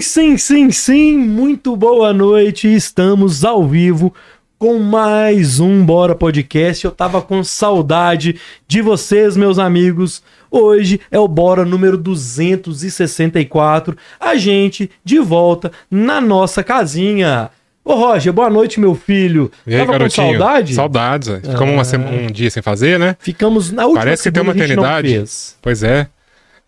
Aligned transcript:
Sim, 0.00 0.36
sim, 0.36 0.38
sim, 0.38 0.70
sim. 0.70 1.18
Muito 1.18 1.76
boa 1.76 2.12
noite. 2.12 2.66
Estamos 2.72 3.44
ao 3.44 3.66
vivo 3.66 4.14
com 4.58 4.78
mais 4.78 5.60
um 5.60 5.84
Bora 5.84 6.14
Podcast. 6.14 6.84
Eu 6.84 6.90
tava 6.90 7.20
com 7.20 7.44
saudade 7.44 8.36
de 8.66 8.80
vocês, 8.80 9.36
meus 9.36 9.58
amigos. 9.58 10.22
Hoje 10.50 11.00
é 11.10 11.18
o 11.18 11.28
Bora 11.28 11.64
número 11.66 11.96
264. 11.98 13.96
A 14.18 14.36
gente 14.36 14.90
de 15.04 15.18
volta 15.18 15.70
na 15.90 16.20
nossa 16.20 16.62
casinha. 16.64 17.50
Ô 17.84 17.94
Roger, 17.94 18.32
boa 18.32 18.48
noite, 18.50 18.78
meu 18.80 18.94
filho. 18.94 19.50
E 19.66 19.74
aí, 19.74 19.80
Tava 19.80 19.92
garotinho? 19.92 20.26
com 20.28 20.38
saudade? 20.38 20.74
Saudades. 20.74 21.28
velho. 21.28 21.42
Ficamos 21.42 21.92
Ah. 21.92 21.96
uma 21.98 22.10
um 22.10 22.26
dia 22.28 22.50
sem 22.50 22.62
fazer, 22.62 22.98
né? 22.98 23.16
Ficamos 23.18 23.70
na 23.72 23.84
última 23.84 24.00
Parece 24.04 24.22
que 24.24 24.32
tem 24.32 24.42
uma 24.42 24.52
eternidade. 24.52 25.22
Pois 25.60 25.82
é. 25.82 26.08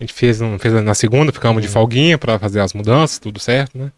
A 0.02 0.04
gente 0.04 0.14
fez, 0.14 0.40
um- 0.40 0.58
fez 0.58 0.74
na 0.82 0.94
segunda, 0.94 1.30
ficamos 1.30 1.62
de 1.62 1.68
folguinha 1.68 2.18
pra 2.18 2.36
fazer 2.36 2.58
as 2.58 2.72
mudanças, 2.74 3.20
tudo 3.20 3.38
certo, 3.38 3.78
né? 3.78 3.92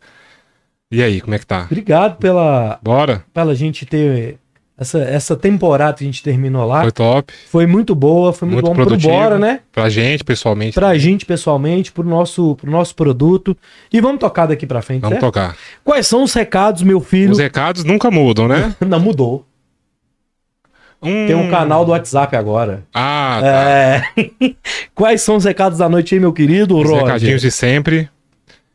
E 0.92 1.02
aí, 1.02 1.19
como 1.19 1.34
é 1.34 1.38
que 1.38 1.47
tá? 1.47 1.62
Obrigado 1.62 2.19
pela, 2.19 2.78
Bora? 2.83 3.24
pela 3.33 3.55
gente 3.55 3.87
ter 3.87 4.37
essa, 4.77 4.98
essa 4.98 5.34
temporada 5.34 5.95
que 5.97 6.05
a 6.05 6.06
gente 6.06 6.23
terminou 6.23 6.66
lá. 6.66 6.83
Foi 6.83 6.92
top. 6.92 7.33
Foi 7.51 7.66
muito 7.66 7.95
boa, 7.95 8.34
foi 8.34 8.47
muito, 8.47 8.66
Muito 8.66 8.77
bom 8.77 8.84
pro. 8.84 8.98
Bora, 8.98 9.38
né? 9.38 9.61
Pra 9.73 9.88
gente, 9.88 10.23
pessoalmente. 10.23 10.75
Pra 10.75 10.95
gente 10.98 11.25
pessoalmente, 11.25 11.91
pro 11.91 12.05
nosso, 12.05 12.55
pro 12.56 12.70
nosso 12.70 12.95
produto. 12.95 13.56
E 13.91 13.98
vamos 13.98 14.20
tocar 14.20 14.45
daqui 14.45 14.66
pra 14.66 14.83
frente, 14.83 15.00
Vamos 15.00 15.14
certo? 15.14 15.25
tocar. 15.25 15.56
Quais 15.83 16.06
são 16.06 16.23
os 16.23 16.34
recados, 16.34 16.83
meu 16.83 17.00
filho? 17.00 17.33
Os 17.33 17.39
recados 17.39 17.83
nunca 17.83 18.11
mudam, 18.11 18.47
né? 18.47 18.77
Não 18.86 19.00
mudou. 19.00 19.47
Um... 21.04 21.26
Tem 21.26 21.34
um 21.36 21.50
canal 21.50 21.84
do 21.84 21.90
WhatsApp 21.92 22.34
agora. 22.36 22.82
Ah, 22.94 23.38
tá. 23.40 23.46
É. 23.70 24.02
Quais 24.94 25.22
são 25.22 25.36
os 25.36 25.44
recados 25.44 25.78
da 25.78 25.88
noite 25.88 26.14
aí, 26.14 26.20
meu 26.20 26.32
querido 26.32 26.77
Os 26.77 26.88
Roger? 26.88 27.04
recadinhos 27.04 27.42
de 27.42 27.50
sempre. 27.50 28.08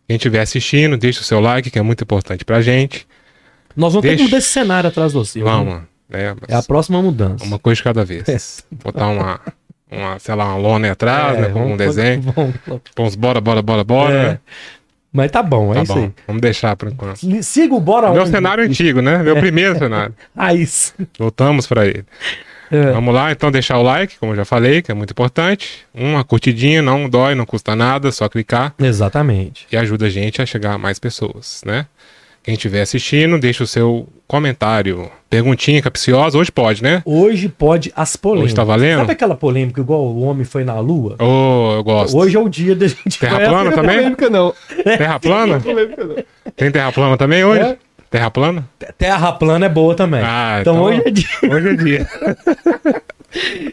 Quem 0.07 0.15
estiver 0.15 0.41
assistindo, 0.41 0.97
deixa 0.97 1.21
o 1.21 1.23
seu 1.23 1.39
like, 1.39 1.69
que 1.69 1.77
é 1.77 1.81
muito 1.81 2.03
importante 2.03 2.43
pra 2.43 2.61
gente. 2.61 3.07
Nós 3.75 3.93
vamos 3.93 4.01
ter 4.03 4.09
que 4.09 4.15
Deixa. 4.15 4.23
mudar 4.25 4.37
esse 4.39 4.47
cenário 4.49 4.87
atrás 4.89 5.11
de 5.11 5.17
você. 5.17 5.41
Vamos. 5.41 5.81
Né? 6.09 6.35
É 6.47 6.55
a 6.55 6.63
próxima 6.63 7.01
mudança. 7.01 7.45
Uma 7.45 7.59
coisa 7.59 7.77
de 7.77 7.83
cada 7.83 8.03
vez. 8.03 8.63
Botar 8.83 9.07
uma, 9.07 9.39
uma, 9.91 10.17
sei 10.17 10.33
lá, 10.33 10.45
uma 10.45 10.57
lona 10.57 10.91
atrás, 10.91 11.37
É, 11.37 11.41
né? 11.41 11.49
Com 11.49 11.59
um 11.59 11.63
vamos- 11.63 11.77
desenho. 11.77 12.21
vamos- 12.23 12.55
uns 12.97 13.15
bora, 13.15 13.39
bora, 13.39 13.61
bora, 13.61 13.83
bora, 13.83 14.13
É. 14.15 14.39
Mas 15.11 15.31
tá 15.31 15.41
bom, 15.41 15.71
é 15.71 15.75
Tá 15.75 15.83
isso 15.83 15.93
bom. 15.93 15.99
aí. 16.03 16.11
Vamos 16.27 16.41
deixar 16.41 16.75
por 16.75 16.87
enquanto. 16.89 17.19
Siga 17.43 17.73
o 17.73 17.79
Bora 17.79 18.11
Meu 18.11 18.21
onde? 18.21 18.31
cenário 18.31 18.63
antigo, 18.63 19.01
né? 19.01 19.23
Meu 19.23 19.35
primeiro 19.37 19.77
cenário. 19.77 20.13
Raiz. 20.37 20.93
Voltamos 21.17 21.65
pra 21.65 21.85
ele. 21.87 22.05
É. 22.71 22.91
Vamos 22.91 23.11
lá, 23.15 23.31
então 23.31 23.49
deixar 23.49 23.79
o 23.79 23.81
like, 23.81 24.19
como 24.19 24.33
eu 24.33 24.35
já 24.35 24.45
falei, 24.45 24.83
que 24.83 24.91
é 24.91 24.93
muito 24.93 25.09
importante. 25.09 25.83
Uma 25.91 26.23
curtidinha, 26.23 26.83
não 26.83 27.09
dói, 27.09 27.33
não 27.33 27.43
custa 27.45 27.75
nada, 27.75 28.11
só 28.11 28.29
clicar 28.29 28.75
Exatamente. 28.79 29.65
e 29.71 29.75
ajuda 29.77 30.05
a 30.05 30.09
gente 30.09 30.39
a 30.39 30.45
chegar 30.45 30.73
a 30.73 30.77
mais 30.77 30.99
pessoas, 30.99 31.63
né? 31.65 31.87
Quem 32.49 32.55
estiver 32.55 32.81
assistindo, 32.81 33.37
deixa 33.37 33.63
o 33.63 33.67
seu 33.67 34.07
comentário. 34.27 35.11
Perguntinha 35.29 35.79
capciosa, 35.83 36.35
hoje 36.35 36.51
pode, 36.51 36.81
né? 36.81 37.03
Hoje 37.05 37.47
pode 37.47 37.93
as 37.95 38.15
polêmicas. 38.15 38.45
Hoje 38.45 38.55
tá 38.55 38.63
valendo? 38.63 38.97
Sabe 39.01 39.11
aquela 39.11 39.35
polêmica 39.35 39.79
igual 39.79 40.01
o 40.07 40.21
homem 40.21 40.43
foi 40.43 40.63
na 40.63 40.79
lua? 40.79 41.15
Ô, 41.19 41.75
eu 41.75 41.83
gosto. 41.83 42.17
Hoje 42.17 42.35
é 42.35 42.39
o 42.39 42.49
dia 42.49 42.75
da 42.75 42.87
gente 42.87 43.19
Terra 43.19 43.39
plana 43.39 43.71
também? 43.71 43.97
Polêmica 43.97 44.29
não. 44.31 44.51
Terra 44.83 45.19
plana? 45.19 45.59
Polêmica 45.59 46.03
não. 46.03 46.15
Tem 46.55 46.71
terra 46.71 46.91
plana 46.91 47.17
também 47.17 47.43
hoje? 47.45 47.61
É. 47.61 47.77
Terra 48.09 48.31
plana? 48.31 48.67
Terra 48.97 49.31
plana 49.33 49.67
é 49.67 49.69
boa 49.69 49.93
também. 49.93 50.21
Ah, 50.23 50.57
então, 50.61 50.73
então- 50.73 50.85
hoje 50.85 51.03
é 51.05 51.11
dia. 51.11 51.29
Hoje 51.55 51.69
é 51.69 51.73
dia. 51.75 52.07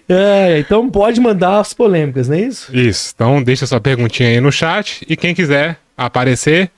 É, 0.07 0.59
então 0.59 0.91
pode 0.91 1.19
mandar 1.19 1.61
as 1.61 1.73
polêmicas, 1.73 2.29
não 2.29 2.37
é 2.37 2.41
isso? 2.43 2.77
Isso. 2.77 3.13
Então 3.15 3.43
deixa 3.43 3.67
sua 3.67 3.81
perguntinha 3.81 4.29
aí 4.29 4.39
no 4.39 4.53
chat. 4.53 5.03
E 5.09 5.17
quem 5.17 5.35
quiser 5.35 5.79
aparecer, 5.97 6.71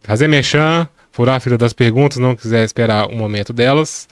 fazer 0.00 0.26
mexã, 0.26 0.88
furar 1.16 1.36
a 1.36 1.40
fila 1.40 1.56
das 1.56 1.72
perguntas, 1.72 2.18
não 2.18 2.36
quiser 2.36 2.62
esperar 2.62 3.08
o 3.08 3.16
momento 3.16 3.50
delas, 3.50 4.06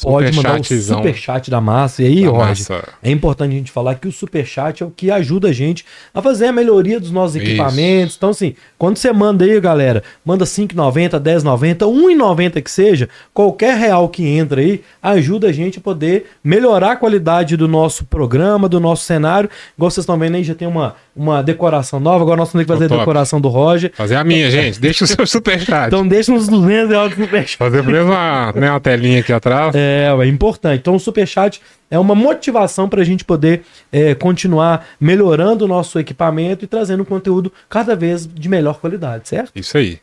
Pode 0.00 0.34
mandar 0.34 0.58
o 0.58 0.64
superchat 0.64 1.50
da 1.50 1.60
massa. 1.60 2.02
E 2.02 2.06
aí, 2.06 2.24
Roger, 2.24 2.82
é 3.02 3.10
importante 3.10 3.52
a 3.52 3.58
gente 3.58 3.70
falar 3.70 3.96
que 3.96 4.08
o 4.08 4.12
superchat 4.12 4.82
é 4.82 4.86
o 4.86 4.90
que 4.90 5.10
ajuda 5.10 5.48
a 5.48 5.52
gente 5.52 5.84
a 6.14 6.22
fazer 6.22 6.46
a 6.46 6.52
melhoria 6.52 6.98
dos 6.98 7.10
nossos 7.10 7.36
Isso. 7.36 7.44
equipamentos. 7.44 8.16
Então, 8.16 8.30
assim, 8.30 8.54
quando 8.78 8.96
você 8.96 9.12
manda 9.12 9.44
aí, 9.44 9.60
galera, 9.60 10.02
manda 10.24 10.46
5,90, 10.46 11.20
10,90, 11.20 11.76
1,90 11.80 12.62
que 12.62 12.70
seja, 12.70 13.06
qualquer 13.34 13.76
real 13.76 14.08
que 14.08 14.26
entra 14.26 14.62
aí 14.62 14.82
ajuda 15.02 15.48
a 15.48 15.52
gente 15.52 15.78
a 15.78 15.82
poder 15.82 16.30
melhorar 16.42 16.92
a 16.92 16.96
qualidade 16.96 17.54
do 17.54 17.68
nosso 17.68 18.06
programa, 18.06 18.70
do 18.70 18.80
nosso 18.80 19.04
cenário. 19.04 19.50
Igual 19.76 19.90
vocês 19.90 20.04
estão 20.04 20.18
vendo 20.18 20.36
aí, 20.36 20.42
já 20.42 20.54
tem 20.54 20.66
uma, 20.66 20.96
uma 21.14 21.42
decoração 21.42 22.00
nova. 22.00 22.22
Agora 22.22 22.38
nós 22.38 22.50
temos 22.50 22.64
que 22.66 22.72
fazer 22.72 22.86
a 22.86 22.88
Top. 22.88 23.00
decoração 23.00 23.40
do 23.40 23.48
Roger. 23.48 23.92
Fazer 23.94 24.16
a 24.16 24.24
minha, 24.24 24.50
gente. 24.50 24.80
Deixa 24.80 25.04
o 25.04 25.06
seu 25.06 25.26
superchat. 25.26 25.86
Então, 25.88 26.06
deixa 26.06 26.32
uns 26.32 26.48
200 26.48 26.88
reais 26.90 27.10
do 27.14 27.22
superchat. 27.22 27.56
Fazer 27.58 27.82
menos 27.82 28.06
uma, 28.06 28.52
né, 28.52 28.70
uma 28.70 28.80
telinha 28.80 29.20
aqui 29.20 29.32
atrás. 29.32 29.74
É, 29.74 30.08
é 30.10 30.26
importante. 30.26 30.80
Então, 30.80 30.94
o 30.94 30.98
Superchat 31.00 31.60
é 31.90 31.98
uma 31.98 32.14
motivação 32.14 32.88
para 32.88 33.02
a 33.02 33.04
gente 33.04 33.24
poder 33.24 33.62
é, 33.92 34.14
continuar 34.14 34.86
melhorando 34.98 35.64
o 35.66 35.68
nosso 35.68 35.98
equipamento 35.98 36.64
e 36.64 36.68
trazendo 36.68 37.04
conteúdo 37.04 37.52
cada 37.68 37.94
vez 37.94 38.26
de 38.26 38.48
melhor 38.48 38.78
qualidade, 38.78 39.28
certo? 39.28 39.52
Isso 39.54 39.76
aí. 39.76 39.98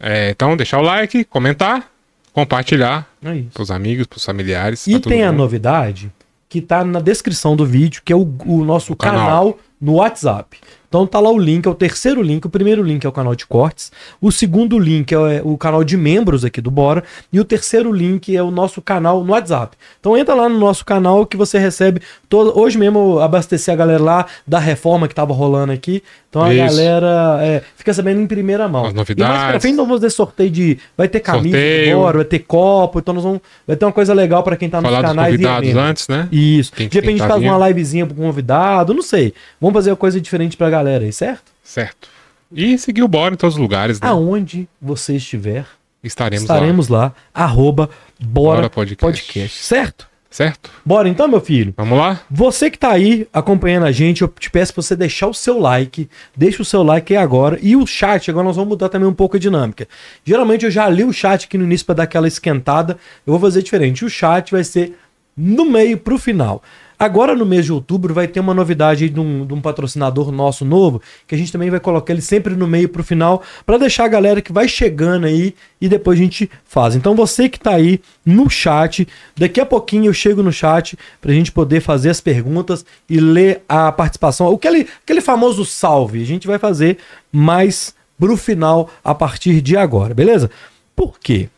É, 0.00 0.30
então, 0.30 0.56
deixar 0.56 0.78
o 0.78 0.82
like, 0.82 1.24
comentar, 1.24 1.86
compartilhar 2.32 3.06
É 3.24 3.36
isso. 3.36 3.50
pros 3.54 3.70
amigos, 3.70 4.06
pros 4.06 4.24
familiares. 4.24 4.86
E 4.86 4.98
tem 4.98 5.22
a 5.22 5.30
novidade 5.32 6.10
que 6.48 6.60
tá 6.60 6.84
na 6.84 6.98
descrição 7.00 7.54
do 7.54 7.64
vídeo, 7.64 8.02
que 8.04 8.12
é 8.12 8.16
o, 8.16 8.28
o 8.44 8.64
nosso 8.64 8.92
O 8.92 8.96
canal. 8.96 9.18
canal. 9.26 9.58
No 9.80 9.92
WhatsApp. 9.92 10.46
Então 10.90 11.06
tá 11.06 11.20
lá 11.20 11.30
o 11.30 11.38
link, 11.38 11.66
é 11.66 11.70
o 11.70 11.74
terceiro 11.74 12.20
link. 12.20 12.44
O 12.44 12.50
primeiro 12.50 12.82
link 12.82 13.04
é 13.04 13.08
o 13.08 13.12
canal 13.12 13.36
de 13.36 13.46
cortes. 13.46 13.92
O 14.20 14.32
segundo 14.32 14.76
link 14.76 15.12
é 15.12 15.40
o 15.44 15.56
canal 15.56 15.84
de 15.84 15.96
membros 15.96 16.44
aqui 16.44 16.60
do 16.60 16.68
Bora. 16.68 17.04
E 17.32 17.38
o 17.38 17.44
terceiro 17.44 17.92
link 17.92 18.36
é 18.36 18.42
o 18.42 18.50
nosso 18.50 18.82
canal 18.82 19.22
no 19.22 19.30
WhatsApp. 19.32 19.76
Então 20.00 20.16
entra 20.16 20.34
lá 20.34 20.48
no 20.48 20.58
nosso 20.58 20.84
canal 20.84 21.24
que 21.24 21.36
você 21.36 21.60
recebe 21.60 22.02
todo. 22.28 22.58
Hoje 22.58 22.76
mesmo 22.76 22.98
eu 22.98 23.20
abasteci 23.20 23.70
a 23.70 23.76
galera 23.76 24.02
lá 24.02 24.26
da 24.44 24.58
reforma 24.58 25.06
que 25.06 25.14
tava 25.14 25.32
rolando 25.32 25.70
aqui. 25.72 26.02
Então 26.28 26.42
a 26.42 26.52
Isso. 26.52 26.64
galera 26.76 27.38
é, 27.40 27.62
fica 27.76 27.94
sabendo 27.94 28.20
em 28.20 28.26
primeira 28.26 28.66
mão. 28.68 28.84
As 28.86 28.92
E 28.92 28.94
mais 28.96 29.06
pra 29.06 29.14
novidades. 29.28 29.62
frente 29.62 29.76
nós 29.76 29.86
vamos 29.86 30.00
fazer 30.02 30.10
sorteio 30.10 30.50
de. 30.50 30.78
Vai 30.96 31.06
ter 31.06 31.20
camisa 31.20 31.56
Sorteio. 31.56 31.98
agora, 31.98 32.16
vai 32.18 32.24
ter 32.24 32.38
copo. 32.40 32.98
Então 32.98 33.14
nós 33.14 33.22
vamos. 33.22 33.40
Vai 33.64 33.76
ter 33.76 33.84
uma 33.84 33.92
coisa 33.92 34.12
legal 34.12 34.42
pra 34.42 34.56
quem 34.56 34.68
tá 34.68 34.80
nos 34.80 34.90
Falar 34.90 35.02
dos 35.02 35.10
canais. 35.10 35.34
e 35.34 35.38
convidados 35.38 35.76
antes, 35.76 36.08
né? 36.08 36.28
Isso. 36.32 36.72
Quem- 36.72 36.88
de 36.88 36.94
repente 36.96 37.18
quem 37.18 37.28
tá 37.28 37.28
faz 37.28 37.42
uma 37.44 37.68
livezinha 37.68 38.04
pro 38.06 38.16
convidado, 38.16 38.92
não 38.92 39.02
sei. 39.02 39.32
Vamos 39.60 39.74
fazer 39.74 39.90
uma 39.90 39.96
coisa 39.96 40.20
diferente 40.20 40.56
pra 40.56 40.68
galera 40.68 40.79
aí, 40.86 41.12
certo? 41.12 41.52
Certo. 41.62 42.08
E 42.52 42.76
seguir 42.78 43.02
o 43.02 43.08
Bora 43.08 43.34
em 43.34 43.36
todos 43.36 43.54
os 43.54 43.60
lugares, 43.60 44.00
né? 44.00 44.08
Aonde 44.08 44.68
você 44.80 45.16
estiver, 45.16 45.66
Estaremos, 46.02 46.48
lá. 46.48 46.54
estaremos 46.56 46.88
lá. 46.88 47.14
Arroba 47.32 47.90
Bora, 48.18 48.56
Bora 48.62 48.70
podcast. 48.70 49.22
Podcast. 49.26 49.62
Certo? 49.62 50.10
Certo? 50.30 50.70
Bora 50.84 51.08
então, 51.08 51.26
meu 51.26 51.40
filho. 51.40 51.74
Vamos 51.76 51.98
lá? 51.98 52.20
Você 52.30 52.70
que 52.70 52.78
tá 52.78 52.92
aí 52.92 53.26
acompanhando 53.32 53.84
a 53.86 53.90
gente, 53.90 54.22
eu 54.22 54.28
te 54.28 54.48
peço 54.48 54.72
pra 54.72 54.80
você 54.80 54.94
deixar 54.94 55.26
o 55.26 55.34
seu 55.34 55.58
like. 55.58 56.08
Deixa 56.36 56.62
o 56.62 56.64
seu 56.64 56.84
like 56.84 57.14
aí 57.16 57.20
agora. 57.20 57.58
E 57.60 57.74
o 57.74 57.84
chat, 57.84 58.30
agora 58.30 58.44
nós 58.44 58.54
vamos 58.54 58.68
mudar 58.70 58.88
também 58.88 59.08
um 59.08 59.12
pouco 59.12 59.36
a 59.36 59.40
dinâmica. 59.40 59.88
Geralmente 60.24 60.64
eu 60.64 60.70
já 60.70 60.88
li 60.88 61.02
o 61.02 61.12
chat 61.12 61.46
aqui 61.46 61.58
no 61.58 61.64
início 61.64 61.84
pra 61.84 61.96
dar 61.96 62.02
aquela 62.04 62.28
esquentada. 62.28 62.96
Eu 63.26 63.32
vou 63.32 63.40
fazer 63.40 63.60
diferente. 63.60 64.04
O 64.04 64.08
chat 64.08 64.52
vai 64.52 64.62
ser 64.62 64.96
no 65.36 65.64
meio 65.64 65.98
pro 65.98 66.16
final. 66.16 66.62
Agora 67.00 67.34
no 67.34 67.46
mês 67.46 67.64
de 67.64 67.72
outubro 67.72 68.12
vai 68.12 68.28
ter 68.28 68.40
uma 68.40 68.52
novidade 68.52 69.08
de 69.08 69.18
um, 69.18 69.46
de 69.46 69.54
um 69.54 69.60
patrocinador 69.62 70.30
nosso 70.30 70.66
novo, 70.66 71.00
que 71.26 71.34
a 71.34 71.38
gente 71.38 71.50
também 71.50 71.70
vai 71.70 71.80
colocar 71.80 72.12
ele 72.12 72.20
sempre 72.20 72.54
no 72.54 72.66
meio 72.66 72.90
pro 72.90 73.02
final, 73.02 73.42
pra 73.64 73.78
deixar 73.78 74.04
a 74.04 74.08
galera 74.08 74.42
que 74.42 74.52
vai 74.52 74.68
chegando 74.68 75.24
aí 75.24 75.54
e 75.80 75.88
depois 75.88 76.18
a 76.18 76.22
gente 76.22 76.50
faz. 76.62 76.94
Então 76.94 77.14
você 77.14 77.48
que 77.48 77.58
tá 77.58 77.70
aí 77.70 78.02
no 78.22 78.50
chat, 78.50 79.08
daqui 79.34 79.62
a 79.62 79.64
pouquinho 79.64 80.10
eu 80.10 80.12
chego 80.12 80.42
no 80.42 80.52
chat 80.52 80.94
pra 81.22 81.32
gente 81.32 81.50
poder 81.50 81.80
fazer 81.80 82.10
as 82.10 82.20
perguntas 82.20 82.84
e 83.08 83.18
ler 83.18 83.62
a 83.66 83.90
participação. 83.90 84.52
Aquele, 84.52 84.86
aquele 85.02 85.22
famoso 85.22 85.64
salve, 85.64 86.20
a 86.20 86.26
gente 86.26 86.46
vai 86.46 86.58
fazer 86.58 86.98
mais 87.32 87.94
pro 88.18 88.36
final 88.36 88.90
a 89.02 89.14
partir 89.14 89.62
de 89.62 89.74
agora, 89.74 90.12
beleza? 90.12 90.50
Por 90.94 91.18
quê? 91.18 91.48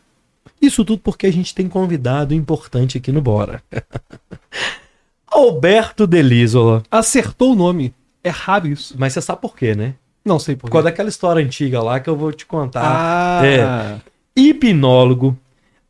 Isso 0.60 0.84
tudo 0.84 1.00
porque 1.02 1.26
a 1.26 1.32
gente 1.32 1.52
tem 1.52 1.68
convidado 1.68 2.32
importante 2.32 2.96
aqui 2.96 3.10
no 3.10 3.20
Bora. 3.20 3.60
Alberto 5.32 6.06
Delisola. 6.06 6.82
Acertou 6.90 7.52
o 7.52 7.56
nome. 7.56 7.94
É 8.22 8.28
raro 8.30 8.68
isso. 8.68 8.94
Mas 8.98 9.12
você 9.12 9.20
sabe 9.20 9.40
por 9.40 9.56
quê, 9.56 9.74
né? 9.74 9.94
Não 10.24 10.38
sei 10.38 10.54
por 10.54 10.62
Por 10.62 10.66
quê. 10.68 10.72
causa 10.72 10.84
daquela 10.84 11.08
história 11.08 11.44
antiga 11.44 11.82
lá 11.82 11.98
que 11.98 12.08
eu 12.08 12.16
vou 12.16 12.32
te 12.32 12.46
contar. 12.46 12.82
Ah, 12.84 13.46
É. 13.46 14.00
Hipnólogo, 14.36 15.36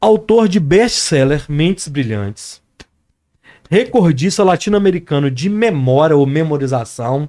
autor 0.01 0.49
de 0.49 0.59
best-seller 0.59 1.45
Mentes 1.49 1.87
Brilhantes, 1.89 2.61
recordista 3.71 4.43
latino-americano 4.43 5.31
de 5.31 5.49
memória 5.49 6.17
ou 6.17 6.27
memorização. 6.27 7.29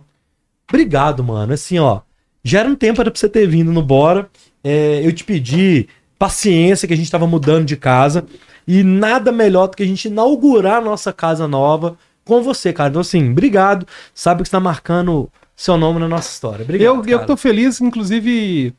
Obrigado, 0.67 1.23
mano. 1.23 1.53
Assim, 1.53 1.77
ó, 1.79 2.01
já 2.43 2.61
era 2.61 2.69
um 2.69 2.75
tempo 2.75 3.01
era 3.01 3.11
pra 3.11 3.19
você 3.19 3.29
ter 3.29 3.47
vindo 3.47 3.71
no 3.71 3.81
Bora. 3.81 4.29
É, 4.63 5.01
eu 5.05 5.11
te 5.13 5.23
pedi 5.23 5.87
paciência 6.17 6.87
que 6.87 6.93
a 6.93 6.97
gente 6.97 7.11
tava 7.11 7.27
mudando 7.27 7.65
de 7.65 7.75
casa 7.75 8.25
e 8.67 8.83
nada 8.83 9.31
melhor 9.31 9.67
do 9.67 9.77
que 9.77 9.83
a 9.83 9.87
gente 9.87 10.07
inaugurar 10.07 10.77
a 10.77 10.81
nossa 10.81 11.11
casa 11.11 11.47
nova 11.47 11.97
com 12.23 12.41
você, 12.41 12.71
cara. 12.71 12.89
Então, 12.89 13.01
assim, 13.01 13.31
obrigado. 13.31 13.87
Sabe 14.13 14.43
que 14.43 14.49
você 14.49 14.51
tá 14.51 14.59
marcando 14.59 15.29
seu 15.55 15.77
nome 15.77 15.99
na 15.99 16.07
nossa 16.07 16.29
história. 16.29 16.63
Obrigado. 16.63 16.85
eu, 16.85 16.95
eu 17.05 17.17
cara. 17.19 17.27
tô 17.27 17.37
feliz, 17.37 17.79
inclusive. 17.81 18.73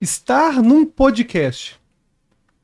estar 0.00 0.62
num 0.62 0.84
podcast 0.84 1.78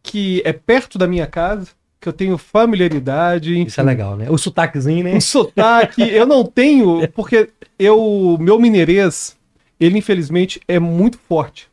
que 0.02 0.40
é 0.44 0.52
perto 0.52 0.98
da 0.98 1.08
minha 1.08 1.26
casa, 1.26 1.68
que 2.00 2.08
eu 2.08 2.12
tenho 2.12 2.38
familiaridade. 2.38 3.60
Isso 3.62 3.80
é 3.80 3.84
legal, 3.84 4.16
né? 4.16 4.30
O 4.30 4.38
sotaquezinho, 4.38 5.04
né? 5.04 5.14
Um 5.14 5.20
sotaque, 5.20 6.02
eu 6.02 6.24
não 6.24 6.44
tenho, 6.44 7.08
porque 7.08 7.50
eu, 7.78 8.36
meu 8.40 8.58
mineirês, 8.58 9.36
ele 9.80 9.98
infelizmente 9.98 10.60
é 10.68 10.78
muito 10.78 11.18
forte. 11.18 11.68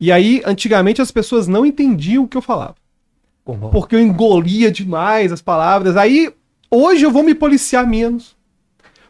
E 0.00 0.10
aí, 0.10 0.42
antigamente 0.44 1.02
as 1.02 1.12
pessoas 1.12 1.46
não 1.46 1.64
entendiam 1.64 2.24
o 2.24 2.28
que 2.28 2.36
eu 2.36 2.42
falava. 2.42 2.74
Como? 3.44 3.70
Porque 3.70 3.94
eu 3.96 4.00
engolia 4.00 4.70
demais 4.70 5.32
as 5.32 5.42
palavras. 5.42 5.96
Aí, 5.96 6.32
hoje 6.70 7.04
eu 7.04 7.10
vou 7.10 7.22
me 7.22 7.34
policiar 7.34 7.86
menos. 7.86 8.36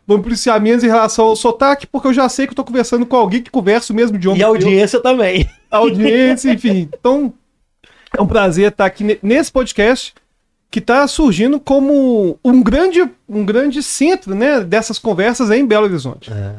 Vou 0.06 0.18
me 0.18 0.24
policiar 0.24 0.60
menos 0.60 0.82
em 0.82 0.88
relação 0.88 1.26
ao 1.26 1.36
sotaque, 1.36 1.86
porque 1.86 2.08
eu 2.08 2.12
já 2.12 2.28
sei 2.28 2.46
que 2.46 2.52
eu 2.52 2.56
tô 2.56 2.64
conversando 2.64 3.06
com 3.06 3.16
alguém 3.16 3.42
que 3.42 3.50
conversa 3.50 3.92
o 3.92 3.96
mesmo 3.96 4.16
idioma. 4.16 4.36
E 4.36 4.42
a 4.42 4.46
que 4.46 4.50
eu. 4.50 4.54
audiência 4.54 5.00
também. 5.00 5.48
A 5.70 5.76
audiência, 5.78 6.52
enfim. 6.52 6.88
Então, 6.92 7.32
é 8.16 8.20
um 8.20 8.26
prazer 8.26 8.68
estar 8.72 8.84
aqui 8.86 9.04
ne- 9.04 9.18
nesse 9.22 9.52
podcast 9.52 10.12
que 10.70 10.78
está 10.78 11.06
surgindo 11.06 11.60
como 11.60 12.38
um 12.44 12.62
grande, 12.62 13.08
um 13.28 13.44
grande 13.44 13.82
centro 13.82 14.34
né, 14.34 14.60
dessas 14.60 14.98
conversas 14.98 15.50
em 15.50 15.64
Belo 15.66 15.84
Horizonte. 15.84 16.32
É. 16.32 16.54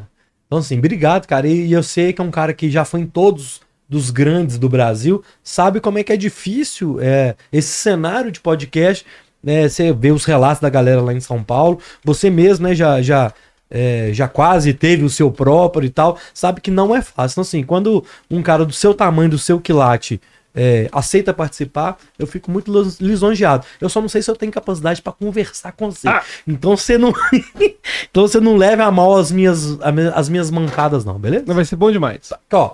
Então, 0.46 0.58
assim, 0.58 0.78
obrigado, 0.78 1.26
cara. 1.26 1.46
E, 1.48 1.66
e 1.66 1.72
eu 1.72 1.82
sei 1.82 2.12
que 2.12 2.20
é 2.20 2.24
um 2.24 2.30
cara 2.30 2.54
que 2.54 2.70
já 2.70 2.84
foi 2.84 3.00
em 3.00 3.06
todos 3.06 3.60
dos 3.88 4.10
grandes 4.10 4.58
do 4.58 4.68
Brasil, 4.68 5.22
sabe 5.42 5.80
como 5.80 5.98
é 5.98 6.02
que 6.04 6.12
é 6.12 6.16
difícil 6.16 6.98
é, 7.00 7.34
esse 7.52 7.68
cenário 7.68 8.30
de 8.30 8.40
podcast. 8.40 9.04
Né, 9.42 9.68
você 9.68 9.92
vê 9.92 10.10
os 10.10 10.24
relatos 10.24 10.62
da 10.62 10.70
galera 10.70 11.02
lá 11.02 11.12
em 11.12 11.20
São 11.20 11.42
Paulo. 11.42 11.78
Você 12.02 12.30
mesmo, 12.30 12.66
né, 12.66 12.74
já, 12.74 13.02
já, 13.02 13.30
é, 13.70 14.08
já 14.12 14.26
quase 14.26 14.72
teve 14.72 15.04
o 15.04 15.10
seu 15.10 15.30
próprio 15.30 15.86
e 15.86 15.90
tal. 15.90 16.18
Sabe 16.32 16.62
que 16.62 16.70
não 16.70 16.96
é 16.96 17.02
fácil. 17.02 17.34
Então, 17.34 17.42
assim, 17.42 17.62
quando 17.62 18.02
um 18.30 18.42
cara 18.42 18.64
do 18.64 18.72
seu 18.72 18.94
tamanho, 18.94 19.28
do 19.28 19.38
seu 19.38 19.60
quilate, 19.60 20.18
é, 20.54 20.88
aceita 20.92 21.34
participar, 21.34 21.98
eu 22.18 22.26
fico 22.26 22.50
muito 22.50 22.72
lis- 22.72 23.00
lisonjeado. 23.00 23.66
Eu 23.80 23.88
só 23.88 24.00
não 24.00 24.08
sei 24.08 24.22
se 24.22 24.30
eu 24.30 24.36
tenho 24.36 24.52
capacidade 24.52 25.02
para 25.02 25.12
conversar 25.12 25.72
com 25.72 25.90
você. 25.90 26.08
Ah. 26.08 26.22
Então 26.46 26.76
você 26.76 26.96
não, 26.96 27.12
então 28.08 28.26
você 28.26 28.38
não 28.38 28.56
leve 28.56 28.80
a 28.80 28.90
mal 28.90 29.16
as 29.16 29.32
minhas, 29.32 29.78
as 30.14 30.28
minhas 30.28 30.50
mancadas, 30.50 31.04
não, 31.04 31.18
beleza? 31.18 31.52
Vai 31.52 31.64
ser 31.64 31.76
bom 31.76 31.90
demais. 31.90 32.32
Ó, 32.52 32.72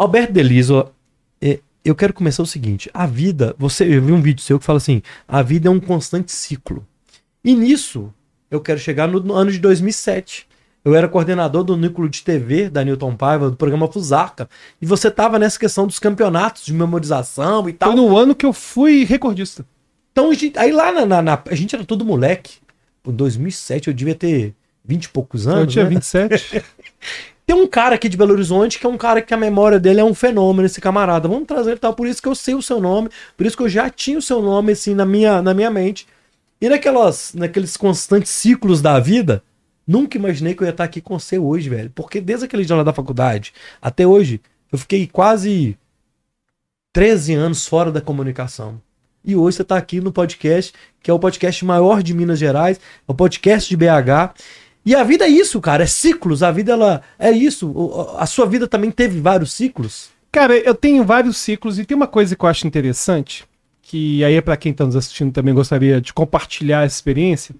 Alberto 0.00 0.32
Deliso, 0.32 0.86
é, 1.42 1.58
eu 1.84 1.94
quero 1.94 2.14
começar 2.14 2.42
o 2.42 2.46
seguinte: 2.46 2.90
a 2.94 3.06
vida, 3.06 3.54
você, 3.58 3.84
eu 3.84 4.00
vi 4.00 4.12
um 4.12 4.22
vídeo 4.22 4.42
seu 4.42 4.58
que 4.58 4.64
fala 4.64 4.78
assim, 4.78 5.02
a 5.28 5.42
vida 5.42 5.68
é 5.68 5.70
um 5.70 5.78
constante 5.78 6.32
ciclo. 6.32 6.86
E 7.44 7.54
nisso, 7.54 8.10
eu 8.50 8.62
quero 8.62 8.78
chegar 8.80 9.06
no, 9.06 9.20
no 9.20 9.34
ano 9.34 9.52
de 9.52 9.58
2007. 9.58 10.48
Eu 10.82 10.94
era 10.94 11.06
coordenador 11.06 11.62
do 11.62 11.76
núcleo 11.76 12.08
de 12.08 12.22
TV 12.22 12.70
da 12.70 12.82
Newton 12.82 13.14
Paiva, 13.14 13.50
do 13.50 13.56
programa 13.56 13.86
Fusarca. 13.92 14.48
E 14.80 14.86
você 14.86 15.10
tava 15.10 15.38
nessa 15.38 15.58
questão 15.58 15.86
dos 15.86 15.98
campeonatos 15.98 16.64
de 16.64 16.72
memorização 16.72 17.68
e 17.68 17.72
tal. 17.74 17.92
Foi 17.92 18.00
no 18.00 18.16
ano 18.16 18.34
que 18.34 18.46
eu 18.46 18.52
fui 18.54 19.04
recordista. 19.04 19.66
Então, 20.12 20.30
aí 20.56 20.72
lá 20.72 20.90
na, 20.90 21.04
na- 21.04 21.20
na- 21.22 21.42
A 21.46 21.54
gente 21.54 21.74
era 21.74 21.84
todo 21.84 22.06
moleque. 22.06 22.54
Em 23.06 23.12
2007 23.12 23.88
eu 23.88 23.94
devia 23.94 24.14
ter 24.14 24.54
20 24.82 25.04
e 25.04 25.08
poucos 25.10 25.46
anos. 25.46 25.60
eu 25.60 25.66
tinha 25.66 25.84
né? 25.84 25.90
27. 25.90 26.64
Tem 27.50 27.56
um 27.60 27.66
cara 27.66 27.96
aqui 27.96 28.08
de 28.08 28.16
Belo 28.16 28.32
Horizonte 28.32 28.78
que 28.78 28.86
é 28.86 28.88
um 28.88 28.96
cara 28.96 29.20
que 29.20 29.34
a 29.34 29.36
memória 29.36 29.80
dele 29.80 29.98
é 29.98 30.04
um 30.04 30.14
fenômeno, 30.14 30.66
esse 30.66 30.80
camarada. 30.80 31.26
Vamos 31.26 31.48
trazer 31.48 31.80
tal. 31.80 31.92
Por 31.92 32.06
isso 32.06 32.22
que 32.22 32.28
eu 32.28 32.34
sei 32.36 32.54
o 32.54 32.62
seu 32.62 32.80
nome, 32.80 33.10
por 33.36 33.44
isso 33.44 33.56
que 33.56 33.62
eu 33.64 33.68
já 33.68 33.90
tinha 33.90 34.16
o 34.16 34.22
seu 34.22 34.40
nome 34.40 34.70
assim 34.70 34.94
na 34.94 35.04
minha, 35.04 35.42
na 35.42 35.52
minha 35.52 35.68
mente. 35.68 36.06
E 36.60 36.68
naquelas, 36.68 37.34
naqueles 37.34 37.76
constantes 37.76 38.30
ciclos 38.30 38.80
da 38.80 39.00
vida, 39.00 39.42
nunca 39.84 40.16
imaginei 40.16 40.54
que 40.54 40.62
eu 40.62 40.64
ia 40.64 40.70
estar 40.70 40.84
aqui 40.84 41.00
com 41.00 41.18
você 41.18 41.40
hoje, 41.40 41.68
velho. 41.68 41.90
Porque 41.92 42.20
desde 42.20 42.44
aquele 42.44 42.64
dia 42.64 42.76
lá 42.76 42.84
da 42.84 42.92
faculdade 42.92 43.52
até 43.82 44.06
hoje, 44.06 44.40
eu 44.70 44.78
fiquei 44.78 45.08
quase 45.08 45.76
13 46.92 47.34
anos 47.34 47.66
fora 47.66 47.90
da 47.90 48.00
comunicação. 48.00 48.80
E 49.24 49.34
hoje 49.34 49.56
você 49.56 49.62
está 49.62 49.76
aqui 49.76 50.00
no 50.00 50.12
podcast, 50.12 50.72
que 51.02 51.10
é 51.10 51.12
o 51.12 51.18
podcast 51.18 51.64
maior 51.64 52.00
de 52.00 52.14
Minas 52.14 52.38
Gerais, 52.38 52.78
é 52.78 52.80
o 53.10 53.14
podcast 53.14 53.68
de 53.68 53.76
BH. 53.76 54.38
E 54.84 54.94
a 54.94 55.04
vida 55.04 55.26
é 55.26 55.28
isso, 55.28 55.60
cara, 55.60 55.84
é 55.84 55.86
ciclos. 55.86 56.42
A 56.42 56.50
vida 56.50 56.72
ela 56.72 57.02
é 57.18 57.30
isso. 57.30 57.74
A 58.16 58.26
sua 58.26 58.46
vida 58.46 58.66
também 58.66 58.90
teve 58.90 59.20
vários 59.20 59.52
ciclos. 59.52 60.08
Cara, 60.32 60.56
eu 60.56 60.74
tenho 60.74 61.04
vários 61.04 61.36
ciclos 61.36 61.78
e 61.78 61.84
tem 61.84 61.96
uma 61.96 62.06
coisa 62.06 62.36
que 62.36 62.44
eu 62.44 62.48
acho 62.48 62.66
interessante, 62.66 63.44
que 63.82 64.24
aí 64.24 64.34
é 64.34 64.40
pra 64.40 64.56
quem 64.56 64.72
tá 64.72 64.84
nos 64.84 64.94
assistindo 64.94 65.32
também 65.32 65.52
gostaria 65.52 66.00
de 66.00 66.12
compartilhar 66.12 66.84
essa 66.84 66.94
experiência, 66.94 67.54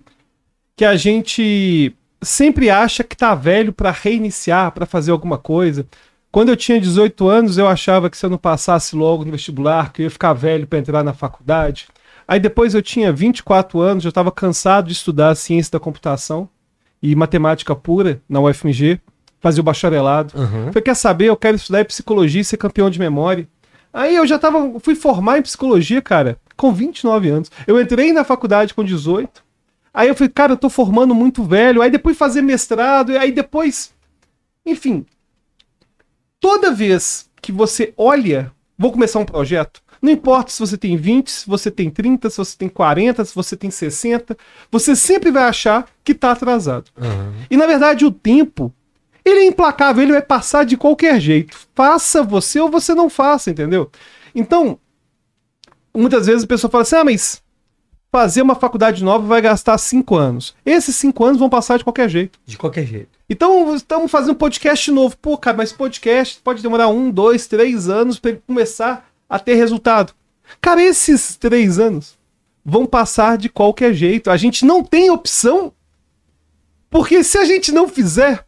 que 0.77 0.85
a 0.85 0.97
gente 0.97 1.95
sempre 2.23 2.71
acha 2.71 3.03
que 3.03 3.17
tá 3.17 3.35
velho 3.35 3.73
pra 3.73 3.91
reiniciar, 3.91 4.71
pra 4.71 4.87
fazer 4.87 5.11
alguma 5.11 5.37
coisa. 5.37 5.85
Quando 6.31 6.51
eu 6.51 6.57
tinha 6.57 6.81
18 6.81 7.29
anos, 7.29 7.59
eu 7.59 7.67
achava 7.67 8.09
que 8.09 8.17
se 8.17 8.25
eu 8.25 8.31
não 8.31 8.39
passasse 8.39 8.95
logo 8.95 9.25
no 9.25 9.33
vestibular, 9.33 9.93
que 9.93 10.03
eu 10.03 10.05
ia 10.05 10.11
ficar 10.11 10.33
velho 10.33 10.67
pra 10.67 10.79
entrar 10.79 11.03
na 11.03 11.13
faculdade. 11.13 11.89
Aí 12.27 12.39
depois 12.39 12.73
eu 12.73 12.83
tinha 12.83 13.13
24 13.13 13.81
anos, 13.81 14.05
eu 14.05 14.11
estava 14.11 14.31
cansado 14.31 14.87
de 14.87 14.93
estudar 14.93 15.35
ciência 15.35 15.73
da 15.73 15.81
computação 15.81 16.49
e 17.03 17.15
matemática 17.15 17.75
pura 17.75 18.21
na 18.29 18.41
UFMG, 18.41 19.01
fazia 19.41 19.61
o 19.61 19.65
bacharelado. 19.65 20.35
Falei, 20.67 20.83
quer 20.83 20.95
saber? 20.95 21.27
Eu 21.27 21.37
quero 21.37 21.57
estudar 21.57 21.85
psicologia 21.85 22.41
e 22.41 22.45
ser 22.45 22.57
campeão 22.57 22.91
de 22.91 22.99
memória. 22.99 23.49
Aí 23.93 24.15
eu 24.15 24.27
já 24.27 24.39
tava, 24.39 24.79
fui 24.81 24.95
formar 24.95 25.39
em 25.39 25.43
psicologia, 25.43 26.01
cara, 26.01 26.39
com 26.57 26.73
29 26.73 27.29
anos. 27.29 27.51
Eu 27.67 27.81
entrei 27.81 28.13
na 28.13 28.23
faculdade 28.23 28.75
com 28.75 28.85
18. 28.85 29.43
Aí 29.93 30.09
eu 30.09 30.15
falei, 30.15 30.29
cara, 30.29 30.53
eu 30.53 30.57
tô 30.57 30.71
formando 30.71 31.15
muito 31.15 31.43
velho. 31.43 31.83
Aí 31.83 31.91
depois 31.91 32.17
fazer 32.17 32.43
mestrado, 32.43 33.17
aí 33.17 33.33
depois. 33.33 33.93
Enfim. 34.65 35.05
Toda 36.39 36.71
vez 36.71 37.29
que 37.43 37.51
você 37.51 37.93
olha, 37.97 38.53
vou 38.79 38.93
começar 38.93 39.19
um 39.19 39.25
projeto. 39.25 39.83
Não 40.01 40.11
importa 40.11 40.51
se 40.51 40.59
você 40.59 40.79
tem 40.79 40.97
20, 40.97 41.31
se 41.31 41.47
você 41.47 41.71
tem 41.71 41.91
30, 41.91 42.31
se 42.31 42.37
você 42.39 42.57
tem 42.57 42.69
40, 42.69 43.25
se 43.25 43.35
você 43.35 43.57
tem 43.57 43.71
60, 43.71 44.37
você 44.71 44.97
sempre 44.97 45.31
vai 45.31 45.45
achar 45.45 45.87
que 46.03 46.15
tá 46.15 46.33
atrasado. 46.33 46.91
E 47.51 47.57
na 47.57 47.67
verdade 47.67 48.07
o 48.07 48.11
tempo, 48.11 48.73
ele 49.25 49.41
é 49.41 49.47
implacável, 49.47 50.03
ele 50.03 50.13
vai 50.13 50.23
passar 50.23 50.65
de 50.65 50.77
qualquer 50.77 51.21
jeito. 51.21 51.57
Faça 51.75 52.23
você 52.23 52.59
ou 52.59 52.71
você 52.71 52.95
não 52.95 53.11
faça, 53.11 53.51
entendeu? 53.51 53.91
Então, 54.35 54.79
muitas 55.95 56.27
vezes 56.27 56.45
a 56.45 56.47
pessoa 56.47 56.71
fala 56.71 56.83
assim: 56.83 56.97
ah, 56.97 57.05
mas 57.05 57.43
fazer 58.11 58.43
uma 58.43 58.55
faculdade 58.55 59.05
nova 59.05 59.27
vai 59.27 59.41
gastar 59.41 59.77
cinco 59.79 60.17
anos. 60.17 60.55
Esses 60.65 60.97
cinco 60.97 61.25
anos 61.25 61.39
vão 61.39 61.49
passar 61.49 61.77
de 61.77 61.85
qualquer 61.85 62.09
jeito. 62.09 62.39
De 62.45 62.57
qualquer 62.57 62.87
jeito. 62.87 63.19
Então, 63.29 63.75
estamos 63.75 64.11
fazendo 64.11 64.33
um 64.33 64.37
podcast 64.37 64.91
novo. 64.91 65.17
Pô, 65.17 65.37
cara, 65.39 65.57
mas 65.57 65.73
podcast 65.73 66.41
pode 66.43 66.63
demorar 66.63 66.89
um, 66.89 67.11
dois, 67.11 67.47
três 67.47 67.89
anos 67.89 68.19
para 68.19 68.33
ele 68.33 68.43
começar 68.47 69.10
a 69.31 69.39
ter 69.39 69.55
resultado. 69.55 70.13
Cara, 70.61 70.83
esses 70.83 71.37
três 71.37 71.79
anos 71.79 72.19
vão 72.65 72.85
passar 72.85 73.39
de 73.39 73.49
qualquer 73.49 73.95
jeito. 73.95 74.31
A 74.31 74.37
gente 74.37 74.65
não 74.65 74.83
tem 74.83 75.09
opção. 75.09 75.73
Porque 76.91 77.23
se 77.23 77.39
a 77.39 77.45
gente 77.45 77.71
não 77.71 77.89
fizer, 77.89 78.45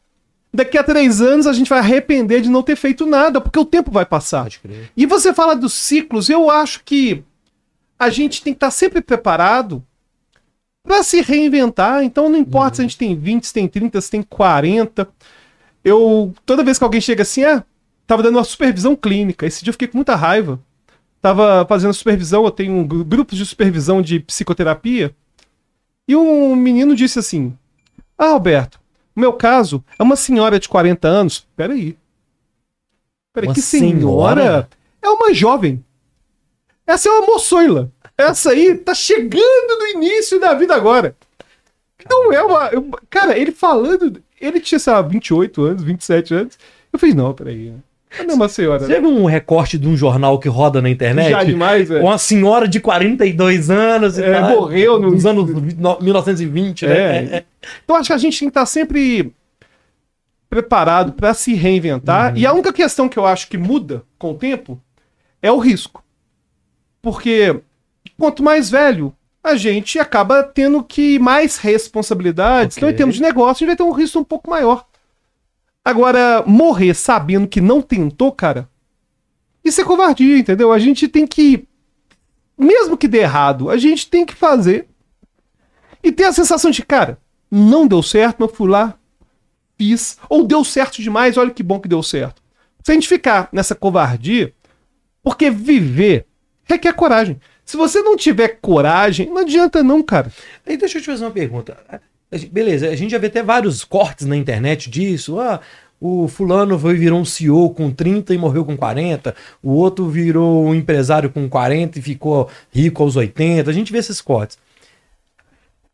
daqui 0.53 0.77
a 0.77 0.83
três 0.83 1.21
anos 1.21 1.47
a 1.47 1.53
gente 1.53 1.69
vai 1.69 1.79
arrepender 1.79 2.41
de 2.41 2.51
não 2.51 2.63
ter 2.63 2.75
feito 2.75 3.07
nada, 3.07 3.41
porque 3.41 3.59
o 3.59 3.65
tempo 3.65 3.93
vai 3.93 4.05
passar. 4.05 4.49
E 4.97 5.07
você 5.07 5.33
fala 5.33 5.55
dos 5.55 5.73
ciclos, 5.73 6.29
eu 6.29 6.51
acho 6.51 6.83
que 6.85 7.23
a 7.97 8.11
gente 8.11 8.43
tem 8.43 8.53
que 8.53 8.57
estar 8.57 8.73
sempre 8.73 9.01
preparado 9.01 9.85
para 10.83 11.05
se 11.05 11.21
reinventar. 11.21 12.03
Então 12.03 12.29
não 12.29 12.39
importa 12.39 12.77
se 12.77 12.83
a 12.83 12.85
gente 12.85 12.99
tem 12.99 13.15
20, 13.15 13.47
se 13.47 13.53
tem 13.53 13.69
30, 13.69 14.01
se 14.01 14.11
tem 14.11 14.23
40. 14.23 15.09
Eu 15.85 16.35
toda 16.45 16.65
vez 16.65 16.79
que 16.79 16.85
alguém 16.85 17.01
chega 17.01 17.23
assim, 17.23 17.45
ah, 17.45 17.65
tava 18.05 18.25
dando 18.25 18.39
uma 18.39 18.45
supervisão 18.45 18.97
clínica. 18.97 19.47
Esse 19.47 19.63
dia 19.63 19.71
eu 19.71 19.75
fiquei 19.75 19.87
com 19.87 19.99
muita 19.99 20.17
raiva. 20.17 20.61
Tava 21.23 21.65
fazendo 21.69 21.95
supervisão, 21.95 22.45
eu 22.45 22.51
tenho 22.51 22.75
um 22.75 22.87
gru- 22.87 23.05
grupos 23.05 23.39
de 23.39 23.47
supervisão 23.47 24.03
de 24.03 24.19
psicoterapia. 24.21 25.15
E 26.09 26.15
um 26.17 26.55
menino 26.57 26.95
disse 26.97 27.19
assim: 27.21 27.57
"Ah, 28.19 28.31
Alberto, 28.31 28.81
o 29.17 29.21
meu 29.21 29.33
caso 29.33 29.83
é 29.99 30.03
uma 30.03 30.17
senhora 30.17 30.59
de 30.59 30.69
40 30.69 31.07
anos. 31.09 31.47
Peraí. 31.57 31.97
Peraí, 33.33 33.49
Uma 33.49 33.55
que 33.55 33.63
senhora? 33.63 34.41
senhora? 34.43 34.69
É 35.01 35.09
uma 35.09 35.33
jovem. 35.33 35.83
Essa 36.87 37.09
é 37.09 37.13
uma 37.13 37.27
moçoila. 37.27 37.91
Essa 38.19 38.51
aí 38.51 38.75
tá 38.77 38.93
chegando 38.93 39.79
no 39.79 39.87
início 39.89 40.39
da 40.41 40.53
vida 40.55 40.75
agora. 40.75 41.17
Não 42.11 42.33
é 42.33 42.43
uma. 42.43 42.67
eu- 42.71 42.91
Cara, 43.09 43.39
ele 43.39 43.53
falando. 43.53 44.21
Ele 44.41 44.59
tinha, 44.61 44.79
sei 44.81 44.93
lá, 44.93 45.01
28 45.01 45.63
anos, 45.63 45.85
27 45.85 46.35
anos. 46.35 46.59
Eu 46.93 46.99
falei, 46.99 47.15
não, 47.15 47.33
peraí. 47.33 47.73
Não 48.27 48.33
é 48.33 48.35
uma 48.35 48.49
senhora. 48.49 48.81
Você 48.87 49.01
viu 49.01 49.09
um 49.11 49.25
recorte 49.25 49.79
de 49.79 49.89
um 49.89 49.97
jornal 49.97 50.39
que 50.39 50.49
roda 50.49 50.83
na 50.83 50.91
internet? 50.91 51.31
Já 51.31 51.43
demais, 51.45 51.89
velho. 51.89 52.03
Uma 52.05 52.19
senhora 52.19 52.69
de 52.69 52.79
42 52.81 53.71
anos 53.71 54.19
e 54.19 54.23
É, 54.23 54.41
morreu 54.41 54.99
no- 55.01 55.11
nos 55.11 55.25
anos 55.25 55.51
1920, 56.01 56.87
né? 56.87 56.95
É. 56.95 57.01
É, 57.01 57.37
é. 57.37 57.45
Então 57.85 57.97
acho 57.97 58.09
que 58.09 58.13
a 58.13 58.19
gente 58.19 58.39
tem 58.39 58.49
que 58.49 58.51
estar 58.51 58.67
sempre 58.67 59.33
preparado 60.51 61.13
para 61.13 61.33
se 61.33 61.55
reinventar. 61.55 62.37
E 62.37 62.45
a 62.47 62.53
única 62.53 62.73
questão 62.73 63.09
que 63.09 63.19
eu 63.19 63.25
acho 63.25 63.49
que 63.49 63.57
muda 63.57 64.03
com 64.19 64.33
o 64.33 64.35
tempo 64.35 64.81
é 65.41 65.51
o 65.51 65.59
risco. 65.59 66.05
Porque 67.01 67.61
quanto 68.19 68.43
mais 68.43 68.71
velho, 68.71 69.15
a 69.43 69.55
gente 69.57 69.99
acaba 69.99 70.43
tendo 70.43 70.83
que 70.85 71.19
mais 71.19 71.57
responsabilidades. 71.57 72.77
Então, 72.77 72.91
em 72.91 72.95
termos 72.95 73.17
de 73.17 73.23
negócio, 73.23 73.65
a 73.65 73.67
gente 73.67 73.69
vai 73.69 73.77
ter 73.77 73.83
um 73.83 73.97
risco 73.97 74.19
um 74.19 74.25
pouco 74.25 74.51
maior. 74.51 74.85
Agora, 75.85 76.45
morrer 76.47 76.95
sabendo 76.95 77.49
que 77.49 77.61
não 77.61 77.83
tentou, 77.83 78.31
cara, 78.33 78.69
Isso 79.65 79.81
é 79.81 79.85
covardia, 79.85 80.39
entendeu? 80.39 80.73
A 80.73 80.79
gente 80.79 81.07
tem 81.07 81.27
que, 81.27 81.67
mesmo 82.59 82.97
que 82.97 83.07
dê 83.07 83.19
errado, 83.19 83.71
a 83.71 83.77
gente 83.77 84.09
tem 84.09 84.27
que 84.27 84.35
fazer 84.35 84.89
e 86.03 86.11
ter 86.11 86.25
a 86.25 86.33
sensação 86.33 86.71
de, 86.71 86.83
cara, 86.83 87.19
não 87.51 87.87
deu 87.87 88.03
certo, 88.03 88.39
mas 88.41 88.51
fui 88.51 88.69
lá, 88.69 88.99
fiz, 89.79 90.19
ou 90.29 90.45
deu 90.45 90.65
certo 90.65 91.01
demais, 91.01 91.37
olha 91.37 91.51
que 91.51 91.63
bom 91.63 91.79
que 91.79 91.89
deu 91.89 92.03
certo. 92.03 92.43
Se 92.83 92.91
a 92.91 92.95
gente 92.95 93.07
ficar 93.07 93.49
nessa 93.53 93.75
covardia, 93.75 94.53
porque 95.23 95.49
viver 95.51 96.27
requer 96.65 96.93
coragem. 96.95 97.41
Se 97.65 97.77
você 97.77 98.03
não 98.03 98.17
tiver 98.17 98.59
coragem, 98.61 99.29
não 99.29 99.39
adianta 99.39 99.83
não, 99.85 100.03
cara. 100.03 100.33
Aí 100.67 100.77
deixa 100.77 100.99
eu 100.99 101.03
te 101.03 101.07
fazer 101.07 101.25
uma 101.25 101.31
pergunta. 101.31 101.77
Beleza, 102.51 102.89
a 102.89 102.97
gente 102.97 103.11
já 103.11 103.19
vê 103.19 103.27
até 103.27 103.43
vários 103.43 103.85
cortes 103.85 104.27
na 104.27 104.37
internet 104.37 104.89
disso. 104.89 105.39
Ah, 105.39 105.61
o 106.01 106.27
fulano 106.27 106.79
foi, 106.79 106.95
virou 106.97 107.21
um 107.21 107.25
CEO 107.25 107.71
com 107.71 107.91
30 107.91 108.35
e 108.35 108.39
morreu 108.39 108.65
com 108.65 108.77
40. 108.77 109.35
O 109.63 109.73
outro 109.73 110.09
virou 110.09 110.65
um 110.65 110.75
empresário 110.75 111.31
com 111.31 111.49
40 111.49 111.99
e 111.99 112.03
ficou 112.03 112.51
rico 112.71 113.03
aos 113.03 113.17
80. 113.17 113.71
A 113.71 113.73
gente 113.73 113.93
vê 113.93 113.99
esses 113.99 114.21
cortes. 114.21 114.59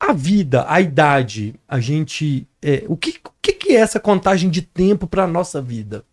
A 0.01 0.13
vida, 0.13 0.65
a 0.69 0.81
idade, 0.81 1.55
a 1.69 1.81
gente. 1.81 2.47
é, 2.63 2.85
o 2.87 2.97
que, 2.97 3.19
o 3.27 3.31
que 3.41 3.73
é 3.73 3.81
essa 3.81 3.99
contagem 3.99 4.49
de 4.49 4.63
tempo 4.63 5.07
para 5.07 5.27
nossa 5.27 5.61
vida? 5.61 6.05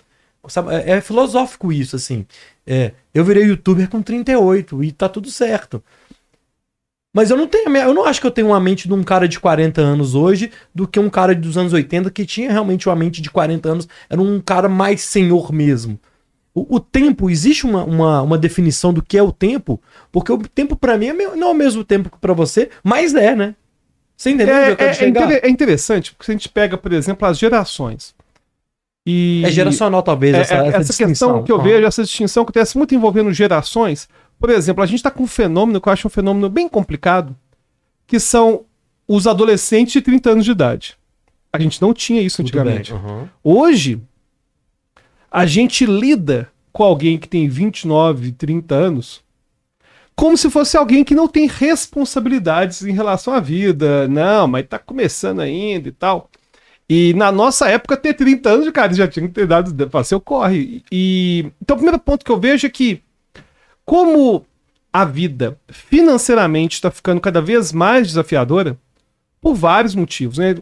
Sabe, 0.47 0.73
é, 0.75 0.91
é 0.91 1.01
filosófico 1.01 1.71
isso, 1.71 1.95
assim. 1.95 2.25
É, 2.65 2.91
eu 3.13 3.23
virei 3.23 3.43
youtuber 3.45 3.87
com 3.87 4.01
38 4.01 4.83
e 4.83 4.91
tá 4.91 5.07
tudo 5.07 5.29
certo. 5.29 5.83
Mas 7.15 7.29
eu 7.29 7.37
não 7.37 7.47
tenho, 7.47 7.69
eu 7.77 7.93
não 7.93 8.03
acho 8.03 8.19
que 8.19 8.27
eu 8.27 8.31
tenho 8.31 8.47
uma 8.47 8.59
mente 8.59 8.89
de 8.89 8.93
um 8.93 9.01
cara 9.01 9.25
de 9.25 9.39
40 9.39 9.79
anos 9.79 10.15
hoje 10.15 10.51
do 10.73 10.85
que 10.85 10.99
um 10.99 11.09
cara 11.09 11.33
dos 11.33 11.57
anos 11.57 11.71
80 11.71 12.11
que 12.11 12.25
tinha 12.25 12.51
realmente 12.51 12.89
uma 12.89 12.95
mente 12.95 13.21
de 13.21 13.29
40 13.31 13.69
anos, 13.69 13.87
era 14.09 14.21
um 14.21 14.41
cara 14.41 14.67
mais 14.67 14.99
senhor 14.99 15.53
mesmo. 15.53 15.97
O, 16.53 16.75
o 16.75 16.79
tempo, 16.79 17.29
existe 17.29 17.65
uma, 17.65 17.85
uma, 17.85 18.21
uma 18.21 18.37
definição 18.37 18.91
do 18.93 19.01
que 19.01 19.17
é 19.17 19.23
o 19.23 19.31
tempo, 19.31 19.81
porque 20.11 20.29
o 20.29 20.37
tempo 20.39 20.75
pra 20.75 20.97
mim 20.97 21.07
é 21.07 21.13
me- 21.13 21.35
não 21.37 21.47
é 21.47 21.51
o 21.51 21.55
mesmo 21.55 21.85
tempo 21.85 22.09
que 22.09 22.17
pra 22.17 22.33
você, 22.33 22.69
mas 22.83 23.15
é, 23.15 23.33
né? 23.33 23.55
Você 24.17 24.31
entendeu 24.31 24.53
É, 24.53 24.71
eu 24.71 24.75
quero 24.75 24.89
é- 24.91 25.05
é 25.05 25.07
inter- 25.09 25.39
é 25.43 25.49
interessante, 25.49 26.11
porque 26.11 26.25
se 26.25 26.31
a 26.31 26.33
gente 26.33 26.49
pega, 26.49 26.77
por 26.77 26.91
exemplo, 26.91 27.25
as 27.25 27.37
gerações. 27.39 28.13
E 29.07 29.43
É 29.45 29.51
geracional, 29.51 30.01
talvez, 30.01 30.33
É, 30.35 30.39
essa, 30.41 30.55
é, 30.55 30.67
essa, 30.67 30.77
essa 30.77 31.05
questão 31.05 31.43
que 31.43 31.51
eu 31.51 31.59
Ah. 31.59 31.63
vejo, 31.63 31.85
essa 31.85 32.03
distinção 32.03 32.43
acontece 32.43 32.77
muito 32.77 32.93
envolvendo 32.95 33.31
gerações. 33.31 34.09
Por 34.39 34.49
exemplo, 34.49 34.83
a 34.83 34.85
gente 34.85 34.97
está 34.97 35.11
com 35.11 35.23
um 35.23 35.27
fenômeno 35.27 35.79
que 35.79 35.87
eu 35.87 35.93
acho 35.93 36.07
um 36.07 36.11
fenômeno 36.11 36.49
bem 36.49 36.67
complicado, 36.67 37.35
que 38.05 38.19
são 38.19 38.65
os 39.07 39.27
adolescentes 39.27 39.93
de 39.93 40.01
30 40.01 40.31
anos 40.31 40.45
de 40.45 40.51
idade. 40.51 40.97
A 41.51 41.59
gente 41.59 41.81
não 41.81 41.93
tinha 41.93 42.21
isso 42.21 42.37
Tudo 42.37 42.47
antigamente. 42.47 42.93
aham. 42.93 43.29
Hoje, 43.43 44.01
a 45.31 45.45
gente 45.45 45.85
lida 45.85 46.49
com 46.71 46.83
alguém 46.83 47.17
que 47.17 47.27
tem 47.27 47.47
29, 47.47 48.33
30 48.33 48.75
anos 48.75 49.25
como 50.15 50.37
se 50.37 50.49
fosse 50.49 50.77
alguém 50.77 51.03
que 51.03 51.13
não 51.13 51.27
tem 51.27 51.45
responsabilidades 51.45 52.83
em 52.83 52.93
relação 52.93 53.33
à 53.33 53.39
vida. 53.39 54.07
Não, 54.07 54.47
mas 54.47 54.65
tá 54.67 54.79
começando 54.79 55.41
ainda 55.41 55.89
e 55.89 55.91
tal. 55.91 56.29
E 56.89 57.13
na 57.15 57.31
nossa 57.31 57.67
época, 57.67 57.97
ter 57.97 58.13
30 58.13 58.49
anos, 58.49 58.69
cara, 58.71 58.93
já 58.93 59.07
tinha 59.07 59.27
que 59.27 59.33
ter 59.33 59.47
dado 59.47 59.89
para 59.89 60.03
seu 60.03 60.21
corre. 60.21 60.83
E 60.91 61.51
então 61.61 61.75
o 61.75 61.79
primeiro 61.79 61.99
ponto 61.99 62.23
que 62.23 62.31
eu 62.31 62.39
vejo 62.39 62.65
é 62.65 62.69
que 62.69 63.01
como 63.85 64.45
a 64.91 65.05
vida 65.05 65.59
financeiramente 65.69 66.75
está 66.75 66.89
ficando 66.89 67.21
cada 67.21 67.41
vez 67.41 67.71
mais 67.71 68.07
desafiadora 68.07 68.77
por 69.39 69.53
vários 69.53 69.93
motivos, 69.93 70.37
né? 70.37 70.55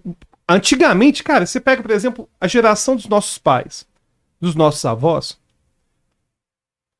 Antigamente, 0.48 1.24
cara, 1.24 1.46
você 1.46 1.60
pega, 1.60 1.82
por 1.82 1.92
exemplo, 1.92 2.30
a 2.40 2.48
geração 2.48 2.96
dos 2.96 3.08
nossos 3.08 3.38
pais, 3.38 3.88
dos 4.42 4.56
nossos 4.56 4.84
avós, 4.84 5.40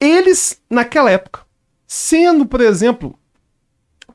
eles 0.02 0.62
naquela 0.70 1.12
época, 1.12 1.42
sendo, 1.86 2.46
por 2.46 2.62
exemplo, 2.62 3.18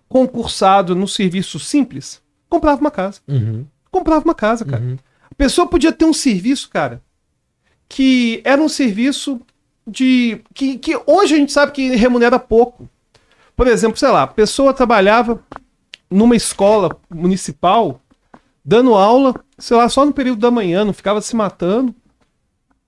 concursado 0.08 0.94
no 0.94 1.06
serviço 1.06 1.58
simples, 1.58 2.22
comprava 2.48 2.80
uma 2.80 2.90
casa. 2.90 3.20
Uhum, 3.28 3.66
Comprava 3.90 4.24
uma 4.24 4.34
casa, 4.34 4.64
cara. 4.64 4.82
uhum. 4.82 4.96
A 5.30 5.34
pessoa 5.34 5.66
podia 5.66 5.92
ter 5.92 6.04
um 6.04 6.12
serviço, 6.12 6.68
cara, 6.70 7.02
que 7.88 8.40
era 8.44 8.60
um 8.60 8.68
serviço 8.68 9.40
de. 9.88 10.40
que, 10.54 10.78
que 10.78 11.00
hoje 11.06 11.34
a 11.34 11.38
gente 11.38 11.52
sabe 11.52 11.72
que 11.72 11.96
remunera 11.96 12.38
pouco. 12.38 12.88
Por 13.56 13.66
exemplo, 13.66 13.96
sei 13.98 14.08
lá, 14.10 14.22
a 14.22 14.26
pessoa 14.26 14.72
trabalhava 14.72 15.40
numa 16.10 16.36
escola 16.36 16.96
municipal, 17.12 18.00
dando 18.64 18.94
aula, 18.94 19.34
sei 19.58 19.76
lá, 19.76 19.88
só 19.88 20.04
no 20.06 20.12
período 20.12 20.40
da 20.40 20.50
manhã, 20.50 20.84
não 20.84 20.92
ficava 20.92 21.20
se 21.20 21.34
matando. 21.34 21.94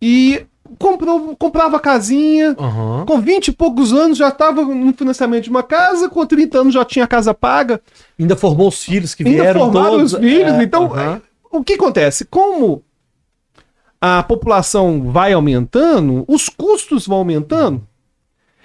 E 0.00 0.46
comprou, 0.78 1.36
comprava 1.36 1.80
casinha. 1.80 2.54
Aham. 2.58 3.04
Com 3.06 3.20
20 3.20 3.48
e 3.48 3.52
poucos 3.52 3.92
anos 3.92 4.16
já 4.16 4.28
estava 4.28 4.62
no 4.64 4.92
financiamento 4.94 5.44
de 5.44 5.50
uma 5.50 5.62
casa, 5.62 6.08
com 6.08 6.24
30 6.24 6.58
anos 6.60 6.74
já 6.74 6.84
tinha 6.84 7.04
a 7.04 7.08
casa 7.08 7.34
paga. 7.34 7.80
Ainda 8.18 8.36
formou 8.36 8.68
os 8.68 8.82
filhos 8.82 9.14
que 9.14 9.24
Ainda 9.26 9.42
vieram 9.42 9.60
formaram 9.60 9.90
todos. 9.90 10.12
os 10.14 10.20
filhos, 10.20 10.52
é, 10.52 10.62
então 10.62 10.84
aham. 10.92 11.20
o 11.50 11.64
que 11.64 11.74
acontece? 11.74 12.24
Como 12.24 12.82
a 14.00 14.22
população 14.22 15.10
vai 15.10 15.32
aumentando, 15.32 16.24
os 16.26 16.48
custos 16.48 17.06
vão 17.06 17.18
aumentando. 17.18 17.86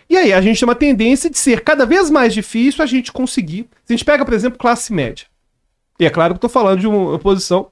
E 0.10 0.16
aí 0.16 0.32
a 0.32 0.42
gente 0.42 0.60
tem 0.60 0.68
uma 0.68 0.76
tendência 0.76 1.30
de 1.30 1.38
ser 1.38 1.62
cada 1.62 1.86
vez 1.86 2.10
mais 2.10 2.34
difícil 2.34 2.84
a 2.84 2.86
gente 2.86 3.12
conseguir. 3.12 3.68
Se 3.84 3.94
a 3.94 3.98
gente 3.98 4.06
pega, 4.06 4.24
por 4.24 4.34
exemplo, 4.34 4.58
classe 4.58 4.94
média. 4.94 5.26
E 6.00 6.06
é 6.06 6.10
claro 6.10 6.34
que 6.34 6.36
eu 6.36 6.48
estou 6.48 6.50
falando 6.50 6.80
de 6.80 6.88
uma 6.88 7.18
posição 7.20 7.72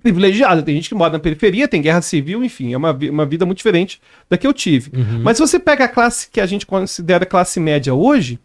privilegiada. 0.00 0.62
Tem 0.62 0.74
gente 0.74 0.88
que 0.88 0.94
mora 0.94 1.12
na 1.12 1.18
periferia, 1.18 1.66
tem 1.66 1.82
guerra 1.82 2.02
civil, 2.02 2.44
enfim, 2.44 2.72
é 2.72 2.76
uma, 2.76 2.92
uma 2.92 3.26
vida 3.26 3.44
muito 3.44 3.58
diferente 3.58 4.00
da 4.28 4.36
que 4.36 4.46
eu 4.46 4.52
tive. 4.52 4.90
Uhum. 4.96 5.22
Mas 5.22 5.36
se 5.36 5.46
você 5.46 5.58
pega 5.58 5.84
a 5.84 5.88
classe 5.88 6.28
que 6.30 6.40
a 6.40 6.46
gente 6.46 6.66
considera 6.66 7.26
classe 7.26 7.58
média 7.58 7.94
hoje, 7.94 8.38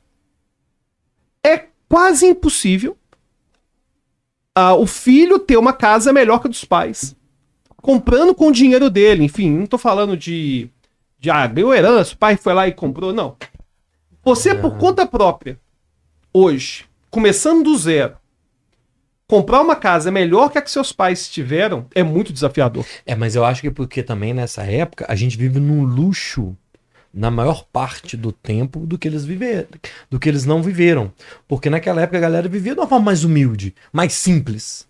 é 1.46 1.66
quase 1.90 2.26
impossível 2.26 2.98
ah, 4.56 4.76
o 4.76 4.86
filho 4.86 5.40
ter 5.40 5.58
uma 5.58 5.74
casa 5.74 6.14
melhor 6.14 6.40
que 6.40 6.48
a 6.48 6.50
dos 6.50 6.64
pais. 6.64 7.16
Comprando 7.84 8.34
com 8.34 8.48
o 8.48 8.52
dinheiro 8.52 8.90
dele. 8.90 9.26
Enfim, 9.26 9.52
não 9.52 9.66
tô 9.66 9.78
falando 9.78 10.16
de. 10.16 10.70
de 11.20 11.30
ah, 11.30 11.46
ganhou 11.46 11.76
herança, 11.76 12.16
o 12.16 12.18
pai 12.18 12.38
foi 12.38 12.54
lá 12.54 12.66
e 12.66 12.72
comprou. 12.72 13.12
Não. 13.12 13.36
Você, 14.24 14.56
por 14.56 14.78
conta 14.78 15.06
própria, 15.06 15.60
hoje, 16.34 16.86
começando 17.12 17.62
do 17.62 17.78
zero, 17.78 18.16
comprar 19.28 19.60
uma 19.60 19.76
casa 19.76 20.10
melhor 20.10 20.50
que 20.50 20.58
a 20.58 20.62
que 20.62 20.72
seus 20.72 20.94
pais 20.94 21.28
tiveram 21.28 21.86
é 21.94 22.04
muito 22.04 22.32
desafiador. 22.32 22.86
É, 23.06 23.16
mas 23.16 23.36
eu 23.36 23.44
acho 23.44 23.60
que 23.60 23.70
porque 23.70 24.02
também 24.02 24.34
nessa 24.34 24.64
época 24.64 25.06
a 25.10 25.14
gente 25.14 25.38
vive 25.38 25.60
num 25.60 25.84
luxo 25.84 26.56
na 27.14 27.30
maior 27.30 27.66
parte 27.66 28.16
do 28.16 28.32
tempo 28.32 28.88
do 28.88 28.98
que 28.98 29.10
eles 29.10 29.26
viveram, 29.26 29.68
do 30.10 30.18
que 30.18 30.30
eles 30.30 30.46
não 30.46 30.64
viveram. 30.64 31.12
Porque 31.50 31.70
naquela 31.70 32.02
época 32.02 32.18
a 32.18 32.22
galera 32.22 32.48
vivia 32.48 32.74
de 32.74 32.80
uma 32.80 32.88
forma 32.88 33.08
mais 33.08 33.26
humilde, 33.26 33.76
mais 33.92 34.14
simples. 34.14 34.88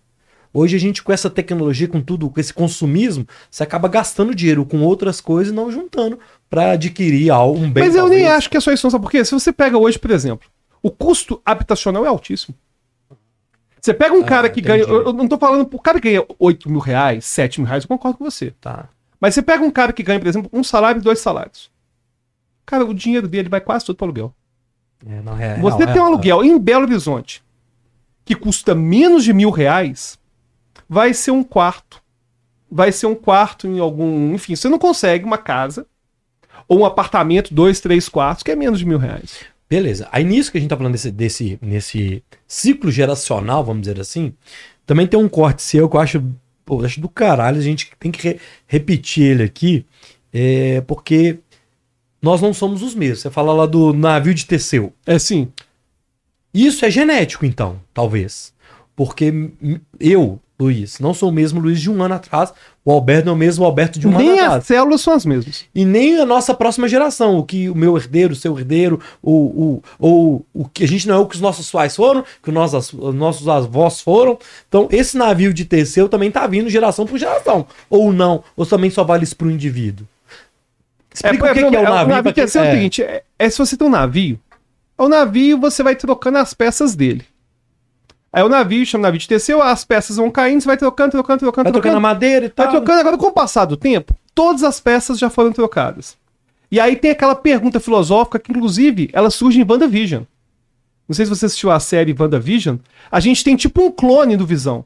Hoje 0.56 0.76
a 0.76 0.78
gente 0.78 1.02
com 1.02 1.12
essa 1.12 1.28
tecnologia, 1.28 1.88
com 1.88 2.00
tudo, 2.00 2.30
com 2.30 2.38
esse 2.38 2.54
consumismo, 2.54 3.26
você 3.50 3.64
acaba 3.64 3.88
gastando 3.88 4.32
dinheiro 4.34 4.64
com 4.64 4.80
outras 4.82 5.20
coisas 5.20 5.52
e 5.52 5.56
não 5.56 5.68
juntando 5.70 6.16
para 6.48 6.70
adquirir 6.70 7.28
algo, 7.30 7.58
um 7.58 7.68
bem. 7.70 7.84
Mas 7.84 7.96
eu 7.96 8.08
nem 8.08 8.20
talvez. 8.20 8.38
acho 8.38 8.50
que 8.50 8.56
é 8.56 8.60
só 8.60 8.70
isso, 8.72 8.86
não, 8.86 8.90
sabe 8.92 9.02
por 9.02 9.10
quê? 9.10 9.24
Se 9.24 9.32
você 9.32 9.52
pega 9.52 9.76
hoje, 9.76 9.98
por 9.98 10.12
exemplo, 10.12 10.48
o 10.80 10.92
custo 10.92 11.42
habitacional 11.44 12.04
é 12.04 12.08
altíssimo. 12.08 12.54
Você 13.80 13.92
pega 13.92 14.14
um 14.14 14.22
Ah, 14.22 14.26
cara 14.26 14.48
que 14.48 14.60
entendi. 14.60 14.78
ganha. 14.84 14.90
Eu, 14.94 15.06
eu 15.06 15.12
não 15.12 15.26
tô 15.28 15.36
falando 15.36 15.66
pro 15.66 15.78
cara 15.78 16.00
que 16.00 16.08
ganha 16.08 16.24
8 16.38 16.70
mil 16.70 16.78
reais, 16.80 17.24
7 17.26 17.60
mil 17.60 17.68
reais, 17.68 17.84
eu 17.84 17.88
concordo 17.88 18.16
com 18.16 18.24
você. 18.24 18.52
Tá. 18.60 18.88
Mas 19.20 19.34
você 19.34 19.42
pega 19.42 19.62
um 19.64 19.70
cara 19.70 19.92
que 19.92 20.02
ganha, 20.02 20.20
por 20.20 20.28
exemplo, 20.28 20.48
um 20.52 20.62
salário 20.62 21.00
e 21.00 21.02
dois 21.02 21.18
salários. 21.18 21.70
Cara, 22.64 22.84
o 22.84 22.94
dinheiro 22.94 23.26
dele 23.28 23.48
vai 23.48 23.60
quase 23.60 23.84
todo 23.84 23.96
pro 23.96 24.06
aluguel. 24.06 24.32
É, 25.06 25.20
não, 25.20 25.36
é, 25.38 25.58
Você 25.58 25.84
não, 25.84 25.92
tem 25.92 26.00
um 26.00 26.04
é- 26.06 26.08
aluguel 26.08 26.44
em 26.44 26.58
Belo 26.58 26.84
Horizonte 26.84 27.42
que 28.24 28.34
custa 28.34 28.74
menos 28.74 29.22
de 29.24 29.34
mil 29.34 29.50
reais, 29.50 30.18
vai 30.88 31.14
ser 31.14 31.30
um 31.30 31.42
quarto. 31.42 32.02
Vai 32.70 32.90
ser 32.92 33.06
um 33.06 33.14
quarto 33.14 33.66
em 33.66 33.78
algum. 33.78 34.34
Enfim, 34.34 34.56
você 34.56 34.68
não 34.68 34.78
consegue 34.78 35.24
uma 35.24 35.38
casa 35.38 35.86
ou 36.66 36.80
um 36.80 36.84
apartamento, 36.84 37.52
dois, 37.54 37.80
três 37.80 38.08
quartos, 38.08 38.42
que 38.42 38.50
é 38.50 38.56
menos 38.56 38.78
de 38.78 38.86
mil 38.86 38.98
reais. 38.98 39.40
Beleza. 39.68 40.08
Aí 40.12 40.24
nisso 40.24 40.50
que 40.50 40.58
a 40.58 40.60
gente 40.60 40.70
tá 40.70 40.76
falando 40.76 40.92
desse, 40.92 41.10
desse 41.10 41.58
nesse 41.60 42.22
ciclo 42.46 42.90
geracional, 42.90 43.64
vamos 43.64 43.82
dizer 43.82 44.00
assim, 44.00 44.32
também 44.86 45.06
tem 45.06 45.18
um 45.18 45.28
corte 45.28 45.62
seu 45.62 45.88
que 45.88 45.96
eu 45.96 46.00
acho, 46.00 46.24
pô, 46.64 46.80
eu 46.80 46.86
acho 46.86 47.00
do 47.00 47.08
caralho, 47.08 47.58
a 47.58 47.62
gente 47.62 47.90
tem 47.98 48.10
que 48.10 48.28
re- 48.28 48.40
repetir 48.66 49.24
ele 49.24 49.42
aqui, 49.42 49.86
é, 50.32 50.80
porque 50.82 51.38
nós 52.20 52.40
não 52.40 52.54
somos 52.54 52.82
os 52.82 52.94
mesmos. 52.94 53.20
Você 53.20 53.30
fala 53.30 53.52
lá 53.52 53.66
do 53.66 53.92
navio 53.92 54.34
de 54.34 54.46
Teseu. 54.46 54.92
É 55.04 55.18
sim. 55.18 55.50
Isso 56.52 56.84
é 56.84 56.90
genético, 56.90 57.44
então, 57.44 57.80
talvez. 57.92 58.54
Porque 58.94 59.50
eu, 59.98 60.40
Luiz, 60.58 61.00
não 61.00 61.12
sou 61.12 61.30
o 61.30 61.32
mesmo 61.32 61.60
Luiz 61.60 61.80
de 61.80 61.90
um 61.90 62.00
ano 62.00 62.14
atrás, 62.14 62.52
o 62.84 62.92
Alberto 62.92 63.26
não 63.26 63.32
é 63.32 63.34
o 63.34 63.38
mesmo 63.38 63.64
Alberto 63.64 63.98
de 63.98 64.06
um 64.06 64.16
Nem 64.16 64.28
ano 64.30 64.38
as 64.40 64.46
atrás. 64.46 64.66
células 64.66 65.00
são 65.00 65.12
as 65.12 65.26
mesmas. 65.26 65.64
E 65.74 65.84
nem 65.84 66.20
a 66.20 66.24
nossa 66.24 66.54
próxima 66.54 66.86
geração, 66.86 67.38
o 67.38 67.44
que 67.44 67.68
o 67.68 67.74
meu 67.74 67.96
herdeiro, 67.96 68.34
o 68.34 68.36
seu 68.36 68.56
herdeiro, 68.56 69.00
ou 69.20 69.82
o, 69.98 70.44
o 70.54 70.68
que 70.68 70.84
a 70.84 70.86
gente 70.88 71.08
não 71.08 71.16
é 71.16 71.18
o 71.18 71.26
que 71.26 71.34
os 71.34 71.40
nossos 71.40 71.68
pais 71.72 71.96
foram, 71.96 72.22
que 72.40 72.48
os 72.50 72.54
nossos, 72.54 72.92
os 72.92 73.14
nossos 73.14 73.48
avós 73.48 74.00
foram. 74.00 74.38
Então, 74.68 74.86
esse 74.92 75.16
navio 75.16 75.52
de 75.52 75.64
Teseu 75.64 76.08
também 76.08 76.30
tá 76.30 76.46
vindo 76.46 76.70
geração 76.70 77.04
por 77.04 77.18
geração. 77.18 77.66
Ou 77.90 78.12
não, 78.12 78.44
ou 78.56 78.64
também 78.64 78.90
só 78.90 79.02
vale 79.02 79.24
isso 79.24 79.36
pro 79.36 79.50
indivíduo. 79.50 80.06
Explica 81.12 81.44
o 81.50 81.54
que, 81.54 81.54
que 81.70 81.76
é 81.76 81.80
o 81.80 81.82
navio. 81.82 82.06
O 82.06 82.08
navio 82.16 82.32
quem- 82.32 82.46
ser 82.46 82.60
o 82.60 82.64
é. 82.64 82.70
seguinte: 82.74 83.02
é, 83.02 83.22
é 83.38 83.50
se 83.50 83.58
você 83.58 83.76
tem 83.76 83.86
um 83.86 83.90
navio, 83.90 84.38
o 84.98 85.08
navio 85.08 85.58
você 85.58 85.82
vai 85.82 85.96
trocando 85.96 86.38
as 86.38 86.54
peças 86.54 86.94
dele. 86.94 87.24
Aí 88.34 88.42
o 88.42 88.48
navio 88.48 88.84
chama 88.84 89.02
navio 89.02 89.20
de 89.20 89.28
Teseu, 89.28 89.62
as 89.62 89.84
peças 89.84 90.16
vão 90.16 90.28
caindo, 90.28 90.60
você 90.60 90.66
vai 90.66 90.76
trocando, 90.76 91.12
trocando, 91.12 91.38
trocando, 91.38 91.64
Vai 91.66 91.72
trocando 91.72 91.96
a 91.96 92.00
madeira 92.00 92.46
e 92.46 92.48
Vai 92.48 92.66
tal. 92.66 92.70
trocando, 92.70 92.98
agora 92.98 93.16
com 93.16 93.28
o 93.28 93.32
passar 93.32 93.64
do 93.64 93.76
tempo, 93.76 94.12
todas 94.34 94.64
as 94.64 94.80
peças 94.80 95.20
já 95.20 95.30
foram 95.30 95.52
trocadas. 95.52 96.16
E 96.68 96.80
aí 96.80 96.96
tem 96.96 97.12
aquela 97.12 97.36
pergunta 97.36 97.78
filosófica 97.78 98.40
que, 98.40 98.50
inclusive, 98.50 99.08
ela 99.12 99.30
surge 99.30 99.60
em 99.60 99.64
WandaVision. 99.64 100.24
Não 101.08 101.14
sei 101.14 101.26
se 101.26 101.30
você 101.30 101.46
assistiu 101.46 101.70
a 101.70 101.78
série 101.78 102.12
WandaVision. 102.18 102.78
A 103.08 103.20
gente 103.20 103.44
tem 103.44 103.54
tipo 103.54 103.80
um 103.80 103.92
clone 103.92 104.36
do 104.36 104.44
Visão. 104.44 104.84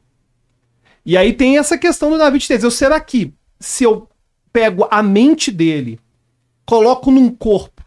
E 1.07 1.17
aí 1.17 1.33
tem 1.33 1.57
essa 1.57 1.79
questão 1.79 2.11
do 2.11 2.19
navio 2.19 2.39
de 2.39 2.47
Teseu. 2.47 2.71
Será 2.71 3.01
que 3.01 3.33
se 3.59 3.85
eu 3.85 4.07
pego 4.53 4.87
a 4.91 5.03
mente 5.03 5.51
dele, 5.51 5.99
coloco 6.67 7.11
num 7.11 7.31
corpo 7.31 7.78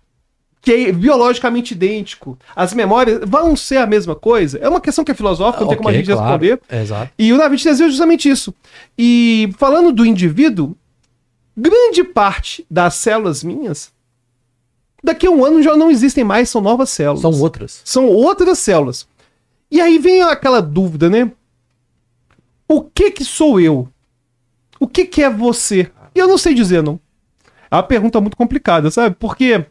que 0.62 0.72
é 0.72 0.92
biologicamente 0.92 1.74
idêntico, 1.74 2.38
as 2.56 2.74
memórias 2.74 3.22
vão 3.26 3.56
ser 3.56 3.78
a 3.78 3.88
mesma 3.88 4.16
coisa? 4.16 4.60
É 4.60 4.70
uma 4.70 4.80
questão 4.80 5.04
que 5.04 5.12
é 5.12 5.16
filosófica, 5.16 5.62
não 5.62 5.70
tem 5.70 5.78
como 5.78 5.90
a 5.90 5.94
gente 5.94 6.06
claro. 6.06 6.22
responder. 6.22 6.62
Exato. 6.70 7.12
E 7.18 7.34
o 7.34 7.38
navio 7.38 7.58
de 7.58 7.64
Teseu 7.64 7.88
é 7.88 7.90
justamente 7.90 8.30
isso. 8.30 8.54
E 8.98 9.50
falando 9.58 9.92
do 9.92 10.06
indivíduo, 10.06 10.78
grande 11.58 12.04
parte 12.04 12.66
das 12.70 12.94
células 12.94 13.44
minhas, 13.44 13.92
daqui 15.04 15.26
a 15.26 15.32
um 15.32 15.44
ano 15.44 15.64
já 15.64 15.76
não 15.76 15.90
existem 15.90 16.24
mais, 16.24 16.50
são 16.50 16.62
novas 16.62 16.92
células. 16.92 17.22
São 17.22 17.42
outras. 17.42 17.82
São 17.84 18.08
outras 18.08 18.60
células. 18.60 19.08
E 19.72 19.82
aí 19.82 19.98
vem 19.98 20.22
aquela 20.22 20.62
dúvida, 20.62 21.10
né? 21.10 21.32
O 22.68 22.84
que 22.84 23.10
que 23.10 23.26
sou 23.26 23.60
eu? 23.60 23.88
O 24.80 24.88
que 24.88 25.06
que 25.06 25.24
é 25.24 25.30
você? 25.30 25.92
E 26.14 26.20
eu 26.20 26.28
não 26.28 26.38
sei 26.38 26.54
dizer, 26.54 26.84
não. 26.84 27.00
É 27.70 27.76
uma 27.76 27.84
pergunta 27.84 28.22
muito 28.22 28.38
complicada, 28.38 28.92
sabe? 28.92 29.16
Porque 29.18 29.66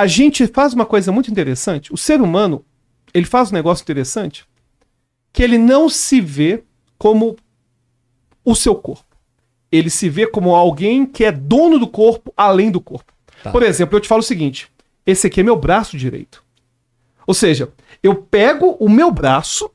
a 0.00 0.06
gente 0.06 0.46
faz 0.46 0.72
uma 0.72 0.86
coisa 0.86 1.12
muito 1.12 1.30
interessante. 1.30 1.92
O 1.92 1.96
ser 1.96 2.22
humano, 2.22 2.64
ele 3.12 3.26
faz 3.26 3.50
um 3.50 3.54
negócio 3.54 3.82
interessante 3.82 4.46
que 5.30 5.42
ele 5.42 5.58
não 5.58 5.90
se 5.90 6.22
vê 6.22 6.64
como 6.96 7.36
o 8.42 8.54
seu 8.54 8.74
corpo. 8.74 9.04
Ele 9.70 9.90
se 9.90 10.08
vê 10.08 10.26
como 10.26 10.54
alguém 10.54 11.04
que 11.04 11.22
é 11.22 11.30
dono 11.30 11.78
do 11.78 11.86
corpo 11.86 12.32
além 12.34 12.70
do 12.70 12.80
corpo. 12.80 13.12
Tá. 13.42 13.50
Por 13.50 13.62
exemplo, 13.62 13.94
eu 13.94 14.00
te 14.00 14.08
falo 14.08 14.20
o 14.20 14.24
seguinte: 14.24 14.72
esse 15.04 15.26
aqui 15.26 15.40
é 15.40 15.42
meu 15.42 15.56
braço 15.56 15.98
direito. 15.98 16.42
Ou 17.26 17.34
seja, 17.34 17.70
eu 18.02 18.14
pego 18.14 18.78
o 18.80 18.88
meu 18.88 19.10
braço 19.10 19.70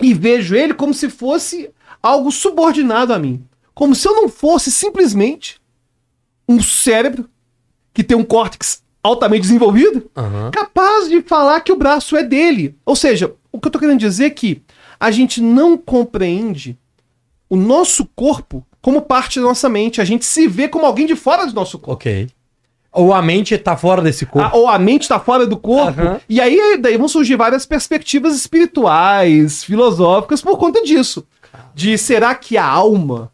e 0.00 0.14
vejo 0.14 0.54
ele 0.54 0.72
como 0.72 0.94
se 0.94 1.10
fosse 1.10 1.70
algo 2.02 2.32
subordinado 2.32 3.12
a 3.12 3.18
mim. 3.18 3.44
Como 3.74 3.94
se 3.94 4.08
eu 4.08 4.14
não 4.14 4.30
fosse 4.30 4.72
simplesmente 4.72 5.60
um 6.48 6.62
cérebro 6.62 7.28
que 7.92 8.02
tem 8.02 8.16
um 8.16 8.24
córtex 8.24 8.81
altamente 9.02 9.42
desenvolvido, 9.42 10.10
Aham. 10.16 10.50
capaz 10.52 11.08
de 11.08 11.22
falar 11.22 11.60
que 11.60 11.72
o 11.72 11.76
braço 11.76 12.16
é 12.16 12.22
dele. 12.22 12.76
Ou 12.86 12.94
seja, 12.94 13.34
o 13.50 13.58
que 13.60 13.66
eu 13.68 13.72
tô 13.72 13.78
querendo 13.78 13.98
dizer 13.98 14.26
é 14.26 14.30
que 14.30 14.62
a 15.00 15.10
gente 15.10 15.40
não 15.40 15.76
compreende 15.76 16.78
o 17.50 17.56
nosso 17.56 18.06
corpo 18.14 18.64
como 18.80 19.02
parte 19.02 19.40
da 19.40 19.46
nossa 19.46 19.68
mente. 19.68 20.00
A 20.00 20.04
gente 20.04 20.24
se 20.24 20.46
vê 20.46 20.68
como 20.68 20.86
alguém 20.86 21.06
de 21.06 21.16
fora 21.16 21.46
do 21.46 21.52
nosso 21.54 21.78
corpo. 21.78 21.92
Ok. 21.94 22.28
Ou 22.92 23.12
a 23.12 23.20
mente 23.22 23.56
tá 23.58 23.76
fora 23.76 24.02
desse 24.02 24.24
corpo. 24.26 24.54
A- 24.54 24.58
ou 24.58 24.68
a 24.68 24.78
mente 24.78 25.02
está 25.02 25.18
fora 25.18 25.46
do 25.46 25.56
corpo. 25.56 26.00
Aham. 26.00 26.20
E 26.28 26.40
aí 26.40 26.76
daí 26.78 26.96
vão 26.96 27.08
surgir 27.08 27.36
várias 27.36 27.64
perspectivas 27.66 28.34
espirituais, 28.36 29.64
filosóficas 29.64 30.40
por 30.42 30.56
conta 30.58 30.82
disso. 30.82 31.26
De 31.74 31.96
será 31.98 32.34
que 32.34 32.56
a 32.56 32.64
alma 32.66 33.31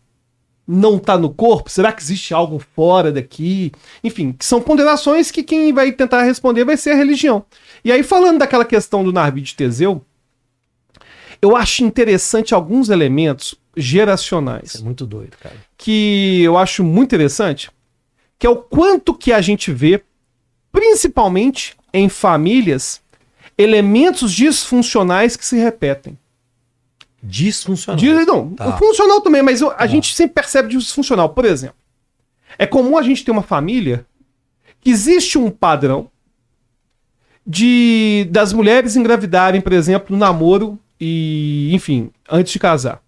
não 0.70 0.98
está 0.98 1.16
no 1.16 1.30
corpo? 1.30 1.70
Será 1.70 1.90
que 1.90 2.02
existe 2.02 2.34
algo 2.34 2.58
fora 2.58 3.10
daqui? 3.10 3.72
Enfim, 4.04 4.32
que 4.32 4.44
são 4.44 4.60
ponderações 4.60 5.30
que 5.30 5.42
quem 5.42 5.72
vai 5.72 5.90
tentar 5.92 6.22
responder 6.24 6.64
vai 6.64 6.76
ser 6.76 6.90
a 6.90 6.94
religião. 6.94 7.42
E 7.82 7.90
aí, 7.90 8.02
falando 8.02 8.40
daquela 8.40 8.66
questão 8.66 9.02
do 9.02 9.10
navio 9.10 9.42
de 9.42 9.54
Teseu, 9.54 10.04
eu 11.40 11.56
acho 11.56 11.82
interessante 11.82 12.52
alguns 12.52 12.90
elementos 12.90 13.54
geracionais 13.76 14.74
Isso 14.74 14.82
é 14.82 14.84
muito 14.84 15.06
doido, 15.06 15.36
cara. 15.40 15.54
que 15.78 16.42
eu 16.42 16.58
acho 16.58 16.84
muito 16.84 17.14
interessante, 17.14 17.70
que 18.38 18.46
é 18.46 18.50
o 18.50 18.56
quanto 18.56 19.14
que 19.14 19.32
a 19.32 19.40
gente 19.40 19.72
vê, 19.72 20.02
principalmente 20.70 21.76
em 21.94 22.08
famílias, 22.08 23.00
elementos 23.56 24.32
disfuncionais 24.32 25.36
que 25.36 25.46
se 25.46 25.56
repetem. 25.56 26.18
Disfuncional. 27.22 27.98
Diz- 27.98 28.26
não, 28.26 28.50
Tá. 28.50 28.76
funcional 28.78 29.20
também, 29.20 29.42
mas 29.42 29.60
eu- 29.60 29.72
a 29.76 29.86
gente 29.86 30.14
sempre 30.14 30.34
percebe 30.34 30.68
disfuncional. 30.68 31.28
Por 31.30 31.44
exemplo, 31.44 31.76
é 32.58 32.66
comum 32.66 32.96
a 32.96 33.02
gente 33.02 33.24
ter 33.24 33.30
uma 33.30 33.42
família 33.42 34.06
que 34.80 34.90
existe 34.90 35.36
um 35.36 35.50
padrão 35.50 36.10
de 37.46 38.26
das 38.30 38.52
mulheres 38.52 38.96
engravidarem, 38.96 39.60
por 39.60 39.72
exemplo, 39.72 40.08
no 40.10 40.18
namoro 40.18 40.78
e, 41.00 41.70
enfim, 41.72 42.10
antes 42.30 42.52
de 42.52 42.58
casar. 42.58 43.02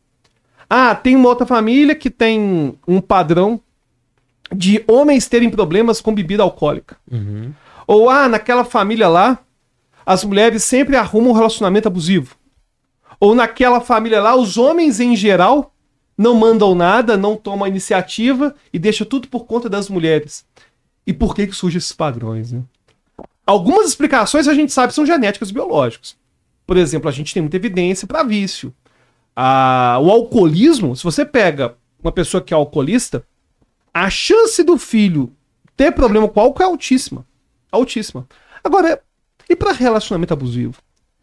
Ah, 0.69 0.95
tem 0.95 1.17
uma 1.17 1.29
outra 1.29 1.47
família 1.47 1.95
que 1.95 2.09
tem 2.11 2.79
um 2.87 3.01
padrão 3.01 3.61
de 4.55 4.83
homens 4.89 5.29
terem 5.29 5.51
problemas 5.51 6.01
com 6.01 6.15
bebida 6.15 6.43
alcoólica. 6.43 6.97
Uhum. 7.11 7.53
Ou, 7.87 8.09
ah, 8.09 8.29
naquela 8.29 8.65
família 8.65 9.09
lá, 9.09 9.39
as 10.07 10.25
mulheres 10.25 10.65
sempre 10.65 10.97
arrumam 10.97 11.31
um 11.31 11.35
relacionamento 11.35 11.89
abusivo. 11.89 12.37
Ou 13.21 13.35
naquela 13.35 13.81
família 13.81 14.23
lá, 14.23 14.35
os 14.35 14.57
homens 14.57 14.99
em 14.99 15.15
geral 15.15 15.75
não 16.17 16.35
mandam 16.35 16.75
nada, 16.75 17.17
não 17.17 17.37
tomam 17.37 17.69
iniciativa 17.69 18.55
e 18.73 18.79
deixam 18.79 19.07
tudo 19.07 19.29
por 19.29 19.45
conta 19.45 19.69
das 19.69 19.89
mulheres. 19.91 20.45
E 21.07 21.13
por 21.13 21.35
que 21.35 21.47
que 21.47 21.55
surgem 21.55 21.79
esses 21.79 21.93
padrões, 21.93 22.51
né? 22.51 22.63
Algumas 23.47 23.87
explicações 23.87 24.49
a 24.49 24.55
gente 24.55 24.73
sabe 24.73 24.95
são 24.95 25.05
genéticas 25.05 25.51
e 25.51 25.53
biológicas. 25.53 26.17
Por 26.67 26.77
exemplo, 26.77 27.09
a 27.09 27.13
gente 27.13 27.35
tem 27.35 27.43
muita 27.43 27.57
evidência 27.57 28.07
para 28.07 28.23
vício. 28.23 28.73
Ah, 29.35 29.99
o 30.01 30.11
alcoolismo, 30.11 30.95
se 30.95 31.03
você 31.03 31.25
pega 31.25 31.75
uma 32.03 32.13
pessoa 32.13 32.43
que 32.43 32.55
é 32.55 32.57
alcoolista, 32.57 33.25
a 33.93 34.09
chance 34.09 34.63
do 34.63 34.79
filho 34.79 35.33
ter 35.77 35.93
problema 35.93 36.29
com 36.29 36.41
álcool 36.41 36.63
é 36.63 36.67
altíssima. 36.67 37.27
Altíssima. 37.73 38.27
Agora, 38.63 39.03
e 39.49 39.57
para 39.57 39.73
relacionamento 39.73 40.33
abusivo? 40.33 40.77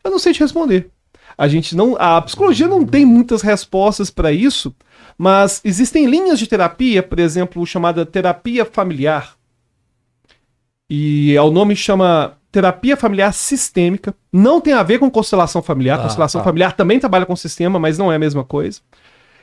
Eu 0.03 0.11
não 0.11 0.19
sei 0.19 0.33
te 0.33 0.39
responder. 0.39 0.91
A 1.37 1.47
gente 1.47 1.75
não, 1.75 1.95
a 1.99 2.19
psicologia 2.21 2.67
não 2.67 2.83
tem 2.83 3.05
muitas 3.05 3.41
respostas 3.41 4.09
para 4.09 4.31
isso, 4.31 4.75
mas 5.17 5.61
existem 5.63 6.05
linhas 6.07 6.39
de 6.39 6.47
terapia, 6.47 7.03
por 7.03 7.19
exemplo, 7.19 7.65
chamada 7.65 8.05
terapia 8.05 8.65
familiar. 8.65 9.37
E 10.89 11.35
é 11.35 11.41
o 11.41 11.51
nome 11.51 11.75
chama 11.75 12.37
terapia 12.51 12.97
familiar 12.97 13.33
sistêmica. 13.33 14.15
Não 14.33 14.59
tem 14.59 14.73
a 14.73 14.81
ver 14.81 14.99
com 14.99 15.11
constelação 15.11 15.61
familiar. 15.61 15.99
Ah, 15.99 16.03
constelação 16.03 16.41
tá. 16.41 16.45
familiar 16.45 16.73
também 16.73 16.99
trabalha 16.99 17.25
com 17.25 17.35
sistema, 17.35 17.77
mas 17.77 17.97
não 17.97 18.11
é 18.11 18.15
a 18.15 18.19
mesma 18.19 18.43
coisa. 18.43 18.79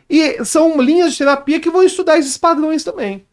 E 0.09 0.44
são 0.44 0.80
linhas 0.80 1.12
de 1.12 1.18
terapia 1.18 1.61
que 1.61 1.70
vão 1.70 1.83
estudar 1.83 2.18
esses 2.18 2.37
padrões 2.37 2.83
também. 2.83 3.24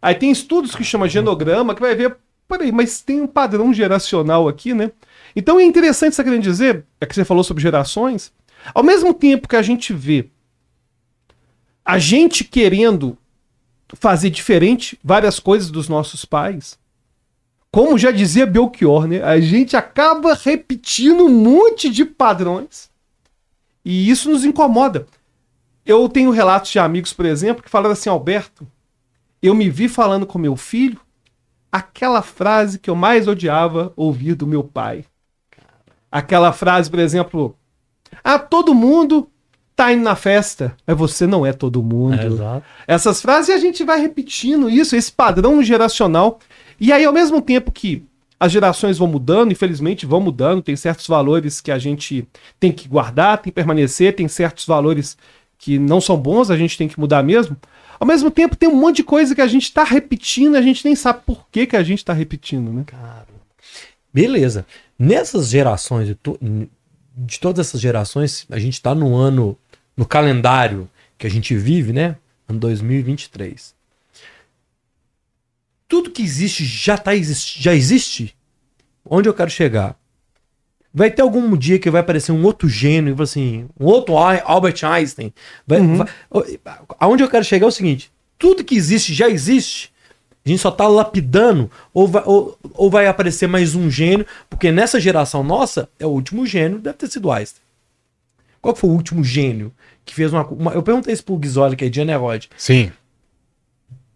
Aí 0.00 0.14
tem 0.14 0.30
estudos 0.30 0.74
que 0.74 0.84
chama 0.84 1.08
genograma, 1.08 1.74
que 1.74 1.80
vai 1.80 1.94
ver, 1.94 2.16
peraí, 2.48 2.72
mas 2.72 3.00
tem 3.00 3.20
um 3.20 3.26
padrão 3.26 3.72
geracional 3.72 4.48
aqui, 4.48 4.74
né? 4.74 4.90
Então 5.34 5.58
é 5.58 5.64
interessante 5.64 6.14
você 6.14 6.24
querendo 6.24 6.42
dizer, 6.42 6.84
é 7.00 7.06
que 7.06 7.14
você 7.14 7.24
falou 7.24 7.44
sobre 7.44 7.62
gerações, 7.62 8.32
ao 8.74 8.82
mesmo 8.82 9.14
tempo 9.14 9.48
que 9.48 9.56
a 9.56 9.62
gente 9.62 9.92
vê 9.92 10.30
a 11.88 11.98
gente 11.98 12.44
querendo 12.44 13.16
fazer 13.94 14.28
diferente 14.28 14.98
várias 15.02 15.40
coisas 15.40 15.70
dos 15.70 15.88
nossos 15.88 16.22
pais, 16.22 16.78
como 17.72 17.96
já 17.96 18.10
dizia 18.10 18.44
Belchior, 18.44 19.06
né? 19.06 19.22
A 19.22 19.40
gente 19.40 19.74
acaba 19.74 20.34
repetindo 20.34 21.24
um 21.24 21.30
monte 21.30 21.88
de 21.88 22.04
padrões 22.04 22.90
e 23.82 24.10
isso 24.10 24.30
nos 24.30 24.44
incomoda. 24.44 25.06
Eu 25.86 26.06
tenho 26.10 26.30
relatos 26.30 26.70
de 26.70 26.78
amigos, 26.78 27.14
por 27.14 27.24
exemplo, 27.24 27.62
que 27.62 27.70
falaram 27.70 27.92
assim, 27.92 28.10
Alberto, 28.10 28.66
eu 29.40 29.54
me 29.54 29.70
vi 29.70 29.88
falando 29.88 30.26
com 30.26 30.38
meu 30.38 30.56
filho 30.56 31.00
aquela 31.72 32.20
frase 32.20 32.78
que 32.78 32.90
eu 32.90 32.94
mais 32.94 33.26
odiava 33.26 33.94
ouvir 33.96 34.34
do 34.34 34.46
meu 34.46 34.62
pai. 34.62 35.06
Aquela 36.10 36.52
frase, 36.52 36.90
por 36.90 36.98
exemplo, 36.98 37.56
ah, 38.24 38.38
todo 38.38 38.74
mundo 38.74 39.28
tá 39.76 39.92
indo 39.92 40.02
na 40.02 40.16
festa, 40.16 40.74
mas 40.86 40.96
você 40.96 41.26
não 41.26 41.46
é 41.46 41.52
todo 41.52 41.82
mundo. 41.82 42.20
É, 42.20 42.26
exato. 42.26 42.64
Essas 42.86 43.22
frases 43.22 43.48
e 43.48 43.52
a 43.52 43.58
gente 43.58 43.84
vai 43.84 44.00
repetindo 44.00 44.68
isso, 44.68 44.96
esse 44.96 45.12
padrão 45.12 45.62
geracional. 45.62 46.40
E 46.80 46.92
aí, 46.92 47.04
ao 47.04 47.12
mesmo 47.12 47.40
tempo 47.40 47.70
que 47.70 48.04
as 48.40 48.52
gerações 48.52 48.98
vão 48.98 49.08
mudando, 49.08 49.52
infelizmente 49.52 50.06
vão 50.06 50.20
mudando, 50.20 50.62
tem 50.62 50.76
certos 50.76 51.06
valores 51.06 51.60
que 51.60 51.70
a 51.70 51.78
gente 51.78 52.26
tem 52.58 52.72
que 52.72 52.88
guardar, 52.88 53.38
tem 53.38 53.52
que 53.52 53.54
permanecer, 53.54 54.14
tem 54.14 54.28
certos 54.28 54.64
valores 54.66 55.16
que 55.58 55.78
não 55.78 56.00
são 56.00 56.16
bons, 56.16 56.50
a 56.50 56.56
gente 56.56 56.78
tem 56.78 56.88
que 56.88 56.98
mudar 56.98 57.22
mesmo. 57.22 57.56
Ao 57.98 58.06
mesmo 58.06 58.30
tempo, 58.30 58.56
tem 58.56 58.68
um 58.68 58.76
monte 58.76 58.96
de 58.96 59.04
coisa 59.04 59.34
que 59.34 59.40
a 59.40 59.46
gente 59.46 59.72
tá 59.72 59.82
repetindo, 59.82 60.56
a 60.56 60.62
gente 60.62 60.84
nem 60.84 60.94
sabe 60.94 61.20
por 61.26 61.46
que, 61.50 61.66
que 61.66 61.76
a 61.76 61.82
gente 61.82 62.04
tá 62.04 62.12
repetindo, 62.12 62.72
né? 62.72 62.84
Cara. 62.86 63.26
Beleza. 64.12 64.64
Nessas 64.98 65.48
gerações, 65.48 66.08
de, 66.08 66.14
to- 66.14 66.38
de 67.16 67.38
todas 67.40 67.66
essas 67.66 67.80
gerações, 67.80 68.46
a 68.50 68.58
gente 68.58 68.80
tá 68.82 68.94
no 68.94 69.14
ano, 69.14 69.56
no 69.96 70.04
calendário 70.04 70.88
que 71.16 71.26
a 71.26 71.30
gente 71.30 71.54
vive, 71.56 71.92
né? 71.92 72.16
Ano 72.48 72.58
2023. 72.60 73.76
tudo 75.86 76.10
que 76.10 76.22
existe 76.22 76.64
já, 76.66 76.98
tá, 76.98 77.12
já 77.16 77.74
existe? 77.74 78.36
Onde 79.04 79.26
eu 79.28 79.32
quero 79.32 79.48
chegar? 79.50 79.96
Vai 80.92 81.10
ter 81.10 81.22
algum 81.22 81.56
dia 81.56 81.78
que 81.78 81.90
vai 81.90 82.00
aparecer 82.02 82.30
um 82.32 82.42
outro 82.44 82.68
gênio, 82.68 83.16
assim, 83.22 83.66
um 83.80 83.86
outro 83.86 84.16
Albert 84.18 84.84
Einstein. 84.84 85.32
Vai, 85.66 85.80
Uhum. 85.80 85.96
vai- 85.96 86.08
aonde 87.00 87.22
eu 87.22 87.30
quero 87.30 87.42
chegar 87.44 87.64
é 87.64 87.68
o 87.68 87.72
seguinte: 87.72 88.10
tudo 88.38 88.64
que 88.64 88.74
existe 88.74 89.14
já 89.14 89.30
existe. 89.30 89.90
A 90.48 90.50
gente 90.50 90.60
só 90.62 90.70
tá 90.70 90.88
lapidando, 90.88 91.70
ou 91.92 92.08
vai, 92.08 92.22
ou, 92.24 92.58
ou 92.72 92.90
vai 92.90 93.06
aparecer 93.06 93.46
mais 93.46 93.74
um 93.74 93.90
gênio, 93.90 94.24
porque 94.48 94.72
nessa 94.72 94.98
geração 94.98 95.44
nossa, 95.44 95.90
é 96.00 96.06
o 96.06 96.08
último 96.08 96.46
gênio, 96.46 96.78
deve 96.78 96.96
ter 96.96 97.06
sido 97.10 97.30
Einstein. 97.30 97.60
Qual 98.62 98.74
foi 98.74 98.88
o 98.88 98.94
último 98.94 99.22
gênio 99.22 99.70
que 100.06 100.14
fez 100.14 100.32
uma. 100.32 100.46
uma- 100.46 100.72
eu 100.72 100.82
perguntei 100.82 101.12
isso 101.12 101.22
pro 101.22 101.36
Guizoli, 101.36 101.76
que 101.76 101.84
é 101.84 101.90
de 101.90 102.00
Enerode. 102.00 102.48
Sim. 102.56 102.90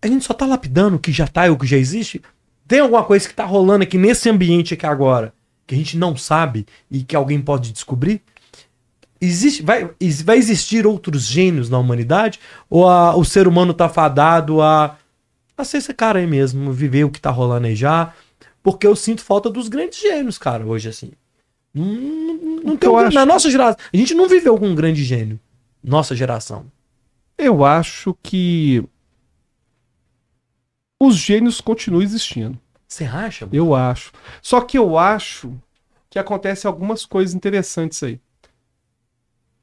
A 0.01 0.07
gente 0.07 0.25
só 0.25 0.33
tá 0.33 0.47
lapidando 0.47 0.97
o 0.97 0.99
que 0.99 1.13
já 1.13 1.29
tá 1.29 1.47
e 1.47 1.51
o 1.51 1.57
que 1.59 1.67
já 1.67 1.77
existe? 1.77 2.23
Tem 2.67 2.81
alguma 2.81 3.05
coisa 3.05 3.29
que 3.29 3.35
tá 3.35 3.45
rolando 3.45 3.83
aqui 3.85 3.99
nesse 3.99 4.31
ambiente 4.31 4.73
aqui 4.73 4.87
agora 4.87 5.35
que 5.67 5.75
a 5.75 5.79
gente 5.79 5.99
não 5.99 6.17
sabe 6.17 6.67
e 6.91 7.03
que 7.03 7.15
alguém 7.15 7.43
pode 7.43 7.73
descobrir? 7.73 8.23
Existe, 9.21 9.63
vai, 9.63 9.89
vai 10.25 10.39
existir 10.39 10.87
outros 10.87 11.25
gênios 11.27 11.69
na 11.69 11.79
humanidade? 11.79 12.41
Ou 12.71 12.89
a- 12.89 13.15
o 13.15 13.23
ser 13.25 13.47
humano 13.47 13.75
tá 13.75 13.87
fadado 13.89 14.63
a, 14.63 14.97
a 15.57 15.65
ser 15.65 15.79
esse 15.79 15.93
cara 15.95 16.19
aí 16.19 16.27
mesmo, 16.27 16.73
viver 16.73 17.05
o 17.05 17.11
que 17.11 17.21
tá 17.21 17.31
rolando 17.31 17.67
aí 17.67 17.75
já? 17.77 18.15
Porque 18.63 18.87
eu 18.87 18.95
sinto 18.97 19.23
falta 19.23 19.51
dos 19.51 19.69
grandes 19.69 20.01
gênios, 20.01 20.39
cara, 20.39 20.65
hoje 20.67 20.89
assim. 20.89 21.13
Não, 21.75 21.85
não, 21.87 22.57
não 22.65 22.77
tem 22.77 22.89
um- 22.91 22.97
acho- 22.99 23.15
Na 23.15 23.27
nossa 23.27 23.51
geração. 23.51 23.77
A 23.93 23.97
gente 23.97 24.15
não 24.15 24.29
viveu 24.29 24.57
com 24.59 24.67
um 24.69 24.75
grande 24.75 25.03
gênio. 25.05 25.39
Nossa 25.83 26.15
geração. 26.15 26.67
Eu 27.37 27.65
acho 27.65 28.17
que 28.23 28.85
os 31.01 31.17
gênios 31.17 31.61
continuam 31.61 32.03
existindo. 32.03 32.59
Você 32.87 33.05
acha? 33.05 33.47
mano? 33.47 33.57
Eu 33.57 33.75
acho. 33.75 34.13
Só 34.41 34.61
que 34.61 34.79
eu 34.79 34.97
acho 34.99 35.53
que 36.11 36.19
acontecem 36.19 36.69
algumas 36.69 37.05
coisas 37.07 37.35
interessantes 37.35 38.03
aí. 38.03 38.21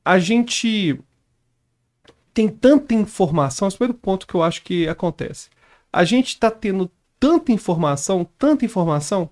A 0.03 0.17
gente 0.19 0.99
tem 2.33 2.47
tanta 2.49 2.93
informação, 2.93 3.67
esse 3.67 3.75
é 3.75 3.77
o 3.77 3.79
primeiro 3.79 3.99
ponto 3.99 4.25
que 4.27 4.33
eu 4.35 4.41
acho 4.43 4.63
que 4.63 4.87
acontece. 4.87 5.49
A 5.91 6.03
gente 6.03 6.29
está 6.29 6.51
tendo 6.51 6.89
tanta 7.19 7.51
informação, 7.51 8.27
tanta 8.37 8.65
informação, 8.65 9.29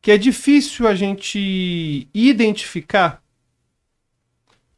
que 0.00 0.10
é 0.10 0.18
difícil 0.18 0.86
a 0.86 0.94
gente 0.94 2.08
identificar 2.14 3.22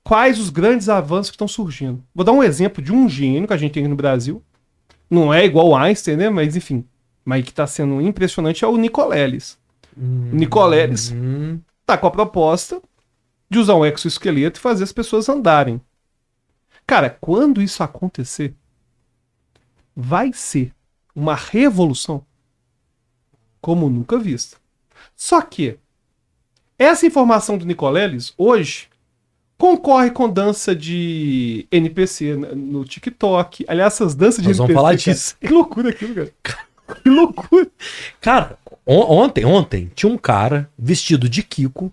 quais 0.03 0.39
os 0.41 0.51
grandes 0.51 0.89
avanços 0.89 1.31
que 1.31 1.37
estão 1.37 1.47
surgindo. 1.49 2.03
Vou 2.15 2.25
dar 2.25 2.33
um 2.33 2.43
exemplo 2.43 2.83
de 2.83 2.93
um 2.93 3.09
gênio 3.09 3.47
que 3.47 3.53
a 3.53 3.57
gente 3.57 3.73
tem 3.73 3.87
no 3.87 3.95
Brasil. 3.95 4.43
Não 5.09 5.33
é 5.33 5.45
igual 5.45 5.69
o 5.69 5.77
Einstein, 5.77 6.17
né? 6.17 6.31
Mas 6.31 6.57
enfim. 6.57 6.85
Mas 7.25 7.45
que 7.45 7.51
está 7.51 7.67
sendo 7.67 8.01
impressionante 8.01 8.65
é 8.65 8.69
o 8.69 8.77
Nicoleles. 8.77 9.59
O 9.97 10.35
Nicoleles 10.35 11.13
Hum. 11.13 11.61
tá 11.85 11.99
com 11.99 12.07
a 12.07 12.11
proposta 12.11 12.81
de 13.51 13.59
usar 13.59 13.75
um 13.75 13.85
exoesqueleto 13.85 14.59
e 14.59 14.63
fazer 14.63 14.85
as 14.85 14.93
pessoas 14.93 15.29
andarem. 15.29 15.81
Cara, 16.87 17.11
quando 17.21 17.61
isso 17.61 17.83
acontecer, 17.83 18.55
vai 19.95 20.33
ser 20.33 20.73
uma 21.15 21.35
revolução 21.35 22.25
como 23.61 23.89
nunca 23.91 24.19
vista. 24.19 24.57
Só 25.17 25.41
que 25.43 25.77
essa 26.79 27.07
informação 27.07 27.59
do 27.59 27.67
Nicoleles 27.67 28.33
hoje 28.39 28.89
concorre 29.59 30.11
com 30.11 30.29
dança 30.29 30.75
de 30.75 31.67
NPC 31.71 32.35
no 32.35 32.85
TikTok. 32.85 33.65
Aliás, 33.69 33.95
essas 33.95 34.15
danças 34.15 34.43
de 34.43 34.53
vamos 34.53 34.61
NPC. 34.61 34.75
falar 34.75 34.89
cara, 34.91 34.97
disso. 34.97 35.37
Que 35.41 35.49
loucura 35.49 35.91
aquilo, 35.91 36.15
cara. 36.43 36.59
Que 37.03 37.09
loucura. 37.11 37.67
Cara, 38.21 38.59
on- 38.87 39.23
ontem, 39.25 39.45
ontem, 39.45 39.91
tinha 39.95 40.11
um 40.11 40.17
cara 40.19 40.71
vestido 40.79 41.29
de 41.29 41.43
Kiko. 41.43 41.93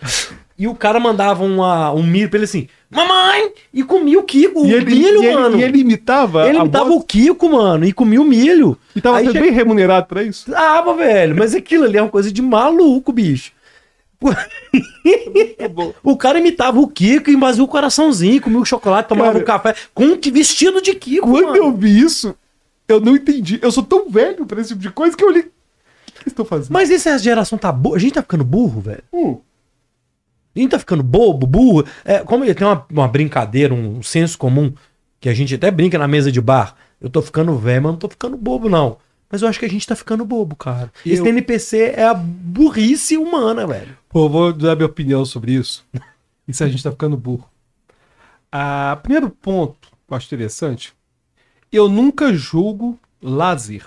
e 0.58 0.68
o 0.68 0.74
cara 0.74 1.00
mandava 1.00 1.42
uma, 1.42 1.90
um 1.92 2.02
milho 2.02 2.28
pra 2.28 2.36
ele 2.38 2.44
assim, 2.44 2.68
mamãe! 2.90 3.52
E 3.72 3.82
comia 3.84 4.18
o 4.18 4.22
Kiko, 4.24 4.62
o 4.62 4.66
E 4.66 4.74
ele, 4.74 4.84
milho, 4.94 5.22
e 5.22 5.26
ele- 5.26 5.34
mano. 5.36 5.58
e 5.58 5.62
ele 5.62 5.78
imitava. 5.78 6.48
Ele 6.48 6.58
imitava 6.58 6.86
voz 6.90 7.00
o 7.00 7.04
Kiko, 7.04 7.48
mano, 7.50 7.84
e 7.84 7.92
comia 7.92 8.20
o 8.20 8.24
milho. 8.24 8.76
E 8.94 9.00
tava 9.00 9.18
sendo 9.20 9.32
che- 9.32 9.40
bem 9.40 9.50
remunerado 9.52 10.06
pra 10.06 10.22
isso. 10.22 10.52
Ah, 10.54 10.82
mas, 10.84 10.96
velho, 10.96 11.36
mas 11.36 11.54
aquilo 11.54 11.84
ali 11.84 11.96
é 11.98 12.02
uma 12.02 12.10
coisa 12.10 12.30
de 12.32 12.42
maluco, 12.42 13.12
bicho. 13.12 13.52
o 16.02 16.16
cara 16.16 16.38
imitava 16.38 16.78
o 16.78 16.86
Kiko 16.88 17.30
e 17.30 17.38
fazia 17.40 17.64
o 17.64 17.68
coraçãozinho, 17.68 18.40
comia 18.40 18.58
o 18.58 18.64
chocolate, 18.66 19.08
tomava 19.08 19.32
Cara, 19.32 19.42
o 19.42 19.46
café 19.46 19.74
com 19.94 20.04
um 20.04 20.18
vestido 20.20 20.82
de 20.82 20.94
Kiko, 20.94 21.26
Quando 21.30 21.46
mano. 21.46 21.56
eu 21.56 21.72
vi 21.72 22.00
isso, 22.00 22.34
eu 22.88 23.00
não 23.00 23.14
entendi. 23.16 23.58
Eu 23.62 23.70
sou 23.72 23.82
tão 23.82 24.08
velho 24.10 24.44
pra 24.46 24.60
esse 24.60 24.70
tipo 24.70 24.80
de 24.82 24.90
coisa 24.90 25.16
que 25.16 25.24
eu 25.24 25.28
olhei. 25.28 25.42
O 25.42 25.44
que 26.12 26.18
eles 26.18 26.26
estão 26.26 26.44
fazendo? 26.44 26.70
Mas 26.72 26.90
essa 26.90 27.16
geração 27.18 27.56
tá 27.56 27.72
boa. 27.72 27.96
A 27.96 27.98
gente 27.98 28.12
tá 28.14 28.20
ficando 28.22 28.44
burro, 28.44 28.80
velho. 28.80 29.02
Hum, 29.12 29.38
A 30.54 30.58
gente 30.58 30.70
tá 30.70 30.78
ficando 30.78 31.02
bobo, 31.02 31.46
burro. 31.46 31.84
É, 32.04 32.18
como 32.20 32.44
tem 32.54 32.66
uma, 32.66 32.84
uma 32.90 33.08
brincadeira, 33.08 33.72
um, 33.72 34.02
senso 34.02 34.36
comum, 34.36 34.72
que 35.20 35.28
a 35.28 35.34
gente 35.34 35.54
até 35.54 35.70
brinca 35.70 35.98
na 35.98 36.08
mesa 36.08 36.30
de 36.32 36.40
bar. 36.40 36.74
Eu 37.00 37.08
tô 37.08 37.22
ficando 37.22 37.56
velho, 37.56 37.82
mas 37.82 37.92
não 37.92 37.98
tô 37.98 38.08
ficando 38.08 38.36
bobo, 38.36 38.68
não. 38.68 38.98
Mas 39.30 39.42
eu 39.42 39.48
acho 39.48 39.60
que 39.60 39.64
a 39.64 39.70
gente 39.70 39.86
tá 39.86 39.94
ficando 39.94 40.24
bobo, 40.24 40.56
cara. 40.56 40.92
Esse 41.06 41.22
Eu- 41.22 41.26
NPC 41.26 41.94
é 41.96 42.04
a 42.04 42.14
burrice 42.14 43.16
humana, 43.16 43.64
velho. 43.66 43.96
Pô, 44.08 44.24
eu 44.24 44.28
vou 44.28 44.52
dar 44.52 44.74
minha 44.74 44.86
opinião 44.86 45.24
sobre 45.24 45.52
isso. 45.52 45.84
Isso 46.48 46.64
a 46.64 46.68
gente 46.68 46.82
tá 46.82 46.90
ficando 46.90 47.16
burro. 47.16 47.48
Ah, 48.50 48.98
primeiro 49.02 49.30
ponto 49.30 49.76
que 49.88 50.12
eu 50.12 50.16
acho 50.16 50.26
interessante. 50.26 50.92
Eu 51.72 51.88
nunca 51.88 52.32
julgo 52.34 52.98
lazer. 53.22 53.84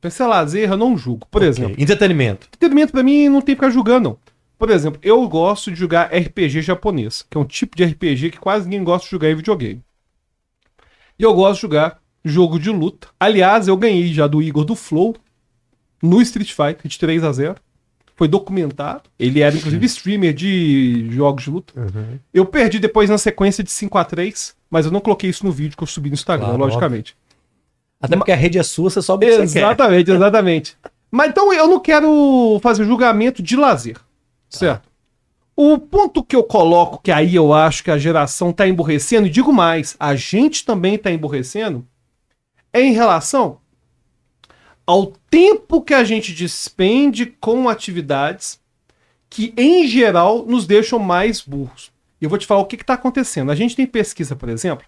Pra 0.00 0.10
ser 0.10 0.26
lazer, 0.26 0.70
eu 0.70 0.76
não 0.76 0.96
julgo. 0.96 1.26
Por 1.28 1.40
Ok. 1.42 1.48
exemplo, 1.48 1.74
Entretenimento. 1.82 2.46
entretenimento 2.46 2.92
pra 2.92 3.02
mim 3.02 3.28
não 3.28 3.40
tem 3.40 3.56
que 3.56 3.60
ficar 3.60 3.70
julgando, 3.70 4.10
não. 4.10 4.18
Por 4.58 4.70
exemplo, 4.70 5.00
eu 5.02 5.26
gosto 5.28 5.70
de 5.70 5.76
jogar 5.76 6.10
RPG 6.12 6.62
japonês, 6.62 7.24
que 7.28 7.38
é 7.38 7.40
um 7.40 7.44
tipo 7.44 7.76
de 7.76 7.84
RPG 7.84 8.30
que 8.30 8.38
quase 8.38 8.64
ninguém 8.64 8.82
gosta 8.84 9.04
de 9.04 9.10
jogar 9.10 9.30
em 9.30 9.36
videogame. 9.36 9.82
E 11.18 11.22
eu 11.22 11.32
gosto 11.34 11.56
de 11.56 11.62
jogar 11.62 12.00
jogo 12.24 12.58
de 12.58 12.70
luta. 12.70 13.08
Aliás, 13.18 13.68
eu 13.68 13.76
ganhei 13.76 14.12
já 14.12 14.26
do 14.26 14.42
Igor 14.42 14.64
do 14.64 14.74
Flow 14.74 15.16
no 16.02 16.20
Street 16.22 16.52
Fighter 16.52 16.88
de 16.88 16.98
3 16.98 17.24
a 17.24 17.32
0 17.32 17.56
Foi 18.16 18.26
documentado. 18.26 19.02
Ele 19.18 19.40
era, 19.40 19.56
inclusive, 19.56 19.86
streamer 19.86 20.34
de 20.34 21.08
jogos 21.10 21.44
de 21.44 21.50
luta. 21.50 21.72
Eu 22.34 22.44
perdi 22.44 22.78
depois 22.78 23.08
na 23.08 23.18
sequência 23.18 23.62
de 23.62 23.70
5 23.70 23.96
a 23.96 24.04
3 24.04 24.58
mas 24.70 24.84
eu 24.84 24.92
não 24.92 25.00
coloquei 25.00 25.30
isso 25.30 25.44
no 25.44 25.52
vídeo 25.52 25.76
que 25.76 25.82
eu 25.82 25.86
subi 25.86 26.10
no 26.10 26.14
Instagram, 26.14 26.46
Claro, 26.46 26.60
logicamente. 26.60 27.16
Até 28.00 28.16
porque 28.16 28.32
a 28.32 28.36
rede 28.36 28.58
é 28.58 28.62
sua, 28.62 28.90
você 28.90 29.02
sobe 29.02 29.26
o 29.26 29.36
que. 29.36 29.42
Exatamente, 29.42 30.10
exatamente. 30.10 30.76
Mas 31.10 31.30
então 31.30 31.52
eu 31.52 31.66
não 31.66 31.80
quero 31.80 32.60
fazer 32.62 32.84
julgamento 32.84 33.42
de 33.42 33.56
lazer. 33.56 33.96
Certo? 34.48 34.88
O 35.56 35.76
ponto 35.78 36.22
que 36.22 36.36
eu 36.36 36.44
coloco, 36.44 37.00
que 37.02 37.10
aí 37.10 37.34
eu 37.34 37.52
acho 37.52 37.82
que 37.82 37.90
a 37.90 37.98
geração 37.98 38.52
tá 38.52 38.68
emborrecendo, 38.68 39.26
e 39.26 39.30
digo 39.30 39.52
mais, 39.52 39.96
a 39.98 40.14
gente 40.14 40.64
também 40.64 40.96
tá 40.96 41.10
emborrecendo, 41.10 41.86
é 42.72 42.80
em 42.80 42.92
relação 42.92 43.58
ao 44.86 45.12
tempo 45.28 45.82
que 45.82 45.92
a 45.92 46.04
gente 46.04 46.32
despende 46.32 47.26
com 47.26 47.68
atividades 47.68 48.60
que, 49.28 49.52
em 49.56 49.86
geral, 49.86 50.46
nos 50.46 50.66
deixam 50.66 50.98
mais 50.98 51.40
burros. 51.40 51.90
E 52.20 52.24
eu 52.24 52.30
vou 52.30 52.38
te 52.38 52.46
falar 52.46 52.60
o 52.60 52.66
que 52.66 52.76
está 52.76 52.94
acontecendo. 52.94 53.50
A 53.50 53.54
gente 53.54 53.76
tem 53.76 53.86
pesquisa, 53.86 54.34
por 54.34 54.48
exemplo, 54.48 54.86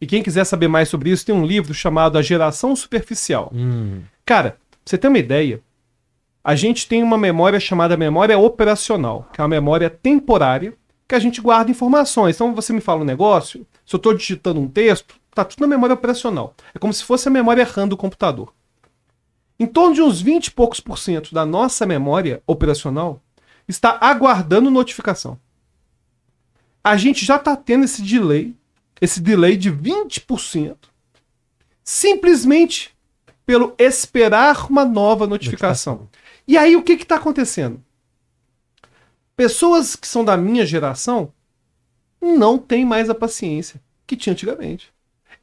e 0.00 0.06
quem 0.06 0.22
quiser 0.22 0.44
saber 0.44 0.68
mais 0.68 0.88
sobre 0.88 1.10
isso, 1.10 1.26
tem 1.26 1.34
um 1.34 1.44
livro 1.44 1.74
chamado 1.74 2.16
A 2.16 2.22
Geração 2.22 2.74
Superficial. 2.74 3.50
Hum. 3.54 4.00
Cara, 4.24 4.52
pra 4.52 4.78
você 4.84 4.96
ter 4.96 5.08
uma 5.08 5.18
ideia, 5.18 5.60
a 6.42 6.54
gente 6.54 6.88
tem 6.88 7.02
uma 7.02 7.18
memória 7.18 7.60
chamada 7.60 7.96
memória 7.96 8.38
operacional, 8.38 9.28
que 9.32 9.40
é 9.40 9.44
uma 9.44 9.48
memória 9.48 9.90
temporária 9.90 10.74
que 11.06 11.14
a 11.14 11.18
gente 11.18 11.40
guarda 11.40 11.70
informações. 11.70 12.36
Então 12.36 12.54
você 12.54 12.72
me 12.72 12.80
fala 12.80 13.02
um 13.02 13.04
negócio, 13.04 13.66
se 13.84 13.94
eu 13.94 13.98
estou 13.98 14.14
digitando 14.14 14.60
um 14.60 14.68
texto, 14.68 15.16
tá 15.34 15.44
tudo 15.44 15.60
na 15.60 15.66
memória 15.66 15.94
operacional. 15.94 16.54
É 16.74 16.78
como 16.78 16.92
se 16.92 17.04
fosse 17.04 17.28
a 17.28 17.30
memória 17.30 17.64
RAM 17.64 17.88
do 17.88 17.96
computador. 17.96 18.52
Em 19.58 19.66
torno 19.66 19.94
de 19.94 20.00
uns 20.00 20.22
20 20.22 20.46
e 20.46 20.50
poucos 20.52 20.80
por 20.80 20.98
cento 20.98 21.34
da 21.34 21.44
nossa 21.44 21.84
memória 21.84 22.42
operacional 22.46 23.20
está 23.68 23.98
aguardando 24.00 24.70
notificação. 24.70 25.38
A 26.82 26.96
gente 26.96 27.26
já 27.26 27.36
está 27.36 27.54
tendo 27.54 27.84
esse 27.84 28.00
delay, 28.00 28.56
esse 29.00 29.20
delay 29.20 29.56
de 29.56 29.70
20%, 29.70 30.76
simplesmente 31.84 32.96
pelo 33.44 33.74
esperar 33.78 34.70
uma 34.70 34.84
nova 34.84 35.26
notificação. 35.26 36.08
E 36.50 36.58
aí 36.58 36.74
o 36.74 36.82
que 36.82 36.94
está 36.94 37.14
acontecendo? 37.14 37.80
Pessoas 39.36 39.94
que 39.94 40.08
são 40.08 40.24
da 40.24 40.36
minha 40.36 40.66
geração 40.66 41.32
não 42.20 42.58
têm 42.58 42.84
mais 42.84 43.08
a 43.08 43.14
paciência 43.14 43.80
que 44.04 44.16
tinha 44.16 44.32
antigamente. 44.32 44.92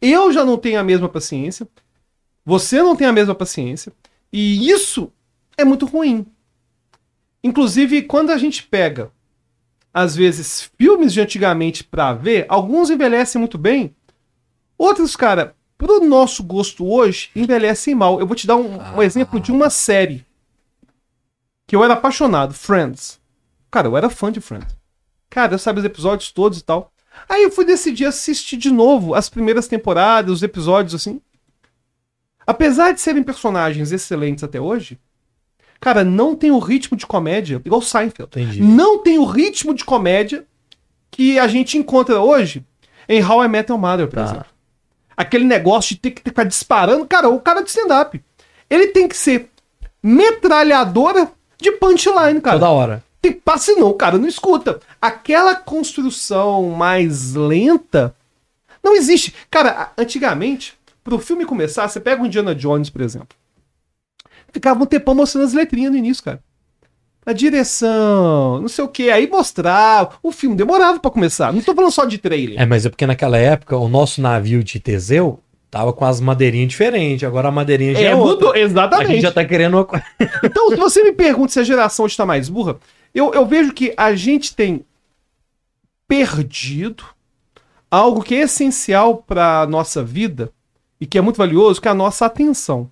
Eu 0.01 0.33
já 0.33 0.43
não 0.43 0.57
tenho 0.57 0.77
a 0.77 0.83
mesma 0.83 1.07
paciência, 1.07 1.65
você 2.43 2.81
não 2.81 2.93
tem 2.93 3.07
a 3.07 3.13
mesma 3.13 3.33
paciência, 3.33 3.93
e 4.33 4.69
isso 4.69 5.09
é 5.57 5.63
muito 5.63 5.85
ruim. 5.85 6.25
Inclusive, 7.41 8.01
quando 8.01 8.31
a 8.31 8.37
gente 8.37 8.63
pega, 8.63 9.09
às 9.93 10.13
vezes, 10.13 10.69
filmes 10.77 11.13
de 11.13 11.21
antigamente 11.21 11.85
pra 11.85 12.11
ver, 12.11 12.45
alguns 12.49 12.89
envelhecem 12.89 13.39
muito 13.39 13.57
bem, 13.57 13.95
outros, 14.77 15.15
cara, 15.15 15.55
pro 15.77 16.03
nosso 16.03 16.43
gosto 16.43 16.85
hoje, 16.85 17.29
envelhecem 17.33 17.95
mal. 17.95 18.19
Eu 18.19 18.27
vou 18.27 18.35
te 18.35 18.45
dar 18.45 18.57
um, 18.57 18.97
um 18.97 19.01
exemplo 19.01 19.39
de 19.39 19.53
uma 19.53 19.69
série 19.69 20.26
que 21.67 21.75
eu 21.75 21.83
era 21.83 21.93
apaixonado, 21.93 22.53
Friends. 22.53 23.19
Cara, 23.69 23.87
eu 23.87 23.97
era 23.97 24.09
fã 24.09 24.31
de 24.31 24.39
Friends. 24.41 24.75
Cara, 25.29 25.53
eu 25.53 25.59
sabia 25.59 25.81
os 25.81 25.85
episódios 25.85 26.31
todos 26.31 26.59
e 26.59 26.63
tal. 26.63 26.91
Aí 27.27 27.43
eu 27.43 27.51
fui 27.51 27.65
decidir 27.65 28.05
assistir 28.05 28.57
de 28.57 28.71
novo 28.71 29.13
as 29.13 29.27
primeiras 29.29 29.67
temporadas, 29.67 30.31
os 30.31 30.43
episódios 30.43 30.95
assim. 30.95 31.21
Apesar 32.45 32.93
de 32.93 33.01
serem 33.01 33.23
personagens 33.23 33.91
excelentes 33.91 34.43
até 34.43 34.59
hoje, 34.61 34.97
cara, 35.81 36.03
não 36.03 36.35
tem 36.35 36.49
o 36.51 36.59
ritmo 36.59 36.95
de 36.95 37.05
comédia, 37.05 37.61
igual 37.65 37.81
Seinfeld. 37.81 38.29
Entendi. 38.39 38.61
Não 38.61 38.99
tem 39.03 39.17
o 39.19 39.25
ritmo 39.25 39.73
de 39.73 39.83
comédia 39.83 40.45
que 41.11 41.37
a 41.37 41.47
gente 41.47 41.77
encontra 41.77 42.21
hoje 42.21 42.65
em 43.09 43.21
How 43.23 43.43
I 43.43 43.47
Met 43.49 43.69
Your 43.71 43.79
Mother, 43.79 44.07
por 44.07 44.15
Tá. 44.15 44.23
exemplo. 44.23 44.45
Aquele 45.17 45.43
negócio 45.45 45.95
de 45.95 46.01
ter 46.01 46.11
que 46.11 46.21
ficar 46.21 46.43
disparando. 46.43 47.05
Cara, 47.05 47.27
o 47.27 47.39
cara 47.41 47.61
de 47.61 47.69
stand-up. 47.69 48.23
Ele 48.69 48.87
tem 48.87 49.07
que 49.07 49.17
ser 49.17 49.49
metralhadora 50.01 51.31
de 51.59 51.71
punchline, 51.73 52.41
cara. 52.41 52.59
Toda 52.59 52.71
hora. 52.71 53.03
Tem 53.21 53.33
passe 53.33 53.73
não, 53.73 53.89
o 53.89 53.93
cara 53.93 54.17
não 54.17 54.27
escuta. 54.27 54.79
Aquela 55.01 55.55
construção 55.55 56.69
mais 56.69 57.33
lenta 57.33 58.15
não 58.83 58.95
existe. 58.95 59.33
Cara, 59.49 59.91
antigamente, 59.97 60.77
pro 61.03 61.19
filme 61.19 61.45
começar, 61.45 61.87
você 61.87 61.99
pega 61.99 62.21
o 62.21 62.25
Indiana 62.25 62.55
Jones, 62.55 62.89
por 62.89 63.01
exemplo. 63.01 63.29
Ficava 64.51 64.81
um 64.81 64.85
tempão 64.85 65.13
mostrando 65.13 65.45
as 65.45 65.53
letrinhas 65.53 65.91
no 65.91 65.97
início, 65.97 66.23
cara. 66.23 66.41
A 67.25 67.33
direção, 67.33 68.61
não 68.61 68.69
sei 68.69 68.85
o 68.85 68.87
que, 68.87 69.09
aí 69.09 69.29
mostrava. 69.29 70.11
O 70.23 70.31
filme 70.31 70.55
demorava 70.55 70.97
pra 70.97 71.11
começar. 71.11 71.51
Não 71.51 71.61
tô 71.61 71.75
falando 71.75 71.91
só 71.91 72.05
de 72.05 72.17
trailer. 72.17 72.57
É, 72.57 72.65
mas 72.65 72.85
é 72.85 72.89
porque 72.89 73.05
naquela 73.05 73.37
época 73.37 73.75
o 73.75 73.89
nosso 73.89 74.21
navio 74.21 74.63
de 74.63 74.79
Teseu 74.79 75.41
tava 75.69 75.91
com 75.93 76.05
as 76.05 76.19
madeirinhas 76.21 76.69
diferentes. 76.69 77.27
Agora 77.27 77.49
a 77.49 77.51
madeirinha 77.51 77.93
já 77.93 77.99
é, 78.01 78.05
É, 78.05 78.15
outra. 78.15 78.33
mudou, 78.35 78.51
A 78.53 78.59
exatamente. 78.59 79.11
gente 79.11 79.21
já 79.21 79.31
tá 79.31 79.43
querendo 79.45 79.75
uma 79.75 79.85
coisa. 79.85 80.05
Então, 80.43 80.69
se 80.69 80.75
você 80.75 81.03
me 81.03 81.11
pergunta 81.11 81.51
se 81.51 81.59
a 81.59 81.63
geração 81.63 82.05
hoje 82.05 82.13
está 82.13 82.25
mais 82.25 82.49
burra, 82.49 82.77
eu, 83.13 83.33
eu 83.33 83.45
vejo 83.45 83.73
que 83.73 83.93
a 83.97 84.15
gente 84.15 84.55
tem 84.55 84.85
perdido 86.07 87.03
algo 87.89 88.23
que 88.23 88.35
é 88.35 88.39
essencial 88.39 89.17
para 89.17 89.65
nossa 89.67 90.03
vida 90.03 90.51
e 90.99 91.05
que 91.05 91.17
é 91.17 91.21
muito 91.21 91.37
valioso, 91.37 91.81
que 91.81 91.87
é 91.87 91.91
a 91.91 91.95
nossa 91.95 92.25
atenção. 92.25 92.89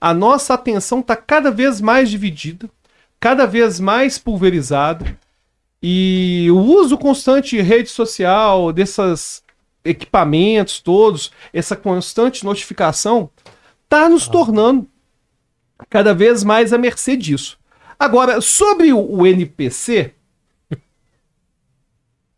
A 0.00 0.14
nossa 0.14 0.54
atenção 0.54 1.00
está 1.00 1.16
cada 1.16 1.50
vez 1.50 1.80
mais 1.80 2.08
dividida, 2.10 2.68
cada 3.18 3.46
vez 3.46 3.80
mais 3.80 4.16
pulverizada 4.18 5.16
e 5.82 6.48
o 6.50 6.58
uso 6.58 6.96
constante 6.96 7.56
de 7.56 7.62
rede 7.62 7.88
social, 7.88 8.72
desses 8.72 9.42
equipamentos 9.84 10.80
todos, 10.80 11.30
essa 11.52 11.76
constante 11.76 12.44
notificação, 12.44 13.30
está 13.84 14.08
nos 14.08 14.28
tornando 14.28 14.86
cada 15.88 16.12
vez 16.12 16.44
mais 16.44 16.72
à 16.72 16.78
mercê 16.78 17.16
disso. 17.16 17.58
Agora, 17.98 18.40
sobre 18.40 18.92
o, 18.92 19.26
NPC, 19.26 20.12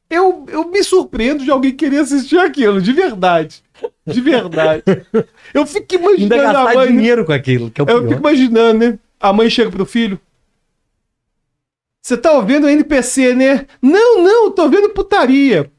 eu, 0.09 0.47
eu 0.49 0.69
me 0.71 0.83
surpreendo 0.83 1.45
de 1.45 1.51
alguém 1.51 1.75
querer 1.75 1.99
assistir 1.99 2.39
aquilo, 2.39 2.81
de 2.81 2.93
verdade. 2.93 3.63
De 4.07 4.21
verdade. 4.21 4.83
Eu 5.55 5.67
fico 5.67 5.97
Ainda 5.97 6.37
imaginando 6.37 6.47
a 6.47 6.53
gastar 6.53 6.75
mãe. 6.75 6.87
né? 6.87 6.93
dinheiro 6.93 7.25
com 7.25 7.33
aquilo, 7.33 7.71
que 7.71 7.81
é 7.81 7.85
o 7.85 7.89
Eu 7.89 8.01
pior. 8.01 8.09
fico 8.09 8.21
imaginando, 8.21 8.79
né? 8.79 8.99
A 9.19 9.33
mãe 9.33 9.49
chega 9.49 9.71
pro 9.71 9.87
filho. 9.87 10.21
Você 12.03 12.17
tá 12.17 12.33
ouvindo 12.33 12.69
NPC, 12.69 13.35
né? 13.35 13.67
Não, 13.81 14.23
não, 14.23 14.51
tô 14.51 14.69
vendo 14.69 14.91
putaria. 14.91 15.71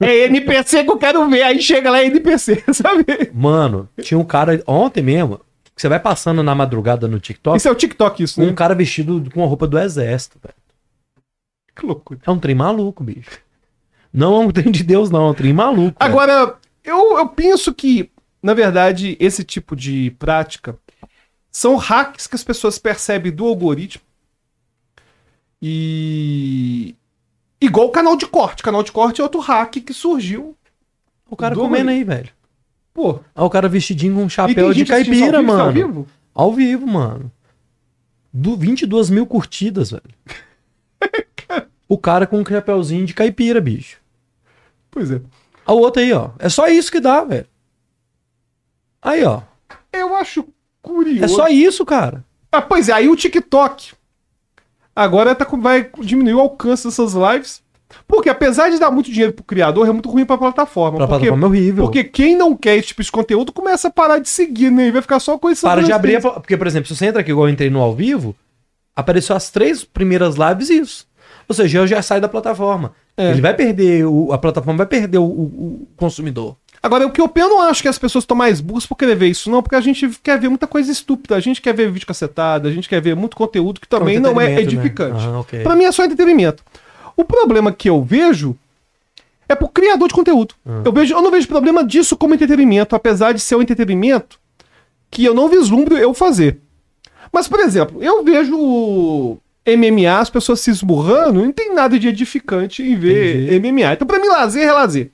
É 0.00 0.24
NPC 0.24 0.84
que 0.84 0.90
eu 0.90 0.98
quero 0.98 1.28
ver. 1.28 1.42
Aí 1.42 1.60
chega 1.62 1.90
lá 1.90 2.00
é 2.00 2.06
NPC, 2.06 2.62
sabe? 2.74 3.04
Mano, 3.32 3.88
tinha 4.00 4.18
um 4.18 4.24
cara 4.24 4.62
ontem 4.66 5.02
mesmo, 5.02 5.40
que 5.74 5.80
você 5.80 5.88
vai 5.88 6.00
passando 6.00 6.42
na 6.42 6.54
madrugada 6.54 7.06
no 7.06 7.20
TikTok, 7.20 7.56
Isso 7.56 7.68
é 7.68 7.70
o 7.70 7.74
TikTok, 7.76 8.22
isso, 8.22 8.40
né? 8.40 8.46
um 8.46 8.54
cara 8.54 8.74
vestido 8.74 9.22
com 9.32 9.42
a 9.44 9.46
roupa 9.46 9.66
do 9.66 9.78
exército, 9.78 10.38
velho. 10.42 10.54
Que 11.74 11.86
loucura. 11.86 12.20
É 12.26 12.30
um 12.30 12.38
trem 12.38 12.54
maluco, 12.54 13.02
bicho. 13.02 13.40
Não 14.12 14.34
é 14.34 14.38
um 14.46 14.50
trem 14.50 14.70
de 14.70 14.82
Deus, 14.84 15.08
não, 15.10 15.28
é 15.28 15.30
um 15.30 15.34
trem 15.34 15.52
maluco. 15.52 15.96
velho. 15.98 16.12
Agora, 16.12 16.56
eu, 16.84 17.16
eu 17.18 17.28
penso 17.28 17.72
que, 17.72 18.10
na 18.42 18.52
verdade, 18.54 19.16
esse 19.18 19.42
tipo 19.44 19.74
de 19.74 20.10
prática 20.18 20.76
são 21.50 21.76
hacks 21.76 22.26
que 22.26 22.34
as 22.34 22.44
pessoas 22.44 22.78
percebem 22.78 23.30
do 23.32 23.46
algoritmo. 23.46 24.02
E. 25.60 26.31
Igual 27.72 27.86
o 27.86 27.90
canal 27.90 28.16
de 28.16 28.26
corte. 28.26 28.62
Canal 28.62 28.82
de 28.82 28.92
corte 28.92 29.20
é 29.20 29.24
outro 29.24 29.40
hack 29.40 29.76
que 29.80 29.94
surgiu. 29.94 30.54
o 31.28 31.34
cara 31.34 31.54
do 31.54 31.62
comendo 31.62 31.90
aí, 31.90 32.04
velho. 32.04 32.30
Pô, 32.92 33.20
Aí 33.34 33.42
o 33.42 33.48
cara 33.48 33.68
vestidinho 33.68 34.14
com 34.14 34.24
um 34.24 34.28
chapéu 34.28 34.72
de 34.74 34.82
assistindo 34.82 35.32
caipira, 35.32 35.38
ao 35.38 35.42
vivo, 35.42 35.46
tá 35.46 35.52
ao 35.52 35.58
mano. 35.58 35.72
vivo? 35.72 36.06
Ao 36.34 36.52
vivo, 36.52 36.86
mano. 36.86 37.32
Do 38.30 38.56
22 38.56 39.08
mil 39.08 39.26
curtidas, 39.26 39.90
velho. 39.90 40.02
o 41.88 41.96
cara 41.96 42.26
com 42.26 42.38
um 42.38 42.44
chapéuzinho 42.44 43.06
de 43.06 43.14
caipira, 43.14 43.60
bicho. 43.60 43.98
Pois 44.90 45.10
é. 45.10 45.22
A 45.64 45.72
outra 45.72 46.02
aí, 46.02 46.12
ó. 46.12 46.30
É 46.38 46.50
só 46.50 46.68
isso 46.68 46.92
que 46.92 47.00
dá, 47.00 47.24
velho. 47.24 47.46
Aí, 49.00 49.24
ó. 49.24 49.40
Eu 49.90 50.14
acho 50.14 50.46
curioso. 50.82 51.24
É 51.24 51.28
só 51.28 51.48
isso, 51.48 51.86
cara. 51.86 52.22
Ah, 52.50 52.60
pois 52.60 52.90
é, 52.90 52.92
aí 52.92 53.08
o 53.08 53.16
TikTok. 53.16 53.94
Agora 54.94 55.34
tá, 55.34 55.46
vai 55.56 55.90
diminuir 56.00 56.34
o 56.34 56.40
alcance 56.40 56.84
dessas 56.84 57.14
lives. 57.14 57.61
Porque 58.06 58.28
apesar 58.28 58.70
de 58.70 58.78
dar 58.78 58.90
muito 58.90 59.10
dinheiro 59.10 59.32
pro 59.32 59.44
criador, 59.44 59.88
é 59.88 59.92
muito 59.92 60.08
ruim 60.10 60.24
pra 60.24 60.38
plataforma. 60.38 60.98
Pra 60.98 61.06
porque, 61.06 61.26
plataforma 61.26 61.46
é 61.46 61.48
horrível. 61.50 61.84
porque 61.84 62.04
quem 62.04 62.36
não 62.36 62.56
quer 62.56 62.76
esse 62.76 62.88
tipo 62.88 63.02
de 63.02 63.10
conteúdo 63.12 63.52
começa 63.52 63.88
a 63.88 63.90
parar 63.90 64.18
de 64.18 64.28
seguir, 64.28 64.70
né? 64.70 64.88
E 64.88 64.90
vai 64.90 65.02
ficar 65.02 65.20
só 65.20 65.38
com 65.38 65.48
esse 65.50 65.62
Para 65.62 65.82
de 65.82 65.92
abrir. 65.92 66.16
a 66.16 66.20
Porque, 66.20 66.56
por 66.56 66.66
exemplo, 66.66 66.88
se 66.88 66.96
você 66.96 67.06
entra 67.06 67.20
aqui, 67.20 67.30
igual 67.30 67.46
eu 67.48 67.52
entrei 67.52 67.70
no 67.70 67.80
ao 67.80 67.94
vivo, 67.94 68.34
apareceu 68.94 69.34
as 69.36 69.50
três 69.50 69.84
primeiras 69.84 70.36
lives 70.36 70.70
isso. 70.70 71.06
Ou 71.48 71.54
seja, 71.54 71.78
eu 71.78 71.86
já 71.86 72.00
saio 72.02 72.20
da 72.20 72.28
plataforma. 72.28 72.92
É. 73.16 73.30
Ele 73.30 73.40
vai 73.40 73.54
perder, 73.54 74.06
o- 74.06 74.32
a 74.32 74.38
plataforma 74.38 74.78
vai 74.78 74.86
perder 74.86 75.18
o, 75.18 75.24
o- 75.24 75.26
o 75.82 75.88
consumidor. 75.96 76.56
Agora, 76.82 77.06
o 77.06 77.10
que 77.12 77.20
eu, 77.20 77.30
eu 77.34 77.48
não 77.48 77.60
acho 77.62 77.80
que 77.82 77.88
as 77.88 77.98
pessoas 77.98 78.24
estão 78.24 78.36
mais 78.36 78.60
burras 78.60 78.86
por 78.86 78.96
querer 78.96 79.14
ver 79.14 79.28
isso, 79.28 79.48
não, 79.50 79.62
porque 79.62 79.76
a 79.76 79.80
gente 79.80 80.08
quer 80.22 80.38
ver 80.40 80.48
muita 80.48 80.66
coisa 80.66 80.90
estúpida. 80.90 81.36
A 81.36 81.40
gente 81.40 81.60
quer 81.60 81.72
ver 81.72 81.90
vídeo 81.92 82.06
cacetado, 82.06 82.66
a 82.66 82.72
gente 82.72 82.88
quer 82.88 83.00
ver 83.00 83.14
muito 83.14 83.36
conteúdo 83.36 83.80
que 83.80 83.86
também 83.86 84.18
não 84.18 84.40
é 84.40 84.48
né? 84.48 84.62
edificante. 84.62 85.24
Ah, 85.24 85.38
ok. 85.40 85.60
Pra 85.62 85.76
mim 85.76 85.84
é 85.84 85.92
só 85.92 86.04
entretenimento. 86.04 86.64
O 87.16 87.24
problema 87.24 87.72
que 87.72 87.88
eu 87.88 88.02
vejo 88.02 88.56
é 89.48 89.54
pro 89.54 89.68
criador 89.68 90.08
de 90.08 90.14
conteúdo. 90.14 90.54
Ah. 90.66 90.82
Eu, 90.84 90.92
vejo, 90.92 91.14
eu 91.14 91.22
não 91.22 91.30
vejo 91.30 91.48
problema 91.48 91.84
disso 91.84 92.16
como 92.16 92.34
entretenimento, 92.34 92.96
apesar 92.96 93.32
de 93.32 93.40
ser 93.40 93.56
um 93.56 93.62
entretenimento 93.62 94.40
que 95.10 95.24
eu 95.24 95.34
não 95.34 95.48
vislumbro 95.48 95.96
eu 95.96 96.14
fazer. 96.14 96.58
Mas, 97.32 97.46
por 97.46 97.60
exemplo, 97.60 98.02
eu 98.02 98.24
vejo 98.24 99.38
MMA, 99.66 100.18
as 100.18 100.30
pessoas 100.30 100.60
se 100.60 100.70
esburrando, 100.70 101.42
não 101.42 101.52
tem 101.52 101.74
nada 101.74 101.98
de 101.98 102.08
edificante 102.08 102.82
em 102.82 102.96
ver 102.96 103.60
MMA. 103.60 103.92
Então, 103.92 104.06
pra 104.06 104.18
mim, 104.18 104.28
lazer 104.28 104.66
é 104.66 104.72
lazer. 104.72 105.10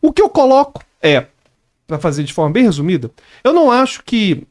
O 0.00 0.12
que 0.12 0.22
eu 0.22 0.28
coloco 0.28 0.82
é, 1.02 1.26
pra 1.86 1.98
fazer 1.98 2.22
de 2.22 2.32
forma 2.32 2.52
bem 2.52 2.64
resumida, 2.64 3.10
eu 3.42 3.52
não 3.52 3.70
acho 3.70 4.02
que 4.04 4.46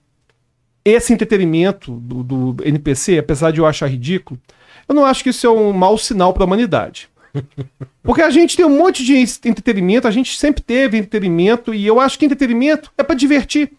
esse 0.83 1.13
entretenimento 1.13 1.91
do, 1.91 2.23
do 2.23 2.63
NPC, 2.63 3.17
apesar 3.17 3.51
de 3.51 3.59
eu 3.59 3.65
achar 3.65 3.87
ridículo, 3.87 4.39
eu 4.87 4.95
não 4.95 5.05
acho 5.05 5.23
que 5.23 5.29
isso 5.29 5.45
é 5.45 5.49
um 5.49 5.73
mau 5.73 5.97
sinal 5.97 6.33
para 6.33 6.43
a 6.43 6.45
humanidade. 6.47 7.09
Porque 8.01 8.21
a 8.21 8.29
gente 8.29 8.55
tem 8.55 8.65
um 8.65 8.77
monte 8.77 9.03
de 9.03 9.15
entretenimento, 9.47 10.07
a 10.07 10.11
gente 10.11 10.37
sempre 10.37 10.61
teve 10.61 10.97
entretenimento, 10.97 11.73
e 11.73 11.85
eu 11.85 11.99
acho 11.99 12.17
que 12.17 12.25
entretenimento 12.25 12.91
é 12.97 13.03
para 13.03 13.15
divertir. 13.15 13.71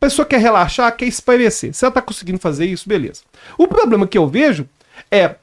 A 0.00 0.06
pessoa 0.06 0.26
quer 0.26 0.38
relaxar, 0.40 0.94
quer 0.96 1.06
espairecer. 1.06 1.72
Se 1.72 1.84
ela 1.84 1.92
tá 1.92 2.02
conseguindo 2.02 2.38
fazer 2.38 2.66
isso, 2.66 2.88
beleza. 2.88 3.22
O 3.56 3.66
problema 3.66 4.06
que 4.06 4.18
eu 4.18 4.26
vejo 4.26 4.68
é 5.10 5.36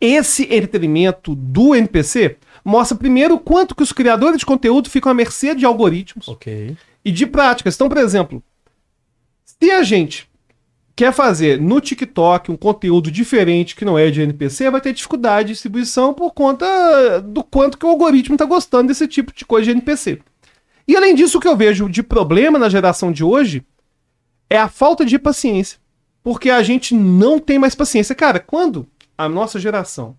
esse 0.00 0.44
entretenimento 0.44 1.34
do 1.34 1.74
NPC 1.74 2.36
mostra 2.64 2.96
primeiro 2.96 3.34
o 3.34 3.38
quanto 3.40 3.74
que 3.74 3.82
os 3.82 3.92
criadores 3.92 4.38
de 4.38 4.46
conteúdo 4.46 4.90
ficam 4.90 5.10
à 5.10 5.14
mercê 5.14 5.54
de 5.54 5.64
algoritmos 5.64 6.28
Ok. 6.28 6.76
e 7.04 7.10
de 7.10 7.26
práticas. 7.26 7.74
Então, 7.74 7.88
por 7.88 7.98
exemplo, 7.98 8.42
se 9.44 9.70
a 9.70 9.82
gente 9.82 10.28
quer 10.98 11.12
fazer 11.12 11.60
no 11.60 11.80
TikTok 11.80 12.50
um 12.50 12.56
conteúdo 12.56 13.08
diferente 13.08 13.76
que 13.76 13.84
não 13.84 13.96
é 13.96 14.10
de 14.10 14.20
NPC, 14.20 14.68
vai 14.68 14.80
ter 14.80 14.92
dificuldade 14.92 15.46
de 15.46 15.52
distribuição 15.52 16.12
por 16.12 16.32
conta 16.32 17.20
do 17.20 17.44
quanto 17.44 17.78
que 17.78 17.86
o 17.86 17.88
algoritmo 17.88 18.34
está 18.34 18.44
gostando 18.44 18.88
desse 18.88 19.06
tipo 19.06 19.32
de 19.32 19.44
coisa 19.44 19.66
de 19.66 19.70
NPC. 19.70 20.18
E 20.88 20.96
além 20.96 21.14
disso, 21.14 21.38
o 21.38 21.40
que 21.40 21.46
eu 21.46 21.56
vejo 21.56 21.88
de 21.88 22.02
problema 22.02 22.58
na 22.58 22.68
geração 22.68 23.12
de 23.12 23.22
hoje 23.22 23.64
é 24.50 24.58
a 24.58 24.68
falta 24.68 25.04
de 25.04 25.20
paciência. 25.20 25.78
Porque 26.20 26.50
a 26.50 26.64
gente 26.64 26.92
não 26.96 27.38
tem 27.38 27.60
mais 27.60 27.76
paciência. 27.76 28.12
Cara, 28.12 28.40
quando 28.40 28.84
a 29.16 29.28
nossa 29.28 29.60
geração 29.60 30.16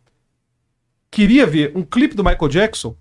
queria 1.12 1.46
ver 1.46 1.74
um 1.76 1.84
clipe 1.84 2.16
do 2.16 2.24
Michael 2.24 2.48
Jackson, 2.48 2.96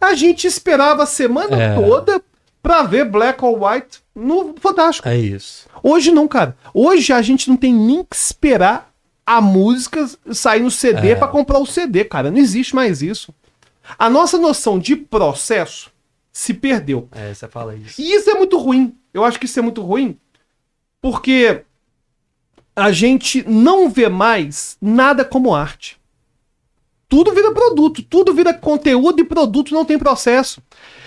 a 0.00 0.14
gente 0.14 0.48
esperava 0.48 1.04
a 1.04 1.06
semana 1.06 1.56
É. 1.56 1.74
toda 1.76 2.20
pra 2.60 2.82
ver 2.82 3.04
Black 3.04 3.44
or 3.44 3.56
White 3.62 4.00
no 4.20 4.54
Fantástico. 4.60 5.08
É 5.08 5.16
isso. 5.18 5.66
Hoje 5.82 6.10
não, 6.10 6.28
cara. 6.28 6.56
Hoje 6.74 7.12
a 7.12 7.22
gente 7.22 7.48
não 7.48 7.56
tem 7.56 7.72
nem 7.72 8.04
que 8.04 8.14
esperar 8.16 8.92
a 9.24 9.40
música 9.40 10.08
sair 10.32 10.60
no 10.60 10.70
CD 10.70 11.10
É. 11.10 11.14
pra 11.14 11.28
comprar 11.28 11.58
o 11.58 11.66
CD, 11.66 12.04
cara. 12.04 12.30
Não 12.30 12.38
existe 12.38 12.74
mais 12.74 13.00
isso. 13.02 13.32
A 13.98 14.08
nossa 14.10 14.38
noção 14.38 14.78
de 14.78 14.94
processo 14.96 15.90
se 16.32 16.54
perdeu. 16.54 17.08
É, 17.12 17.32
você 17.34 17.48
fala 17.48 17.74
isso. 17.74 18.00
E 18.00 18.12
isso 18.12 18.30
é 18.30 18.34
muito 18.34 18.56
ruim. 18.58 18.94
Eu 19.12 19.24
acho 19.24 19.38
que 19.38 19.46
isso 19.46 19.58
é 19.58 19.62
muito 19.62 19.82
ruim, 19.82 20.16
porque 21.00 21.62
a 22.76 22.92
gente 22.92 23.42
não 23.48 23.88
vê 23.90 24.08
mais 24.08 24.76
nada 24.80 25.24
como 25.24 25.54
arte. 25.54 25.98
Tudo 27.08 27.32
vira 27.34 27.52
produto, 27.52 28.02
tudo 28.02 28.32
vira 28.32 28.54
conteúdo 28.54 29.20
e 29.20 29.24
produto 29.24 29.74
não 29.74 29.84
tem 29.84 29.98
processo. 29.98 30.62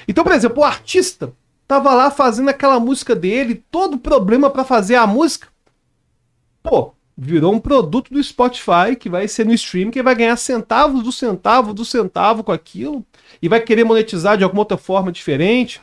Então, 0.07 0.23
por 0.23 0.33
exemplo, 0.33 0.59
o 0.61 0.65
artista 0.65 1.31
tava 1.73 1.93
lá 1.95 2.11
fazendo 2.11 2.49
aquela 2.49 2.79
música 2.79 3.15
dele, 3.15 3.63
todo 3.71 3.97
problema 3.97 4.49
para 4.49 4.63
fazer 4.63 4.95
a 4.95 5.07
música. 5.07 5.47
Pô, 6.61 6.93
virou 7.17 7.53
um 7.53 7.59
produto 7.59 8.13
do 8.13 8.23
Spotify 8.23 8.95
que 8.99 9.09
vai 9.09 9.27
ser 9.27 9.45
no 9.45 9.53
stream, 9.53 9.89
que 9.89 10.03
vai 10.03 10.13
ganhar 10.13 10.35
centavos 10.35 11.01
do 11.03 11.11
centavo 11.11 11.73
do 11.73 11.83
centavo 11.83 12.43
com 12.43 12.51
aquilo 12.51 13.03
e 13.41 13.49
vai 13.49 13.59
querer 13.59 13.83
monetizar 13.83 14.37
de 14.37 14.43
alguma 14.43 14.61
outra 14.61 14.77
forma 14.77 15.11
diferente. 15.11 15.81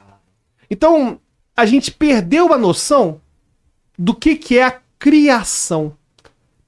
Então, 0.71 1.21
a 1.57 1.67
gente 1.67 1.91
perdeu 1.91 2.53
a 2.53 2.59
noção 2.59 3.21
do 3.99 4.15
que, 4.15 4.37
que 4.37 4.59
é 4.59 4.65
a 4.65 4.81
criação 4.99 5.97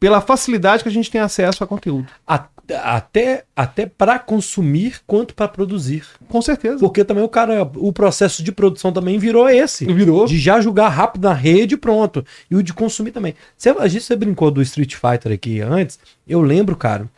pela 0.01 0.21
facilidade 0.21 0.83
que 0.83 0.89
a 0.89 0.93
gente 0.93 1.11
tem 1.11 1.21
acesso 1.21 1.63
a 1.63 1.67
conteúdo. 1.67 2.09
A- 2.27 2.49
Até, 2.83 3.45
até 3.55 3.87
para 3.87 4.19
consumir 4.19 5.01
quanto 5.07 5.35
para 5.35 5.49
produzir. 5.49 6.05
Com 6.29 6.41
certeza. 6.41 6.79
Porque 6.79 7.05
também 7.05 7.23
o 7.23 7.29
cara, 7.29 7.63
o 7.77 7.93
processo 7.93 8.43
de 8.43 8.53
produção 8.53 8.93
também 8.93 9.19
virou 9.19 9.49
esse. 9.49 9.85
Virou. 9.85 10.27
De 10.27 10.39
já 10.39 10.61
jogar 10.61 10.89
rápido 10.89 11.25
na 11.25 11.35
rede 11.35 11.75
e 11.75 11.77
pronto. 11.77 12.25
E 12.51 12.57
o 12.57 12.63
de 12.63 12.73
consumir 12.73 13.11
também. 13.11 13.35
Você, 13.57 13.71
a 13.71 13.89
gente 13.89 14.05
você 14.05 14.17
brincou 14.17 14.51
do 14.51 14.63
Street 14.63 14.95
Fighter 14.95 15.33
aqui 15.33 15.61
antes. 15.61 15.99
Eu 16.27 16.41
lembro, 16.41 16.77
cara. 16.77 17.09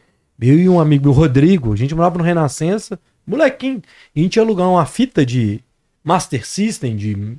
Eu 0.40 0.59
e 0.59 0.68
um 0.68 0.80
amigo, 0.80 1.09
o 1.09 1.12
Rodrigo, 1.12 1.72
a 1.72 1.76
gente 1.76 1.94
morava 1.94 2.18
no 2.18 2.24
Renascença, 2.24 2.98
molequinho. 3.26 3.80
E 4.14 4.20
a 4.20 4.22
gente 4.22 4.37
ia 4.37 4.42
alugar 4.42 4.68
uma 4.68 4.85
fita 4.85 5.24
de 5.24 5.61
Master 6.02 6.46
System, 6.46 6.96
de 6.96 7.38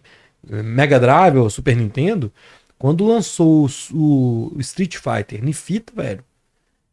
eh, 0.49 0.63
Mega 0.63 0.99
Drive 0.99 1.37
ou 1.37 1.49
Super 1.49 1.75
Nintendo. 1.75 2.31
Quando 2.77 3.05
lançou 3.05 3.69
o, 3.93 4.51
o 4.55 4.59
Street 4.59 4.95
Fighter 4.95 5.43
em 5.43 5.53
fita, 5.53 5.93
velho. 5.95 6.23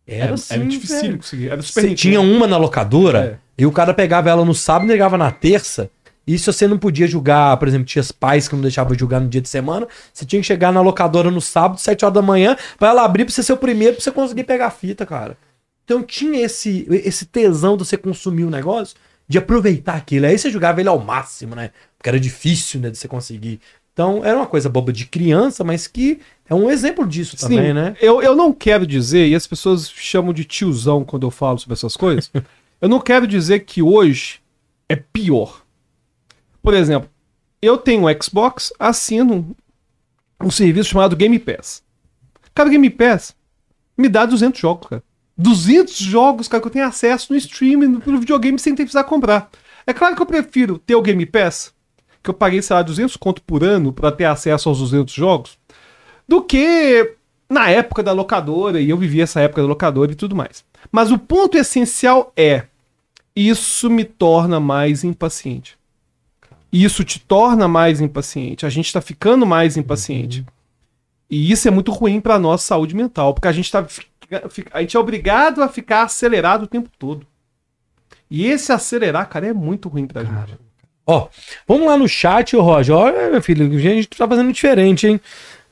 Era, 0.06 0.24
Era, 0.24 0.34
assim, 0.34 0.54
era 0.54 0.64
difícil 0.66 1.00
velho. 1.00 1.16
conseguir. 1.18 1.48
Era 1.50 1.62
Super 1.62 1.80
Você 1.82 1.94
tinha 1.94 2.20
uma 2.20 2.46
na 2.46 2.56
locadora 2.56 3.38
É. 3.58 3.62
e 3.62 3.66
o 3.66 3.72
cara 3.72 3.94
pegava 3.94 4.28
ela 4.30 4.44
no 4.44 4.54
sábado 4.54 4.84
e 4.86 4.88
negava 4.88 5.16
na 5.16 5.30
terça. 5.30 5.90
E 6.26 6.38
se 6.38 6.46
você 6.46 6.68
não 6.68 6.78
podia 6.78 7.06
jogar, 7.06 7.56
por 7.56 7.66
exemplo, 7.66 7.84
tinha 7.84 8.00
os 8.00 8.12
pais 8.12 8.46
que 8.46 8.54
não 8.54 8.62
deixavam 8.62 8.96
jogar 8.96 9.18
no 9.18 9.28
dia 9.28 9.40
de 9.40 9.48
semana, 9.48 9.88
você 10.12 10.24
tinha 10.24 10.40
que 10.40 10.46
chegar 10.46 10.72
na 10.72 10.80
locadora 10.80 11.30
no 11.32 11.40
sábado, 11.40 11.80
7 11.80 12.04
horas 12.04 12.14
da 12.14 12.22
manhã, 12.22 12.56
pra 12.78 12.88
ela 12.90 13.04
abrir 13.04 13.24
pra 13.24 13.34
você 13.34 13.42
ser 13.42 13.52
o 13.52 13.56
primeiro 13.56 13.94
pra 13.94 14.02
você 14.04 14.10
conseguir 14.12 14.44
pegar 14.44 14.66
a 14.66 14.70
fita, 14.70 15.04
cara. 15.04 15.36
Então 15.84 16.00
tinha 16.02 16.40
esse, 16.44 16.86
esse 16.88 17.26
tesão 17.26 17.76
de 17.76 17.84
você 17.84 17.96
consumir 17.96 18.44
o 18.44 18.50
negócio, 18.50 18.96
de 19.26 19.36
aproveitar 19.38 19.94
aquilo. 19.94 20.26
Aí 20.26 20.38
você 20.38 20.48
jogava 20.48 20.78
ele 20.80 20.88
ao 20.88 20.98
máximo, 21.00 21.56
né? 21.56 21.70
Porque 21.98 22.08
era 22.08 22.20
difícil, 22.20 22.80
né, 22.80 22.90
de 22.90 22.98
você 22.98 23.08
conseguir. 23.08 23.60
Então 23.92 24.24
era 24.24 24.36
uma 24.36 24.46
coisa 24.46 24.68
boba 24.68 24.92
de 24.92 25.06
criança, 25.06 25.62
mas 25.62 25.86
que 25.86 26.20
é 26.48 26.54
um 26.54 26.70
exemplo 26.70 27.06
disso 27.06 27.36
Sim, 27.36 27.48
também, 27.48 27.74
né? 27.74 27.94
eu, 28.00 28.22
eu 28.22 28.34
não 28.34 28.52
quero 28.52 28.86
dizer, 28.86 29.28
e 29.28 29.34
as 29.34 29.46
pessoas 29.46 29.90
chamam 29.90 30.32
de 30.32 30.44
tiozão 30.44 31.04
quando 31.04 31.26
eu 31.26 31.30
falo 31.30 31.58
sobre 31.58 31.74
essas 31.74 31.96
coisas, 31.96 32.30
eu 32.80 32.88
não 32.88 33.00
quero 33.00 33.26
dizer 33.26 33.60
que 33.60 33.82
hoje 33.82 34.40
é 34.88 34.96
pior. 34.96 35.62
Por 36.62 36.74
exemplo, 36.74 37.08
eu 37.60 37.76
tenho 37.76 38.06
um 38.06 38.22
Xbox, 38.22 38.72
assino 38.78 39.54
um, 40.40 40.46
um 40.46 40.50
serviço 40.50 40.90
chamado 40.90 41.16
Game 41.16 41.38
Pass. 41.38 41.82
Cara, 42.54 42.68
Game 42.68 42.88
Pass 42.90 43.34
me 43.96 44.08
dá 44.08 44.24
200 44.24 44.60
jogos, 44.60 44.88
cara. 44.88 45.02
200 45.36 45.96
jogos, 45.96 46.48
cara, 46.48 46.60
que 46.60 46.66
eu 46.66 46.72
tenho 46.72 46.86
acesso 46.86 47.32
no 47.32 47.38
streaming, 47.38 47.86
no, 47.86 48.02
no 48.04 48.20
videogame, 48.20 48.58
sem 48.58 48.74
ter 48.74 48.82
que 48.82 48.86
precisar 48.86 49.04
comprar. 49.04 49.50
É 49.86 49.92
claro 49.92 50.14
que 50.14 50.22
eu 50.22 50.26
prefiro 50.26 50.78
ter 50.78 50.94
o 50.94 51.02
Game 51.02 51.24
Pass, 51.26 51.72
que 52.22 52.30
eu 52.30 52.34
paguei, 52.34 52.62
sei 52.62 52.76
lá, 52.76 52.82
200 52.82 53.16
conto 53.16 53.42
por 53.42 53.64
ano 53.64 53.92
pra 53.92 54.12
ter 54.12 54.24
acesso 54.24 54.68
aos 54.68 54.78
200 54.78 55.12
jogos, 55.12 55.58
do 56.26 56.42
que 56.42 57.16
na 57.48 57.68
época 57.68 58.02
da 58.02 58.12
locadora, 58.12 58.80
e 58.80 58.90
eu 58.90 58.96
vivi 58.96 59.20
essa 59.20 59.40
época 59.40 59.62
da 59.62 59.68
locadora 59.68 60.12
e 60.12 60.14
tudo 60.14 60.34
mais. 60.34 60.64
Mas 60.90 61.10
o 61.10 61.18
ponto 61.18 61.56
essencial 61.56 62.32
é: 62.36 62.64
isso 63.34 63.90
me 63.90 64.04
torna 64.04 64.60
mais 64.60 65.04
impaciente. 65.04 65.76
Isso 66.72 67.04
te 67.04 67.20
torna 67.20 67.68
mais 67.68 68.00
impaciente. 68.00 68.64
A 68.64 68.70
gente 68.70 68.92
tá 68.92 69.00
ficando 69.00 69.44
mais 69.44 69.76
impaciente. 69.76 70.44
E 71.28 71.50
isso 71.50 71.68
é 71.68 71.70
muito 71.70 71.92
ruim 71.92 72.20
pra 72.20 72.38
nossa 72.38 72.66
saúde 72.66 72.96
mental, 72.96 73.34
porque 73.34 73.48
a 73.48 73.52
gente 73.52 73.70
tá 73.70 73.86
a 74.72 74.80
gente 74.80 74.96
é 74.96 75.00
obrigado 75.00 75.62
a 75.62 75.68
ficar 75.68 76.04
acelerado 76.04 76.62
o 76.62 76.66
tempo 76.66 76.88
todo. 76.98 77.26
E 78.30 78.46
esse 78.46 78.72
acelerar, 78.72 79.28
cara, 79.28 79.48
é 79.48 79.52
muito 79.52 79.90
ruim 79.90 80.06
pra 80.06 80.24
gente. 80.24 80.58
Ó, 81.06 81.26
vamos 81.66 81.86
lá 81.86 81.96
no 81.96 82.08
chat, 82.08 82.56
ô 82.56 82.62
Roger. 82.62 82.94
Olha, 82.94 83.30
meu 83.30 83.42
filho, 83.42 83.66
a 83.74 83.78
gente 83.78 84.08
tá 84.08 84.26
fazendo 84.28 84.52
diferente, 84.52 85.06
hein? 85.06 85.20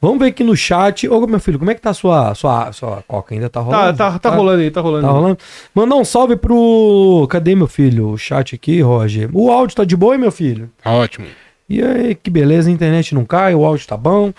Vamos 0.03 0.19
ver 0.19 0.29
aqui 0.29 0.43
no 0.43 0.57
chat. 0.57 1.07
Ô, 1.09 1.27
meu 1.27 1.39
filho, 1.39 1.59
como 1.59 1.71
é 1.71 1.75
que 1.75 1.81
tá 1.81 1.91
a 1.91 1.95
sua, 1.95 2.35
sua, 2.35 2.73
sua 2.73 3.05
coca? 3.07 3.35
Ainda 3.35 3.49
tá 3.51 3.61
Tá, 3.61 3.67
rolando? 3.67 3.99
tá, 3.99 4.19
tá 4.19 4.31
rolando 4.31 4.63
aí, 4.63 4.71
tá 4.71 4.81
rolando. 4.81 5.03
Tá 5.07 5.09
aí. 5.13 5.15
rolando? 5.15 5.39
Mandar 5.75 5.97
um 5.97 6.05
salve 6.05 6.37
pro. 6.37 7.27
Cadê, 7.31 7.55
meu 7.55 7.67
filho? 7.69 8.09
O 8.11 8.17
chat 8.19 8.55
aqui, 8.55 8.81
Roger. 8.81 9.29
O 9.33 9.51
áudio 9.53 9.77
tá 9.77 9.85
de 9.85 9.97
boa, 9.97 10.15
hein, 10.15 10.21
meu 10.21 10.33
filho? 10.33 10.71
Tá 10.83 10.91
ótimo. 10.91 11.27
E 11.69 11.81
aí, 11.81 12.17
que 12.17 12.31
beleza, 12.31 12.69
a 12.69 12.73
internet 12.73 13.15
não 13.15 13.25
cai, 13.25 13.55
o 13.55 13.65
áudio 13.65 13.87
tá 13.87 13.97
bom. 13.97 14.33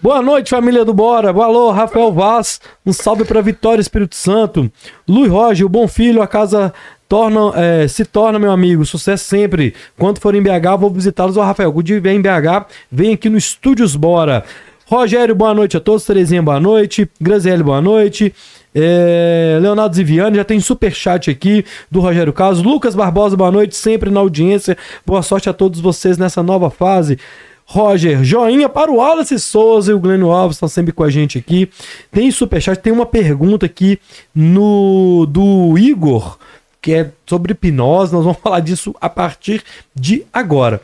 Boa 0.00 0.22
noite, 0.22 0.48
família 0.48 0.82
do 0.82 0.94
Bora. 0.94 1.28
Alô, 1.28 1.70
Rafael 1.72 2.10
Vaz. 2.10 2.58
Um 2.86 2.92
salve 2.92 3.24
pra 3.26 3.42
Vitória 3.42 3.82
Espírito 3.82 4.14
Santo. 4.16 4.72
Luiz 5.06 5.30
Roger, 5.30 5.66
o 5.66 5.68
bom 5.68 5.86
filho, 5.86 6.22
a 6.22 6.26
casa 6.26 6.72
torna, 7.14 7.52
é, 7.54 7.86
se 7.86 8.04
torna, 8.04 8.40
meu 8.40 8.50
amigo. 8.50 8.84
Sucesso 8.84 9.24
sempre. 9.24 9.72
Quando 9.96 10.18
for 10.18 10.34
em 10.34 10.42
BH, 10.42 10.76
vou 10.80 10.90
visitá-los. 10.90 11.36
Ô, 11.36 11.42
Rafael, 11.42 11.72
quando 11.72 11.86
vier 11.86 12.08
em 12.08 12.20
BH, 12.20 12.66
vem 12.90 13.14
aqui 13.14 13.28
no 13.28 13.38
Estúdios 13.38 13.94
Bora. 13.94 14.44
Rogério, 14.84 15.32
boa 15.32 15.54
noite 15.54 15.76
a 15.76 15.80
todos. 15.80 16.04
Terezinha, 16.04 16.42
boa 16.42 16.58
noite. 16.58 17.08
Graziele, 17.20 17.62
boa 17.62 17.80
noite. 17.80 18.34
É, 18.74 19.60
Leonardo 19.62 19.94
Ziviani, 19.94 20.38
já 20.38 20.44
tem 20.44 20.58
superchat 20.58 21.30
aqui 21.30 21.64
do 21.88 22.00
Rogério 22.00 22.32
Carlos. 22.32 22.60
Lucas 22.60 22.96
Barbosa, 22.96 23.36
boa 23.36 23.52
noite, 23.52 23.76
sempre 23.76 24.10
na 24.10 24.18
audiência. 24.18 24.76
Boa 25.06 25.22
sorte 25.22 25.48
a 25.48 25.52
todos 25.52 25.78
vocês 25.78 26.18
nessa 26.18 26.42
nova 26.42 26.68
fase. 26.68 27.16
Roger, 27.64 28.24
joinha 28.24 28.68
para 28.68 28.90
o 28.90 28.96
Wallace 28.96 29.38
Souza 29.38 29.92
e 29.92 29.94
o 29.94 30.00
Glênio 30.00 30.32
Alves 30.32 30.56
estão 30.56 30.68
sempre 30.68 30.92
com 30.92 31.04
a 31.04 31.10
gente 31.10 31.38
aqui. 31.38 31.70
Tem 32.10 32.28
superchat, 32.32 32.80
tem 32.80 32.92
uma 32.92 33.06
pergunta 33.06 33.66
aqui 33.66 34.00
no 34.34 35.26
do 35.26 35.78
Igor, 35.78 36.36
que 36.84 36.92
é 36.92 37.10
sobre 37.24 37.52
hipnose. 37.52 38.12
Nós 38.12 38.24
vamos 38.24 38.38
falar 38.44 38.60
disso 38.60 38.94
a 39.00 39.08
partir 39.08 39.64
de 39.94 40.26
agora. 40.30 40.82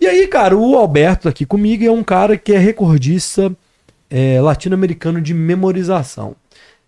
E 0.00 0.06
aí, 0.06 0.26
cara, 0.26 0.56
o 0.56 0.76
Alberto 0.76 1.28
aqui 1.28 1.44
comigo 1.44 1.84
é 1.84 1.90
um 1.90 2.02
cara 2.02 2.38
que 2.38 2.54
é 2.54 2.58
recordista 2.58 3.54
é, 4.10 4.40
latino-americano 4.40 5.20
de 5.20 5.34
memorização. 5.34 6.34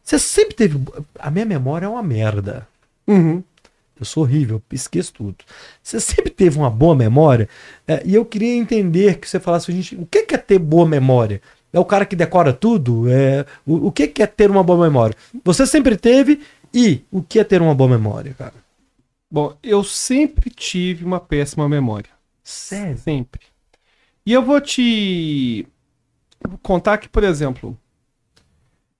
Você 0.03 0.18
sempre 0.18 0.55
teve. 0.55 0.81
A 1.18 1.31
minha 1.31 1.44
memória 1.44 1.85
é 1.85 1.88
uma 1.88 2.03
merda. 2.03 2.66
Uhum. 3.07 3.42
Eu 4.00 4.07
sou 4.07 4.22
horrível, 4.22 4.61
esqueço 4.72 5.12
tudo. 5.12 5.37
Você 5.83 6.00
sempre 6.00 6.31
teve 6.31 6.59
uma 6.59 6.70
boa 6.70 6.96
memória? 6.96 7.48
É, 7.87 8.03
e 8.05 8.14
eu 8.14 8.24
queria 8.24 8.57
entender 8.57 9.18
que 9.18 9.29
você 9.29 9.38
falasse 9.38 9.70
gente, 9.72 9.94
o 9.94 10.07
que 10.07 10.22
que 10.22 10.35
é 10.35 10.38
ter 10.38 10.59
boa 10.59 10.87
memória? 10.88 11.40
É 11.72 11.79
o 11.79 11.85
cara 11.85 12.07
que 12.07 12.16
decora 12.16 12.53
tudo? 12.53 13.11
É, 13.11 13.44
o, 13.66 13.88
o 13.88 13.92
que 13.92 14.09
que 14.09 14.22
é 14.22 14.27
ter 14.27 14.50
uma 14.50 14.62
boa 14.62 14.83
memória? 14.85 15.14
Você 15.44 15.66
sempre 15.66 15.96
teve 15.96 16.40
e 16.75 17.05
o 17.11 17.23
que 17.23 17.39
é 17.39 17.45
ter 17.45 17.63
uma 17.63 17.75
boa 17.75 17.89
memória, 17.89 18.35
cara? 18.37 18.55
Bom, 19.31 19.57
eu 19.63 19.85
sempre 19.85 20.51
tive 20.51 21.05
uma 21.05 21.21
péssima 21.21 21.69
memória. 21.69 22.11
Sério? 22.43 22.99
Sempre. 22.99 23.43
E 24.27 24.33
eu 24.33 24.43
vou 24.43 24.61
te 24.61 25.67
contar 26.63 26.99
que, 26.99 27.09
por 27.09 27.23
exemplo, 27.23 27.77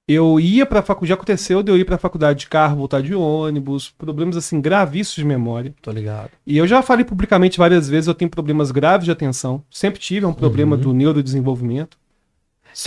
eu 0.07 0.39
ia 0.39 0.67
pra 0.67 0.83
faculdade, 0.83 1.09
já 1.09 1.15
aconteceu 1.15 1.63
de 1.63 1.73
eu 1.73 1.79
ir 1.79 1.85
pra 1.85 1.99
faculdade 1.99 2.41
de 2.41 2.49
carro, 2.49 2.77
voltar 2.77 3.03
de 3.03 3.15
ônibus, 3.15 3.91
problemas 3.91 4.37
assim 4.37 4.61
gravíssimos 4.61 5.17
de 5.17 5.25
memória. 5.25 5.75
Tô 5.81 5.91
ligado. 5.91 6.31
E 6.47 6.57
eu 6.59 6.67
já 6.67 6.83
falei 6.83 7.05
publicamente 7.05 7.59
várias 7.59 7.89
vezes, 7.89 8.07
eu 8.07 8.15
tenho 8.15 8.31
problemas 8.31 8.71
graves 8.71 9.07
de 9.07 9.11
atenção. 9.11 9.65
Sempre 9.71 9.99
tive, 9.99 10.27
é 10.27 10.29
um 10.29 10.35
problema 10.35 10.77
do 10.77 10.93
neurodesenvolvimento. 10.93 11.99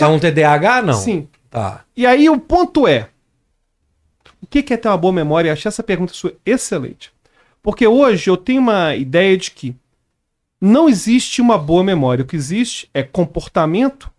É 0.00 0.06
um 0.06 0.18
TDAH, 0.18 0.82
não? 0.82 0.94
Sim. 0.94 1.28
Tá. 1.50 1.84
E 1.96 2.06
aí 2.06 2.28
o 2.28 2.38
ponto 2.38 2.86
é: 2.86 3.08
o 4.42 4.46
que 4.46 4.72
é 4.72 4.76
ter 4.76 4.88
uma 4.88 4.96
boa 4.96 5.12
memória? 5.12 5.48
Eu 5.48 5.52
achei 5.52 5.68
essa 5.68 5.82
pergunta 5.82 6.12
sua 6.12 6.34
excelente. 6.44 7.12
Porque 7.62 7.86
hoje 7.86 8.30
eu 8.30 8.36
tenho 8.36 8.60
uma 8.60 8.94
ideia 8.94 9.36
de 9.36 9.50
que 9.50 9.74
não 10.60 10.88
existe 10.88 11.40
uma 11.40 11.58
boa 11.58 11.84
memória. 11.84 12.24
O 12.24 12.26
que 12.26 12.36
existe 12.36 12.88
é 12.94 13.02
comportamento 13.02 14.10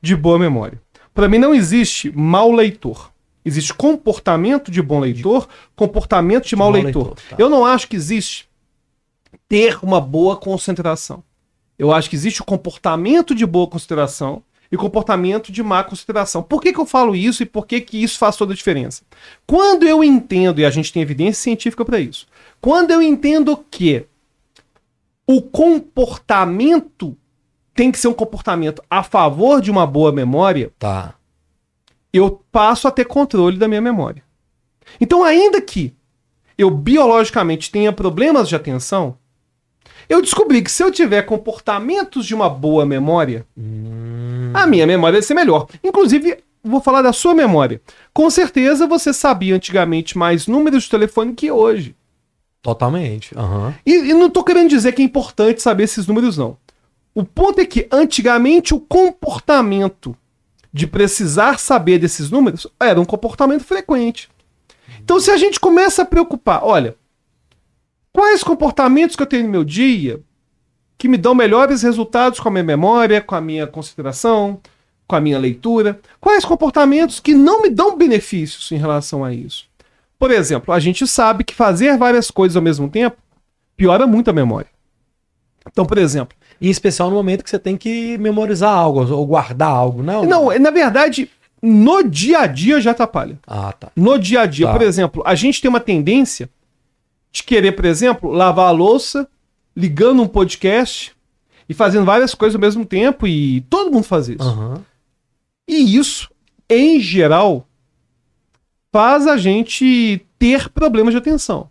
de 0.00 0.16
boa 0.16 0.38
memória. 0.38 0.80
Para 1.14 1.28
mim 1.28 1.38
não 1.38 1.54
existe 1.54 2.10
mau 2.16 2.50
leitor. 2.50 3.12
Existe 3.44 3.74
comportamento 3.74 4.70
de 4.70 4.80
bom 4.80 5.00
leitor, 5.00 5.48
comportamento 5.74 6.46
de 6.46 6.56
mau 6.56 6.70
mau 6.70 6.80
leitor. 6.80 7.06
leitor, 7.06 7.22
tá. 7.28 7.36
Eu 7.38 7.48
não 7.48 7.66
acho 7.66 7.88
que 7.88 7.96
existe 7.96 8.48
ter 9.48 9.78
uma 9.82 10.00
boa 10.00 10.36
concentração. 10.36 11.22
Eu 11.78 11.92
acho 11.92 12.08
que 12.08 12.16
existe 12.16 12.40
o 12.40 12.44
comportamento 12.44 13.34
de 13.34 13.44
boa 13.44 13.66
consideração 13.66 14.42
e 14.72 14.76
comportamento 14.76 15.52
de 15.52 15.62
má 15.62 15.84
consideração. 15.84 16.42
Por 16.42 16.62
que, 16.62 16.72
que 16.72 16.80
eu 16.80 16.86
falo 16.86 17.14
isso 17.14 17.42
e 17.42 17.46
por 17.46 17.66
que, 17.66 17.78
que 17.82 18.02
isso 18.02 18.18
faz 18.18 18.36
toda 18.36 18.54
a 18.54 18.56
diferença? 18.56 19.02
Quando 19.46 19.86
eu 19.86 20.02
entendo, 20.02 20.60
e 20.60 20.64
a 20.64 20.70
gente 20.70 20.90
tem 20.90 21.02
evidência 21.02 21.42
científica 21.42 21.84
para 21.84 22.00
isso, 22.00 22.26
quando 22.58 22.90
eu 22.90 23.02
entendo 23.02 23.54
que 23.70 24.06
o 25.26 25.42
comportamento 25.42 27.14
tem 27.74 27.92
que 27.92 27.98
ser 27.98 28.08
um 28.08 28.14
comportamento 28.14 28.82
a 28.88 29.02
favor 29.02 29.60
de 29.60 29.70
uma 29.70 29.86
boa 29.86 30.10
memória, 30.10 30.72
Tá. 30.78 31.14
eu 32.10 32.42
passo 32.50 32.88
a 32.88 32.90
ter 32.90 33.04
controle 33.04 33.58
da 33.58 33.68
minha 33.68 33.80
memória. 33.80 34.22
Então, 34.98 35.22
ainda 35.22 35.60
que 35.60 35.94
eu 36.56 36.70
biologicamente 36.70 37.70
tenha 37.70 37.92
problemas 37.92 38.48
de 38.48 38.56
atenção, 38.56 39.16
eu 40.08 40.20
descobri 40.20 40.60
que 40.62 40.70
se 40.70 40.82
eu 40.82 40.90
tiver 40.90 41.22
comportamentos 41.22 42.26
de 42.26 42.34
uma 42.34 42.48
boa 42.50 42.84
memória, 42.84 43.46
a 44.52 44.66
minha 44.66 44.86
memória 44.86 45.18
vai 45.18 45.22
ser 45.22 45.34
melhor. 45.34 45.66
Inclusive, 45.82 46.38
vou 46.62 46.80
falar 46.80 47.02
da 47.02 47.12
sua 47.12 47.34
memória. 47.34 47.80
Com 48.12 48.30
certeza 48.30 48.86
você 48.86 49.12
sabia 49.12 49.54
antigamente 49.54 50.16
mais 50.16 50.46
números 50.46 50.84
de 50.84 50.90
telefone 50.90 51.34
que 51.34 51.50
hoje. 51.50 51.96
Totalmente. 52.62 53.36
Aham. 53.36 53.74
E, 53.84 53.92
e 53.92 54.14
não 54.14 54.30
tô 54.30 54.44
querendo 54.44 54.70
dizer 54.70 54.92
que 54.92 55.02
é 55.02 55.04
importante 55.04 55.60
saber 55.60 55.84
esses 55.84 56.06
números, 56.06 56.38
não. 56.38 56.56
O 57.14 57.24
ponto 57.24 57.60
é 57.60 57.66
que 57.66 57.88
antigamente 57.90 58.72
o 58.72 58.80
comportamento 58.80 60.16
de 60.72 60.86
precisar 60.86 61.58
saber 61.58 61.98
desses 61.98 62.30
números 62.30 62.66
era 62.80 63.00
um 63.00 63.04
comportamento 63.04 63.64
frequente. 63.64 64.30
Então, 65.02 65.20
se 65.20 65.30
a 65.30 65.36
gente 65.36 65.60
começa 65.60 66.02
a 66.02 66.06
preocupar, 66.06 66.64
olha, 66.64 66.96
quais 68.12 68.42
comportamentos 68.42 69.16
que 69.16 69.22
eu 69.22 69.26
tenho 69.26 69.44
no 69.44 69.50
meu 69.50 69.64
dia 69.64 70.22
que 71.02 71.08
me 71.08 71.18
dão 71.18 71.34
melhores 71.34 71.82
resultados 71.82 72.38
com 72.38 72.46
a 72.48 72.52
minha 72.52 72.62
memória, 72.62 73.20
com 73.20 73.34
a 73.34 73.40
minha 73.40 73.66
consideração, 73.66 74.60
com 75.04 75.16
a 75.16 75.20
minha 75.20 75.36
leitura? 75.36 75.98
Quais 76.20 76.44
comportamentos 76.44 77.18
que 77.18 77.34
não 77.34 77.60
me 77.60 77.68
dão 77.68 77.96
benefícios 77.96 78.70
em 78.70 78.76
relação 78.76 79.24
a 79.24 79.34
isso? 79.34 79.64
Por 80.16 80.30
exemplo, 80.30 80.72
a 80.72 80.78
gente 80.78 81.04
sabe 81.04 81.42
que 81.42 81.52
fazer 81.56 81.98
várias 81.98 82.30
coisas 82.30 82.54
ao 82.54 82.62
mesmo 82.62 82.88
tempo 82.88 83.16
piora 83.76 84.06
muito 84.06 84.30
a 84.30 84.32
memória. 84.32 84.68
Então, 85.68 85.84
por 85.84 85.98
exemplo, 85.98 86.36
Em 86.60 86.70
especial 86.70 87.10
no 87.10 87.16
momento 87.16 87.42
que 87.42 87.50
você 87.50 87.58
tem 87.58 87.76
que 87.76 88.16
memorizar 88.18 88.72
algo 88.72 89.12
ou 89.12 89.26
guardar 89.26 89.70
algo, 89.70 90.04
não? 90.04 90.24
não, 90.24 90.56
na 90.60 90.70
verdade, 90.70 91.28
no 91.60 92.04
dia 92.04 92.42
a 92.42 92.46
dia 92.46 92.80
já 92.80 92.92
atrapalha. 92.92 93.36
Ah, 93.44 93.72
tá. 93.72 93.90
No 93.96 94.16
dia 94.20 94.42
a 94.42 94.46
dia, 94.46 94.66
Tá. 94.66 94.72
por 94.72 94.82
exemplo, 94.82 95.20
a 95.26 95.34
gente 95.34 95.60
tem 95.60 95.68
uma 95.68 95.80
tendência 95.80 96.48
de 97.32 97.42
querer, 97.42 97.72
por 97.72 97.84
exemplo, 97.84 98.30
lavar 98.30 98.68
a 98.68 98.70
louça, 98.70 99.26
ligando 99.76 100.22
um 100.22 100.28
podcast 100.28 101.14
e 101.68 101.74
fazendo 101.74 102.04
várias 102.04 102.34
coisas 102.34 102.54
ao 102.54 102.60
mesmo 102.60 102.84
tempo 102.84 103.26
e 103.26 103.62
todo 103.62 103.92
mundo 103.92 104.04
faz 104.04 104.28
isso. 104.28 104.42
Aham. 104.42 104.84
E 105.68 105.96
isso, 105.96 106.30
em 106.68 107.00
geral, 107.00 107.66
faz 108.92 109.26
a 109.26 109.36
gente 109.36 110.24
ter 110.38 110.68
problemas 110.68 111.14
de 111.14 111.18
atenção. 111.18 111.70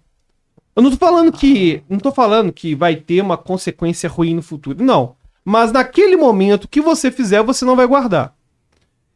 Eu 0.75 0.81
não 0.81 0.89
tô 0.89 0.97
falando 0.97 1.31
que, 1.31 1.83
não 1.89 1.99
tô 1.99 2.11
falando 2.11 2.53
que 2.53 2.73
vai 2.73 2.95
ter 2.95 3.21
uma 3.21 3.37
consequência 3.37 4.09
ruim 4.09 4.33
no 4.33 4.41
futuro, 4.41 4.83
não. 4.83 5.15
Mas 5.43 5.71
naquele 5.71 6.15
momento 6.15 6.67
que 6.67 6.79
você 6.79 7.11
fizer, 7.11 7.43
você 7.43 7.65
não 7.65 7.75
vai 7.75 7.85
guardar. 7.85 8.33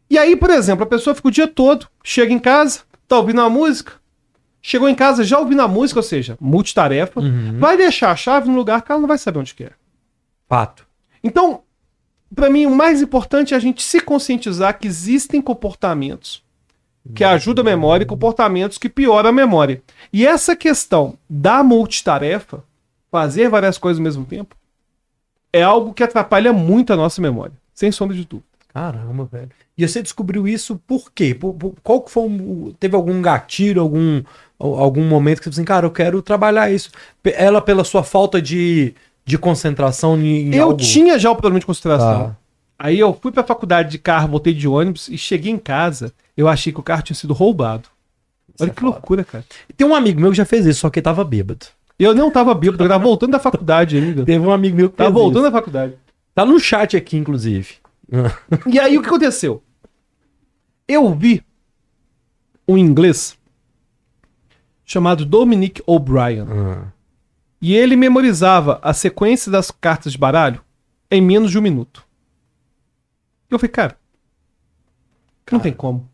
E 0.09 0.17
aí, 0.17 0.35
por 0.35 0.49
exemplo, 0.49 0.83
a 0.83 0.87
pessoa 0.87 1.15
fica 1.15 1.27
o 1.27 1.31
dia 1.31 1.47
todo, 1.47 1.87
chega 2.03 2.33
em 2.33 2.39
casa, 2.39 2.81
tá 3.07 3.17
ouvindo 3.17 3.41
a 3.41 3.49
música, 3.49 3.93
chegou 4.67 4.89
em 4.89 4.95
casa 4.95 5.23
já 5.23 5.37
ouvindo 5.37 5.61
a 5.61 5.67
música, 5.67 5.99
ou 5.99 6.03
seja, 6.03 6.35
multitarefa, 6.41 7.19
Uhum. 7.19 7.59
vai 7.59 7.77
deixar 7.77 8.09
a 8.11 8.15
chave 8.15 8.49
no 8.49 8.55
lugar 8.55 8.81
que 8.81 8.91
ela 8.91 8.99
não 8.99 9.07
vai 9.07 9.17
saber 9.19 9.37
onde 9.39 9.53
quer. 9.53 9.73
Fato. 10.49 10.87
Então, 11.23 11.61
para 12.33 12.49
mim, 12.49 12.65
o 12.65 12.75
mais 12.75 12.99
importante 13.01 13.53
é 13.53 13.57
a 13.57 13.59
gente 13.59 13.83
se 13.83 13.99
conscientizar 14.01 14.79
que 14.79 14.87
existem 14.87 15.39
comportamentos 15.41 16.43
que 17.13 17.23
ajudam 17.23 17.61
a 17.61 17.65
memória 17.65 18.03
e 18.03 18.07
comportamentos 18.07 18.79
que 18.79 18.89
pioram 18.89 19.29
a 19.29 19.31
memória. 19.31 19.83
E 20.11 20.25
essa 20.25 20.55
questão 20.55 21.15
da 21.29 21.61
multitarefa, 21.63 22.63
fazer 23.11 23.47
várias 23.47 23.77
coisas 23.77 23.99
ao 23.99 24.03
mesmo 24.03 24.25
tempo, 24.25 24.55
é 25.53 25.61
algo 25.61 25.93
que 25.93 26.01
atrapalha 26.03 26.51
muito 26.51 26.91
a 26.91 26.95
nossa 26.95 27.21
memória, 27.21 27.53
sem 27.75 27.91
sombra 27.91 28.15
de 28.15 28.25
dúvida. 28.25 28.47
Caramba, 28.73 29.23
velho. 29.25 29.51
E 29.77 29.87
você 29.87 30.01
descobriu 30.01 30.47
isso 30.47 30.81
por 30.87 31.11
quê? 31.11 31.33
Por, 31.35 31.53
por- 31.53 31.75
qual 31.83 32.01
que 32.01 32.09
foi 32.11 32.23
o, 32.27 32.73
teve 32.79 32.95
algum 32.95 33.21
gatilho, 33.21 33.81
algum 33.81 34.23
algum 34.57 35.03
momento 35.07 35.39
que 35.39 35.45
você 35.45 35.59
assim, 35.59 35.65
cara, 35.65 35.85
eu 35.85 35.91
quero 35.91 36.21
trabalhar 36.21 36.71
isso. 36.71 36.89
Ela 37.23 37.61
pela 37.61 37.83
sua 37.83 38.03
falta 38.03 38.41
de, 38.41 38.93
de 39.25 39.37
concentração 39.37 40.17
em, 40.17 40.53
eu 40.53 40.63
algo... 40.65 40.77
tinha 40.77 41.19
já 41.19 41.29
o 41.31 41.35
problema 41.35 41.59
de 41.59 41.65
consideração. 41.65 42.29
Tá. 42.29 42.37
Aí 42.77 42.99
eu 42.99 43.17
fui 43.21 43.31
pra 43.31 43.43
faculdade 43.43 43.89
de 43.89 43.97
carro, 43.97 44.29
voltei 44.29 44.53
de 44.53 44.67
ônibus 44.67 45.07
e 45.07 45.17
cheguei 45.17 45.51
em 45.51 45.57
casa, 45.57 46.13
eu 46.35 46.47
achei 46.47 46.73
que 46.73 46.79
o 46.79 46.83
carro 46.83 47.01
tinha 47.01 47.15
sido 47.15 47.33
roubado. 47.33 47.89
Olha 48.59 48.69
é 48.69 48.73
que 48.73 48.81
foda. 48.81 48.93
loucura, 48.93 49.23
cara. 49.23 49.43
Tem 49.75 49.87
um 49.87 49.95
amigo 49.95 50.19
meu 50.19 50.31
que 50.31 50.37
já 50.37 50.45
fez 50.45 50.65
isso, 50.65 50.81
só 50.81 50.89
que 50.89 50.99
ele 50.99 51.03
tava 51.03 51.23
bêbado. 51.23 51.65
Eu 51.97 52.13
não 52.13 52.29
tava 52.29 52.53
bêbado, 52.53 52.83
eu 52.83 52.89
tava 52.89 53.03
voltando 53.03 53.31
da 53.31 53.39
faculdade 53.39 53.97
ainda. 53.97 54.23
Teve 54.25 54.45
um 54.45 54.51
amigo 54.51 54.75
meu 54.75 54.89
que 54.89 54.97
Tava 54.97 55.11
voltando 55.11 55.43
isso. 55.43 55.51
da 55.51 55.57
faculdade. 55.57 55.93
Tá 56.33 56.45
no 56.45 56.59
chat 56.59 56.97
aqui, 56.97 57.17
inclusive. 57.17 57.75
E 58.67 58.79
aí 58.79 58.97
o 58.97 59.01
que 59.01 59.07
aconteceu? 59.07 59.63
Eu 60.87 61.13
vi 61.13 61.41
um 62.67 62.77
inglês 62.77 63.37
chamado 64.85 65.25
Dominic 65.25 65.81
O'Brien. 65.85 66.45
Ah. 66.49 66.87
E 67.61 67.73
ele 67.73 67.95
memorizava 67.95 68.79
a 68.83 68.93
sequência 68.93 69.51
das 69.51 69.71
cartas 69.71 70.11
de 70.11 70.17
baralho 70.17 70.61
em 71.09 71.21
menos 71.21 71.51
de 71.51 71.57
um 71.57 71.61
minuto. 71.61 72.05
E 73.49 73.53
eu 73.53 73.59
falei, 73.59 73.71
cara, 73.71 73.97
não 75.51 75.59
tem 75.59 75.73
como. 75.73 76.09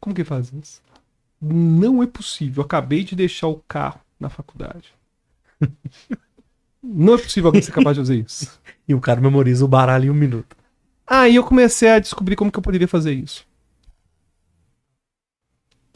Como 0.00 0.14
que 0.14 0.24
faz 0.24 0.52
isso? 0.52 0.82
Não 1.40 2.02
é 2.02 2.06
possível. 2.06 2.62
Eu 2.62 2.66
acabei 2.66 3.04
de 3.04 3.14
deixar 3.14 3.48
o 3.48 3.62
carro 3.68 4.00
na 4.18 4.28
faculdade. 4.28 4.92
Não 6.80 7.14
é 7.14 7.18
possível 7.18 7.48
alguém 7.48 7.60
ser 7.60 7.72
capaz 7.72 7.96
de 7.96 8.02
fazer 8.02 8.16
isso. 8.24 8.58
E 8.88 8.94
o 8.94 9.00
cara 9.02 9.20
memoriza 9.20 9.62
o 9.66 9.68
baralho 9.68 10.06
em 10.06 10.10
um 10.10 10.14
minuto. 10.14 10.56
Aí 11.06 11.36
eu 11.36 11.44
comecei 11.44 11.90
a 11.90 11.98
descobrir 11.98 12.36
como 12.36 12.50
que 12.50 12.58
eu 12.58 12.62
poderia 12.62 12.88
fazer 12.88 13.12
isso. 13.12 13.46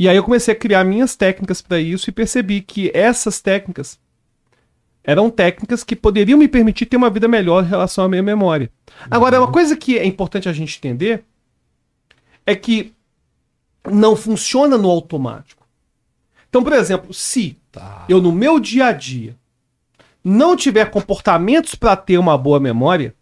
E 0.03 0.09
aí 0.09 0.17
eu 0.17 0.25
comecei 0.25 0.53
a 0.53 0.59
criar 0.59 0.83
minhas 0.83 1.15
técnicas 1.15 1.63
para 1.63 1.79
isso 1.79 2.11
e 2.11 2.13
percebi 2.13 2.61
que 2.61 2.91
essas 2.93 3.41
técnicas 3.41 4.01
eram 5.05 5.31
técnicas 5.31 5.85
que 5.85 5.95
poderiam 5.95 6.37
me 6.37 6.49
permitir 6.49 6.87
ter 6.87 6.97
uma 6.97 7.09
vida 7.09 7.29
melhor 7.29 7.63
em 7.63 7.69
relação 7.69 8.07
à 8.07 8.09
minha 8.09 8.21
memória. 8.21 8.69
Agora, 9.09 9.39
uma 9.41 9.53
coisa 9.53 9.77
que 9.77 9.97
é 9.97 10.05
importante 10.05 10.49
a 10.49 10.53
gente 10.53 10.77
entender 10.77 11.23
é 12.45 12.57
que 12.57 12.93
não 13.89 14.17
funciona 14.17 14.77
no 14.77 14.91
automático. 14.91 15.65
Então, 16.49 16.65
por 16.65 16.73
exemplo, 16.73 17.15
se 17.15 17.57
Tá. 17.71 18.05
eu 18.09 18.21
no 18.21 18.33
meu 18.33 18.59
dia 18.59 18.87
a 18.87 18.93
dia 18.93 19.37
não 20.25 20.57
tiver 20.57 20.91
comportamentos 20.91 21.77
para 21.77 21.95
ter 21.95 22.19
uma 22.19 22.37
boa 22.37 22.59
memória, 22.59 23.15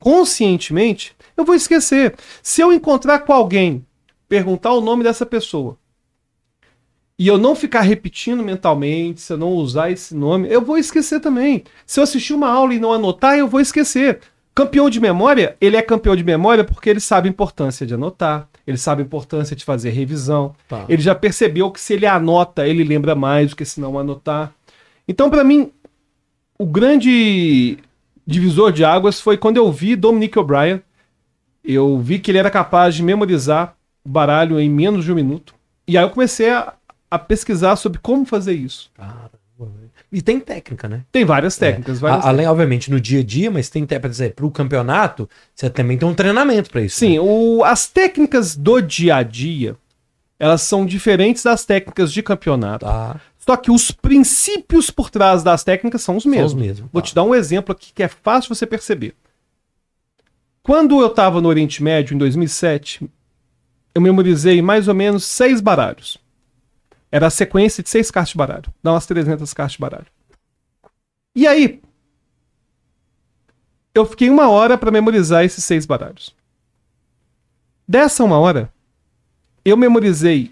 conscientemente, 0.00 1.14
eu 1.36 1.44
vou 1.44 1.54
esquecer. 1.54 2.16
Se 2.42 2.60
eu 2.60 2.72
encontrar 2.72 3.20
com 3.20 3.32
alguém, 3.32 3.86
perguntar 4.28 4.72
o 4.72 4.80
nome 4.80 5.04
dessa 5.04 5.24
pessoa, 5.24 5.78
e 7.18 7.26
eu 7.28 7.38
não 7.38 7.54
ficar 7.54 7.82
repetindo 7.82 8.42
mentalmente, 8.42 9.20
se 9.20 9.32
eu 9.32 9.36
não 9.36 9.50
usar 9.52 9.90
esse 9.90 10.14
nome, 10.14 10.48
eu 10.50 10.60
vou 10.60 10.76
esquecer 10.76 11.20
também. 11.20 11.62
Se 11.86 12.00
eu 12.00 12.04
assistir 12.04 12.34
uma 12.34 12.48
aula 12.48 12.74
e 12.74 12.80
não 12.80 12.92
anotar, 12.92 13.36
eu 13.38 13.46
vou 13.46 13.60
esquecer. 13.60 14.20
Campeão 14.54 14.88
de 14.88 15.00
memória, 15.00 15.56
ele 15.60 15.76
é 15.76 15.82
campeão 15.82 16.14
de 16.14 16.22
memória 16.24 16.62
porque 16.64 16.88
ele 16.90 17.00
sabe 17.00 17.28
a 17.28 17.30
importância 17.30 17.84
de 17.86 17.94
anotar, 17.94 18.48
ele 18.66 18.76
sabe 18.76 19.02
a 19.02 19.04
importância 19.04 19.54
de 19.56 19.64
fazer 19.64 19.90
revisão, 19.90 20.54
Tá. 20.68 20.84
ele 20.88 21.02
já 21.02 21.14
percebeu 21.14 21.70
que 21.70 21.80
se 21.80 21.94
ele 21.94 22.06
anota, 22.06 22.66
ele 22.66 22.84
lembra 22.84 23.14
mais 23.14 23.50
do 23.50 23.56
que 23.56 23.64
se 23.64 23.80
não 23.80 23.98
anotar. 23.98 24.52
Então, 25.08 25.28
para 25.28 25.42
mim, 25.44 25.70
o 26.58 26.64
grande 26.66 27.78
divisor 28.26 28.72
de 28.72 28.84
águas 28.84 29.20
foi 29.20 29.36
quando 29.36 29.56
eu 29.56 29.70
vi 29.70 29.96
Dominic 29.96 30.38
O'Brien. 30.38 30.80
Eu 31.64 31.98
vi 31.98 32.18
que 32.18 32.30
ele 32.30 32.38
era 32.38 32.50
capaz 32.50 32.94
de 32.94 33.02
memorizar 33.02 33.76
o 34.04 34.08
baralho 34.08 34.58
em 34.60 34.68
menos 34.70 35.04
de 35.04 35.12
um 35.12 35.14
minuto. 35.14 35.54
E 35.86 35.98
aí 35.98 36.04
eu 36.04 36.10
comecei 36.10 36.50
a, 36.50 36.74
a 37.10 37.18
pesquisar 37.18 37.76
sobre 37.76 37.98
como 38.00 38.24
fazer 38.24 38.52
isso. 38.54 38.90
Caramba. 38.94 39.30
E 40.10 40.20
tem 40.22 40.38
técnica, 40.38 40.88
né? 40.88 41.02
Tem 41.10 41.24
várias 41.24 41.56
técnicas. 41.56 41.98
várias 41.98 42.24
A- 42.24 42.28
além, 42.28 42.46
obviamente, 42.46 42.90
no 42.90 43.00
dia 43.00 43.20
a 43.20 43.24
dia, 43.24 43.50
mas 43.50 43.68
tem 43.68 43.84
técnica, 43.84 44.08
por 44.08 44.12
exemplo, 44.14 44.34
pro 44.36 44.50
campeonato, 44.50 45.28
você 45.54 45.68
também 45.70 45.96
tem 45.98 46.08
um 46.08 46.14
treinamento 46.14 46.70
pra 46.70 46.82
isso. 46.82 46.98
Sim, 46.98 47.14
né? 47.14 47.20
o- 47.20 47.64
as 47.64 47.86
técnicas 47.88 48.54
do 48.56 48.80
dia 48.80 49.16
a 49.16 49.22
dia, 49.24 49.76
elas 50.38 50.62
são 50.62 50.84
diferentes 50.86 51.42
das 51.42 51.64
técnicas 51.64 52.12
de 52.12 52.22
campeonato. 52.22 52.84
Tá. 52.86 53.20
Só 53.38 53.56
que 53.56 53.70
os 53.70 53.90
princípios 53.90 54.88
por 54.90 55.10
trás 55.10 55.42
das 55.42 55.62
técnicas 55.64 56.02
são 56.02 56.16
os 56.16 56.22
São 56.22 56.30
mesmos. 56.32 56.52
os 56.52 56.58
mesmos. 56.58 56.90
Vou 56.92 57.02
tá. 57.02 57.08
te 57.08 57.14
dar 57.14 57.22
um 57.24 57.34
exemplo 57.34 57.72
aqui 57.72 57.92
que 57.92 58.02
é 58.02 58.08
fácil 58.08 58.54
você 58.54 58.66
perceber. 58.66 59.14
Quando 60.62 61.00
eu 61.00 61.08
estava 61.08 61.40
no 61.40 61.48
Oriente 61.48 61.82
Médio, 61.82 62.14
em 62.14 62.18
2007, 62.18 63.08
eu 63.94 64.00
memorizei 64.00 64.62
mais 64.62 64.88
ou 64.88 64.94
menos 64.94 65.24
seis 65.24 65.60
baralhos. 65.60 66.18
Era 67.14 67.28
a 67.28 67.30
sequência 67.30 67.80
de 67.80 67.88
seis 67.88 68.10
cartas 68.10 68.30
de 68.30 68.36
baralho. 68.36 68.74
Dá 68.82 68.90
umas 68.90 69.06
300 69.06 69.54
cartas 69.54 69.74
de 69.74 69.78
baralho. 69.78 70.06
E 71.32 71.46
aí, 71.46 71.80
eu 73.94 74.04
fiquei 74.04 74.28
uma 74.28 74.48
hora 74.48 74.76
para 74.76 74.90
memorizar 74.90 75.44
esses 75.44 75.62
seis 75.62 75.86
baralhos. 75.86 76.34
Dessa 77.86 78.24
uma 78.24 78.36
hora, 78.36 78.68
eu 79.64 79.76
memorizei 79.76 80.50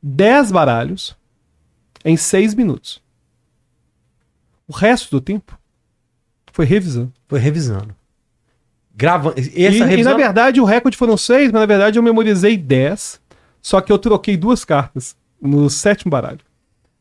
10 0.00 0.52
baralhos 0.52 1.16
em 2.04 2.16
seis 2.16 2.54
minutos. 2.54 3.02
O 4.68 4.72
resto 4.72 5.10
do 5.10 5.20
tempo 5.20 5.58
foi 6.52 6.66
revisando. 6.66 7.12
Foi 7.26 7.40
revisando. 7.40 7.96
gravando. 8.94 9.40
E, 9.40 9.66
Essa 9.66 9.78
e, 9.78 9.82
revisão. 9.82 10.12
na 10.12 10.16
verdade 10.16 10.60
o 10.60 10.64
recorde 10.64 10.96
foram 10.96 11.16
seis, 11.16 11.50
mas 11.50 11.60
na 11.62 11.66
verdade 11.66 11.98
eu 11.98 12.02
memorizei 12.04 12.56
10. 12.56 13.20
Só 13.60 13.80
que 13.80 13.90
eu 13.90 13.98
troquei 13.98 14.36
duas 14.36 14.64
cartas 14.64 15.16
no 15.40 15.68
sétimo 15.70 16.10
baralho. 16.10 16.40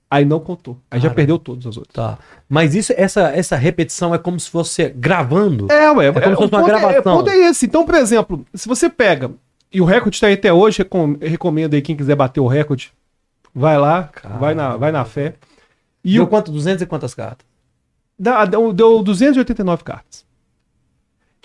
Aí 0.10 0.24
não 0.24 0.40
contou. 0.40 0.78
Aí 0.90 1.00
já 1.00 1.08
Cara. 1.10 1.16
perdeu 1.16 1.40
todas 1.40 1.66
as 1.66 1.78
outras. 1.78 1.94
Tá. 1.94 2.18
Mas 2.48 2.76
isso, 2.76 2.94
essa, 2.96 3.30
essa 3.30 3.56
repetição 3.56 4.14
é 4.14 4.18
como 4.18 4.40
se 4.40 4.50
fosse 4.50 4.88
gravando. 4.90 5.70
É, 5.72 5.92
ué. 5.92 6.12
como 6.12 6.24
se 6.26 6.32
o 6.32 6.36
fosse 6.36 6.54
uma 6.54 6.60
ponto 6.62 6.72
é- 6.72 6.80
gravação. 6.80 7.18
ponto 7.18 7.30
é 7.30 7.38
esse. 7.50 7.66
Então, 7.66 7.86
por 7.86 7.96
exemplo, 7.96 8.46
se 8.54 8.68
você 8.68 8.90
pega, 8.90 9.32
e 9.74 9.82
o 9.82 9.86
recorde 9.86 10.20
tá 10.22 10.28
aí 10.28 10.34
até 10.36 10.54
hoje, 10.54 10.78
recom- 10.80 11.18
recomendo 11.20 11.74
aí 11.74 11.82
quem 11.82 11.96
quiser 11.98 12.16
bater 12.16 12.40
o 12.40 12.48
recorde, 12.48 12.94
vai 13.54 13.78
lá, 13.78 14.04
Caramba. 14.04 14.40
vai 14.40 14.54
na, 14.56 14.78
vai 14.78 14.92
na 14.92 15.04
fé. 15.06 15.34
E 16.04 16.14
Deu 16.14 16.24
o, 16.24 16.28
quanto? 16.28 16.52
200 16.52 16.84
e 16.84 16.86
quantas 16.86 17.14
cartas? 17.16 17.46
dá- 18.18 18.46
deu, 18.46 18.72
deu 18.72 19.02
289 19.04 19.84
cartas. 19.84 20.24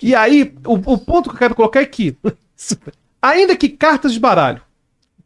E 0.01 0.15
aí, 0.15 0.53
o, 0.65 0.73
o 0.73 0.97
ponto 0.97 1.29
que 1.29 1.35
eu 1.35 1.39
quero 1.39 1.55
colocar 1.55 1.81
é 1.81 1.85
que, 1.85 2.15
ainda 3.21 3.55
que 3.57 3.69
cartas 3.69 4.13
de 4.13 4.19
baralho 4.19 4.61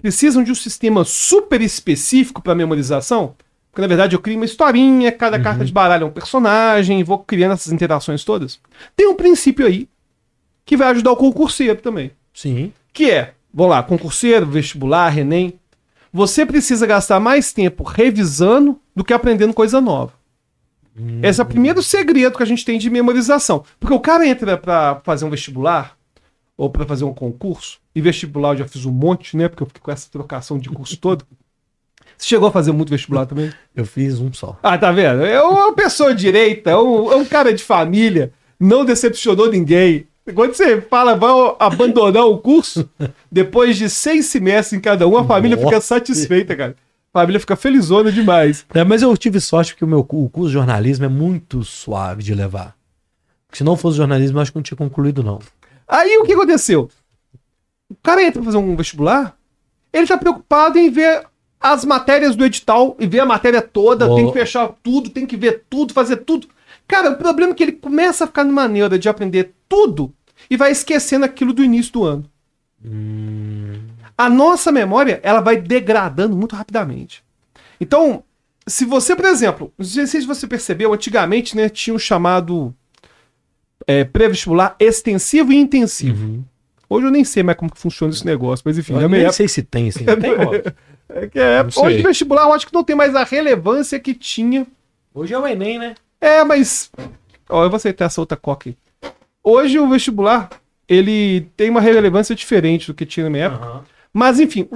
precisam 0.05 0.43
de 0.43 0.51
um 0.51 0.55
sistema 0.55 1.03
super 1.03 1.59
específico 1.63 2.39
para 2.39 2.53
memorização, 2.53 3.33
porque 3.71 3.81
na 3.81 3.87
verdade 3.87 4.15
eu 4.15 4.19
crio 4.19 4.35
uma 4.35 4.45
historinha, 4.45 5.11
cada 5.11 5.39
carta 5.41 5.65
de 5.65 5.73
baralho 5.73 6.03
é 6.03 6.05
um 6.05 6.11
personagem, 6.11 7.03
vou 7.03 7.17
criando 7.17 7.53
essas 7.53 7.73
interações 7.73 8.23
todas. 8.23 8.59
Tem 8.95 9.07
um 9.07 9.15
princípio 9.15 9.65
aí 9.65 9.89
que 10.63 10.77
vai 10.77 10.89
ajudar 10.89 11.11
o 11.11 11.15
concurseiro 11.15 11.81
também, 11.81 12.11
Sim. 12.31 12.71
que 12.93 13.09
é, 13.09 13.33
vamos 13.51 13.71
lá, 13.71 13.81
concurseiro, 13.81 14.45
vestibular, 14.45 15.17
Enem, 15.17 15.59
você 16.13 16.45
precisa 16.45 16.85
gastar 16.85 17.19
mais 17.19 17.51
tempo 17.51 17.83
revisando 17.83 18.79
do 18.95 19.03
que 19.03 19.11
aprendendo 19.11 19.55
coisa 19.55 19.81
nova. 19.81 20.13
Esse 21.23 21.41
é 21.41 21.43
o 21.43 21.47
primeiro 21.47 21.81
segredo 21.81 22.37
que 22.37 22.43
a 22.43 22.47
gente 22.47 22.63
tem 22.63 22.77
de 22.77 22.91
memorização. 22.91 23.65
Porque 23.79 23.93
o 23.93 23.99
cara 23.99 24.27
entra 24.27 24.55
pra 24.55 25.01
fazer 25.03 25.25
um 25.25 25.31
vestibular 25.31 25.97
ou 26.55 26.69
pra 26.69 26.85
fazer 26.85 27.05
um 27.05 27.13
concurso, 27.13 27.79
e 27.95 28.01
vestibular 28.01 28.53
eu 28.53 28.57
já 28.57 28.67
fiz 28.67 28.85
um 28.85 28.91
monte, 28.91 29.37
né? 29.37 29.47
Porque 29.47 29.63
eu 29.63 29.67
fiquei 29.67 29.81
com 29.81 29.91
essa 29.91 30.09
trocação 30.11 30.59
de 30.59 30.69
curso 30.69 30.97
todo. 30.97 31.25
Você 32.17 32.27
chegou 32.27 32.49
a 32.49 32.51
fazer 32.51 32.71
muito 32.71 32.89
vestibular 32.89 33.25
também? 33.25 33.51
Eu 33.75 33.85
fiz 33.85 34.19
um 34.19 34.31
só. 34.33 34.57
Ah, 34.61 34.77
tá 34.77 34.91
vendo? 34.91 35.23
É 35.23 35.41
uma 35.41 35.73
pessoa 35.73 36.13
direita, 36.13 36.71
é 36.71 36.77
um, 36.77 37.11
é 37.11 37.15
um 37.15 37.25
cara 37.25 37.53
de 37.53 37.63
família, 37.63 38.31
não 38.59 38.85
decepcionou 38.85 39.49
ninguém. 39.49 40.07
Quando 40.33 40.53
você 40.53 40.81
fala, 40.81 41.15
vai 41.15 41.31
abandonar 41.59 42.25
o 42.25 42.39
curso, 42.39 42.89
depois 43.31 43.77
de 43.77 43.89
seis 43.89 44.25
semestres 44.25 44.77
em 44.77 44.81
cada 44.81 45.07
um, 45.07 45.17
a 45.17 45.23
família 45.23 45.57
fica 45.57 45.71
Nossa. 45.71 45.81
satisfeita, 45.81 46.55
cara. 46.55 46.75
A 47.13 47.19
família 47.19 47.39
fica 47.39 47.55
felizona 47.55 48.11
demais. 48.11 48.65
É, 48.73 48.83
mas 48.83 49.01
eu 49.01 49.15
tive 49.15 49.39
sorte 49.39 49.73
porque 49.73 49.85
o 49.85 49.87
meu 49.87 49.99
o 49.99 50.29
curso 50.29 50.47
de 50.47 50.53
jornalismo 50.53 51.05
é 51.05 51.09
muito 51.09 51.63
suave 51.63 52.23
de 52.23 52.33
levar. 52.33 52.75
Se 53.51 53.63
não 53.63 53.77
fosse 53.77 53.97
jornalismo, 53.97 54.37
eu 54.37 54.41
acho 54.41 54.51
que 54.51 54.57
não 54.57 54.63
tinha 54.63 54.77
concluído, 54.77 55.23
não. 55.23 55.39
Aí 55.87 56.17
o 56.17 56.23
que 56.23 56.33
aconteceu? 56.33 56.89
O 57.95 58.03
cara 58.03 58.21
entra 58.23 58.41
pra 58.41 58.43
fazer 58.51 58.57
um 58.57 58.75
vestibular, 58.75 59.35
ele 59.91 60.05
tá 60.07 60.17
preocupado 60.17 60.77
em 60.77 60.89
ver 60.89 61.25
as 61.59 61.83
matérias 61.83 62.35
do 62.35 62.45
edital 62.45 62.95
e 62.99 63.07
ver 63.07 63.21
a 63.21 63.25
matéria 63.25 63.61
toda, 63.61 64.07
Oh. 64.11 64.15
tem 64.15 64.27
que 64.27 64.33
fechar 64.33 64.69
tudo, 64.83 65.09
tem 65.09 65.25
que 65.25 65.35
ver 65.37 65.63
tudo, 65.69 65.93
fazer 65.93 66.17
tudo. 66.17 66.47
Cara, 66.87 67.11
o 67.11 67.17
problema 67.17 67.51
é 67.53 67.55
que 67.55 67.63
ele 67.63 67.71
começa 67.71 68.23
a 68.23 68.27
ficar 68.27 68.43
numa 68.43 68.61
maneira 68.63 68.99
de 68.99 69.09
aprender 69.09 69.53
tudo 69.67 70.13
e 70.49 70.55
vai 70.55 70.71
esquecendo 70.71 71.25
aquilo 71.25 71.53
do 71.53 71.63
início 71.63 71.91
do 71.93 72.03
ano. 72.03 72.25
A 74.17 74.29
nossa 74.29 74.71
memória, 74.71 75.19
ela 75.23 75.41
vai 75.41 75.57
degradando 75.57 76.35
muito 76.35 76.55
rapidamente. 76.55 77.23
Então, 77.81 78.23
se 78.67 78.85
você, 78.85 79.15
por 79.15 79.25
exemplo, 79.25 79.73
não 79.77 79.85
sei 79.85 80.05
se 80.05 80.25
você 80.27 80.45
percebeu, 80.47 80.93
antigamente, 80.93 81.55
né, 81.55 81.67
tinha 81.67 81.95
o 81.95 81.99
chamado 81.99 82.73
é, 83.87 84.03
pré-vestibular 84.03 84.75
extensivo 84.79 85.51
e 85.51 85.57
intensivo. 85.57 86.45
Hoje 86.89 87.07
eu 87.07 87.11
nem 87.11 87.23
sei 87.23 87.41
mais 87.43 87.57
como 87.57 87.71
que 87.71 87.79
funciona 87.79 88.13
esse 88.13 88.25
negócio, 88.25 88.63
mas 88.65 88.77
enfim, 88.77 88.93
Eu 88.93 89.09
nem 89.09 89.21
época- 89.21 89.33
sei 89.33 89.47
se 89.47 89.63
tem, 89.63 89.89
assim. 89.89 90.05
Tem, 90.19 90.31
ó. 90.31 90.53
é 91.09 91.27
que 91.27 91.39
é, 91.39 91.61
hoje 91.75 91.99
o 91.99 92.03
vestibular 92.03 92.43
eu 92.43 92.53
acho 92.53 92.67
que 92.67 92.73
não 92.73 92.83
tem 92.83 92.95
mais 92.95 93.15
a 93.15 93.23
relevância 93.23 93.99
que 93.99 94.13
tinha. 94.13 94.65
Hoje 95.13 95.33
é 95.33 95.39
o 95.39 95.47
Enem, 95.47 95.79
né? 95.79 95.95
É, 96.21 96.43
mas. 96.43 96.91
Ó, 97.49 97.63
eu 97.63 97.69
vou 97.69 97.77
aceitar 97.77 98.05
essa 98.05 98.19
outra 98.21 98.37
coca 98.37 98.69
aí. 98.69 98.77
Hoje 99.43 99.77
o 99.79 99.87
vestibular, 99.89 100.49
ele 100.87 101.47
tem 101.55 101.69
uma 101.69 101.81
relevância 101.81 102.35
diferente 102.35 102.87
do 102.87 102.93
que 102.93 103.05
tinha 103.05 103.23
na 103.25 103.29
minha 103.29 103.45
época. 103.45 103.65
Aham. 103.65 103.83
Mas 104.13 104.39
enfim, 104.39 104.67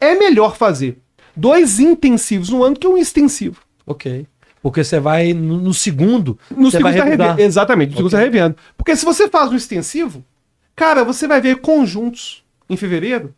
é 0.00 0.14
melhor 0.14 0.56
fazer 0.56 0.98
dois 1.36 1.78
intensivos 1.80 2.48
no 2.48 2.62
ano 2.62 2.76
que 2.76 2.86
um 2.86 2.96
extensivo. 2.96 3.60
Ok. 3.86 4.26
Porque 4.62 4.82
você 4.82 4.98
vai 4.98 5.34
no, 5.34 5.58
no 5.58 5.74
segundo. 5.74 6.38
No 6.50 6.70
você 6.70 6.78
segundo 6.78 6.92
vai 6.92 6.96
tá 6.98 7.04
revendo. 7.04 7.40
Exatamente, 7.40 7.90
no 7.90 7.96
segundo 7.96 8.06
Ok. 8.14 8.18
você 8.18 8.30
tá 8.30 8.36
revendo. 8.38 8.56
Porque 8.78 8.96
se 8.96 9.04
você 9.04 9.28
faz 9.28 9.52
um 9.52 9.56
extensivo, 9.56 10.24
cara, 10.74 11.04
você 11.04 11.26
vai 11.26 11.40
ver 11.40 11.60
conjuntos 11.60 12.44
em 12.68 12.76
fevereiro, 12.76 13.34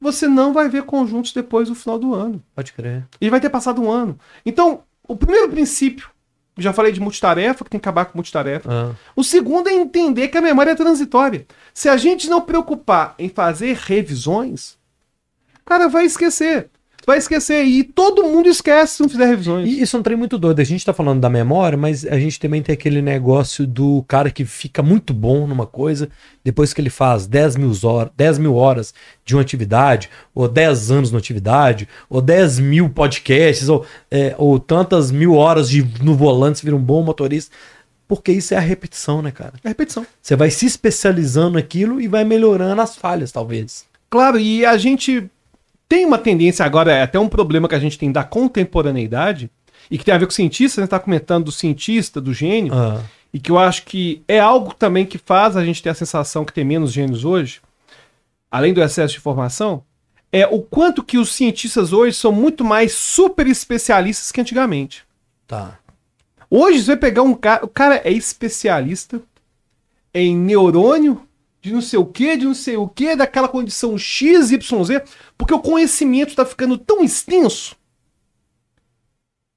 você 0.00 0.28
não 0.28 0.52
vai 0.52 0.68
ver 0.68 0.84
conjuntos 0.84 1.32
depois 1.32 1.68
do 1.68 1.74
final 1.74 1.98
do 1.98 2.14
ano. 2.14 2.42
Pode 2.54 2.72
crer. 2.72 3.06
E 3.20 3.28
vai 3.30 3.40
ter 3.40 3.50
passado 3.50 3.82
um 3.82 3.90
ano. 3.90 4.18
Então, 4.46 4.82
o 5.06 5.16
primeiro 5.16 5.48
princípio, 5.50 6.08
já 6.56 6.72
falei 6.72 6.92
de 6.92 7.00
multitarefa, 7.00 7.64
que 7.64 7.70
tem 7.70 7.80
que 7.80 7.84
acabar 7.88 8.04
com 8.04 8.18
multitarefa. 8.18 8.68
Ah, 8.70 8.94
O 9.16 9.24
segundo 9.24 9.68
é 9.68 9.72
entender 9.72 10.28
que 10.28 10.38
a 10.38 10.42
memória 10.42 10.72
é 10.72 10.74
transitória. 10.76 11.46
Se 11.72 11.88
a 11.88 11.96
gente 11.96 12.28
não 12.28 12.40
preocupar 12.40 13.14
em 13.18 13.28
fazer 13.28 13.76
revisões, 13.76 14.76
cara, 15.64 15.88
vai 15.88 16.04
esquecer. 16.04 16.70
Vai 17.08 17.16
esquecer. 17.16 17.64
E 17.64 17.82
todo 17.82 18.22
mundo 18.22 18.50
esquece 18.50 18.96
se 18.96 19.02
não 19.02 19.08
fizer 19.08 19.24
revisões. 19.24 19.66
E 19.66 19.80
isso 19.80 19.96
é 19.96 19.98
um 19.98 20.02
trem 20.02 20.14
muito 20.14 20.36
doido. 20.36 20.60
A 20.60 20.64
gente 20.64 20.84
tá 20.84 20.92
falando 20.92 21.22
da 21.22 21.30
memória, 21.30 21.78
mas 21.78 22.04
a 22.04 22.18
gente 22.18 22.38
também 22.38 22.60
tem 22.60 22.74
aquele 22.74 23.00
negócio 23.00 23.66
do 23.66 24.04
cara 24.06 24.30
que 24.30 24.44
fica 24.44 24.82
muito 24.82 25.14
bom 25.14 25.46
numa 25.46 25.64
coisa, 25.64 26.10
depois 26.44 26.74
que 26.74 26.82
ele 26.82 26.90
faz 26.90 27.26
10 27.26 27.56
mil, 27.56 27.72
horas, 27.82 28.12
10 28.14 28.38
mil 28.38 28.54
horas 28.56 28.92
de 29.24 29.34
uma 29.34 29.40
atividade, 29.40 30.10
ou 30.34 30.46
10 30.46 30.90
anos 30.90 31.10
numa 31.10 31.18
atividade, 31.18 31.88
ou 32.10 32.20
10 32.20 32.58
mil 32.58 32.90
podcasts, 32.90 33.70
ou, 33.70 33.86
é, 34.10 34.34
ou 34.36 34.60
tantas 34.60 35.10
mil 35.10 35.32
horas 35.32 35.70
de, 35.70 35.82
no 36.02 36.14
volante, 36.14 36.58
você 36.58 36.66
vira 36.66 36.76
um 36.76 36.82
bom 36.82 37.02
motorista. 37.02 37.56
Porque 38.06 38.32
isso 38.32 38.52
é 38.52 38.58
a 38.58 38.60
repetição, 38.60 39.22
né, 39.22 39.30
cara? 39.30 39.54
É 39.64 39.68
repetição. 39.68 40.06
Você 40.20 40.36
vai 40.36 40.50
se 40.50 40.66
especializando 40.66 41.52
naquilo 41.52 42.02
e 42.02 42.06
vai 42.06 42.22
melhorando 42.22 42.82
as 42.82 42.96
falhas, 42.96 43.32
talvez. 43.32 43.86
Claro, 44.10 44.38
e 44.38 44.66
a 44.66 44.76
gente 44.76 45.30
tem 45.88 46.04
uma 46.04 46.18
tendência 46.18 46.64
agora, 46.64 46.92
é 46.92 47.02
até 47.02 47.18
um 47.18 47.28
problema 47.28 47.68
que 47.68 47.74
a 47.74 47.78
gente 47.78 47.98
tem 47.98 48.12
da 48.12 48.22
contemporaneidade, 48.22 49.50
e 49.90 49.96
que 49.96 50.04
tem 50.04 50.14
a 50.14 50.18
ver 50.18 50.26
com 50.26 50.32
cientista, 50.32 50.80
né? 50.80 50.86
Tá 50.86 50.98
comentando 50.98 51.46
do 51.46 51.52
cientista, 51.52 52.20
do 52.20 52.34
gênio, 52.34 52.74
Ah, 52.74 53.02
e 53.32 53.38
que 53.38 53.50
eu 53.50 53.58
acho 53.58 53.84
que 53.84 54.22
é 54.28 54.38
algo 54.38 54.74
também 54.74 55.06
que 55.06 55.18
faz 55.18 55.56
a 55.56 55.64
gente 55.64 55.82
ter 55.82 55.90
a 55.90 55.94
sensação 55.94 56.44
que 56.44 56.52
tem 56.52 56.64
menos 56.64 56.92
gênios 56.92 57.24
hoje, 57.24 57.60
além 58.50 58.74
do 58.74 58.82
excesso 58.82 59.14
de 59.14 59.18
informação, 59.18 59.82
é 60.30 60.46
o 60.46 60.60
quanto 60.60 61.02
que 61.02 61.16
os 61.16 61.32
cientistas 61.32 61.92
hoje 61.92 62.16
são 62.16 62.32
muito 62.32 62.64
mais 62.64 62.92
super 62.92 63.46
especialistas 63.46 64.30
que 64.30 64.40
antigamente. 64.40 65.04
tá. 65.46 65.78
Hoje 66.50 66.80
você 66.80 66.86
vai 66.86 66.96
pegar 66.96 67.22
um 67.22 67.34
cara, 67.34 67.62
o 67.62 67.68
cara 67.68 68.00
é 68.02 68.10
especialista 68.10 69.20
em 70.14 70.34
neurônio 70.34 71.20
de 71.60 71.72
não 71.72 71.80
sei 71.80 71.98
o 71.98 72.06
que, 72.06 72.36
de 72.36 72.44
não 72.44 72.54
sei 72.54 72.76
o 72.76 72.88
que, 72.88 73.16
daquela 73.16 73.48
condição 73.48 73.98
X, 73.98 74.50
Y, 74.50 74.84
Z, 74.84 75.04
porque 75.36 75.54
o 75.54 75.60
conhecimento 75.60 76.30
está 76.30 76.44
ficando 76.44 76.78
tão 76.78 77.02
extenso 77.02 77.76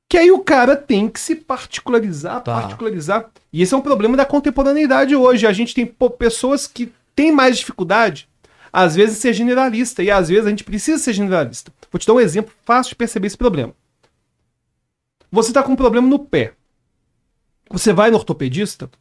que 0.09 0.17
aí 0.17 0.29
o 0.29 0.39
cara 0.39 0.75
tem 0.75 1.07
que 1.07 1.17
se 1.19 1.35
particularizar, 1.35 2.41
Tá. 2.43 2.59
particularizar. 2.59 3.31
E 3.53 3.61
esse 3.61 3.73
é 3.73 3.77
um 3.77 3.81
problema 3.81 4.17
da 4.17 4.25
contemporaneidade 4.25 5.15
hoje. 5.15 5.47
A 5.47 5.53
gente 5.53 5.73
tem 5.73 5.85
pô, 5.85 6.09
pessoas 6.09 6.67
que 6.67 6.91
têm 7.15 7.31
mais 7.31 7.57
dificuldade, 7.57 8.27
às 8.73 8.93
vezes, 8.93 9.17
em 9.17 9.21
ser 9.21 9.33
generalista, 9.33 10.03
e 10.03 10.11
às 10.11 10.27
vezes 10.27 10.45
a 10.45 10.49
gente 10.49 10.65
precisa 10.65 11.01
ser 11.01 11.13
generalista. 11.13 11.71
Vou 11.89 11.97
te 11.97 12.05
dar 12.05 12.13
um 12.13 12.19
exemplo 12.19 12.53
fácil 12.65 12.89
de 12.89 12.95
perceber 12.95 13.27
esse 13.27 13.37
problema. 13.37 13.73
Você 15.31 15.51
está 15.51 15.63
com 15.63 15.71
um 15.71 15.77
problema 15.77 16.05
no 16.05 16.19
pé. 16.19 16.55
Você 17.69 17.93
vai 17.93 18.11
no 18.11 18.17
ortopedista, 18.17 18.91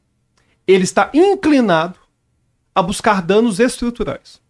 ele 0.65 0.85
está 0.85 1.11
inclinado 1.13 1.99
a 2.75 2.83
buscar 2.83 3.23
danos 3.23 3.61
estruturais. 3.61 4.41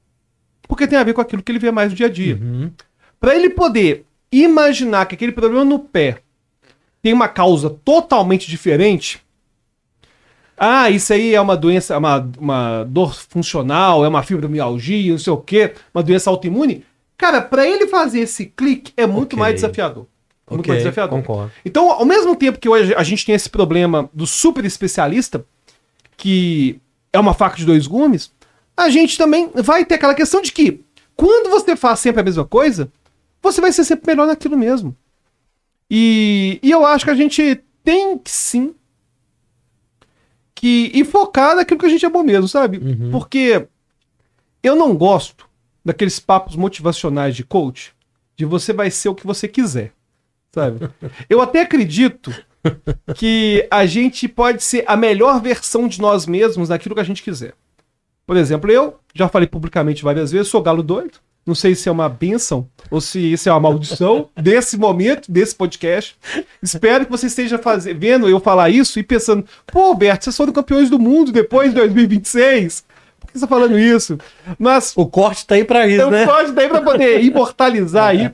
Porque 0.69 0.87
tem 0.87 0.99
a 0.99 1.05
ver 1.05 1.15
com 1.15 1.21
aquilo 1.21 1.43
que 1.43 1.51
ele 1.51 1.59
vê 1.59 1.71
mais 1.71 1.91
no 1.91 1.97
dia 1.97 2.07
a 2.07 2.11
dia. 2.11 2.39
Uhum. 2.41 2.71
Para 3.19 3.35
ele 3.35 3.51
poder 3.51 4.05
imaginar 4.31 5.07
que 5.07 5.15
aquele 5.15 5.33
problema 5.33 5.65
no 5.65 5.79
pé 5.79 6.19
tem 7.03 7.13
uma 7.13 7.29
causa 7.29 7.71
totalmente 7.71 8.49
diferente. 8.49 9.21
Ah, 10.57 10.91
isso 10.91 11.13
aí 11.13 11.35
é 11.35 11.41
uma 11.41 11.57
doença, 11.57 11.97
uma, 11.97 12.31
uma 12.39 12.85
dor 12.85 13.15
funcional, 13.15 14.05
é 14.05 14.09
uma 14.09 14.23
fibromialgia, 14.23 15.11
não 15.11 15.19
sei 15.19 15.33
o 15.33 15.39
quê, 15.39 15.73
uma 15.95 16.03
doença 16.03 16.29
autoimune. 16.29 16.85
Cara, 17.17 17.41
para 17.41 17.67
ele 17.67 17.87
fazer 17.87 18.21
esse 18.21 18.47
clique 18.47 18.93
é 18.97 19.07
muito 19.07 19.33
Ok. 19.35 19.39
mais 19.39 19.55
desafiador. 19.55 20.07
É 20.47 20.55
muito 20.55 20.69
mais 20.69 20.81
desafiador. 20.81 21.19
concordo. 21.19 21.53
Então, 21.65 21.91
ao 21.91 22.05
mesmo 22.05 22.37
tempo 22.37 22.59
que 22.59 22.69
hoje 22.69 22.95
a 22.95 23.03
gente 23.03 23.25
tem 23.25 23.35
esse 23.35 23.49
problema 23.49 24.11
do 24.13 24.27
super 24.27 24.65
especialista, 24.65 25.45
que 26.17 26.79
é 27.13 27.19
uma 27.19 27.35
faca 27.35 27.57
de 27.57 27.67
dois 27.67 27.87
gumes, 27.87 28.33
a 28.77 28.89
gente 28.89 29.19
também 29.19 29.51
vai 29.55 29.85
ter 29.85 29.97
aquela 29.97 30.15
questão 30.15 30.41
de 30.41 30.53
que 30.53 30.85
quando 31.17 31.51
você 31.51 31.77
faz 31.77 32.01
sempre 32.01 32.21
a 32.21 32.25
mesma 32.25 32.47
coisa, 32.47 32.91
você 33.43 33.61
vai 33.61 33.73
ser 33.73 33.85
sempre 33.85 34.13
melhor 34.13 34.27
naquilo 34.27 34.57
mesmo. 34.57 34.97
E, 35.91 36.59
e 36.63 36.71
eu 36.71 36.87
acho 36.87 37.05
que 37.05 37.11
a 37.11 37.17
gente 37.17 37.63
tem 37.83 38.17
que 38.17 38.31
sim 38.31 38.75
que 40.55 40.91
e 40.95 41.05
focar 41.05 41.57
naquilo 41.57 41.81
que 41.81 41.87
a 41.87 41.89
gente 41.89 42.05
é 42.05 42.11
bom 42.11 42.23
mesmo, 42.23 42.47
sabe? 42.47 42.79
Uhum. 42.79 43.11
Porque 43.11 43.67
eu 44.63 44.77
não 44.77 44.95
gosto 44.95 45.49
daqueles 45.85 46.21
papos 46.21 46.55
motivacionais 46.55 47.35
de 47.35 47.43
coach, 47.43 47.95
de 48.37 48.45
você 48.45 48.73
vai 48.73 48.91
ser 48.91 49.09
o 49.09 49.15
que 49.15 49.27
você 49.27 49.49
quiser, 49.49 49.93
sabe? 50.53 50.91
Eu 51.29 51.41
até 51.41 51.63
acredito 51.63 52.31
que 53.15 53.67
a 53.71 53.87
gente 53.87 54.29
pode 54.29 54.63
ser 54.63 54.85
a 54.87 54.97
melhor 54.97 55.41
versão 55.41 55.89
de 55.89 56.01
nós 56.01 56.27
mesmos 56.27 56.69
naquilo 56.69 56.95
que 56.95 57.01
a 57.01 57.05
gente 57.05 57.23
quiser. 57.23 57.55
Por 58.27 58.37
exemplo, 58.37 58.71
eu 58.71 58.97
já 59.15 59.29
falei 59.29 59.49
publicamente 59.49 60.05
várias 60.05 60.31
vezes, 60.31 60.49
sou 60.49 60.63
galo 60.63 60.83
doido. 60.83 61.19
Não 61.47 61.55
sei 61.55 61.75
se 61.75 61.89
é 61.89 61.93
uma 61.93 62.09
benção 62.09 62.69
ou 62.91 63.01
se 63.01 63.19
isso 63.33 63.49
é 63.49 63.53
uma 63.53 63.61
maldição 63.61 64.29
desse 64.41 64.77
momento, 64.77 65.33
desse 65.33 65.55
podcast. 65.55 66.15
Espero 66.63 67.07
que 67.07 67.11
você 67.11 67.27
esteja 67.27 67.59
faze- 67.59 67.95
vendo 67.95 68.29
eu 68.29 68.39
falar 68.39 68.69
isso 68.69 69.01
e 69.01 69.03
pensando, 69.03 69.45
pô, 69.67 69.81
Alberto, 69.87 70.25
vocês 70.25 70.37
foram 70.37 70.53
campeões 70.53 70.91
do 70.91 70.99
mundo 70.99 71.33
depois 71.33 71.71
de 71.71 71.77
2026. 71.77 72.85
Por 73.19 73.33
que 73.33 73.39
você 73.39 73.47
tá 73.47 73.49
falando 73.49 73.79
isso? 73.79 74.19
Mas 74.59 74.93
O 74.95 75.07
corte 75.07 75.47
tá 75.47 75.55
aí 75.55 75.65
pra 75.65 75.89
isso, 75.89 76.03
eu 76.03 76.11
né? 76.11 76.27
gosto 76.27 76.53
daí 76.53 76.69
pra 76.69 76.83
poder 76.83 77.23
imortalizar 77.25 78.09
aí. 78.09 78.31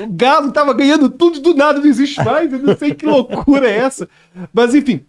O 0.00 0.06
Galo 0.08 0.52
tava 0.52 0.72
ganhando 0.74 1.08
tudo 1.08 1.38
e 1.38 1.40
do 1.40 1.54
nada 1.54 1.78
não 1.78 1.86
existe 1.86 2.22
mais. 2.24 2.52
Eu 2.52 2.58
não 2.58 2.76
sei 2.76 2.94
que 2.94 3.06
loucura 3.06 3.68
é 3.68 3.76
essa. 3.76 4.08
Mas 4.52 4.74
enfim. 4.74 5.04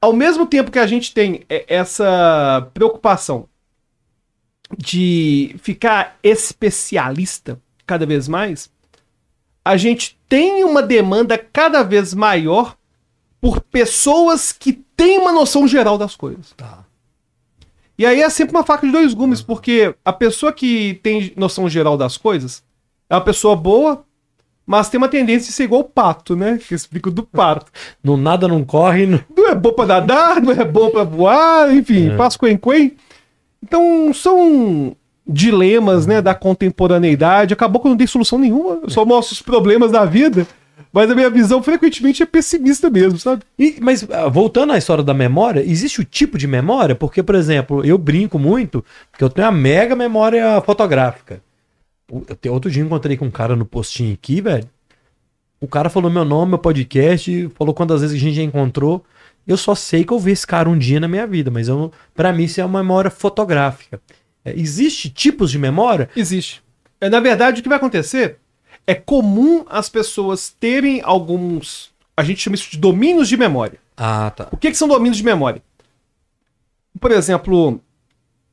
Ao 0.00 0.12
mesmo 0.12 0.46
tempo 0.46 0.70
que 0.70 0.78
a 0.78 0.86
gente 0.86 1.14
tem 1.14 1.44
é, 1.48 1.64
essa 1.68 2.68
preocupação 2.74 3.48
de 4.76 5.54
ficar 5.62 6.18
especialista 6.22 7.60
cada 7.86 8.06
vez 8.06 8.26
mais, 8.26 8.70
a 9.64 9.76
gente 9.76 10.18
tem 10.28 10.64
uma 10.64 10.82
demanda 10.82 11.38
cada 11.38 11.82
vez 11.82 12.14
maior 12.14 12.76
por 13.40 13.60
pessoas 13.60 14.52
que 14.52 14.72
têm 14.72 15.18
uma 15.18 15.32
noção 15.32 15.66
geral 15.68 15.98
das 15.98 16.16
coisas. 16.16 16.52
Tá. 16.56 16.84
E 17.98 18.06
aí 18.06 18.20
é 18.20 18.30
sempre 18.30 18.56
uma 18.56 18.64
faca 18.64 18.86
de 18.86 18.92
dois 18.92 19.14
gumes, 19.14 19.42
porque 19.42 19.94
a 20.04 20.12
pessoa 20.12 20.52
que 20.52 20.98
tem 21.02 21.32
noção 21.36 21.68
geral 21.68 21.96
das 21.96 22.16
coisas 22.16 22.64
é 23.12 23.16
uma 23.16 23.20
pessoa 23.20 23.54
boa, 23.54 24.02
mas 24.66 24.88
tem 24.88 24.96
uma 24.98 25.08
tendência 25.08 25.48
de 25.48 25.52
ser 25.52 25.64
igual 25.64 25.82
o 25.82 25.84
pato, 25.84 26.34
né? 26.36 26.58
Que 26.66 26.74
explico 26.74 27.10
do 27.10 27.22
pato. 27.22 27.70
No 28.02 28.16
nada 28.16 28.48
não 28.48 28.64
corre. 28.64 29.06
não- 29.06 29.20
Não 29.36 29.48
é 29.50 29.54
bom 29.54 29.72
pra 29.72 29.86
nadar, 29.86 30.40
não 30.40 30.52
é 30.52 30.64
bom 30.64 30.90
pra 30.90 31.04
voar, 31.04 31.74
enfim, 31.74 32.10
É. 32.10 32.16
faz 32.16 32.36
quen-quen. 32.36 32.92
Então 33.62 34.12
são 34.14 34.96
dilemas, 35.26 36.06
né, 36.06 36.20
da 36.20 36.34
contemporaneidade. 36.34 37.54
Acabou 37.54 37.80
que 37.80 37.86
eu 37.86 37.90
não 37.90 37.96
dei 37.96 38.06
solução 38.06 38.38
nenhuma, 38.38 38.80
eu 38.82 38.90
só 38.90 39.04
mostro 39.04 39.34
os 39.34 39.42
problemas 39.42 39.92
da 39.92 40.04
vida. 40.04 40.46
Mas 40.92 41.10
a 41.10 41.14
minha 41.14 41.30
visão 41.30 41.62
frequentemente 41.62 42.22
é 42.22 42.26
pessimista 42.26 42.90
mesmo, 42.90 43.18
sabe? 43.18 43.42
E- 43.58 43.76
mas 43.80 44.06
ah, 44.10 44.28
voltando 44.28 44.72
à 44.72 44.78
história 44.78 45.02
da 45.02 45.14
memória, 45.14 45.60
existe 45.60 46.00
o 46.00 46.04
tipo 46.04 46.36
de 46.36 46.46
memória? 46.46 46.94
Porque, 46.94 47.22
por 47.22 47.34
exemplo, 47.34 47.84
eu 47.84 47.96
brinco 47.96 48.38
muito 48.38 48.84
porque 49.10 49.24
eu 49.24 49.30
tenho 49.30 49.46
uma 49.46 49.52
mega 49.52 49.94
memória 49.96 50.60
fotográfica. 50.62 51.40
Eu 52.42 52.52
Outro 52.52 52.70
dia 52.70 52.82
eu 52.82 52.86
encontrei 52.86 53.16
com 53.16 53.26
um 53.26 53.30
cara 53.30 53.56
no 53.56 53.64
postinho 53.64 54.14
aqui, 54.14 54.40
velho. 54.40 54.68
O 55.60 55.66
cara 55.68 55.88
falou 55.88 56.10
meu 56.10 56.24
nome, 56.24 56.50
meu 56.50 56.58
podcast, 56.58 57.48
falou 57.54 57.72
quantas 57.72 58.00
vezes 58.00 58.16
a 58.16 58.18
gente 58.18 58.34
já 58.34 58.42
encontrou. 58.42 59.04
Eu 59.46 59.56
só 59.56 59.74
sei 59.74 60.04
que 60.04 60.12
eu 60.12 60.18
vi 60.18 60.32
esse 60.32 60.46
cara 60.46 60.68
um 60.68 60.76
dia 60.78 61.00
na 61.00 61.08
minha 61.08 61.26
vida, 61.26 61.50
mas 61.50 61.68
eu, 61.68 61.78
não- 61.78 61.92
pra 62.14 62.32
mim 62.32 62.44
isso 62.44 62.60
é 62.60 62.64
uma 62.64 62.82
memória 62.82 63.10
fotográfica. 63.10 64.00
É, 64.44 64.52
existe 64.58 65.08
tipos 65.08 65.50
de 65.50 65.58
memória? 65.58 66.10
Existe. 66.16 66.62
É, 67.00 67.08
na 67.08 67.20
verdade, 67.20 67.60
o 67.60 67.62
que 67.62 67.68
vai 67.68 67.78
acontecer 67.78 68.38
é 68.86 68.94
comum 68.94 69.64
as 69.68 69.88
pessoas 69.88 70.50
terem 70.58 71.00
alguns. 71.04 71.90
A 72.16 72.22
gente 72.24 72.40
chama 72.40 72.56
isso 72.56 72.70
de 72.70 72.78
domínios 72.78 73.28
de 73.28 73.36
memória. 73.36 73.78
Ah, 73.96 74.30
tá. 74.34 74.48
O 74.50 74.56
que, 74.56 74.70
que 74.70 74.76
são 74.76 74.88
domínios 74.88 75.16
de 75.16 75.24
memória? 75.24 75.62
Por 77.00 77.10
exemplo, 77.10 77.80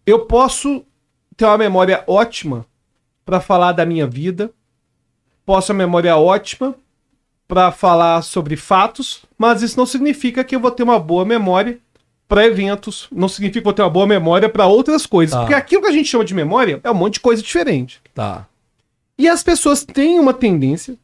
eu 0.06 0.26
posso 0.26 0.84
ter 1.36 1.45
uma 1.45 1.58
memória 1.58 2.04
ótima 2.08 2.66
para 3.30 3.40
falar 3.40 3.74
da 3.74 3.86
minha 3.86 4.08
vida, 4.08 4.52
posso 5.46 5.68
ter 5.68 5.74
uma 5.74 5.86
memória 5.86 6.18
ótima 6.18 6.74
para 7.48 7.72
falar 7.72 8.24
sobre 8.24 8.56
fatos, 8.56 9.22
mas 9.38 9.62
isso 9.62 9.78
não 9.78 9.86
significa 9.86 10.44
que 10.44 10.56
eu 10.56 10.60
vou 10.60 10.72
ter 10.72 10.82
uma 10.82 10.98
boa 10.98 11.24
memória 11.24 11.78
para 12.28 12.48
eventos, 12.48 13.08
não 13.12 13.28
significa 13.28 13.54
que 13.54 13.60
eu 13.60 13.66
vou 13.66 13.74
ter 13.74 13.84
uma 13.84 13.90
boa 13.90 14.08
memória 14.08 14.50
para 14.50 14.66
outras 14.66 15.06
coisas, 15.06 15.36
Tá. 15.36 15.42
porque 15.42 15.54
aquilo 15.54 15.84
que 15.84 15.90
a 15.90 15.92
gente 15.92 16.10
chama 16.10 16.26
de 16.26 16.34
memória 16.34 16.82
é 16.84 16.90
um 16.90 16.96
monte 16.96 17.14
de 17.16 17.20
coisa 17.20 17.40
diferente. 17.44 18.02
Tá. 18.16 18.48
E 19.16 19.30
as 19.30 19.44
pessoas 19.44 19.84
têm 19.84 20.18
uma 20.20 20.34
tendência 20.34 20.98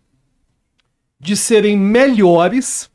de 1.19 1.37
serem 1.37 1.77
melhores 1.77 2.89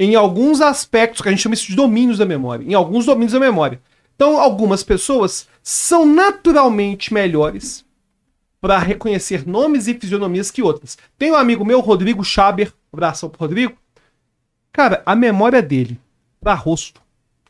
em 0.00 0.14
alguns 0.14 0.62
aspectos, 0.62 1.20
que 1.20 1.28
a 1.28 1.32
gente 1.32 1.42
chama 1.42 1.54
isso 1.54 1.66
de 1.66 1.76
domínios 1.76 2.16
da 2.16 2.24
memória, 2.24 2.64
em 2.64 2.72
alguns 2.72 3.04
domínios 3.04 3.34
da 3.34 3.40
memória. 3.40 3.78
Então, 4.16 4.40
algumas 4.40 4.82
pessoas 4.82 5.46
são 5.62 6.06
naturalmente 6.06 7.12
melhores 7.12 7.84
para 8.62 8.78
reconhecer 8.78 9.44
nomes 9.44 9.88
e 9.88 9.94
fisionomias 9.94 10.48
que 10.48 10.62
outras. 10.62 10.96
Tem 11.18 11.32
um 11.32 11.34
amigo 11.34 11.64
meu, 11.64 11.80
Rodrigo 11.80 12.22
Schaber, 12.22 12.72
abração 12.92 13.28
pro 13.28 13.40
Rodrigo. 13.40 13.76
Cara, 14.72 15.02
a 15.04 15.16
memória 15.16 15.60
dele 15.60 15.98
para 16.40 16.54
rosto 16.54 17.02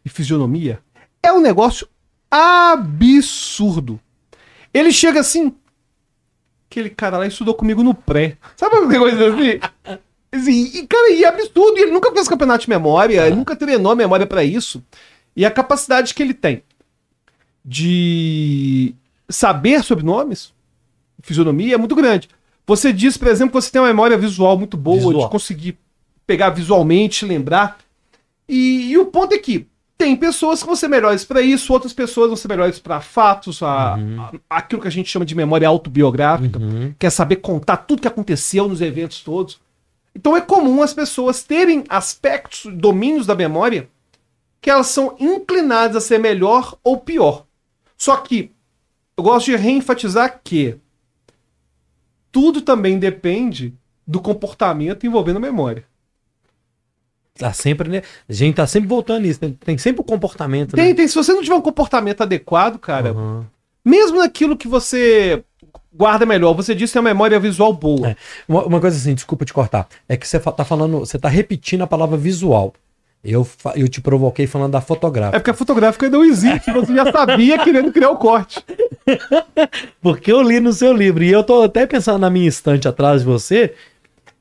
e 0.03 0.09
fisionomia 0.09 0.81
é 1.23 1.31
um 1.31 1.39
negócio 1.39 1.87
absurdo. 2.31 4.01
Ele 4.73 4.91
chega 4.91 5.21
assim, 5.21 5.55
aquele 6.71 6.89
cara 6.89 7.19
lá 7.19 7.27
estudou 7.27 7.53
comigo 7.53 7.83
no 7.83 7.93
pré. 7.93 8.39
Sabe 8.57 8.77
uma 8.77 8.99
coisa 8.99 9.35
assim? 9.35 9.61
assim 10.33 10.79
e, 10.79 10.87
cara, 10.87 11.11
e 11.11 11.25
é 11.25 11.29
absurdo. 11.29 11.77
E 11.79 11.83
ele 11.83 11.93
nunca 11.93 12.11
fez 12.11 12.27
campeonato 12.27 12.65
de 12.65 12.71
memória, 12.71 13.27
ele 13.27 13.37
nunca 13.37 13.55
treinou 13.55 13.95
memória 13.95 14.27
pra 14.27 14.43
isso. 14.43 14.83
E 15.37 15.45
a 15.45 15.51
capacidade 15.51 16.15
que 16.15 16.23
ele 16.23 16.33
tem 16.33 16.63
de 17.63 18.95
saber 19.29 19.85
sobre 19.85 20.05
nomes, 20.05 20.55
fisionomia, 21.23 21.75
é 21.75 21.79
muito 21.79 21.95
grande. 21.95 22.29
Você 22.67 22.93
diz, 22.93 23.17
por 23.17 23.29
exemplo, 23.29 23.53
que 23.59 23.65
você 23.65 23.71
tem 23.71 23.81
uma 23.81 23.89
memória 23.89 24.17
visual 24.17 24.57
muito 24.59 24.77
boa, 24.77 24.97
Visual. 24.99 25.25
de 25.25 25.31
conseguir 25.31 25.79
pegar 26.27 26.51
visualmente, 26.51 27.25
lembrar. 27.25 27.79
E, 28.49 28.91
e 28.93 28.99
o 28.99 29.07
ponto 29.07 29.35
é 29.35 29.39
que 29.39 29.67
tem 29.99 30.17
pessoas 30.17 30.61
que 30.61 30.67
vão 30.67 30.75
ser 30.77 30.89
melhores 30.89 31.25
pra 31.25 31.41
isso, 31.41 31.73
outras 31.73 31.93
pessoas 31.93 32.29
vão 32.29 32.37
ser 32.37 32.49
melhores 32.49 32.79
pra 32.79 33.01
fatos, 33.01 33.63
a- 33.63 33.95
a- 33.95 34.33
aquilo 34.59 34.83
que 34.83 34.89
a 34.89 34.91
gente 34.91 35.09
chama 35.09 35.25
de 35.25 35.35
memória 35.35 35.67
autobiográfica 35.69 36.59
Uhum. 36.59 36.93
quer 36.99 37.11
saber 37.11 37.37
contar 37.37 37.79
tudo 37.79 38.03
que 38.03 38.09
aconteceu 38.09 38.69
nos 38.69 38.81
eventos 38.81 39.21
todos. 39.23 39.61
Então 40.15 40.37
é 40.37 40.41
comum 40.41 40.83
as 40.83 40.93
pessoas 40.93 41.43
terem 41.43 41.85
aspectos, 41.89 42.67
domínios 42.75 43.27
da 43.27 43.35
memória, 43.35 43.89
que 44.61 44.71
elas 44.71 44.89
são 44.89 45.17
inclinadas 45.19 45.97
a 45.97 46.01
ser 46.01 46.19
melhor 46.19 46.77
ou 46.85 46.99
pior. 46.99 47.45
Só 47.97 48.17
que 48.17 48.51
eu 49.17 49.25
gosto 49.25 49.47
de 49.47 49.57
reenfatizar 49.57 50.41
que 50.45 50.77
tudo 52.33 52.63
também 52.63 52.99
depende 52.99 53.75
do 54.07 54.21
comportamento 54.21 55.07
envolvendo 55.07 55.37
a 55.37 55.41
memória. 55.41 55.85
Tá 57.39 57.53
sempre, 57.53 57.89
né? 57.89 58.03
A 58.29 58.33
gente 58.33 58.57
tá 58.57 58.67
sempre 58.67 58.89
voltando 58.89 59.23
nisso. 59.23 59.41
Tem, 59.41 59.53
tem 59.53 59.79
sempre 59.79 60.01
o 60.01 60.05
comportamento, 60.05 60.75
Tem, 60.77 60.89
né? 60.89 60.95
tem, 60.95 61.09
se 61.09 61.15
você 61.15 61.33
não 61.33 61.43
tiver 61.43 61.55
um 61.55 61.63
comportamento 61.63 62.23
adequado, 62.23 62.79
cara, 62.79 63.13
Uhum. 63.13 63.45
mesmo 63.85 64.19
naquilo 64.19 64.57
que 64.57 64.69
você 64.69 65.43
guarda 65.95 66.27
melhor, 66.27 66.53
você 66.55 66.75
disse 66.75 66.93
que 66.93 66.99
uma 66.99 67.09
memória 67.11 67.39
visual 67.41 67.73
boa. 67.73 68.11
É. 68.11 68.17
Uma, 68.49 68.65
uma 68.65 68.81
coisa 68.81 68.97
assim, 68.97 69.15
desculpa 69.15 69.45
te 69.45 69.53
cortar. 69.53 69.89
É 70.09 70.17
que 70.17 70.27
você 70.29 70.39
tá 70.39 70.65
falando, 70.65 71.01
você 71.01 71.19
tá 71.19 71.29
repetindo 71.29 71.83
a 71.83 71.87
palavra 71.87 72.17
visual. 72.17 72.75
Eu, 73.25 73.47
eu 73.77 73.87
te 73.89 74.01
provoquei 74.01 74.49
falando 74.49 74.73
da 74.73 74.79
É 74.79 74.81
fotográfica. 74.81 75.39
porque 75.39 75.51
a 75.51 75.55
fotográfica 75.55 76.11
não 76.11 76.25
existe, 76.25 76.73
você 76.73 76.93
já 76.93 77.11
sabia 77.13 77.57
querendo 77.63 77.93
criar 77.93 78.11
o 78.11 78.17
corte. 78.17 78.65
Porque 80.01 80.33
eu 80.33 80.43
li 80.43 80.59
no 80.61 80.73
seu 80.73 80.93
livro. 80.93 81.23
E 81.23 81.31
eu 81.31 81.45
tô 81.45 81.63
até 81.63 81.87
pensando 81.87 82.19
na 82.19 82.31
minha 82.31 82.49
estante 82.49 82.87
atrás 82.89 83.21
de 83.21 83.27
você. 83.27 83.75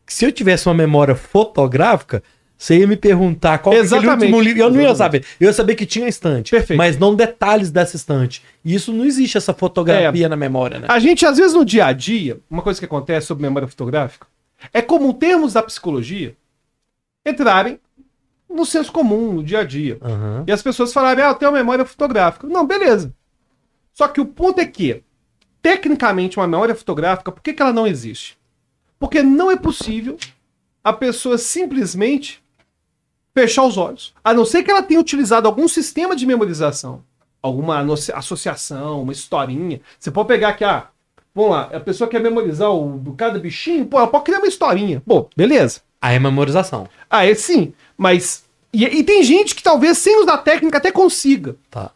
Que 0.05 0.13
se 0.13 0.25
eu 0.25 0.31
tivesse 0.31 0.67
uma 0.67 0.73
memória 0.75 1.15
fotográfica, 1.15 2.23
você 2.57 2.77
ia 2.79 2.87
me 2.87 2.95
perguntar 2.95 3.59
qual 3.59 3.73
que 3.73 3.81
é 3.81 3.97
último 3.97 4.41
livro. 4.41 4.61
Eu 4.61 4.69
não 4.69 4.81
ia 4.81 4.95
saber. 4.95 5.25
Eu 5.39 5.47
ia 5.47 5.53
saber 5.53 5.75
que 5.75 5.85
tinha 5.85 6.07
estante. 6.07 6.51
Perfeito. 6.51 6.77
Mas 6.77 6.97
não 6.97 7.15
detalhes 7.15 7.71
dessa 7.71 7.95
estante. 7.95 8.43
E 8.63 8.75
isso 8.75 8.91
não 8.93 9.05
existe, 9.05 9.37
essa 9.37 9.53
fotografia 9.53 10.29
na 10.29 10.35
memória, 10.35 10.79
né? 10.79 10.87
A 10.89 10.99
gente, 10.99 11.25
às 11.25 11.37
vezes, 11.37 11.53
no 11.53 11.65
dia 11.65 11.85
a 11.85 11.93
dia, 11.93 12.39
uma 12.49 12.61
coisa 12.61 12.79
que 12.79 12.85
acontece 12.85 13.27
sobre 13.27 13.43
memória 13.43 13.67
fotográfica, 13.67 14.27
é 14.73 14.81
comum 14.81 15.11
termos 15.11 15.53
da 15.53 15.63
psicologia 15.63 16.35
entrarem 17.25 17.79
no 18.53 18.65
senso 18.65 18.91
comum, 18.91 19.33
no 19.33 19.43
dia 19.43 19.59
a 19.59 19.63
dia. 19.63 19.97
Aham. 20.01 20.43
E 20.47 20.51
as 20.51 20.61
pessoas 20.61 20.93
falarem, 20.93 21.23
ah, 21.23 21.29
eu 21.29 21.35
tenho 21.35 21.51
uma 21.51 21.57
memória 21.57 21.85
fotográfica. 21.85 22.47
Não, 22.47 22.65
beleza. 22.65 23.13
Só 23.93 24.07
que 24.07 24.21
o 24.21 24.25
ponto 24.25 24.59
é 24.59 24.65
que, 24.65 25.03
tecnicamente, 25.61 26.37
uma 26.37 26.47
memória 26.47 26.75
fotográfica, 26.75 27.31
por 27.31 27.41
que, 27.41 27.53
que 27.53 27.61
ela 27.61 27.73
não 27.73 27.87
existe? 27.87 28.37
Porque 28.99 29.21
não 29.23 29.51
é 29.51 29.55
possível 29.55 30.17
a 30.83 30.93
pessoa 30.93 31.37
simplesmente 31.37 32.43
fechar 33.33 33.63
os 33.63 33.77
olhos. 33.77 34.13
A 34.23 34.33
não 34.33 34.45
ser 34.45 34.63
que 34.63 34.71
ela 34.71 34.83
tenha 34.83 34.99
utilizado 34.99 35.47
algum 35.47 35.67
sistema 35.67 36.15
de 36.15 36.25
memorização, 36.25 37.03
alguma 37.41 37.79
associação, 38.13 39.01
uma 39.01 39.11
historinha. 39.11 39.81
Você 39.99 40.11
pode 40.11 40.27
pegar 40.27 40.49
aqui, 40.49 40.63
ah, 40.63 40.87
vamos 41.33 41.51
lá, 41.51 41.63
a 41.73 41.79
pessoa 41.79 42.09
quer 42.09 42.21
memorizar 42.21 42.71
o, 42.71 43.15
cada 43.15 43.39
bichinho, 43.39 43.85
pô, 43.85 43.97
ela 43.97 44.07
pode 44.07 44.25
criar 44.25 44.39
uma 44.39 44.47
historinha. 44.47 45.01
Pô, 45.05 45.29
beleza. 45.35 45.81
Aí 46.01 46.15
é 46.15 46.19
memorização. 46.19 46.87
É 47.09 47.33
sim, 47.35 47.73
mas 48.01 48.43
E, 48.73 48.83
e 48.83 49.03
tem 49.03 49.21
gente 49.21 49.53
que 49.53 49.61
talvez 49.61 49.99
sem 49.99 50.19
usar 50.23 50.39
técnica 50.39 50.79
até 50.79 50.91
consiga. 50.91 51.55
Tá. 51.69 51.91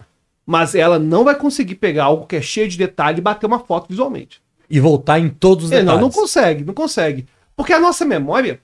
Mas 0.45 0.75
ela 0.75 0.99
não 0.99 1.23
vai 1.23 1.33
conseguir 1.33 1.75
pegar 1.75 2.03
algo 2.03 2.27
que 2.27 2.35
é 2.35 2.41
cheio 2.43 2.69
de 2.69 2.77
detalhe 2.77 3.17
e 3.17 3.21
bater 3.21 3.47
uma 3.47 3.57
foto 3.57 3.87
visualmente. 3.89 4.39
E 4.69 4.79
voltar 4.79 5.17
em 5.17 5.29
todos 5.29 5.65
os 5.65 5.69
detalhes. 5.71 5.91
não, 5.91 6.01
não 6.01 6.11
consegue, 6.11 6.63
não 6.63 6.75
consegue. 6.75 7.25
Porque 7.55 7.73
a 7.73 7.79
nossa 7.79 8.05
memória, 8.05 8.59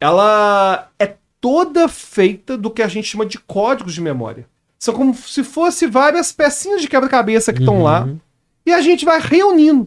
ela 0.00 0.88
é 0.98 1.16
toda 1.38 1.86
feita 1.86 2.56
do 2.56 2.70
que 2.70 2.80
a 2.80 2.88
gente 2.88 3.08
chama 3.08 3.26
de 3.26 3.38
códigos 3.38 3.92
de 3.92 4.00
memória. 4.00 4.46
São 4.78 4.94
como 4.94 5.14
se 5.14 5.44
fosse 5.44 5.86
várias 5.86 6.32
pecinhas 6.32 6.80
de 6.80 6.88
quebra-cabeça 6.88 7.52
que 7.52 7.60
estão 7.60 7.82
lá. 7.82 8.04
Uhum. 8.04 8.18
E 8.64 8.72
a 8.72 8.80
gente 8.80 9.04
vai 9.04 9.20
reunindo. 9.20 9.86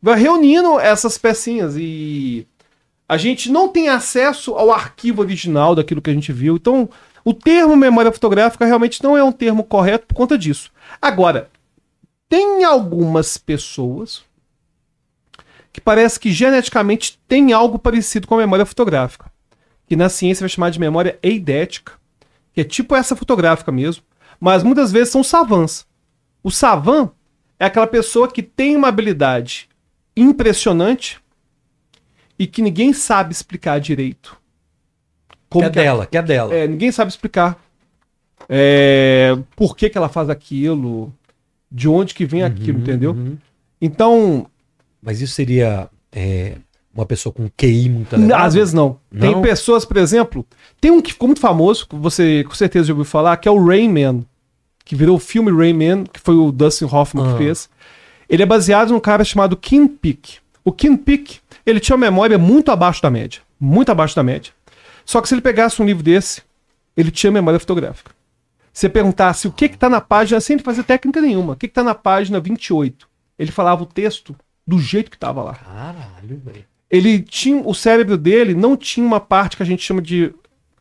Vai 0.00 0.20
reunindo 0.20 0.78
essas 0.78 1.18
pecinhas. 1.18 1.74
E 1.76 2.46
a 3.08 3.16
gente 3.16 3.50
não 3.50 3.68
tem 3.68 3.88
acesso 3.88 4.54
ao 4.54 4.72
arquivo 4.72 5.20
original 5.20 5.74
daquilo 5.74 6.00
que 6.00 6.10
a 6.10 6.14
gente 6.14 6.32
viu. 6.32 6.56
Então, 6.56 6.88
o 7.24 7.34
termo 7.34 7.76
memória 7.76 8.12
fotográfica 8.12 8.64
realmente 8.64 9.02
não 9.02 9.16
é 9.16 9.22
um 9.22 9.32
termo 9.32 9.64
correto 9.64 10.06
por 10.06 10.14
conta 10.14 10.38
disso. 10.38 10.70
Agora, 11.00 11.50
tem 12.28 12.64
algumas 12.64 13.36
pessoas 13.36 14.22
que 15.72 15.80
parece 15.80 16.20
que 16.20 16.32
geneticamente 16.32 17.18
tem 17.26 17.52
algo 17.52 17.78
parecido 17.78 18.26
com 18.26 18.34
a 18.34 18.38
memória 18.38 18.64
fotográfica. 18.64 19.30
Que 19.86 19.96
na 19.96 20.08
ciência 20.08 20.42
vai 20.42 20.48
chamar 20.48 20.70
de 20.70 20.80
memória 20.80 21.18
eidética. 21.22 21.92
Que 22.52 22.60
é 22.60 22.64
tipo 22.64 22.94
essa 22.94 23.16
fotográfica 23.16 23.72
mesmo. 23.72 24.02
Mas 24.40 24.62
muitas 24.62 24.92
vezes 24.92 25.10
são 25.10 25.22
savants. 25.22 25.86
O 26.42 26.50
savant 26.50 27.10
é 27.58 27.66
aquela 27.66 27.86
pessoa 27.86 28.28
que 28.28 28.42
tem 28.42 28.76
uma 28.76 28.88
habilidade 28.88 29.68
impressionante 30.16 31.20
e 32.38 32.46
que 32.46 32.60
ninguém 32.62 32.92
sabe 32.92 33.32
explicar 33.32 33.78
direito. 33.80 34.36
Que 35.50 35.58
é 35.58 35.62
que 35.64 35.70
dela, 35.70 36.06
que 36.06 36.16
é 36.18 36.22
dela. 36.22 36.52
é, 36.54 36.66
ninguém 36.66 36.90
sabe 36.90 37.10
explicar. 37.10 37.56
É, 38.48 39.36
por 39.56 39.76
que, 39.76 39.88
que 39.88 39.96
ela 39.96 40.08
faz 40.08 40.28
aquilo, 40.28 41.12
de 41.70 41.88
onde 41.88 42.14
que 42.14 42.24
vem 42.26 42.42
aquilo, 42.42 42.80
entendeu? 42.80 43.12
Uhum. 43.12 43.36
Então, 43.80 44.46
Mas 45.00 45.20
isso 45.20 45.32
seria 45.34 45.88
é, 46.12 46.56
uma 46.94 47.06
pessoa 47.06 47.32
com 47.32 47.48
QI 47.56 47.88
muito 47.88 48.14
elevado? 48.14 48.42
às 48.44 48.54
vezes 48.54 48.74
não. 48.74 48.98
Tem 49.18 49.32
Não? 49.32 49.42
pessoas, 49.42 49.84
por 49.84 49.96
exemplo, 49.96 50.44
tem 50.80 50.90
um 50.90 51.00
que 51.00 51.12
ficou 51.12 51.28
muito 51.28 51.40
famoso, 51.40 51.86
você 51.90 52.44
com 52.44 52.54
certeza 52.54 52.86
já 52.88 52.92
ouviu 52.92 53.04
falar, 53.04 53.36
que 53.36 53.48
é 53.48 53.50
o 53.50 53.64
Rayman, 53.64 54.24
que 54.84 54.94
virou 54.96 55.16
o 55.16 55.20
filme 55.20 55.50
Rayman, 55.50 56.04
que 56.04 56.20
foi 56.20 56.34
o 56.34 56.50
Dustin 56.52 56.86
Hoffman 56.86 57.24
Ah. 57.26 57.32
que 57.32 57.38
fez. 57.38 57.68
Ele 58.28 58.42
é 58.42 58.46
baseado 58.46 58.90
num 58.92 59.00
cara 59.00 59.24
chamado 59.24 59.56
Kim 59.56 59.86
Peek. 59.86 60.38
O 60.64 60.72
Kim 60.72 60.96
Peek, 60.96 61.38
ele 61.66 61.80
tinha 61.80 61.96
uma 61.96 62.06
memória 62.06 62.38
muito 62.38 62.70
abaixo 62.70 63.02
da 63.02 63.10
média, 63.10 63.40
muito 63.58 63.90
abaixo 63.90 64.14
da 64.14 64.22
média. 64.22 64.52
Só 65.04 65.20
que 65.20 65.28
se 65.28 65.34
ele 65.34 65.40
pegasse 65.42 65.80
um 65.80 65.86
livro 65.86 66.02
desse, 66.02 66.42
ele 66.96 67.10
tinha 67.10 67.30
memória 67.30 67.60
fotográfica. 67.60 68.12
Se 68.72 68.80
você 68.82 68.88
perguntasse 68.88 69.46
o 69.46 69.52
que 69.52 69.68
que 69.68 69.78
tá 69.78 69.88
na 69.88 70.00
página, 70.00 70.40
sem 70.40 70.58
fazer 70.58 70.82
técnica 70.82 71.20
nenhuma, 71.20 71.52
o 71.52 71.56
que 71.56 71.68
que 71.68 71.74
tá 71.74 71.84
na 71.84 71.94
página 71.94 72.40
28, 72.40 73.08
ele 73.38 73.52
falava 73.52 73.82
o 73.82 73.86
texto 73.86 74.34
do 74.66 74.78
jeito 74.78 75.10
que 75.10 75.18
tava 75.18 75.42
lá 75.42 75.54
Caralho, 75.54 76.40
velho. 76.44 76.64
ele 76.90 77.20
tinha 77.20 77.62
o 77.62 77.74
cérebro 77.74 78.16
dele 78.16 78.54
não 78.54 78.76
tinha 78.76 79.06
uma 79.06 79.20
parte 79.20 79.56
que 79.56 79.62
a 79.62 79.66
gente 79.66 79.82
chama 79.82 80.00
de 80.00 80.34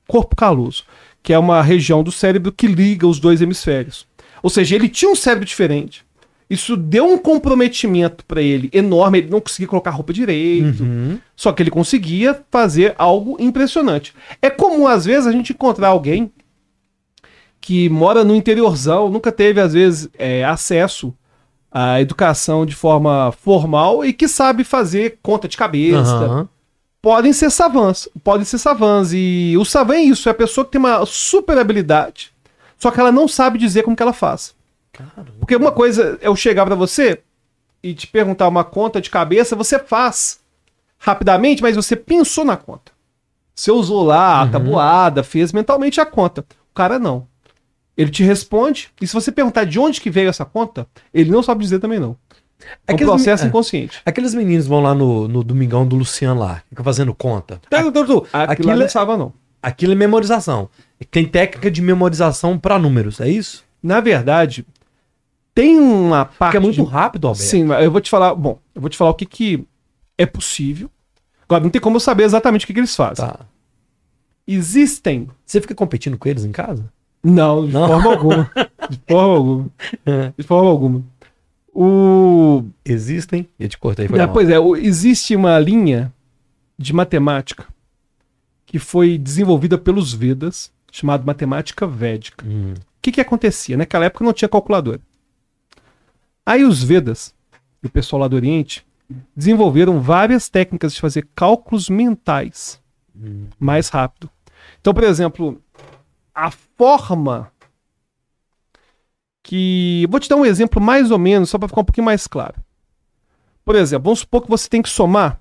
corpo 0.07 0.35
caloso, 0.35 0.83
que 1.21 1.33
é 1.33 1.37
uma 1.39 1.61
região 1.61 2.01
do 2.03 2.11
cérebro 2.11 2.51
que 2.51 2.67
liga 2.67 3.07
os 3.07 3.19
dois 3.19 3.41
hemisférios. 3.41 4.07
Ou 4.41 4.49
seja, 4.49 4.75
ele 4.75 4.89
tinha 4.89 5.11
um 5.11 5.15
cérebro 5.15 5.45
diferente. 5.45 6.05
Isso 6.53 6.77
deu 6.77 7.05
um 7.05 7.17
comprometimento 7.17 8.23
para 8.25 8.41
ele 8.41 8.69
enorme, 8.71 9.17
ele 9.17 9.29
não 9.29 9.41
conseguia 9.41 9.67
colocar 9.67 9.89
roupa 9.89 10.13
direito. 10.13 10.83
Uhum. 10.83 11.17
Só 11.35 11.51
que 11.51 11.63
ele 11.63 11.71
conseguia 11.71 12.39
fazer 12.51 12.93
algo 12.97 13.35
impressionante. 13.39 14.13
É 14.39 14.51
comum, 14.51 14.85
às 14.85 15.03
vezes, 15.03 15.25
a 15.25 15.31
gente 15.31 15.51
encontrar 15.51 15.87
alguém 15.87 16.31
que 17.59 17.89
mora 17.89 18.23
no 18.23 18.35
interiorzão, 18.35 19.09
nunca 19.09 19.31
teve, 19.31 19.59
às 19.59 19.73
vezes, 19.73 20.07
é, 20.15 20.45
acesso 20.45 21.11
à 21.71 21.99
educação 21.99 22.67
de 22.67 22.75
forma 22.75 23.31
formal 23.31 24.05
e 24.05 24.13
que 24.13 24.27
sabe 24.27 24.63
fazer 24.63 25.17
conta 25.23 25.47
de 25.47 25.57
cabeça. 25.57 26.13
Aham. 26.13 26.49
Podem 27.01 27.33
ser 27.33 27.49
savants, 27.49 28.07
podem 28.23 28.45
ser 28.45 28.59
savants. 28.59 29.11
E 29.11 29.55
o 29.57 29.65
savant 29.65 29.97
é 29.97 30.03
isso, 30.03 30.29
é 30.29 30.31
a 30.31 30.35
pessoa 30.35 30.63
que 30.63 30.71
tem 30.71 30.79
uma 30.79 31.05
super 31.05 31.57
habilidade, 31.57 32.31
só 32.77 32.91
que 32.91 32.99
ela 32.99 33.11
não 33.11 33.27
sabe 33.27 33.57
dizer 33.57 33.81
como 33.81 33.95
que 33.95 34.03
ela 34.03 34.13
faz. 34.13 34.53
Porque 35.39 35.55
uma 35.55 35.71
coisa 35.71 36.17
é 36.21 36.27
eu 36.27 36.35
chegar 36.35 36.65
pra 36.65 36.75
você 36.75 37.21
e 37.81 37.93
te 37.93 38.07
perguntar 38.07 38.47
uma 38.47 38.63
conta 38.63 39.01
de 39.01 39.09
cabeça, 39.09 39.55
você 39.55 39.79
faz 39.79 40.39
rapidamente, 40.97 41.61
mas 41.61 41.75
você 41.75 41.95
pensou 41.95 42.45
na 42.45 42.55
conta. 42.55 42.91
Você 43.53 43.71
usou 43.71 44.03
lá 44.03 44.41
a 44.41 44.47
tabuada, 44.47 45.23
fez 45.23 45.51
mentalmente 45.51 45.99
a 45.99 46.05
conta. 46.05 46.41
O 46.71 46.73
cara 46.73 46.97
não. 46.97 47.27
Ele 47.95 48.09
te 48.09 48.23
responde, 48.23 48.89
e 48.99 49.05
se 49.05 49.13
você 49.13 49.31
perguntar 49.31 49.65
de 49.65 49.79
onde 49.79 50.01
que 50.01 50.09
veio 50.09 50.29
essa 50.29 50.43
conta, 50.43 50.87
ele 51.13 51.29
não 51.29 51.43
sabe 51.43 51.61
dizer 51.61 51.79
também 51.79 51.99
não. 51.99 52.17
É 52.87 52.93
um 52.93 52.97
processo 52.97 53.43
é. 53.43 53.47
inconsciente. 53.47 54.01
Aqueles 54.05 54.33
meninos 54.33 54.65
vão 54.65 54.81
lá 54.81 54.95
no, 54.95 55.27
no 55.27 55.43
Domingão 55.43 55.85
do 55.85 55.95
Luciano 55.95 56.39
lá, 56.39 56.63
fica 56.69 56.83
fazendo 56.83 57.13
conta. 57.13 57.61
Tá, 57.69 57.83
tá, 57.83 57.91
tá, 57.91 58.05
tá. 58.05 58.43
Aquilo, 58.43 58.75
não 58.75 58.81
é, 58.81 58.87
sabe 58.87 59.17
não. 59.17 59.33
aquilo 59.61 59.91
é 59.91 59.95
memorização. 59.95 60.69
Tem 61.11 61.25
técnica 61.25 61.69
de 61.69 61.81
memorização 61.81 62.57
para 62.57 62.79
números, 62.79 63.19
é 63.19 63.29
isso? 63.29 63.63
Na 63.81 63.99
verdade, 63.99 64.65
tem 65.53 65.77
uma 65.79 66.25
parte 66.25 66.37
Porque 66.53 66.57
é 66.57 66.59
muito 66.59 66.83
rápido, 66.83 67.27
Alberto. 67.27 67.47
Sim, 67.49 67.65
mas 67.65 67.83
eu 67.83 67.91
vou 67.91 68.01
te 68.01 68.09
falar. 68.09 68.33
Bom, 68.35 68.59
eu 68.73 68.81
vou 68.81 68.89
te 68.89 68.97
falar 68.97 69.11
o 69.11 69.15
que, 69.15 69.25
que 69.25 69.65
é 70.17 70.25
possível. 70.25 70.89
Agora, 71.43 71.63
não 71.63 71.69
tem 71.69 71.81
como 71.81 71.97
eu 71.97 71.99
saber 71.99 72.23
exatamente 72.23 72.63
o 72.63 72.67
que, 72.67 72.73
que 72.73 72.79
eles 72.79 72.95
fazem. 72.95 73.25
Tá. 73.25 73.41
Existem. 74.47 75.29
Você 75.45 75.61
fica 75.61 75.75
competindo 75.75 76.17
com 76.17 76.27
eles 76.27 76.43
em 76.45 76.51
casa? 76.51 76.91
Não, 77.23 77.65
de 77.65 77.71
Não? 77.73 77.87
forma 77.87 78.09
alguma. 78.11 78.51
De 78.89 78.99
forma 79.07 79.33
alguma. 79.37 79.65
É. 80.05 80.33
De 80.37 80.43
forma 80.43 80.69
alguma. 80.69 81.03
O. 81.73 82.63
Existem? 82.85 83.47
Eu 83.59 83.69
te 83.69 83.77
cortei, 83.77 84.07
foi 84.07 84.17
mal. 84.19 84.31
pois 84.33 84.49
é, 84.49 84.59
o- 84.59 84.75
existe 84.75 85.35
uma 85.35 85.57
linha 85.59 86.13
de 86.77 86.93
matemática 86.93 87.65
que 88.65 88.77
foi 88.79 89.17
desenvolvida 89.17 89.77
pelos 89.77 90.13
Vedas, 90.13 90.71
chamada 90.91 91.23
matemática 91.25 91.87
védica. 91.87 92.45
Hum. 92.47 92.73
O 92.73 93.01
que, 93.01 93.11
que 93.11 93.21
acontecia? 93.21 93.77
Naquela 93.77 94.05
época 94.05 94.23
não 94.25 94.33
tinha 94.33 94.49
calculadora. 94.49 94.99
Aí 96.45 96.63
os 96.63 96.83
Vedas, 96.83 97.33
e 97.81 97.87
o 97.87 97.89
pessoal 97.89 98.21
lá 98.21 98.27
do 98.27 98.35
Oriente, 98.35 98.85
desenvolveram 99.35 99.99
várias 100.01 100.49
técnicas 100.49 100.93
de 100.93 101.01
fazer 101.01 101.27
cálculos 101.35 101.89
mentais 101.89 102.81
Hum. 103.15 103.45
mais 103.59 103.89
rápido. 103.89 104.29
Então, 104.81 104.93
por 104.93 105.03
exemplo, 105.03 105.61
a 106.33 106.49
forma 106.51 107.51
que. 109.41 110.07
Vou 110.09 110.19
te 110.19 110.29
dar 110.29 110.35
um 110.35 110.45
exemplo 110.45 110.81
mais 110.81 111.11
ou 111.11 111.19
menos, 111.19 111.49
só 111.49 111.57
para 111.57 111.67
ficar 111.67 111.81
um 111.81 111.85
pouquinho 111.85 112.05
mais 112.05 112.27
claro. 112.27 112.55
Por 113.63 113.75
exemplo, 113.75 114.05
vamos 114.05 114.19
supor 114.19 114.41
que 114.41 114.49
você 114.49 114.67
tem 114.67 114.81
que 114.81 114.89
somar 114.89 115.39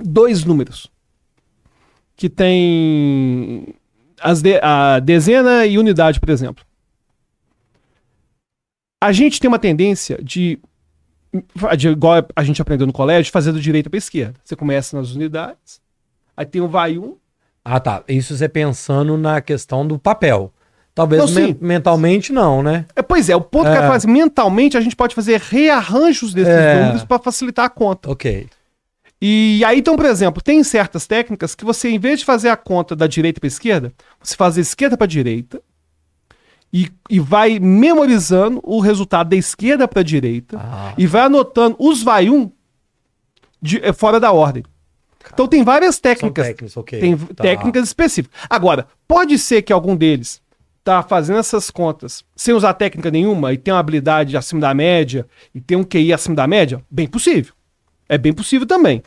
dois 0.00 0.44
números 0.44 0.90
que 2.16 2.28
tem 2.30 3.74
as 4.20 4.40
de- 4.40 4.60
a 4.62 5.00
dezena 5.00 5.66
e 5.66 5.76
unidade, 5.78 6.20
por 6.20 6.30
exemplo. 6.30 6.63
A 9.04 9.12
gente 9.12 9.38
tem 9.38 9.48
uma 9.48 9.58
tendência 9.58 10.18
de, 10.22 10.58
de 11.76 11.88
igual 11.88 12.26
a 12.34 12.42
gente 12.42 12.62
aprendeu 12.62 12.86
no 12.86 12.92
colégio, 12.92 13.30
fazer 13.30 13.52
do 13.52 13.60
direita 13.60 13.90
para 13.90 13.98
esquerda. 13.98 14.34
Você 14.42 14.56
começa 14.56 14.96
nas 14.96 15.10
unidades, 15.10 15.78
aí 16.34 16.46
tem 16.46 16.62
o 16.62 16.68
vai 16.68 16.96
um, 16.96 17.14
Ah, 17.62 17.78
tá. 17.78 18.02
Isso 18.08 18.34
você 18.34 18.48
pensando 18.48 19.18
na 19.18 19.42
questão 19.42 19.86
do 19.86 19.98
papel. 19.98 20.50
Talvez 20.94 21.34
Não, 21.34 21.56
mentalmente 21.60 22.32
não, 22.32 22.62
né? 22.62 22.86
É, 22.96 23.02
pois 23.02 23.28
é, 23.28 23.36
o 23.36 23.42
ponto 23.42 23.64
que 23.64 23.72
É. 23.76 23.76
ela 23.76 23.88
faz 23.88 24.06
mentalmente, 24.06 24.74
a 24.78 24.80
gente 24.80 24.96
pode 24.96 25.14
fazer 25.14 25.38
rearranjos 25.38 26.32
desses 26.32 26.50
É. 26.54 26.80
números 26.80 27.04
para 27.04 27.18
facilitar 27.18 27.66
a 27.66 27.68
conta. 27.68 28.10
Ok. 28.10 28.46
E 29.20 29.62
aí, 29.66 29.80
então, 29.80 29.96
por 29.96 30.06
exemplo, 30.06 30.42
tem 30.42 30.64
certas 30.64 31.06
técnicas 31.06 31.54
que 31.54 31.64
você, 31.64 31.90
em 31.90 31.98
vez 31.98 32.20
de 32.20 32.24
fazer 32.24 32.48
a 32.48 32.56
conta 32.56 32.96
da 32.96 33.06
direita 33.06 33.38
para 33.38 33.48
esquerda, 33.48 33.92
você 34.22 34.34
faz 34.34 34.54
da 34.54 34.62
esquerda 34.62 34.96
para 34.96 35.06
direita 35.06 35.60
e, 36.76 36.90
e 37.08 37.20
vai 37.20 37.60
memorizando 37.60 38.60
o 38.64 38.80
resultado 38.80 39.28
da 39.30 39.36
esquerda 39.36 39.86
para 39.86 40.02
direita 40.02 40.58
Ah, 40.58 40.92
e 40.98 41.06
vai 41.06 41.22
anotando 41.22 41.76
os 41.78 42.02
vai 42.02 42.28
um 42.28 42.50
de- 43.62 43.78
eh, 43.80 43.92
fora 43.92 44.18
da 44.18 44.32
ordem. 44.32 44.64
Então 45.32 45.46
tem 45.46 45.62
várias 45.62 46.00
técnicas. 46.00 46.48
técnicas, 46.48 46.76
ok. 46.76 46.98
Tem 47.00 47.16
Tá. 47.16 47.42
técnicas 47.44 47.84
específicas. 47.84 48.38
Agora, 48.50 48.88
pode 49.06 49.38
ser 49.38 49.62
que 49.62 49.72
algum 49.72 49.94
deles 49.96 50.42
tá 50.82 51.02
fazendo 51.02 51.38
essas 51.38 51.70
contas 51.70 52.22
sem 52.36 52.52
usar 52.52 52.74
técnica 52.74 53.10
nenhuma 53.10 53.52
e 53.52 53.56
tem 53.56 53.72
uma 53.72 53.80
habilidade 53.80 54.36
acima 54.36 54.60
da 54.60 54.74
média 54.74 55.26
e 55.54 55.60
tem 55.60 55.76
um 55.78 55.84
QI 55.84 56.12
acima 56.12 56.34
da 56.34 56.46
média? 56.46 56.82
Bem 56.90 57.06
possível. 57.06 57.54
É 58.08 58.18
bem 58.18 58.32
possível 58.34 58.66
também. 58.66 59.00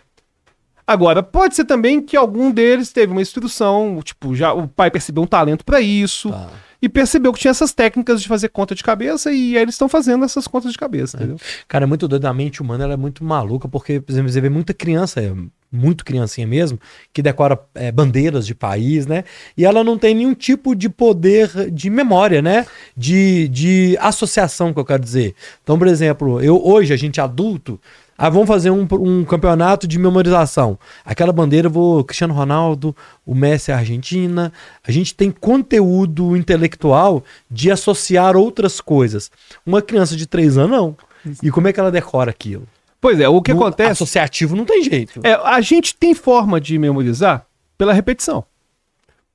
Agora, 0.87 1.21
pode 1.21 1.53
ser 1.55 1.65
também 1.65 2.01
que 2.01 2.15
algum 2.15 2.49
deles 2.49 2.91
teve 2.93 3.11
uma 3.11 3.21
instrução, 3.21 3.99
tipo, 4.01 4.33
já 4.33 4.53
o 4.53 4.67
pai 4.69 4.89
percebeu 4.89 5.21
um 5.21 5.27
talento 5.27 5.65
para 5.65 5.81
isso 5.81 6.29
Tá. 6.31 6.49
E 6.81 6.87
percebeu 6.87 7.33
que 7.33 7.39
tinha 7.39 7.51
essas 7.51 7.73
técnicas 7.73 8.21
de 8.21 8.27
fazer 8.27 8.49
conta 8.49 8.75
de 8.75 8.83
cabeça 8.83 9.31
e 9.31 9.55
aí 9.55 9.63
eles 9.63 9.75
estão 9.75 9.89
fazendo 9.89 10.23
essas 10.23 10.47
contas 10.47 10.71
de 10.71 10.77
cabeça, 10.77 11.17
entendeu? 11.17 11.37
Cara, 11.67 11.85
é 11.85 11.87
muito 11.87 12.07
doido. 12.07 12.25
A 12.25 12.33
mente 12.33 12.61
humana 12.61 12.83
ela 12.83 12.93
é 12.93 12.97
muito 12.97 13.23
maluca, 13.23 13.67
porque, 13.67 13.99
por 13.99 14.11
exemplo, 14.11 14.31
você 14.31 14.41
vê 14.41 14.49
muita 14.49 14.73
criança 14.73 15.21
é, 15.21 15.33
muito 15.71 16.05
criancinha 16.05 16.47
mesmo, 16.47 16.79
que 17.11 17.21
decora 17.21 17.59
é, 17.75 17.91
bandeiras 17.91 18.45
de 18.45 18.55
país, 18.55 19.05
né? 19.05 19.23
E 19.55 19.65
ela 19.65 19.83
não 19.83 19.97
tem 19.97 20.15
nenhum 20.15 20.33
tipo 20.33 20.75
de 20.75 20.89
poder 20.89 21.71
de 21.71 21.89
memória, 21.89 22.41
né? 22.41 22.65
De, 22.95 23.47
de 23.49 23.97
associação, 23.99 24.73
que 24.73 24.79
eu 24.79 24.85
quero 24.85 25.03
dizer. 25.03 25.35
Então, 25.63 25.77
por 25.77 25.87
exemplo, 25.87 26.41
eu 26.41 26.63
hoje, 26.63 26.93
a 26.93 26.97
gente 26.97 27.19
adulto, 27.19 27.79
ah, 28.17 28.29
vamos 28.29 28.47
fazer 28.47 28.71
um, 28.71 28.87
um 28.91 29.23
campeonato 29.23 29.87
de 29.87 29.99
memorização. 29.99 30.79
Aquela 31.05 31.31
bandeira, 31.31 31.67
eu 31.67 31.71
vou 31.71 32.03
Cristiano 32.03 32.33
Ronaldo, 32.33 32.95
o 33.23 33.35
Messi 33.35 33.69
é 33.69 33.75
a 33.75 33.77
Argentina. 33.77 34.51
A 34.85 34.91
gente 34.91 35.13
tem 35.13 35.29
conteúdo 35.29 36.35
intelectual 36.35 37.23
de 37.49 37.69
associar 37.69 38.35
outras 38.35 38.81
coisas. 38.81 39.29
Uma 39.63 39.83
criança 39.83 40.15
de 40.15 40.25
3 40.25 40.57
anos, 40.57 40.71
não. 40.71 40.97
E 41.43 41.51
como 41.51 41.67
é 41.67 41.73
que 41.73 41.79
ela 41.79 41.91
decora 41.91 42.31
aquilo? 42.31 42.67
Pois 42.99 43.19
é, 43.19 43.29
o 43.29 43.39
que 43.39 43.53
No 43.53 43.61
acontece. 43.61 43.91
Associativo 43.91 44.55
não 44.55 44.65
tem 44.65 44.83
jeito. 44.83 45.19
É, 45.23 45.33
a 45.33 45.61
gente 45.61 45.95
tem 45.95 46.15
forma 46.15 46.59
de 46.59 46.79
memorizar 46.79 47.45
pela 47.77 47.93
repetição. 47.93 48.43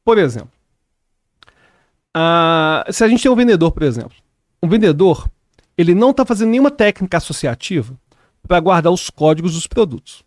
Por 0.04 0.18
exemplo, 0.18 0.50
se 2.90 3.04
a 3.04 3.08
gente 3.08 3.22
tem 3.22 3.30
um 3.30 3.36
vendedor, 3.36 3.70
por 3.70 3.84
exemplo, 3.84 4.16
um 4.60 4.68
vendedor, 4.68 5.28
ele 5.78 5.94
não 5.94 6.10
está 6.10 6.24
fazendo 6.24 6.50
nenhuma 6.50 6.70
técnica 6.70 7.18
associativa 7.18 7.96
para 8.46 8.60
guardar 8.60 8.92
os 8.92 9.08
códigos 9.10 9.54
dos 9.54 9.66
produtos. 9.66 10.24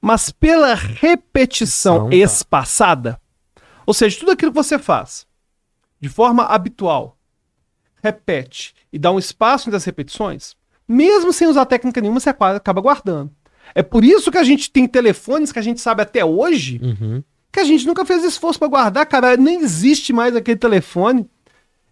Mas 0.00 0.30
pela 0.30 0.74
repetição 0.74 1.96
Então, 1.96 2.10
tá. 2.10 2.16
espaçada, 2.16 3.20
ou 3.86 3.92
seja, 3.94 4.18
tudo 4.18 4.32
aquilo 4.32 4.52
que 4.52 4.56
você 4.56 4.78
faz 4.78 5.26
de 6.00 6.08
forma 6.08 6.44
habitual, 6.44 7.16
repete 8.02 8.74
e 8.92 8.98
dá 8.98 9.10
um 9.10 9.18
espaço 9.18 9.68
entre 9.68 9.76
as 9.76 9.84
repetições, 9.84 10.54
mesmo 10.86 11.32
sem 11.32 11.48
usar 11.48 11.66
técnica 11.66 12.00
nenhuma, 12.00 12.20
você 12.20 12.30
acaba 12.30 12.80
guardando. 12.80 13.32
É 13.74 13.82
por 13.82 14.04
isso 14.04 14.30
que 14.30 14.38
a 14.38 14.44
gente 14.44 14.70
tem 14.70 14.86
telefones 14.86 15.50
que 15.52 15.58
a 15.58 15.62
gente 15.62 15.80
sabe 15.80 16.02
até 16.02 16.24
hoje 16.24 16.80
Uhum. 16.82 17.22
que 17.52 17.60
a 17.60 17.64
gente 17.64 17.86
nunca 17.86 18.04
fez 18.04 18.22
esforço 18.24 18.58
pra 18.58 18.68
guardar, 18.68 19.04
cara. 19.06 19.36
Nem 19.36 19.60
existe 19.60 20.12
mais 20.12 20.34
aquele 20.36 20.56
telefone. 20.56 21.28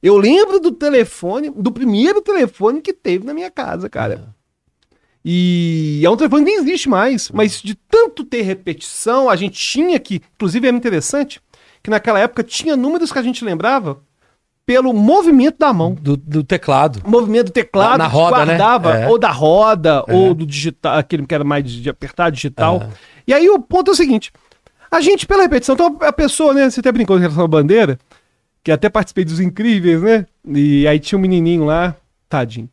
Eu 0.03 0.17
lembro 0.17 0.61
do 0.61 0.71
telefone, 0.71 1.51
do 1.51 1.73
primeiro 1.73 2.23
telefone 2.23 2.81
que 2.81 2.93
teve 2.93 3.25
na 3.27 3.35
minha 3.35 3.51
casa, 3.51 3.91
cara. 3.91 4.35
E 5.29 6.03
é 6.05 6.09
um 6.09 6.17
telefone 6.17 6.45
que 6.45 6.51
nem 6.53 6.61
existe 6.61 6.89
mais, 6.89 7.33
mas 7.33 7.61
de 7.61 7.75
tanto 7.75 8.23
ter 8.23 8.43
repetição, 8.43 9.29
a 9.29 9.35
gente 9.35 9.59
tinha 9.59 9.99
que, 9.99 10.23
inclusive 10.37 10.69
era 10.69 10.77
interessante, 10.77 11.41
que 11.83 11.91
naquela 11.91 12.21
época 12.21 12.45
tinha 12.45 12.77
números 12.77 13.11
que 13.11 13.19
a 13.19 13.23
gente 13.23 13.45
lembrava 13.45 13.99
pelo 14.65 14.93
movimento 14.93 15.59
da 15.59 15.73
mão. 15.73 15.95
Do, 16.01 16.17
do 16.17 16.45
teclado. 16.45 17.03
O 17.05 17.11
movimento 17.11 17.47
do 17.47 17.53
teclado 17.53 17.99
Na- 17.99 18.05
na 18.05 18.07
roda, 18.07 18.39
né? 18.47 18.57
guardava, 18.57 18.99
É. 18.99 19.09
ou 19.09 19.19
da 19.19 19.31
roda, 19.33 20.05
ou 20.09 20.33
do 20.33 20.47
digital, 20.47 20.97
aquele 20.97 21.27
que 21.27 21.35
era 21.35 21.43
mais 21.43 21.69
de 21.69 21.91
apertar 21.91 22.31
digital. 22.31 22.83
É. 22.83 22.89
E 23.27 23.35
aí 23.35 23.49
o 23.51 23.59
ponto 23.59 23.91
é 23.91 23.95
o 23.95 23.97
seguinte: 23.97 24.33
a 24.89 25.01
gente, 25.01 25.27
pela 25.27 25.43
repetição, 25.43 25.75
então 25.75 25.97
a 26.03 26.13
pessoa, 26.13 26.55
né? 26.55 26.71
Você 26.71 26.79
até 26.79 26.93
brincou 26.93 27.17
em 27.17 27.21
relação 27.21 27.45
à 27.45 27.49
bandeira, 27.49 27.99
que 28.63 28.71
até 28.71 28.89
participei 28.89 29.25
dos 29.25 29.41
incríveis, 29.41 30.01
né? 30.03 30.25
E 30.47 30.87
aí 30.87 31.01
tinha 31.01 31.19
um 31.19 31.23
menininho 31.23 31.65
lá, 31.65 31.97
tadinho. 32.29 32.69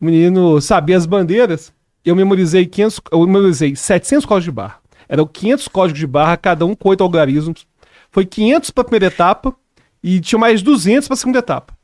O 0.00 0.04
menino 0.04 0.60
sabia 0.60 0.96
as 0.96 1.06
bandeiras. 1.06 1.72
Eu 2.04 2.14
memorizei 2.14 2.66
500, 2.66 3.00
eu 3.10 3.26
memorizei 3.26 3.74
700 3.74 4.26
códigos 4.26 4.44
de 4.44 4.52
barra. 4.52 4.80
Eram 5.08 5.26
500 5.26 5.68
códigos 5.68 5.98
de 5.98 6.06
barra, 6.06 6.36
cada 6.36 6.66
um 6.66 6.74
com 6.74 6.90
oito 6.90 7.02
algarismos. 7.02 7.66
Foi 8.10 8.24
500 8.24 8.70
para 8.70 8.82
a 8.82 8.84
primeira 8.84 9.06
etapa 9.06 9.54
e 10.02 10.20
tinha 10.20 10.38
mais 10.38 10.62
200 10.62 11.08
para 11.08 11.14
a 11.14 11.16
segunda 11.16 11.38
etapa. 11.38 11.76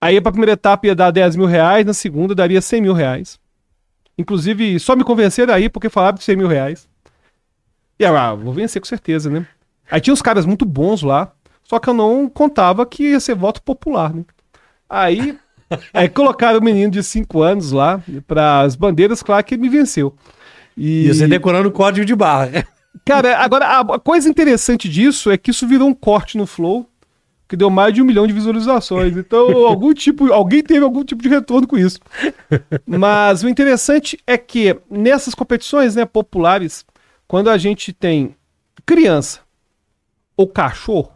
Aí 0.00 0.20
para 0.20 0.30
a 0.30 0.32
primeira 0.32 0.52
etapa 0.52 0.86
ia 0.86 0.94
dar 0.94 1.10
10 1.10 1.36
mil 1.36 1.46
reais, 1.46 1.84
na 1.84 1.92
segunda 1.92 2.34
daria 2.34 2.60
100 2.60 2.80
mil 2.80 2.94
reais. 2.94 3.38
Inclusive, 4.16 4.78
só 4.78 4.96
me 4.96 5.04
convenceram 5.04 5.52
aí 5.52 5.68
porque 5.68 5.88
falaram 5.88 6.16
de 6.16 6.24
100 6.24 6.36
mil 6.36 6.48
reais. 6.48 6.88
E 7.98 8.04
eu, 8.04 8.16
ah, 8.16 8.34
vou 8.34 8.52
vencer 8.52 8.80
com 8.80 8.88
certeza, 8.88 9.28
né? 9.28 9.46
Aí 9.90 10.00
tinha 10.00 10.14
uns 10.14 10.22
caras 10.22 10.46
muito 10.46 10.64
bons 10.64 11.02
lá, 11.02 11.32
só 11.62 11.78
que 11.78 11.88
eu 11.88 11.94
não 11.94 12.28
contava 12.28 12.86
que 12.86 13.10
ia 13.10 13.20
ser 13.20 13.34
voto 13.34 13.62
popular, 13.62 14.14
né? 14.14 14.24
Aí, 14.88 15.38
aí 15.92 16.08
colocaram 16.08 16.58
o 16.58 16.62
menino 16.62 16.90
de 16.90 17.02
5 17.02 17.42
anos 17.42 17.72
lá 17.72 18.02
para 18.26 18.60
as 18.60 18.76
bandeiras, 18.76 19.22
claro 19.22 19.44
que 19.44 19.54
ele 19.54 19.62
me 19.62 19.68
venceu. 19.68 20.14
E 20.76 21.08
você 21.08 21.26
decorando 21.26 21.68
o 21.68 21.72
código 21.72 22.04
de 22.04 22.14
barra. 22.14 22.66
Cara, 23.04 23.38
agora 23.38 23.66
a 23.66 23.80
a 23.80 23.98
coisa 23.98 24.28
interessante 24.28 24.88
disso 24.88 25.30
é 25.30 25.38
que 25.38 25.50
isso 25.50 25.66
virou 25.66 25.88
um 25.88 25.94
corte 25.94 26.36
no 26.36 26.46
Flow 26.46 26.86
que 27.50 27.56
deu 27.56 27.68
mais 27.68 27.92
de 27.92 28.00
um 28.00 28.04
milhão 28.04 28.28
de 28.28 28.32
visualizações. 28.32 29.16
Então, 29.16 29.50
algum 29.66 29.92
tipo, 29.92 30.32
alguém 30.32 30.62
teve 30.62 30.84
algum 30.84 31.02
tipo 31.02 31.20
de 31.20 31.28
retorno 31.28 31.66
com 31.66 31.76
isso. 31.76 31.98
Mas 32.86 33.42
o 33.42 33.48
interessante 33.48 34.16
é 34.24 34.38
que 34.38 34.78
nessas 34.88 35.34
competições 35.34 35.96
né, 35.96 36.04
populares, 36.04 36.86
quando 37.26 37.50
a 37.50 37.58
gente 37.58 37.92
tem 37.92 38.36
criança 38.86 39.40
ou 40.36 40.46
cachorro, 40.46 41.10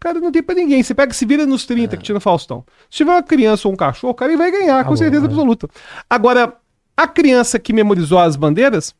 cara, 0.00 0.18
não 0.18 0.32
tem 0.32 0.42
pra 0.42 0.54
ninguém. 0.54 0.82
Você 0.82 0.94
pega, 0.94 1.12
se 1.12 1.24
vira 1.26 1.46
nos 1.46 1.64
30, 1.66 1.96
que 1.96 2.02
tinha 2.02 2.14
no 2.14 2.20
Faustão. 2.20 2.64
Se 2.90 2.96
tiver 2.98 3.12
uma 3.12 3.22
criança 3.22 3.68
ou 3.68 3.74
um 3.74 3.76
cachorro, 3.76 4.10
o 4.12 4.14
cara 4.14 4.34
vai 4.36 4.50
ganhar, 4.50 4.82
com 4.84 4.90
bom, 4.90 4.96
certeza 4.96 5.24
é. 5.24 5.28
absoluta. 5.28 5.68
Agora, 6.08 6.54
a 6.96 7.06
criança 7.06 7.58
que 7.58 7.72
memorizou 7.72 8.18
as 8.18 8.34
bandeiras, 8.36 8.94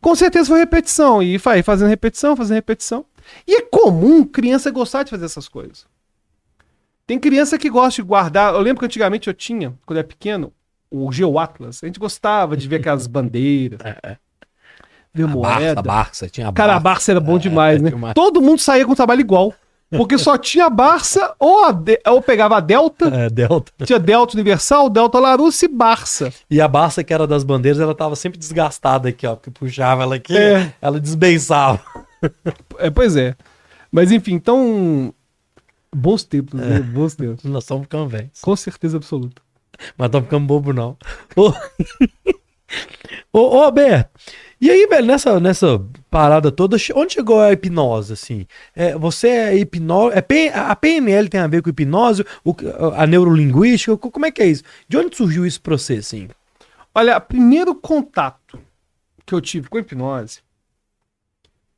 com 0.00 0.14
certeza 0.14 0.48
foi 0.48 0.58
repetição. 0.60 1.22
E 1.22 1.36
vai 1.38 1.62
fazendo 1.62 1.88
repetição, 1.88 2.36
fazendo 2.36 2.54
repetição. 2.56 3.04
E 3.46 3.56
é 3.56 3.60
comum 3.62 4.24
criança 4.24 4.70
gostar 4.70 5.02
de 5.02 5.10
fazer 5.10 5.24
essas 5.26 5.48
coisas. 5.48 5.86
Tem 7.06 7.18
criança 7.18 7.58
que 7.58 7.68
gosta 7.68 8.00
de 8.02 8.06
guardar. 8.08 8.54
Eu 8.54 8.60
lembro 8.60 8.80
que 8.80 8.86
antigamente 8.86 9.28
eu 9.28 9.34
tinha, 9.34 9.74
quando 9.84 9.96
eu 9.96 10.00
era 10.00 10.08
pequeno, 10.08 10.52
o 10.90 11.10
Geoatlas. 11.12 11.80
A 11.82 11.86
gente 11.86 11.98
gostava 11.98 12.56
de 12.56 12.66
ver 12.68 12.76
aquelas 12.76 13.06
bandeiras. 13.08 13.78
Ver 15.12 15.24
A 15.24 15.26
Barça, 15.28 15.58
moeda. 15.60 15.80
a 15.80 15.82
Barça, 15.82 16.28
tinha 16.28 16.48
a 16.48 16.52
Cara, 16.52 16.72
a 16.72 16.80
Barça. 16.80 16.82
Barça 16.94 17.12
era 17.12 17.20
bom 17.20 17.38
demais, 17.38 17.80
né? 17.82 17.90
tinha 17.90 17.96
uma- 17.98 18.14
Todo 18.14 18.40
mundo 18.42 18.58
saía 18.60 18.84
com 18.84 18.92
um 18.92 18.96
trabalho 18.96 19.20
igual. 19.20 19.54
Porque 19.96 20.18
só 20.18 20.36
tinha 20.38 20.68
Barça 20.70 21.34
ou, 21.38 21.64
a 21.64 21.72
De- 21.72 22.00
ou 22.06 22.20
pegava 22.22 22.56
a 22.56 22.60
Delta. 22.60 23.06
É, 23.14 23.28
Delta. 23.30 23.72
Tinha 23.84 23.98
Delta 23.98 24.34
Universal, 24.34 24.88
Delta 24.90 25.18
Larousse 25.18 25.66
e 25.66 25.68
Barça. 25.68 26.32
E 26.50 26.60
a 26.60 26.68
Barça, 26.68 27.02
que 27.04 27.12
era 27.14 27.26
das 27.26 27.44
bandeiras, 27.44 27.80
ela 27.80 27.94
tava 27.94 28.16
sempre 28.16 28.38
desgastada 28.38 29.08
aqui, 29.08 29.26
ó. 29.26 29.34
Porque 29.36 29.50
puxava 29.50 30.02
ela 30.02 30.16
aqui, 30.16 30.36
É. 30.36 30.72
ela 30.80 30.98
desbeiçava. 31.00 31.80
É, 32.78 32.90
pois 32.90 33.16
é. 33.16 33.34
Mas 33.92 34.10
enfim, 34.10 34.32
então. 34.34 35.12
Bons 35.94 36.24
tempos, 36.24 36.58
né? 36.58 36.80
Bons 36.80 37.14
tempos. 37.14 37.44
Nós 37.44 37.62
estamos 37.64 37.84
ficando 37.84 38.08
velhos. 38.08 38.40
Com 38.40 38.56
certeza 38.56 38.96
absoluta. 38.96 39.40
Mas 39.96 40.06
estamos 40.06 40.26
ficando 40.26 40.46
bobo, 40.46 40.72
não. 40.72 40.96
Ô, 41.36 41.52
ô, 43.32 43.56
ô 43.58 43.62
Alberto, 43.62 44.10
e 44.66 44.70
aí, 44.70 44.86
velho, 44.86 45.06
nessa, 45.06 45.38
nessa 45.40 45.80
parada 46.10 46.50
toda, 46.50 46.76
onde 46.94 47.12
chegou 47.14 47.40
a 47.40 47.52
hipnose, 47.52 48.12
assim? 48.12 48.46
É, 48.74 48.96
você 48.96 49.28
é 49.28 49.56
hipnose... 49.56 50.16
É, 50.16 50.22
P- 50.22 50.48
a 50.54 50.74
PNL 50.74 51.28
tem 51.28 51.40
a 51.40 51.46
ver 51.46 51.62
com 51.62 51.70
hipnose? 51.70 52.24
O, 52.44 52.54
a 52.96 53.06
neurolinguística? 53.06 53.96
Co- 53.96 54.10
Como 54.10 54.26
é 54.26 54.30
que 54.30 54.42
é 54.42 54.46
isso? 54.46 54.62
De 54.88 54.96
onde 54.96 55.16
surgiu 55.16 55.44
isso 55.44 55.60
pra 55.60 55.76
você, 55.76 55.94
assim? 55.94 56.28
Olha, 56.94 57.16
o 57.16 57.20
primeiro 57.20 57.74
contato 57.74 58.58
que 59.26 59.34
eu 59.34 59.40
tive 59.40 59.68
com 59.68 59.78
hipnose, 59.78 60.40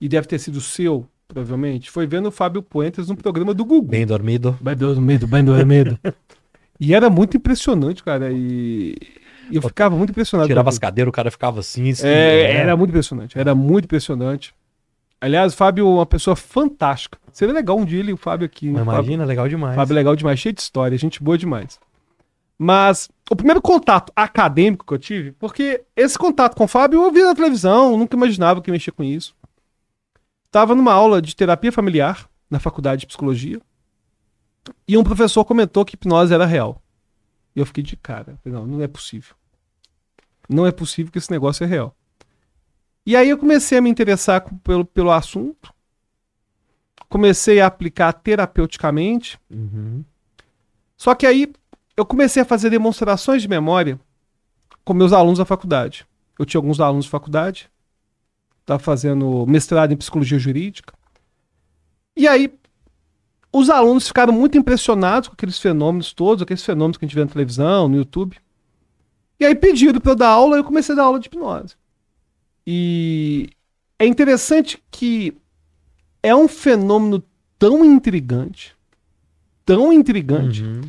e 0.01 0.09
deve 0.09 0.26
ter 0.26 0.39
sido 0.39 0.57
o 0.57 0.61
seu, 0.61 1.07
provavelmente, 1.26 1.91
foi 1.91 2.07
vendo 2.07 2.26
o 2.28 2.32
Fábio 2.32 2.62
Puentes 2.62 3.09
no 3.09 3.16
programa 3.16 3.55
do 3.55 3.64
Google. 3.64 3.91
Bem 3.91 4.07
dormido? 4.07 4.59
Bem 4.61 4.76
dormido, 4.76 5.26
bem 5.26 5.45
dormido. 5.45 5.99
e 6.78 6.95
era 6.95 7.09
muito 7.09 7.37
impressionante, 7.37 8.03
cara. 8.05 8.30
E 8.32 8.95
eu 9.51 9.62
ficava 9.62 9.97
muito 9.97 10.11
impressionado. 10.11 10.49
Tirava 10.49 10.68
as 10.68 10.78
cadeiras, 10.78 11.09
o 11.09 11.12
cara 11.12 11.30
ficava 11.30 11.61
assim. 11.61 11.90
assim 11.90 12.07
É, 12.07 12.55
né? 12.55 12.61
era 12.61 12.76
muito 12.76 12.90
impressionante. 12.90 13.38
Era 13.38 13.55
muito 13.55 13.84
impressionante. 13.84 14.55
Aliás, 15.20 15.55
o 15.55 15.57
Fábio 15.57 15.86
é 15.86 15.88
uma 15.88 16.07
pessoa 16.07 16.36
fantástica. 16.36 17.18
Seria 17.32 17.55
legal 17.55 17.78
um 17.78 17.84
dia 17.84 18.01
ele, 18.01 18.12
o 18.12 18.16
Fábio 18.16 18.44
aqui. 18.47 18.70
O 18.70 18.74
Fábio- 18.76 18.92
imagina, 18.92 19.24
legal 19.24 19.49
demais. 19.49 19.74
Fábio 19.74 19.92
é 19.92 19.97
legal 19.97 20.14
demais, 20.16 20.38
cheio 20.38 20.55
de 20.55 20.61
história, 20.61 20.97
gente 20.99 21.22
boa 21.22 21.38
demais. 21.38 21.78
Mas 22.59 23.09
o 23.30 23.36
primeiro 23.36 23.61
contato 23.61 24.12
acadêmico 24.16 24.86
que 24.86 24.92
eu 24.94 24.99
tive, 24.99 25.32
porque 25.32 25.82
esse 25.94 26.18
contato 26.18 26.55
com 26.57 26.64
o 26.64 26.68
Fábio 26.68 27.03
eu 27.03 27.12
vi 27.12 27.22
na 27.22 27.34
televisão, 27.34 27.97
nunca 27.99 28.16
imaginava 28.16 28.61
que 28.62 28.70
ia 28.70 28.72
mexer 28.72 28.92
com 28.92 29.05
isso. 29.05 29.34
Tava 30.51 30.74
numa 30.74 30.92
aula 30.92 31.20
de 31.20 31.36
terapia 31.36 31.70
familiar 31.70 32.26
na 32.51 32.59
faculdade 32.59 33.01
de 33.01 33.07
psicologia 33.07 33.61
e 34.88 34.97
um 34.97 35.05
professor 35.05 35.44
comentou 35.44 35.84
que 35.84 35.94
hipnose 35.94 36.32
era 36.32 36.47
real. 36.47 36.80
E 37.57 37.61
eu 37.61 37.64
fiquei 37.64 37.82
de 37.82 37.96
cara. 37.96 38.38
Falei, 38.44 38.59
não, 38.59 38.66
não 38.66 38.82
é 38.82 38.86
possível. 38.86 39.34
Não 40.46 40.66
é 40.66 40.70
possível 40.70 41.11
que 41.11 41.16
esse 41.16 41.30
negócio 41.30 41.64
é 41.64 41.66
real. 41.66 41.96
E 43.04 43.16
aí 43.16 43.30
eu 43.30 43.38
comecei 43.38 43.78
a 43.78 43.80
me 43.80 43.88
interessar 43.88 44.44
pelo, 44.62 44.84
pelo 44.84 45.11
assunto. 45.11 45.72
Comecei 47.09 47.59
a 47.61 47.66
aplicar 47.66 48.12
terapeuticamente. 48.12 49.40
Uhum. 49.50 50.04
Só 50.98 51.14
que 51.14 51.26
aí 51.26 51.50
eu 51.96 52.04
comecei 52.04 52.42
a 52.42 52.44
fazer 52.44 52.68
demonstrações 52.68 53.40
de 53.40 53.48
memória 53.48 53.98
com 54.84 54.92
meus 54.92 55.14
alunos 55.14 55.38
da 55.38 55.44
faculdade. 55.46 56.07
Eu 56.38 56.44
tinha 56.44 56.59
alguns 56.59 56.78
alunos 56.78 57.07
de 57.07 57.11
faculdade, 57.11 57.70
estava 58.61 58.78
fazendo 58.78 59.46
mestrado 59.46 59.92
em 59.92 59.96
psicologia 59.96 60.38
jurídica. 60.38 60.92
E 62.14 62.28
aí 62.28 62.52
os 63.53 63.70
alunos 63.70 64.07
ficaram 64.09 64.32
muito 64.32 64.59
impressionados 64.59 65.28
com 65.28 65.34
aqueles 65.34 65.59
fenômenos 65.59 66.12
todos, 66.12 66.42
aqueles 66.42 66.64
fenômenos 66.64 66.97
que 66.99 67.05
a 67.05 67.09
gente 67.09 67.14
vê 67.16 67.24
na 67.24 67.30
televisão, 67.30 67.88
no 67.88 67.97
YouTube. 67.97 68.36
E 69.40 69.44
aí 69.44 69.55
pediram 69.55 70.01
para 70.01 70.12
eu 70.12 70.16
dar 70.16 70.28
aula, 70.28 70.57
e 70.57 70.61
eu 70.61 70.64
comecei 70.64 70.92
a 70.94 70.97
dar 70.97 71.05
aula 71.05 71.18
de 71.20 71.26
hipnose. 71.28 71.74
E 72.66 73.49
é 73.99 74.07
interessante 74.07 74.82
que 74.90 75.34
é 76.22 76.34
um 76.34 76.49
fenômeno 76.49 77.22
tão 77.59 77.84
intrigante, 77.84 78.74
tão 79.64 79.92
intrigante, 79.92 80.62
Uhum. 80.62 80.80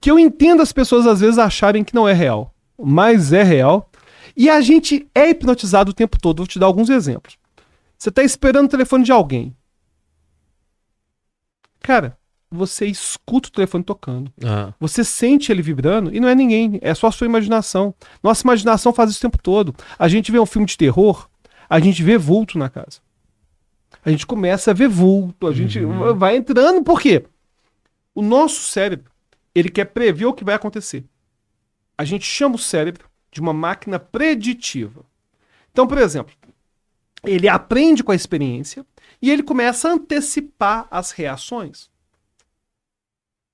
que 0.00 0.10
eu 0.10 0.18
entendo 0.18 0.62
as 0.62 0.72
pessoas 0.72 1.06
às 1.06 1.20
vezes 1.20 1.38
acharem 1.38 1.84
que 1.84 1.94
não 1.94 2.08
é 2.08 2.12
real, 2.12 2.54
mas 2.78 3.32
é 3.32 3.42
real. 3.42 3.90
E 4.36 4.48
a 4.48 4.60
gente 4.60 5.06
é 5.14 5.30
hipnotizado 5.30 5.90
o 5.90 5.94
tempo 5.94 6.18
todo. 6.20 6.38
Vou 6.38 6.46
te 6.46 6.58
dar 6.58 6.66
alguns 6.66 6.88
exemplos. 6.88 7.36
Você 7.98 8.10
tá 8.10 8.22
esperando 8.22 8.66
o 8.66 8.70
telefone 8.70 9.02
de 9.04 9.10
alguém. 9.10 9.54
Cara, 11.80 12.16
você 12.50 12.86
escuta 12.86 13.48
o 13.48 13.52
telefone 13.52 13.84
tocando. 13.84 14.32
Ah, 14.44 14.72
Você 14.80 15.04
sente 15.04 15.52
ele 15.52 15.62
vibrando 15.62 16.14
e 16.14 16.20
não 16.20 16.28
é 16.28 16.34
ninguém, 16.34 16.78
é 16.82 16.94
só 16.94 17.08
a 17.08 17.12
sua 17.12 17.26
imaginação. 17.26 17.94
Nossa 18.22 18.42
imaginação 18.42 18.92
faz 18.92 19.10
isso 19.10 19.18
o 19.18 19.22
tempo 19.22 19.42
todo. 19.42 19.74
A 19.98 20.08
gente 20.08 20.32
vê 20.32 20.38
um 20.38 20.46
filme 20.46 20.66
de 20.66 20.76
terror, 20.76 21.28
a 21.68 21.78
gente 21.78 22.02
vê 22.02 22.16
vulto 22.16 22.58
na 22.58 22.68
casa. 22.68 23.00
A 24.04 24.10
gente 24.10 24.26
começa 24.26 24.70
a 24.70 24.74
ver 24.74 24.88
vulto, 24.88 25.46
a 25.46 25.52
gente 25.52 25.78
vai 26.16 26.36
entrando, 26.36 26.82
por 26.82 27.00
quê? 27.00 27.24
O 28.14 28.22
nosso 28.22 28.62
cérebro, 28.62 29.10
ele 29.54 29.68
quer 29.68 29.86
prever 29.86 30.26
o 30.26 30.32
que 30.32 30.44
vai 30.44 30.54
acontecer. 30.54 31.04
A 31.96 32.04
gente 32.04 32.24
chama 32.24 32.54
o 32.54 32.58
cérebro 32.58 33.08
de 33.30 33.40
uma 33.40 33.52
máquina 33.52 33.98
preditiva. 33.98 35.04
Então, 35.72 35.86
por 35.86 35.98
exemplo, 35.98 36.34
ele 37.24 37.48
aprende 37.48 38.02
com 38.02 38.12
a 38.12 38.14
experiência 38.14 38.86
e 39.20 39.30
ele 39.30 39.42
começa 39.42 39.88
a 39.88 39.92
antecipar 39.92 40.86
as 40.90 41.10
reações 41.10 41.88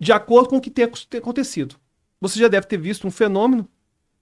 de 0.01 0.13
acordo 0.13 0.49
com 0.51 0.57
o 0.57 0.61
que 0.61 0.71
tem 0.71 0.85
ac- 0.85 1.07
tem 1.09 1.19
acontecido. 1.19 1.77
Você 2.21 2.39
já 2.39 2.49
deve 2.49 2.67
ter 2.67 2.77
visto 2.77 3.07
um 3.07 3.11
fenômeno 3.11 3.67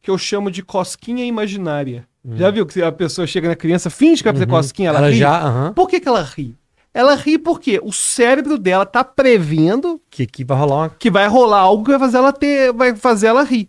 que 0.01 0.11
eu 0.11 0.19
chamo 0.19 0.51
de 0.51 0.63
cosquinha 0.63 1.25
imaginária. 1.25 2.07
Já 2.35 2.51
viu 2.51 2.65
que 2.65 2.81
a 2.81 2.93
pessoa 2.93 3.27
chega 3.27 3.49
na 3.49 3.57
criança, 3.57 3.91
finge 3.91 4.23
que 4.23 4.25
vai 4.29 4.33
fazer 4.33 4.47
cosquinha, 4.47 4.91
ela, 4.91 4.99
Ela 4.99 5.11
ri? 5.11 5.17
já, 5.17 5.39
aham. 5.41 5.73
Por 5.73 5.89
que, 5.89 5.99
que 5.99 6.07
ela 6.09 6.23
ri? 6.23 6.57
Ela 6.95 7.15
ri 7.17 7.37
porque 7.39 7.81
o 7.83 7.93
cérebro 7.93 8.59
dela 8.59 8.87
tá 8.87 9.03
prevendo 9.03 10.01
Que 10.11 10.23
aqui 10.25 10.45
vai 10.45 10.57
rolar 10.59 10.77
uma. 10.77 10.91
que 10.91 11.11
vai 11.11 11.27
rolar 11.27 11.61
algo 11.61 11.83
que 11.85 11.91
vai 11.91 11.99
fazer 11.99 12.19
ela 12.19 12.33
ter, 12.33 12.73
vai 12.73 12.95
fazer 12.95 13.27
ela 13.29 13.43
rir. 13.43 13.69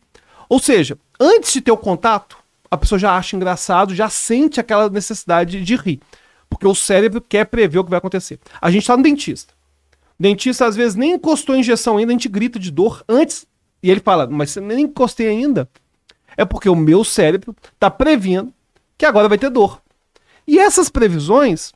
Ou 0.49 0.59
seja, 0.59 0.97
antes 1.19 1.51
de 1.53 1.61
ter 1.61 1.71
o 1.71 1.78
contato, 1.78 2.38
a 2.69 2.78
pessoa 2.78 2.99
já 2.99 3.15
acha 3.15 3.36
engraçado, 3.36 3.95
já 3.95 4.07
sente 4.09 4.59
aquela 4.59 4.88
necessidade 4.89 5.63
de 5.63 5.76
rir. 5.76 5.99
Porque 6.54 6.68
o 6.68 6.76
cérebro 6.76 7.20
quer 7.20 7.45
prever 7.45 7.80
o 7.80 7.84
que 7.84 7.89
vai 7.89 7.97
acontecer. 7.97 8.39
A 8.62 8.70
gente 8.70 8.86
tá 8.86 8.95
no 8.95 9.01
dentista. 9.01 9.54
O 10.20 10.24
dentista 10.24 10.66
às 10.66 10.76
vezes 10.76 10.95
nem 10.95 11.14
encostou 11.14 11.56
a 11.56 11.58
injeção 11.58 11.97
ainda, 11.97 12.12
a 12.12 12.16
gente 12.16 12.30
grita 12.30 12.60
de 12.60 12.70
dor 12.70 13.04
antes. 13.10 13.47
E 13.82 13.89
ele 13.89 13.99
fala, 13.99 14.28
mas 14.28 14.51
você 14.51 14.62
nem 14.62 14.86
encostei 14.86 15.28
ainda. 15.28 15.68
É 16.38 16.45
porque 16.45 16.70
o 16.70 16.76
meu 16.76 17.04
cérebro 17.04 17.56
tá 17.80 17.89
prevendo 17.89 18.54
que 18.97 19.06
agora 19.06 19.28
vai 19.28 19.38
ter 19.38 19.49
dor. 19.49 19.82
E 20.47 20.60
essas 20.60 20.89
previsões 20.89 21.74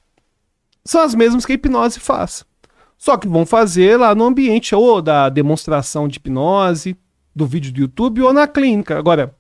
são 0.86 1.02
as 1.02 1.16
mesmas 1.16 1.46
que 1.46 1.54
a 1.54 1.56
hipnose 1.56 2.00
faz. 2.00 2.46
Só 2.98 3.18
que 3.18 3.28
vão 3.28 3.46
fazer 3.46 3.98
lá 3.98 4.14
no 4.14 4.26
ambiente 4.26 4.76
ou 4.76 5.02
da 5.02 5.30
demonstração 5.30 6.08
de 6.08 6.18
hipnose, 6.18 6.96
do 7.36 7.46
vídeo 7.46 7.72
do 7.72 7.82
YouTube 7.82 8.22
ou 8.22 8.32
na 8.32 8.48
clínica. 8.48 8.98
Agora, 8.98 9.36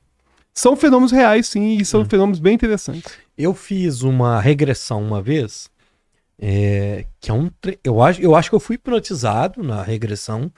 são 0.53 0.75
fenômenos 0.75 1.11
reais, 1.11 1.47
sim, 1.47 1.77
e 1.77 1.85
são 1.85 2.03
fenômenos 2.05 2.39
bem 2.39 2.55
interessantes. 2.55 3.26
Eu 3.37 3.53
fiz 3.53 4.01
uma 4.01 4.41
regressão 4.41 5.01
uma 5.03 5.21
vez, 5.21 5.69
é, 6.39 7.05
que 7.19 7.31
é 7.31 7.33
um. 7.33 7.49
Eu 7.83 8.01
acho, 8.01 8.21
eu 8.21 8.35
acho 8.35 8.49
que 8.49 8.55
eu 8.55 8.59
fui 8.59 8.75
hipnotizado 8.75 9.63
na 9.63 9.83
regressão. 9.83 10.51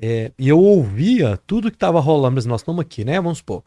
é, 0.00 0.32
e 0.38 0.48
eu 0.48 0.58
ouvia 0.58 1.38
tudo 1.46 1.70
que 1.70 1.78
tava 1.78 2.00
rolando. 2.00 2.36
Mas 2.36 2.46
nós 2.46 2.62
estamos 2.62 2.80
aqui, 2.82 3.04
né? 3.04 3.20
Vamos 3.20 3.38
supor. 3.38 3.64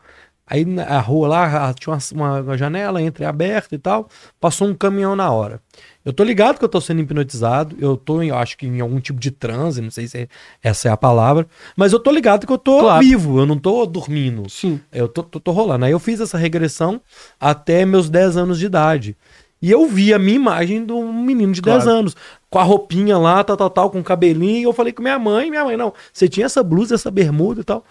Aí 0.47 0.63
na 0.63 0.83
a 0.83 0.99
rua 0.99 1.27
lá 1.27 1.73
tinha 1.73 1.97
uma, 2.13 2.41
uma 2.41 2.57
janela 2.57 3.01
entreaberta 3.01 3.73
e 3.73 3.77
tal. 3.79 4.07
Passou 4.39 4.67
um 4.67 4.75
caminhão 4.75 5.15
na 5.15 5.31
hora. 5.31 5.59
Eu 6.05 6.13
tô 6.13 6.23
ligado 6.23 6.59
que 6.59 6.63
eu 6.63 6.69
tô 6.69 6.79
sendo 6.79 7.01
hipnotizado. 7.01 7.75
Eu 7.79 7.97
tô, 7.97 8.21
em, 8.21 8.27
eu 8.29 8.37
acho 8.37 8.55
que 8.57 8.67
em 8.67 8.79
algum 8.79 8.99
tipo 8.99 9.19
de 9.19 9.31
transe, 9.31 9.81
não 9.81 9.89
sei 9.89 10.07
se 10.07 10.17
é- 10.19 10.27
essa 10.61 10.87
é 10.87 10.91
a 10.91 10.97
palavra. 10.97 11.47
Mas 11.75 11.93
eu 11.93 11.99
tô 11.99 12.11
ligado 12.11 12.45
que 12.45 12.53
eu 12.53 12.59
tô 12.59 12.79
Claro. 12.81 13.03
vivo, 13.03 13.39
eu 13.39 13.45
não 13.47 13.57
tô 13.57 13.85
dormindo. 13.87 14.47
Sim. 14.49 14.79
Eu 14.91 15.07
tô, 15.07 15.23
tô, 15.23 15.39
tô 15.39 15.51
rolando. 15.51 15.85
Aí 15.85 15.91
eu 15.91 15.99
fiz 15.99 16.19
essa 16.19 16.37
regressão 16.37 17.01
até 17.39 17.83
meus 17.85 18.07
10 18.07 18.37
anos 18.37 18.59
de 18.59 18.67
idade. 18.67 19.17
E 19.59 19.71
eu 19.71 19.87
vi 19.87 20.13
a 20.13 20.19
minha 20.19 20.35
imagem 20.35 20.85
de 20.85 20.93
um 20.93 21.11
menino 21.11 21.53
de 21.53 21.61
10 21.61 21.83
Claro. 21.85 21.99
anos, 21.99 22.15
com 22.51 22.59
a 22.59 22.63
roupinha 22.63 23.17
lá, 23.17 23.43
tal, 23.43 23.57
tal, 23.57 23.69
tal, 23.71 23.89
com 23.89 23.99
o 23.99 24.03
cabelinho. 24.03 24.59
E 24.59 24.63
eu 24.63 24.73
falei 24.73 24.93
com 24.93 25.01
minha 25.01 25.17
mãe, 25.17 25.49
minha 25.49 25.63
mãe, 25.65 25.75
não, 25.75 25.91
você 26.13 26.27
tinha 26.29 26.45
essa 26.45 26.61
blusa, 26.61 26.93
essa 26.93 27.09
bermuda 27.09 27.61
e 27.61 27.63
tal. 27.63 27.83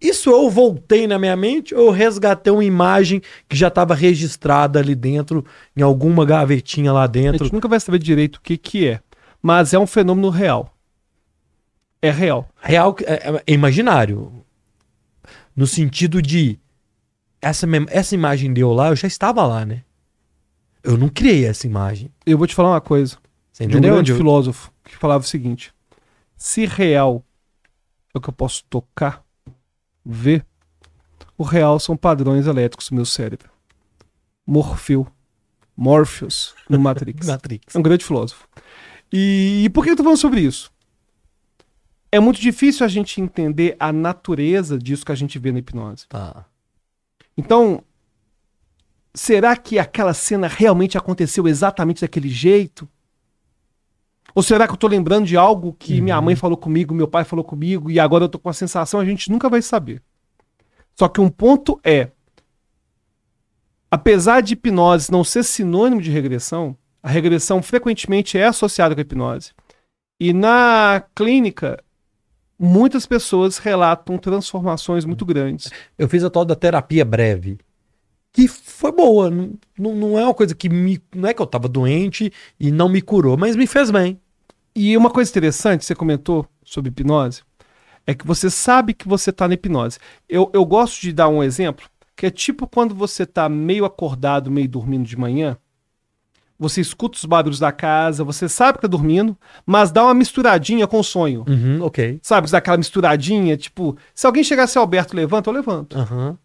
Isso 0.00 0.30
eu 0.30 0.48
voltei 0.48 1.06
na 1.08 1.18
minha 1.18 1.34
mente 1.36 1.74
ou 1.74 1.86
eu 1.86 1.90
resgatei 1.90 2.52
uma 2.52 2.64
imagem 2.64 3.20
que 3.48 3.56
já 3.56 3.66
estava 3.68 3.94
registrada 3.94 4.78
ali 4.78 4.94
dentro, 4.94 5.44
em 5.76 5.82
alguma 5.82 6.24
gavetinha 6.24 6.92
lá 6.92 7.02
A 7.04 7.06
dentro? 7.08 7.44
gente 7.44 7.52
nunca 7.54 7.66
vai 7.68 7.80
saber 7.80 7.98
direito 7.98 8.36
o 8.36 8.40
que, 8.40 8.56
que 8.56 8.86
é. 8.88 9.00
Mas 9.42 9.72
é 9.74 9.78
um 9.78 9.86
fenômeno 9.86 10.30
real. 10.30 10.72
É 12.00 12.10
real. 12.10 12.48
Real, 12.60 12.94
é, 13.04 13.12
é- 13.48 13.52
imaginário. 13.52 14.44
No 15.54 15.66
sentido 15.66 16.22
de. 16.22 16.58
Essa, 17.42 17.66
essa 17.90 18.14
imagem 18.14 18.52
de 18.52 18.60
eu 18.60 18.72
lá, 18.72 18.88
eu 18.88 18.96
já 18.96 19.06
estava 19.08 19.44
lá, 19.46 19.64
né? 19.64 19.82
Eu 20.82 20.96
não 20.96 21.08
criei 21.08 21.44
essa 21.44 21.66
imagem. 21.66 22.10
Eu 22.24 22.38
vou 22.38 22.46
te 22.46 22.54
falar 22.54 22.70
uma 22.70 22.80
coisa. 22.80 23.16
Você 23.52 23.64
de 23.66 23.74
um 23.74 23.78
entendeu? 23.78 23.94
grande 23.94 24.12
eu- 24.12 24.16
filósofo 24.16 24.72
que 24.84 24.96
falava 24.96 25.24
o 25.24 25.26
seguinte: 25.26 25.72
se 26.36 26.66
real 26.66 27.24
é 28.14 28.18
o 28.18 28.20
que 28.20 28.28
eu 28.28 28.32
posso 28.32 28.64
tocar, 28.70 29.24
ver, 30.08 30.44
o 31.36 31.42
real 31.42 31.78
são 31.78 31.96
padrões 31.96 32.46
elétricos 32.46 32.88
do 32.88 32.94
meu 32.94 33.04
cérebro. 33.04 33.50
Morfeu, 34.46 35.06
Morpheus 35.76 36.54
no 36.68 36.78
Matrix. 36.80 37.26
Matrix. 37.26 37.74
É 37.74 37.78
um 37.78 37.82
grande 37.82 38.04
filósofo. 38.04 38.48
E, 39.12 39.64
e 39.64 39.70
por 39.70 39.84
que 39.84 39.90
eu 39.90 39.96
tô 39.96 40.02
falando 40.02 40.18
sobre 40.18 40.40
isso? 40.40 40.72
É 42.10 42.18
muito 42.18 42.40
difícil 42.40 42.86
a 42.86 42.88
gente 42.88 43.20
entender 43.20 43.76
a 43.78 43.92
natureza 43.92 44.78
disso 44.78 45.04
que 45.04 45.12
a 45.12 45.14
gente 45.14 45.38
vê 45.38 45.52
na 45.52 45.58
hipnose. 45.58 46.06
Tá. 46.08 46.46
Então, 47.36 47.84
será 49.14 49.54
que 49.56 49.78
aquela 49.78 50.14
cena 50.14 50.48
realmente 50.48 50.96
aconteceu 50.96 51.46
exatamente 51.46 52.00
daquele 52.00 52.30
jeito? 52.30 52.88
Ou 54.38 54.42
será 54.44 54.68
que 54.68 54.72
eu 54.72 54.76
tô 54.76 54.86
lembrando 54.86 55.26
de 55.26 55.36
algo 55.36 55.74
que 55.76 56.00
minha 56.00 56.22
mãe 56.22 56.36
falou 56.36 56.56
comigo, 56.56 56.94
meu 56.94 57.08
pai 57.08 57.24
falou 57.24 57.44
comigo, 57.44 57.90
e 57.90 57.98
agora 57.98 58.22
eu 58.22 58.28
tô 58.28 58.38
com 58.38 58.48
a 58.48 58.52
sensação, 58.52 59.00
a 59.00 59.04
gente 59.04 59.32
nunca 59.32 59.48
vai 59.48 59.60
saber. 59.60 60.00
Só 60.94 61.08
que 61.08 61.20
um 61.20 61.28
ponto 61.28 61.80
é, 61.82 62.12
apesar 63.90 64.40
de 64.40 64.52
hipnose 64.52 65.10
não 65.10 65.24
ser 65.24 65.42
sinônimo 65.42 66.00
de 66.00 66.12
regressão, 66.12 66.76
a 67.02 67.08
regressão 67.08 67.60
frequentemente 67.60 68.38
é 68.38 68.46
associada 68.46 68.94
com 68.94 69.00
a 69.00 69.02
hipnose. 69.02 69.50
E 70.20 70.32
na 70.32 71.02
clínica, 71.16 71.82
muitas 72.56 73.06
pessoas 73.06 73.58
relatam 73.58 74.18
transformações 74.18 75.04
muito 75.04 75.26
grandes. 75.26 75.68
Eu 75.98 76.08
fiz 76.08 76.22
a 76.22 76.30
tal 76.30 76.44
da 76.44 76.54
terapia 76.54 77.04
breve. 77.04 77.58
Que 78.32 78.46
foi 78.46 78.92
boa. 78.92 79.30
Não, 79.30 79.54
não, 79.76 79.96
não 79.96 80.16
é 80.16 80.22
uma 80.22 80.34
coisa 80.34 80.54
que 80.54 80.68
me. 80.68 81.02
Não 81.12 81.28
é 81.28 81.34
que 81.34 81.42
eu 81.42 81.46
tava 81.46 81.66
doente 81.66 82.32
e 82.60 82.70
não 82.70 82.88
me 82.88 83.02
curou, 83.02 83.36
mas 83.36 83.56
me 83.56 83.66
fez 83.66 83.90
bem. 83.90 84.20
E 84.80 84.96
uma 84.96 85.10
coisa 85.10 85.28
interessante, 85.28 85.84
você 85.84 85.92
comentou 85.92 86.46
sobre 86.64 86.90
hipnose, 86.90 87.42
é 88.06 88.14
que 88.14 88.24
você 88.24 88.48
sabe 88.48 88.94
que 88.94 89.08
você 89.08 89.30
está 89.30 89.48
na 89.48 89.54
hipnose. 89.54 89.98
Eu, 90.28 90.48
eu 90.54 90.64
gosto 90.64 91.00
de 91.00 91.12
dar 91.12 91.26
um 91.28 91.42
exemplo, 91.42 91.84
que 92.14 92.26
é 92.26 92.30
tipo 92.30 92.64
quando 92.64 92.94
você 92.94 93.24
está 93.24 93.48
meio 93.48 93.84
acordado, 93.84 94.52
meio 94.52 94.68
dormindo 94.68 95.04
de 95.04 95.18
manhã, 95.18 95.56
você 96.56 96.80
escuta 96.80 97.18
os 97.18 97.24
barulhos 97.24 97.58
da 97.58 97.72
casa, 97.72 98.22
você 98.22 98.48
sabe 98.48 98.78
que 98.78 98.82
tá 98.82 98.88
dormindo, 98.88 99.36
mas 99.66 99.90
dá 99.90 100.04
uma 100.04 100.14
misturadinha 100.14 100.86
com 100.86 101.00
o 101.00 101.04
sonho. 101.04 101.44
Uhum, 101.48 101.82
ok. 101.82 102.20
Sabe, 102.22 102.48
dá 102.48 102.58
aquela 102.58 102.76
misturadinha, 102.76 103.56
tipo, 103.56 103.98
se 104.14 104.28
alguém 104.28 104.44
chegasse 104.44 104.78
Alberto 104.78 105.16
levanta, 105.16 105.50
eu 105.50 105.54
levanto. 105.54 105.98
Aham. 105.98 106.38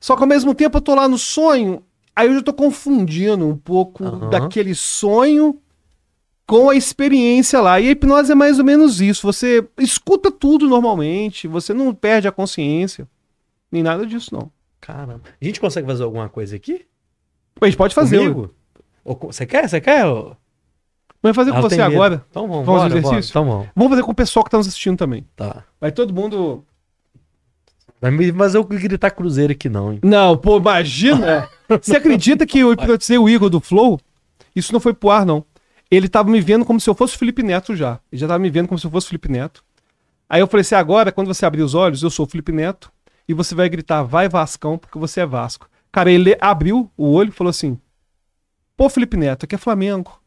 Só 0.00 0.16
que 0.16 0.22
ao 0.22 0.28
mesmo 0.28 0.54
tempo 0.54 0.78
eu 0.78 0.80
tô 0.80 0.94
lá 0.94 1.06
no 1.06 1.18
sonho, 1.18 1.82
aí 2.16 2.28
eu 2.28 2.34
já 2.34 2.42
tô 2.42 2.54
confundindo 2.54 3.46
um 3.46 3.58
pouco 3.58 4.06
Aham. 4.06 4.30
daquele 4.30 4.74
sonho 4.74 5.60
com 6.52 6.68
a 6.68 6.76
experiência 6.76 7.62
lá. 7.62 7.80
E 7.80 7.88
a 7.88 7.90
hipnose 7.92 8.30
é 8.30 8.34
mais 8.34 8.58
ou 8.58 8.64
menos 8.64 9.00
isso. 9.00 9.26
Você 9.26 9.66
escuta 9.78 10.30
tudo 10.30 10.68
normalmente, 10.68 11.48
você 11.48 11.72
não 11.72 11.94
perde 11.94 12.28
a 12.28 12.32
consciência. 12.32 13.08
Nem 13.70 13.82
nada 13.82 14.04
disso, 14.04 14.34
não. 14.34 14.52
Caramba. 14.78 15.22
A 15.40 15.44
gente 15.46 15.58
consegue 15.58 15.86
fazer 15.86 16.02
alguma 16.02 16.28
coisa 16.28 16.54
aqui? 16.54 16.84
A 17.58 17.64
gente 17.64 17.78
pode 17.78 17.94
fazer. 17.94 18.18
Comigo? 18.18 18.54
Ou 19.02 19.18
Você 19.22 19.46
quer? 19.46 19.66
Você 19.66 19.80
quer? 19.80 20.04
ô? 20.04 20.36
Vamos 21.22 21.36
fazer 21.36 21.52
com 21.52 21.56
Ela 21.56 21.70
você 21.70 21.80
agora. 21.80 22.22
Então 22.28 22.46
vamos, 22.46 22.66
Vamos 22.66 22.82
bora, 22.82 22.88
bora. 22.90 22.98
exercício? 22.98 23.32
Então 23.32 23.46
vamos. 23.46 23.68
Vamos 23.74 23.90
fazer 23.90 24.02
com 24.02 24.12
o 24.12 24.14
pessoal 24.14 24.44
que 24.44 24.50
tá 24.50 24.58
nos 24.58 24.68
assistindo 24.68 24.98
também. 24.98 25.26
Tá. 25.34 25.64
Vai 25.80 25.90
todo 25.90 26.12
mundo. 26.12 26.66
Fazer 28.36 28.58
eu 28.58 28.64
gritar 28.64 29.10
cruzeiro 29.12 29.52
aqui 29.54 29.70
não, 29.70 29.92
hein? 29.94 30.00
Não, 30.02 30.36
pô, 30.36 30.58
imagina! 30.58 31.48
Você 31.80 31.96
acredita 31.96 32.44
que 32.44 32.58
eu 32.58 32.74
hipnotizei 32.74 33.16
o 33.16 33.26
Igor 33.26 33.48
do 33.48 33.60
Flow? 33.60 33.98
Isso 34.54 34.70
não 34.70 34.80
foi 34.80 34.92
pro 34.92 35.08
ar, 35.08 35.24
não. 35.24 35.46
Ele 35.94 36.08
tava 36.08 36.30
me 36.30 36.40
vendo 36.40 36.64
como 36.64 36.80
se 36.80 36.88
eu 36.88 36.94
fosse 36.94 37.14
o 37.14 37.18
Felipe 37.18 37.42
Neto 37.42 37.76
já. 37.76 38.00
Ele 38.10 38.18
já 38.18 38.26
tava 38.26 38.38
me 38.38 38.48
vendo 38.48 38.66
como 38.66 38.78
se 38.78 38.86
eu 38.86 38.90
fosse 38.90 39.06
o 39.06 39.08
Felipe 39.10 39.30
Neto. 39.30 39.62
Aí 40.26 40.40
eu 40.40 40.46
falei 40.46 40.62
assim: 40.62 40.74
agora, 40.74 41.12
quando 41.12 41.26
você 41.26 41.44
abrir 41.44 41.60
os 41.62 41.74
olhos, 41.74 42.02
eu 42.02 42.08
sou 42.08 42.24
o 42.24 42.28
Felipe 42.28 42.50
Neto. 42.50 42.90
E 43.28 43.34
você 43.34 43.54
vai 43.54 43.68
gritar, 43.68 44.02
vai 44.02 44.26
Vascão, 44.28 44.78
porque 44.78 44.98
você 44.98 45.20
é 45.20 45.26
Vasco. 45.26 45.68
Cara, 45.92 46.10
ele 46.10 46.34
abriu 46.40 46.90
o 46.96 47.12
olho 47.12 47.28
e 47.28 47.32
falou 47.32 47.50
assim: 47.50 47.78
Pô, 48.74 48.88
Felipe 48.88 49.18
Neto, 49.18 49.44
aqui 49.44 49.54
é 49.54 49.58
Flamengo. 49.58 50.18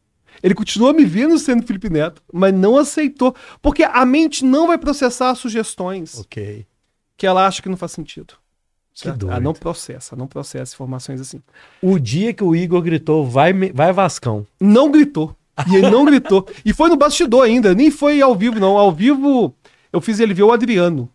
Ele 0.42 0.54
continuou 0.54 0.94
me 0.94 1.04
vendo 1.04 1.36
sendo 1.38 1.66
Felipe 1.66 1.90
Neto, 1.90 2.22
mas 2.32 2.54
não 2.54 2.76
aceitou. 2.76 3.34
Porque 3.60 3.82
a 3.82 4.04
mente 4.06 4.44
não 4.44 4.68
vai 4.68 4.78
processar 4.78 5.34
sugestões 5.34 6.20
Ok. 6.20 6.64
que 7.16 7.26
ela 7.26 7.44
acha 7.46 7.60
que 7.60 7.68
não 7.68 7.76
faz 7.76 7.92
sentido. 7.92 8.34
Que 8.94 9.08
doido. 9.08 9.30
Ela 9.30 9.40
não 9.40 9.52
processa, 9.52 10.14
não 10.14 10.26
processa 10.26 10.74
informações 10.74 11.20
assim. 11.20 11.42
O 11.82 11.98
dia 11.98 12.32
que 12.32 12.44
o 12.44 12.54
Igor 12.54 12.80
gritou, 12.82 13.26
vai, 13.26 13.52
vai 13.52 13.92
Vascão. 13.92 14.46
Não 14.60 14.90
gritou. 14.90 15.34
E 15.70 15.76
ele 15.76 15.90
não 15.90 16.04
gritou. 16.04 16.46
E 16.64 16.72
foi 16.72 16.88
no 16.88 16.96
bastidor 16.96 17.44
ainda, 17.44 17.74
nem 17.74 17.90
foi 17.90 18.20
ao 18.20 18.34
vivo, 18.34 18.58
não. 18.60 18.76
Ao 18.76 18.92
vivo, 18.92 19.54
eu 19.92 20.00
fiz 20.00 20.20
ele 20.20 20.34
ver 20.34 20.42
o 20.42 20.52
Adriano. 20.52 21.08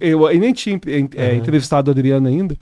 Eu, 0.00 0.30
eu 0.30 0.38
nem 0.38 0.52
tinha 0.52 0.78
é, 0.86 1.26
Aham. 1.30 1.34
entrevistado 1.36 1.90
o 1.90 1.92
Adriano 1.92 2.28
ainda. 2.28 2.56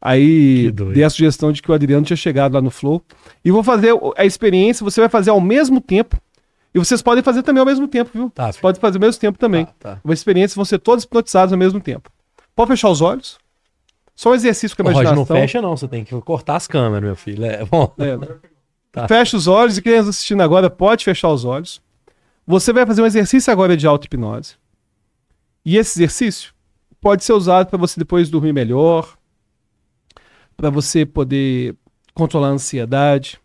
Aí 0.00 0.70
dei 0.70 1.02
a 1.02 1.10
sugestão 1.10 1.50
de 1.50 1.62
que 1.62 1.70
o 1.70 1.74
Adriano 1.74 2.04
tinha 2.04 2.16
chegado 2.16 2.54
lá 2.54 2.60
no 2.60 2.70
Flow. 2.70 3.02
E 3.44 3.50
vou 3.50 3.62
fazer 3.62 3.92
a 4.16 4.24
experiência, 4.24 4.84
você 4.84 5.00
vai 5.00 5.08
fazer 5.08 5.30
ao 5.30 5.40
mesmo 5.40 5.80
tempo. 5.80 6.16
E 6.74 6.78
vocês 6.78 7.00
podem 7.00 7.22
fazer 7.22 7.42
também 7.42 7.60
ao 7.60 7.66
mesmo 7.66 7.86
tempo, 7.88 8.10
viu? 8.12 8.30
Tá, 8.30 8.52
Você 8.52 8.60
pode 8.60 8.78
fazer 8.80 8.98
ao 8.98 9.00
mesmo 9.00 9.20
tempo 9.20 9.38
também. 9.38 9.64
Tá, 9.64 9.72
tá. 9.78 10.00
Uma 10.04 10.12
experiência, 10.12 10.56
vão 10.56 10.64
ser 10.64 10.78
todos 10.78 11.04
hipnotizados 11.04 11.52
ao 11.52 11.58
mesmo 11.58 11.80
tempo. 11.80 12.10
Pode 12.54 12.68
fechar 12.68 12.90
os 12.90 13.00
olhos. 13.00 13.38
Só 14.14 14.30
um 14.30 14.34
exercício 14.34 14.76
com 14.76 14.82
a 14.82 14.86
O 14.86 14.88
Roger 14.88 15.02
imaginação. 15.06 15.34
não 15.36 15.42
fecha, 15.42 15.62
não. 15.62 15.76
Você 15.76 15.88
tem 15.88 16.04
que 16.04 16.20
cortar 16.20 16.56
as 16.56 16.66
câmeras, 16.68 17.02
meu 17.02 17.16
filho. 17.16 17.44
É 17.44 17.64
bom. 17.64 17.92
É. 17.98 18.18
Tá. 18.94 19.08
Fecha 19.08 19.36
os 19.36 19.48
olhos 19.48 19.76
e 19.76 19.82
quem 19.82 19.92
está 19.92 20.08
assistindo 20.08 20.40
agora 20.40 20.70
pode 20.70 21.04
fechar 21.04 21.28
os 21.28 21.44
olhos. 21.44 21.82
Você 22.46 22.72
vai 22.72 22.86
fazer 22.86 23.02
um 23.02 23.06
exercício 23.06 23.52
agora 23.52 23.76
de 23.76 23.88
auto-hipnose. 23.88 24.54
E 25.64 25.76
esse 25.76 25.98
exercício 25.98 26.54
pode 27.00 27.24
ser 27.24 27.32
usado 27.32 27.66
para 27.66 27.76
você 27.76 27.98
depois 27.98 28.30
dormir 28.30 28.52
melhor, 28.52 29.18
para 30.56 30.70
você 30.70 31.04
poder 31.04 31.74
controlar 32.14 32.48
a 32.48 32.52
ansiedade, 32.52 33.40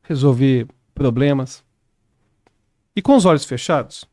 resolver 0.00 0.68
problemas. 0.94 1.64
E 2.94 3.02
com 3.02 3.16
os 3.16 3.24
olhos 3.24 3.44
fechados, 3.44 4.04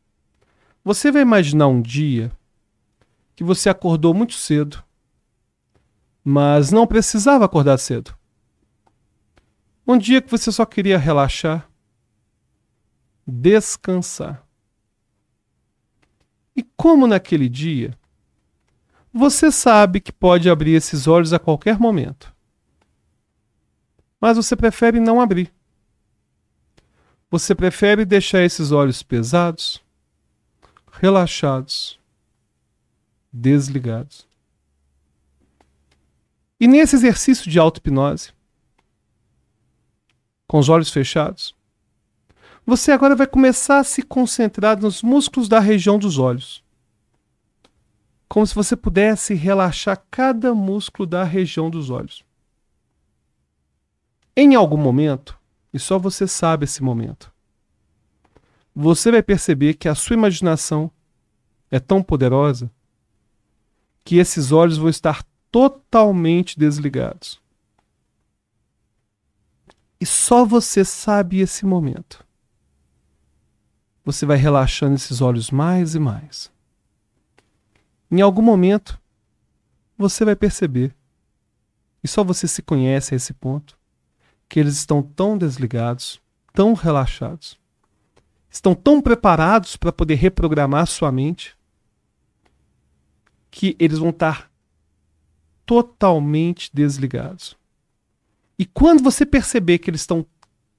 você 0.84 1.12
vai 1.12 1.22
imaginar 1.22 1.68
um 1.68 1.80
dia 1.80 2.32
que 3.36 3.44
você 3.44 3.68
acordou 3.68 4.12
muito 4.12 4.34
cedo, 4.34 4.82
mas 6.24 6.72
não 6.72 6.88
precisava 6.88 7.44
acordar 7.44 7.78
cedo. 7.78 8.15
Um 9.86 9.96
dia 9.96 10.20
que 10.20 10.30
você 10.30 10.50
só 10.50 10.66
queria 10.66 10.98
relaxar, 10.98 11.70
descansar. 13.26 14.44
E 16.56 16.62
como 16.76 17.06
naquele 17.06 17.48
dia, 17.48 17.96
você 19.12 19.52
sabe 19.52 20.00
que 20.00 20.10
pode 20.10 20.50
abrir 20.50 20.74
esses 20.74 21.06
olhos 21.06 21.32
a 21.32 21.38
qualquer 21.38 21.78
momento. 21.78 22.34
Mas 24.20 24.36
você 24.36 24.56
prefere 24.56 24.98
não 24.98 25.20
abrir. 25.20 25.52
Você 27.30 27.54
prefere 27.54 28.04
deixar 28.04 28.42
esses 28.42 28.72
olhos 28.72 29.02
pesados, 29.02 29.82
relaxados, 30.90 32.00
desligados. 33.32 34.26
E 36.58 36.66
nesse 36.66 36.96
exercício 36.96 37.50
de 37.50 37.58
auto-hipnose, 37.58 38.35
com 40.46 40.58
os 40.58 40.68
olhos 40.68 40.90
fechados, 40.90 41.54
você 42.64 42.90
agora 42.90 43.14
vai 43.14 43.26
começar 43.26 43.78
a 43.78 43.84
se 43.84 44.02
concentrar 44.02 44.80
nos 44.80 45.02
músculos 45.02 45.48
da 45.48 45.60
região 45.60 45.98
dos 45.98 46.18
olhos. 46.18 46.64
Como 48.28 48.46
se 48.46 48.54
você 48.54 48.74
pudesse 48.74 49.34
relaxar 49.34 50.04
cada 50.10 50.52
músculo 50.52 51.06
da 51.06 51.22
região 51.22 51.70
dos 51.70 51.90
olhos. 51.90 52.24
Em 54.36 54.54
algum 54.54 54.76
momento, 54.76 55.38
e 55.72 55.78
só 55.78 55.98
você 55.98 56.26
sabe 56.26 56.64
esse 56.64 56.82
momento, 56.82 57.32
você 58.74 59.10
vai 59.10 59.22
perceber 59.22 59.74
que 59.74 59.88
a 59.88 59.94
sua 59.94 60.14
imaginação 60.14 60.90
é 61.70 61.78
tão 61.78 62.02
poderosa 62.02 62.70
que 64.04 64.16
esses 64.16 64.52
olhos 64.52 64.76
vão 64.76 64.88
estar 64.88 65.24
totalmente 65.50 66.58
desligados. 66.58 67.40
E 70.00 70.04
só 70.04 70.44
você 70.44 70.84
sabe 70.84 71.40
esse 71.40 71.64
momento. 71.64 72.24
Você 74.04 74.26
vai 74.26 74.36
relaxando 74.36 74.94
esses 74.94 75.20
olhos 75.20 75.50
mais 75.50 75.94
e 75.94 75.98
mais. 75.98 76.50
Em 78.10 78.20
algum 78.20 78.42
momento, 78.42 79.00
você 79.98 80.24
vai 80.24 80.36
perceber, 80.36 80.94
e 82.04 82.08
só 82.08 82.22
você 82.22 82.46
se 82.46 82.62
conhece 82.62 83.14
a 83.14 83.16
esse 83.16 83.32
ponto, 83.32 83.76
que 84.48 84.60
eles 84.60 84.76
estão 84.76 85.02
tão 85.02 85.36
desligados, 85.36 86.20
tão 86.52 86.72
relaxados, 86.72 87.58
estão 88.48 88.74
tão 88.74 89.02
preparados 89.02 89.76
para 89.76 89.92
poder 89.92 90.14
reprogramar 90.14 90.86
sua 90.86 91.10
mente, 91.10 91.56
que 93.50 93.74
eles 93.78 93.98
vão 93.98 94.10
estar 94.10 94.50
totalmente 95.64 96.70
desligados. 96.72 97.56
E 98.58 98.64
quando 98.64 99.02
você 99.02 99.26
perceber 99.26 99.78
que 99.78 99.90
eles 99.90 100.00
estão 100.00 100.26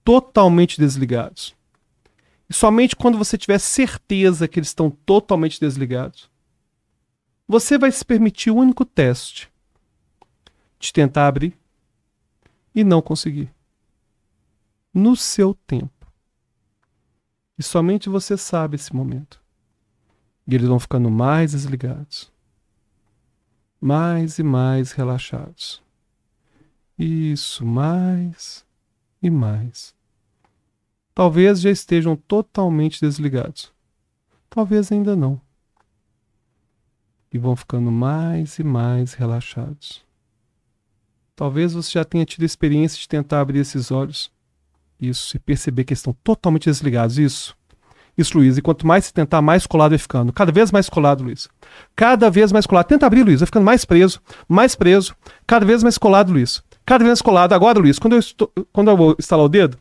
totalmente 0.03 0.79
desligados, 0.79 1.55
e 2.49 2.53
somente 2.53 2.95
quando 2.95 3.17
você 3.17 3.37
tiver 3.37 3.59
certeza 3.59 4.47
que 4.47 4.59
eles 4.59 4.69
estão 4.69 4.89
totalmente 4.89 5.59
desligados, 5.59 6.29
você 7.47 7.77
vai 7.77 7.91
se 7.91 8.03
permitir 8.03 8.51
o 8.51 8.55
único 8.55 8.85
teste 8.85 9.49
de 10.79 10.91
tentar 10.93 11.27
abrir 11.27 11.57
e 12.73 12.83
não 12.83 13.01
conseguir. 13.01 13.51
No 14.93 15.15
seu 15.15 15.53
tempo. 15.53 15.91
E 17.57 17.63
somente 17.63 18.09
você 18.09 18.37
sabe 18.37 18.75
esse 18.75 18.95
momento. 18.95 19.41
E 20.47 20.55
eles 20.55 20.67
vão 20.67 20.79
ficando 20.79 21.09
mais 21.09 21.51
desligados. 21.51 22.31
Mais 23.79 24.39
e 24.39 24.43
mais 24.43 24.91
relaxados. 24.91 25.81
Isso, 26.97 27.63
mais 27.65 28.65
e 29.21 29.29
mais. 29.29 29.93
Talvez 31.13 31.61
já 31.61 31.69
estejam 31.69 32.15
totalmente 32.15 32.99
desligados. 32.99 33.71
Talvez 34.49 34.91
ainda 34.91 35.15
não. 35.15 35.39
E 37.31 37.37
vão 37.37 37.55
ficando 37.55 37.91
mais 37.91 38.57
e 38.57 38.63
mais 38.63 39.13
relaxados. 39.13 40.05
Talvez 41.35 41.73
você 41.73 41.91
já 41.91 42.03
tenha 42.03 42.25
tido 42.25 42.43
a 42.43 42.45
experiência 42.45 42.99
de 42.99 43.07
tentar 43.07 43.41
abrir 43.41 43.59
esses 43.59 43.91
olhos. 43.91 44.31
Isso, 44.99 45.37
e 45.37 45.39
perceber 45.39 45.83
que 45.83 45.93
estão 45.93 46.13
totalmente 46.23 46.65
desligados. 46.65 47.19
Isso. 47.19 47.55
Isso, 48.17 48.35
Luiz. 48.35 48.57
E 48.57 48.61
quanto 48.61 48.87
mais 48.87 49.05
você 49.05 49.13
tentar, 49.13 49.41
mais 49.43 49.67
colado 49.67 49.91
vai 49.91 49.99
ficando. 49.99 50.33
Cada 50.33 50.51
vez 50.51 50.71
mais 50.71 50.89
colado, 50.89 51.23
Luiz. 51.23 51.47
Cada 51.95 52.31
vez 52.31 52.51
mais 52.51 52.65
colado. 52.65 52.87
Tenta 52.87 53.05
abrir, 53.05 53.23
Luiz. 53.23 53.39
Vai 53.39 53.45
ficando 53.45 53.65
mais 53.65 53.85
preso, 53.85 54.19
mais 54.47 54.73
preso. 54.73 55.15
Cada 55.45 55.63
vez 55.63 55.83
mais 55.83 55.99
colado, 55.99 56.31
Luiz. 56.31 56.63
Cada 56.87 57.03
vez 57.03 57.09
mais 57.09 57.21
colado. 57.21 57.51
Agora, 57.51 57.77
Luiz, 57.79 57.99
quando 57.99 58.13
eu, 58.13 58.19
estou, 58.19 58.49
quando 58.71 58.89
eu 58.89 58.95
vou 58.95 59.15
instalar 59.19 59.45
o 59.45 59.49
dedo, 59.49 59.77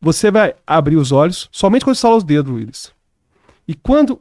você 0.00 0.30
vai 0.30 0.56
abrir 0.66 0.96
os 0.96 1.12
olhos 1.12 1.46
somente 1.52 1.84
quando 1.84 1.94
instalar 1.94 2.16
os 2.16 2.24
dedos, 2.24 2.50
Luiz. 2.50 2.94
E 3.68 3.74
quando 3.74 4.18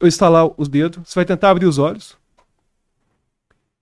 eu 0.00 0.08
instalar 0.08 0.50
os 0.56 0.68
dedos, 0.70 1.06
você 1.06 1.16
vai 1.16 1.26
tentar 1.26 1.50
abrir 1.50 1.66
os 1.66 1.76
olhos. 1.76 2.16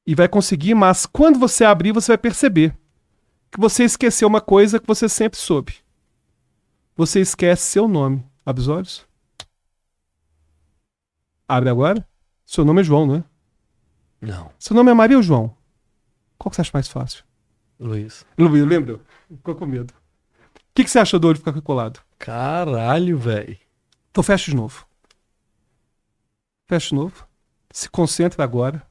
E 0.04 0.12
vai 0.12 0.26
conseguir, 0.26 0.74
mas 0.74 1.06
quando 1.06 1.38
você 1.38 1.64
abrir, 1.64 1.92
você 1.92 2.10
vai 2.10 2.18
perceber 2.18 2.76
que 3.48 3.60
você 3.60 3.84
esqueceu 3.84 4.26
uma 4.26 4.40
coisa 4.40 4.80
que 4.80 4.86
você 4.86 5.08
sempre 5.08 5.38
soube. 5.38 5.76
Você 6.96 7.20
esquece 7.20 7.62
seu 7.62 7.86
nome. 7.86 8.26
Abre 8.44 8.60
os 8.60 8.66
olhos. 8.66 9.06
Abre 11.46 11.70
agora. 11.70 12.04
Seu 12.44 12.64
nome 12.64 12.80
é 12.80 12.84
João, 12.84 13.06
não 13.06 13.14
é? 13.14 13.24
Não, 14.20 14.50
Seu 14.58 14.74
nome 14.74 14.90
é 14.90 14.94
Maria 14.94 15.16
ou 15.16 15.22
João? 15.22 15.59
Qual 16.40 16.48
que 16.48 16.56
você 16.56 16.62
acha 16.62 16.70
mais 16.72 16.88
fácil? 16.88 17.22
Luiz. 17.78 18.24
Luiz, 18.38 18.66
lembra? 18.66 18.98
Ficou 19.28 19.54
com 19.54 19.66
medo. 19.66 19.92
O 19.92 20.60
que, 20.74 20.84
que 20.84 20.90
você 20.90 20.98
acha 20.98 21.18
do 21.18 21.28
olho 21.28 21.36
ficar 21.36 21.52
colado? 21.60 22.00
Caralho, 22.18 23.18
velho. 23.18 23.58
Então 24.10 24.24
fecha 24.24 24.50
de 24.50 24.56
novo. 24.56 24.86
Fecha 26.66 26.88
de 26.88 26.94
novo. 26.94 27.28
Se 27.70 27.90
concentra 27.90 28.42
agora. 28.42 28.82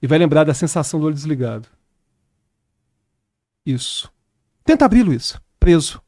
E 0.00 0.06
vai 0.06 0.18
lembrar 0.18 0.44
da 0.44 0.54
sensação 0.54 1.00
do 1.00 1.06
olho 1.06 1.16
desligado. 1.16 1.68
Isso. 3.66 4.08
Tenta 4.64 4.84
abrir, 4.84 5.02
Luiz. 5.02 5.36
Preso. 5.58 6.00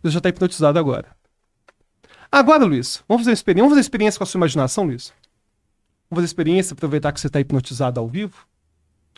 Você 0.00 0.12
já 0.12 0.18
está 0.18 0.28
hipnotizado 0.28 0.78
agora. 0.78 1.16
Agora, 2.30 2.64
Luiz, 2.64 3.02
vamos 3.08 3.22
fazer 3.22 3.30
uma 3.30 3.34
experiência. 3.34 3.62
Vamos 3.64 3.72
fazer 3.72 3.80
experiência 3.80 4.18
com 4.18 4.24
a 4.24 4.26
sua 4.28 4.38
imaginação, 4.38 4.84
Luiz? 4.84 5.12
Vamos 6.08 6.18
fazer 6.18 6.26
experiência, 6.26 6.74
aproveitar 6.74 7.10
que 7.10 7.20
você 7.20 7.26
está 7.26 7.40
hipnotizado 7.40 7.98
ao 7.98 8.06
vivo? 8.06 8.46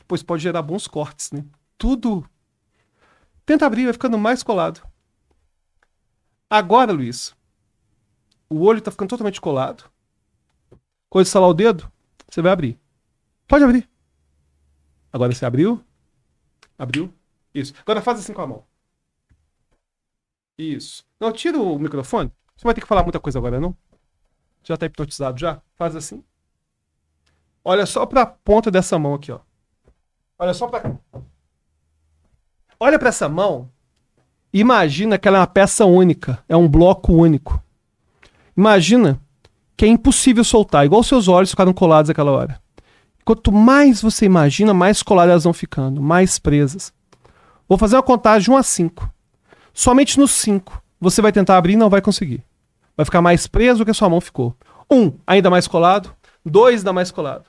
Pois 0.06 0.22
pode 0.22 0.42
gerar 0.42 0.62
bons 0.62 0.86
cortes, 0.86 1.32
né? 1.32 1.44
Tudo. 1.76 2.28
Tenta 3.44 3.66
abrir, 3.66 3.84
vai 3.84 3.92
ficando 3.92 4.18
mais 4.18 4.42
colado. 4.42 4.86
Agora, 6.50 6.92
Luiz, 6.92 7.34
o 8.48 8.62
olho 8.62 8.80
tá 8.80 8.90
ficando 8.90 9.10
totalmente 9.10 9.40
colado. 9.40 9.84
Quando 11.10 11.26
instalar 11.26 11.48
o 11.48 11.54
dedo, 11.54 11.90
você 12.28 12.40
vai 12.40 12.52
abrir. 12.52 12.78
Pode 13.46 13.64
abrir. 13.64 13.88
Agora 15.12 15.32
você 15.32 15.44
abriu, 15.44 15.82
Abriu? 16.78 17.12
Isso. 17.52 17.74
Agora 17.80 18.00
faz 18.00 18.20
assim 18.20 18.32
com 18.32 18.40
a 18.40 18.46
mão. 18.46 18.64
Isso. 20.56 21.04
Não, 21.18 21.32
tira 21.32 21.58
o 21.58 21.78
microfone. 21.78 22.32
Você 22.56 22.64
vai 22.64 22.72
ter 22.72 22.80
que 22.80 22.86
falar 22.86 23.02
muita 23.02 23.18
coisa 23.18 23.38
agora, 23.38 23.60
não? 23.60 23.76
Já 24.62 24.76
tá 24.76 24.86
hipnotizado 24.86 25.38
já? 25.38 25.60
Faz 25.74 25.96
assim. 25.96 26.24
Olha 27.64 27.84
só 27.84 28.06
pra 28.06 28.24
ponta 28.24 28.70
dessa 28.70 28.98
mão 28.98 29.14
aqui, 29.14 29.32
ó. 29.32 29.40
Olha 30.38 30.54
só 30.54 30.68
pra. 30.68 30.92
Olha 32.78 32.98
pra 32.98 33.08
essa 33.08 33.28
mão. 33.28 33.68
Imagina 34.52 35.18
que 35.18 35.26
ela 35.26 35.38
é 35.38 35.40
uma 35.40 35.46
peça 35.46 35.84
única. 35.84 36.42
É 36.48 36.56
um 36.56 36.68
bloco 36.68 37.12
único. 37.12 37.62
Imagina 38.56 39.20
que 39.76 39.84
é 39.84 39.88
impossível 39.88 40.42
soltar, 40.42 40.84
igual 40.84 41.02
seus 41.04 41.28
olhos 41.28 41.50
ficaram 41.50 41.72
colados 41.72 42.08
naquela 42.08 42.32
hora. 42.32 42.60
Quanto 43.24 43.52
mais 43.52 44.02
você 44.02 44.24
imagina, 44.24 44.74
mais 44.74 45.02
coladas 45.02 45.30
elas 45.30 45.44
vão 45.44 45.52
ficando, 45.52 46.00
mais 46.00 46.38
presas. 46.38 46.92
Vou 47.68 47.78
fazer 47.78 47.96
uma 47.96 48.02
contagem 48.02 48.44
de 48.44 48.50
1 48.50 48.56
a 48.56 48.62
5. 48.62 49.10
Somente 49.72 50.18
no 50.18 50.26
5 50.26 50.82
você 51.00 51.22
vai 51.22 51.30
tentar 51.30 51.56
abrir 51.56 51.74
e 51.74 51.76
não 51.76 51.90
vai 51.90 52.00
conseguir. 52.00 52.42
Vai 52.96 53.04
ficar 53.04 53.22
mais 53.22 53.46
preso 53.46 53.78
do 53.78 53.84
que 53.84 53.90
a 53.90 53.94
sua 53.94 54.08
mão 54.08 54.20
ficou. 54.20 54.56
1, 54.90 54.96
um, 54.96 55.12
ainda 55.26 55.50
mais 55.50 55.68
colado. 55.68 56.12
2, 56.44 56.80
ainda 56.80 56.92
mais 56.92 57.12
colado. 57.12 57.44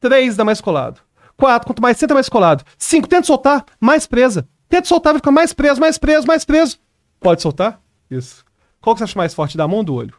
3, 0.00 0.30
ainda 0.30 0.44
mais 0.44 0.60
colado. 0.60 1.00
4, 1.38 1.66
quanto 1.66 1.80
mais 1.80 1.96
senta, 1.96 2.14
mais 2.14 2.28
colado. 2.28 2.64
5, 2.76 3.06
tenta 3.08 3.26
soltar, 3.26 3.64
mais 3.80 4.06
presa. 4.06 4.46
Tenta 4.68 4.88
soltar, 4.88 5.12
vai 5.12 5.20
ficar 5.20 5.30
mais 5.30 5.52
preso, 5.52 5.80
mais 5.80 5.96
preso, 5.96 6.26
mais 6.26 6.44
preso. 6.44 6.78
Pode 7.20 7.40
soltar? 7.40 7.80
Isso. 8.10 8.44
Qual 8.80 8.94
que 8.94 8.98
você 8.98 9.04
acha 9.04 9.18
mais 9.18 9.32
forte, 9.32 9.56
da 9.56 9.66
mão 9.68 9.78
ou 9.78 9.84
do 9.84 9.94
olho? 9.94 10.14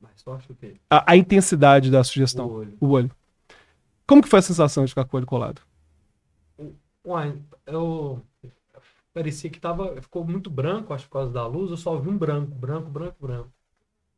Mais 0.00 0.20
forte 0.22 0.50
o 0.50 0.54
quê? 0.56 0.74
A, 0.90 1.12
a 1.12 1.16
intensidade 1.16 1.88
da 1.88 2.02
sugestão. 2.02 2.46
O 2.46 2.52
olho. 2.52 2.76
O 2.80 2.88
olho. 2.88 3.10
Como 4.06 4.22
que 4.22 4.28
foi 4.28 4.40
a 4.40 4.42
sensação 4.42 4.84
de 4.84 4.90
ficar 4.90 5.04
com 5.04 5.16
o 5.16 5.18
olho 5.18 5.26
colado? 5.26 5.62
Uai, 7.04 7.38
eu. 7.64 8.20
Parecia 9.14 9.50
que 9.50 9.60
tava. 9.60 10.00
Ficou 10.02 10.24
muito 10.24 10.50
branco, 10.50 10.92
acho, 10.92 11.06
por 11.06 11.12
causa 11.12 11.32
da 11.32 11.46
luz. 11.46 11.70
Eu 11.70 11.76
só 11.76 11.96
vi 11.96 12.08
um 12.08 12.18
branco, 12.18 12.54
branco, 12.54 12.90
branco, 12.90 13.16
branco. 13.20 13.50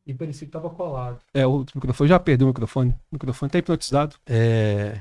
E 0.06 0.14
parecia 0.14 0.46
que 0.46 0.52
tava 0.52 0.70
colado. 0.70 1.18
É, 1.32 1.46
o 1.46 1.64
microfone 1.74 2.08
já 2.08 2.18
perdeu 2.18 2.46
o 2.46 2.48
microfone. 2.48 2.90
O 3.10 3.14
microfone 3.14 3.50
tá 3.50 3.58
hipnotizado. 3.58 4.16
É. 4.26 5.00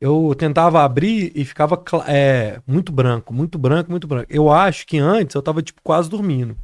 Eu 0.00 0.34
tentava 0.36 0.84
abrir 0.84 1.32
e 1.34 1.44
ficava 1.44 1.82
é, 2.06 2.60
muito 2.66 2.92
branco, 2.92 3.32
muito 3.32 3.58
branco, 3.58 3.90
muito 3.90 4.06
branco. 4.06 4.26
Eu 4.28 4.50
acho 4.50 4.86
que 4.86 4.98
antes 4.98 5.34
eu 5.34 5.40
tava, 5.40 5.62
tipo, 5.62 5.80
quase 5.82 6.10
dormindo. 6.10 6.56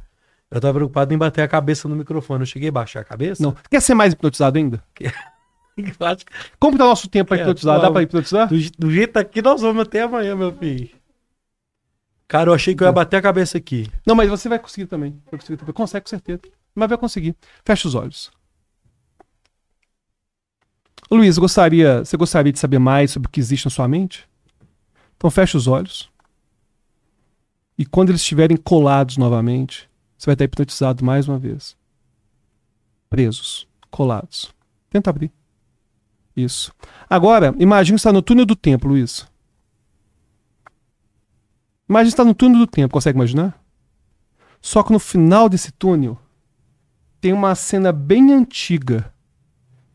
Eu 0.51 0.61
tava 0.61 0.75
preocupado 0.75 1.11
em 1.13 1.17
bater 1.17 1.41
a 1.41 1.47
cabeça 1.47 1.87
no 1.87 1.95
microfone. 1.95 2.43
Eu 2.43 2.45
cheguei 2.45 2.69
a 2.69 2.71
baixar 2.71 2.99
a 2.99 3.03
cabeça? 3.03 3.41
Não. 3.41 3.55
Quer 3.71 3.81
ser 3.81 3.95
mais 3.95 4.13
hipnotizado 4.13 4.57
ainda? 4.59 4.83
Como 6.59 6.77
tá 6.77 6.85
o 6.85 6.89
nosso 6.89 7.09
tempo 7.09 7.29
pra 7.29 7.37
É, 7.37 7.41
hipnotizar? 7.41 7.81
Dá 7.81 7.89
pra 7.89 8.03
hipnotizar? 8.03 8.47
do, 8.47 8.55
do 8.77 8.91
jeito 8.91 9.17
aqui 9.17 9.41
nós 9.41 9.61
vamos 9.61 9.81
até 9.81 10.03
amanhã, 10.03 10.35
meu 10.35 10.51
filho. 10.51 10.89
Cara, 12.27 12.51
eu 12.51 12.53
achei 12.53 12.75
que 12.75 12.83
eu 12.83 12.87
ia 12.87 12.91
bater 12.91 13.17
a 13.17 13.21
cabeça 13.21 13.57
aqui. 13.57 13.89
Não, 14.05 14.13
mas 14.15 14.29
você 14.29 14.47
vai 14.47 14.59
conseguir 14.59 14.85
também. 14.85 15.19
Vai 15.31 15.39
conseguir 15.39 15.57
também. 15.57 15.73
Consegue 15.73 16.03
com 16.03 16.09
certeza. 16.09 16.41
Mas 16.75 16.89
vai 16.89 16.97
conseguir. 16.97 17.35
Fecha 17.63 17.87
os 17.87 17.95
olhos. 17.95 18.31
Luiz, 21.11 21.37
gostaria, 21.37 22.03
você 22.03 22.17
gostaria 22.17 22.51
de 22.51 22.59
saber 22.59 22.79
mais 22.79 23.11
sobre 23.11 23.27
o 23.27 23.31
que 23.31 23.39
existe 23.39 23.65
na 23.65 23.71
sua 23.71 23.87
mente? 23.87 24.27
Então 25.15 25.29
fecha 25.29 25.57
os 25.57 25.67
olhos. 25.67 26.11
E 27.77 27.85
quando 27.85 28.09
eles 28.09 28.21
estiverem 28.21 28.57
colados 28.57 29.17
novamente, 29.17 29.89
você 30.17 30.27
vai 30.27 30.33
estar 30.33 30.45
hipnotizado 30.45 31.03
mais 31.03 31.27
uma 31.27 31.37
vez. 31.37 31.75
Presos, 33.09 33.67
colados. 33.91 34.53
Tenta 34.89 35.09
abrir. 35.09 35.31
Isso. 36.35 36.73
Agora, 37.09 37.53
imagine 37.59 37.95
está 37.95 38.11
no 38.11 38.21
túnel 38.21 38.45
do 38.45 38.55
tempo, 38.55 38.87
Luiz. 38.87 39.27
Imagine 41.87 42.09
está 42.09 42.25
no 42.25 42.33
túnel 42.33 42.59
do 42.59 42.67
tempo, 42.67 42.93
consegue 42.93 43.17
imaginar? 43.17 43.61
Só 44.61 44.81
que 44.81 44.93
no 44.93 44.99
final 44.99 45.47
desse 45.49 45.71
túnel 45.71 46.17
tem 47.23 47.31
uma 47.31 47.55
cena 47.55 47.93
bem 47.93 48.33
antiga 48.33 49.13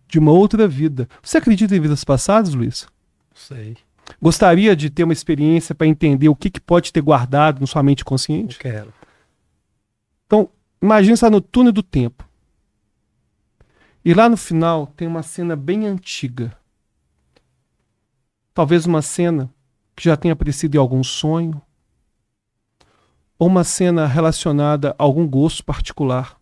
de 0.08 0.18
uma 0.18 0.32
outra 0.32 0.66
vida. 0.66 1.06
Você 1.22 1.36
acredita 1.36 1.76
em 1.76 1.80
vidas 1.80 2.02
passadas, 2.02 2.54
Luiz? 2.54 2.88
Sei. 3.34 3.76
Gostaria 4.18 4.74
de 4.74 4.88
ter 4.88 5.04
uma 5.04 5.12
experiência 5.12 5.74
para 5.74 5.86
entender 5.86 6.30
o 6.30 6.34
que, 6.34 6.48
que 6.48 6.58
pode 6.58 6.90
ter 6.90 7.02
guardado 7.02 7.60
na 7.60 7.66
sua 7.66 7.82
mente 7.82 8.00
Eu 8.00 8.06
consciente? 8.06 8.58
quero. 8.58 8.94
Então, 10.24 10.48
imagine 10.80 11.12
estar 11.12 11.28
no 11.28 11.42
túnel 11.42 11.70
do 11.70 11.82
tempo. 11.82 12.26
E 14.02 14.14
lá 14.14 14.26
no 14.26 14.38
final 14.38 14.86
tem 14.86 15.06
uma 15.06 15.22
cena 15.22 15.54
bem 15.54 15.86
antiga. 15.86 16.56
Talvez 18.54 18.86
uma 18.86 19.02
cena 19.02 19.50
que 19.94 20.04
já 20.04 20.16
tenha 20.16 20.32
aparecido 20.32 20.78
em 20.78 20.80
algum 20.80 21.04
sonho. 21.04 21.60
Ou 23.38 23.48
uma 23.48 23.64
cena 23.64 24.06
relacionada 24.06 24.96
a 24.98 25.02
algum 25.02 25.28
gosto 25.28 25.62
particular. 25.62 26.37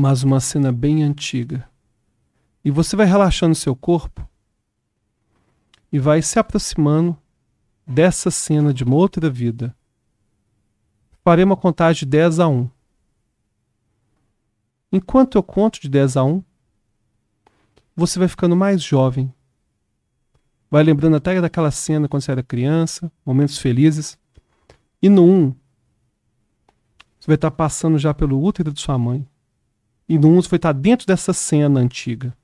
Mas 0.00 0.22
uma 0.22 0.40
cena 0.40 0.72
bem 0.72 1.02
antiga. 1.02 1.68
E 2.64 2.70
você 2.70 2.96
vai 2.96 3.04
relaxando 3.04 3.54
seu 3.54 3.76
corpo 3.76 4.26
e 5.92 5.98
vai 5.98 6.22
se 6.22 6.38
aproximando 6.38 7.14
dessa 7.86 8.30
cena 8.30 8.72
de 8.72 8.82
uma 8.82 8.96
outra 8.96 9.28
vida. 9.28 9.76
Farei 11.22 11.44
uma 11.44 11.54
contagem 11.54 12.00
de 12.00 12.06
10 12.06 12.40
a 12.40 12.48
1. 12.48 12.70
Enquanto 14.90 15.36
eu 15.36 15.42
conto 15.42 15.78
de 15.78 15.90
10 15.90 16.16
a 16.16 16.24
1, 16.24 16.42
você 17.94 18.18
vai 18.18 18.26
ficando 18.26 18.56
mais 18.56 18.82
jovem. 18.82 19.30
Vai 20.70 20.82
lembrando 20.82 21.16
até 21.16 21.38
daquela 21.42 21.70
cena 21.70 22.08
quando 22.08 22.22
você 22.22 22.32
era 22.32 22.42
criança, 22.42 23.12
momentos 23.22 23.58
felizes. 23.58 24.18
E 25.02 25.10
no 25.10 25.26
1, 25.26 25.50
você 27.20 27.26
vai 27.26 27.34
estar 27.34 27.50
passando 27.50 27.98
já 27.98 28.14
pelo 28.14 28.42
útero 28.42 28.72
de 28.72 28.80
sua 28.80 28.96
mãe. 28.96 29.28
E 30.10 30.18
no 30.18 30.26
1, 30.30 30.42
você 30.42 30.48
vai 30.48 30.56
estar 30.56 30.72
dentro 30.72 31.06
dessa 31.06 31.32
cena 31.32 31.78
antiga. 31.78 32.36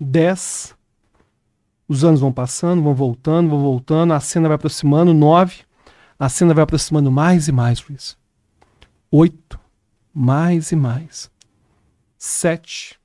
10. 0.00 0.74
Os 1.86 2.02
anos 2.02 2.20
vão 2.20 2.32
passando, 2.32 2.82
vão 2.82 2.94
voltando, 2.94 3.50
vão 3.50 3.60
voltando, 3.60 4.14
a 4.14 4.20
cena 4.20 4.48
vai 4.48 4.54
aproximando. 4.54 5.12
9. 5.12 5.64
A 6.18 6.30
cena 6.30 6.54
vai 6.54 6.64
aproximando 6.64 7.12
mais 7.12 7.48
e 7.48 7.52
mais, 7.52 7.86
Luiz. 7.86 8.16
8. 9.10 9.60
Mais 10.14 10.72
e 10.72 10.76
mais. 10.76 11.30
7. 12.16 12.98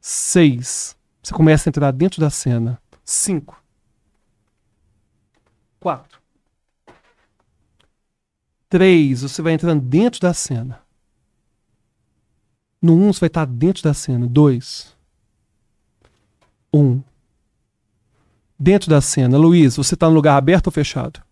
6. 0.00 0.96
Você 1.20 1.34
começa 1.34 1.68
a 1.68 1.70
entrar 1.70 1.90
dentro 1.90 2.20
da 2.20 2.30
cena. 2.30 2.80
5. 3.04 3.60
4. 5.80 6.22
3. 8.68 9.22
Você 9.22 9.42
vai 9.42 9.54
entrando 9.54 9.82
dentro 9.82 10.20
da 10.20 10.32
cena. 10.32 10.81
No 12.82 12.96
1, 12.96 12.96
um, 12.96 13.12
você 13.12 13.20
vai 13.20 13.26
estar 13.28 13.46
dentro 13.46 13.84
da 13.84 13.94
cena. 13.94 14.26
2. 14.26 14.96
1. 16.74 16.78
Um. 16.80 17.02
Dentro 18.58 18.90
da 18.90 19.00
cena. 19.00 19.38
Luiz, 19.38 19.76
você 19.76 19.94
está 19.94 20.08
no 20.08 20.14
lugar 20.14 20.36
aberto 20.36 20.66
ou 20.66 20.72
fechado? 20.72 21.22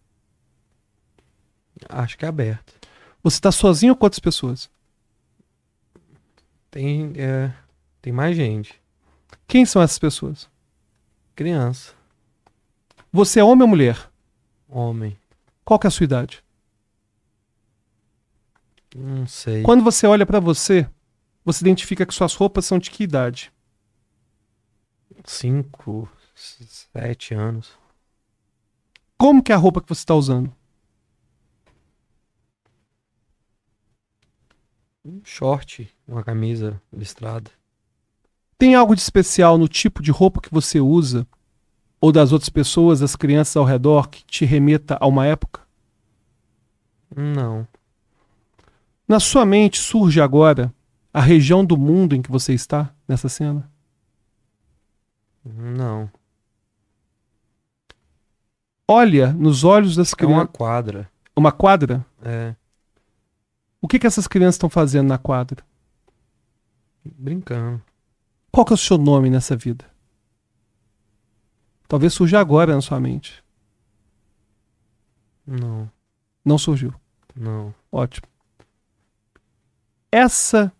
Acho 1.89 2.17
que 2.17 2.25
é 2.25 2.29
aberto. 2.29 2.73
Você 3.23 3.37
está 3.37 3.51
sozinho 3.51 3.93
ou 3.93 3.97
quantas 3.97 4.21
pessoas? 4.21 4.71
Tem, 6.71 7.13
é, 7.17 7.53
tem 8.01 8.13
mais 8.13 8.37
gente. 8.37 8.81
Quem 9.49 9.67
são 9.67 9.83
essas 9.83 9.99
pessoas? 9.99 10.49
Criança. 11.35 11.93
Você 13.13 13.41
é 13.41 13.45
homem 13.45 13.63
ou 13.63 13.69
mulher? 13.69 14.09
Homem. 14.69 15.19
Qual 15.65 15.81
que 15.81 15.87
é 15.87 15.89
a 15.89 15.91
sua 15.91 16.05
idade? 16.05 16.45
Não 18.95 19.27
sei. 19.27 19.63
Quando 19.63 19.83
você 19.83 20.07
olha 20.07 20.25
para 20.25 20.39
você, 20.39 20.89
você 21.53 21.65
identifica 21.65 22.07
que 22.07 22.15
suas 22.15 22.35
roupas 22.35 22.65
são 22.65 22.79
de 22.79 22.91
que 22.91 23.05
idade? 23.05 23.53
Cinco, 25.25 26.09
sete 26.35 27.35
anos. 27.35 27.73
Como 29.19 29.43
que 29.43 29.53
é 29.53 29.55
a 29.55 29.59
roupa 29.59 29.81
que 29.81 29.89
você 29.89 30.01
está 30.01 30.15
usando? 30.15 30.55
Um 35.05 35.21
short, 35.25 35.91
uma 36.07 36.23
camisa 36.23 36.81
listrada. 36.93 37.51
Tem 38.57 38.75
algo 38.75 38.95
de 38.95 39.01
especial 39.01 39.57
no 39.57 39.67
tipo 39.67 40.03
de 40.03 40.11
roupa 40.11 40.41
que 40.41 40.53
você 40.53 40.81
usa 40.81 41.27
ou 42.01 42.13
das 42.13 42.33
outras 42.33 42.49
pessoas, 42.49 43.01
das 43.01 43.15
crianças 43.15 43.57
ao 43.57 43.65
redor, 43.65 44.09
que 44.09 44.25
te 44.25 44.45
remeta 44.45 44.97
a 45.01 45.07
uma 45.07 45.27
época? 45.27 45.63
Não. 47.15 47.67
Na 49.07 49.21
sua 49.21 49.45
mente 49.45 49.79
surge 49.79 50.21
agora 50.21 50.73
a 51.13 51.21
região 51.21 51.65
do 51.65 51.77
mundo 51.77 52.15
em 52.15 52.23
que 52.23 52.31
você 52.31 52.53
está 52.55 52.95
nessa 53.09 53.29
cena? 53.29 53.71
Não. 55.45 56.11
Olha 58.89 59.33
nos 59.33 59.65
olhos 59.65 59.97
das 59.97 60.13
É 60.13 60.25
uma 60.27 60.47
crianças. 60.47 60.57
quadra. 60.57 61.11
Uma 61.37 61.53
quadra? 61.53 62.05
É. 62.23 62.55
O 63.81 63.89
que, 63.89 63.99
que 63.99 64.07
essas 64.07 64.27
crianças 64.27 64.57
estão 64.57 64.69
fazendo 64.69 65.09
na 65.09 65.17
quadra? 65.19 65.65
Brincando. 67.05 67.83
Qual 68.53 68.65
que 68.67 68.73
é 68.73 68.75
o 68.75 68.79
seu 68.79 68.99
nome 68.99 69.31
nessa 69.31 69.57
vida? 69.57 69.85
Talvez 71.89 72.13
surja 72.13 72.39
agora 72.39 72.75
na 72.75 72.81
sua 72.81 73.01
mente. 73.01 73.43
Não, 75.47 75.91
Não 76.45 76.59
surgiu. 76.59 76.95
não. 77.35 77.75
Ótimo. 77.91 78.27
Essa 80.13 80.73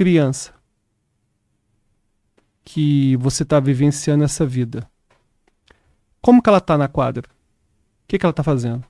criança 0.00 0.54
que 2.64 3.16
você 3.18 3.42
está 3.42 3.60
vivenciando 3.60 4.24
essa 4.24 4.46
vida, 4.46 4.90
como 6.22 6.42
que 6.42 6.48
ela 6.48 6.58
tá 6.58 6.78
na 6.78 6.88
quadra? 6.88 7.28
O 7.28 8.08
que, 8.08 8.18
que 8.18 8.24
ela 8.24 8.32
tá 8.32 8.42
fazendo? 8.42 8.82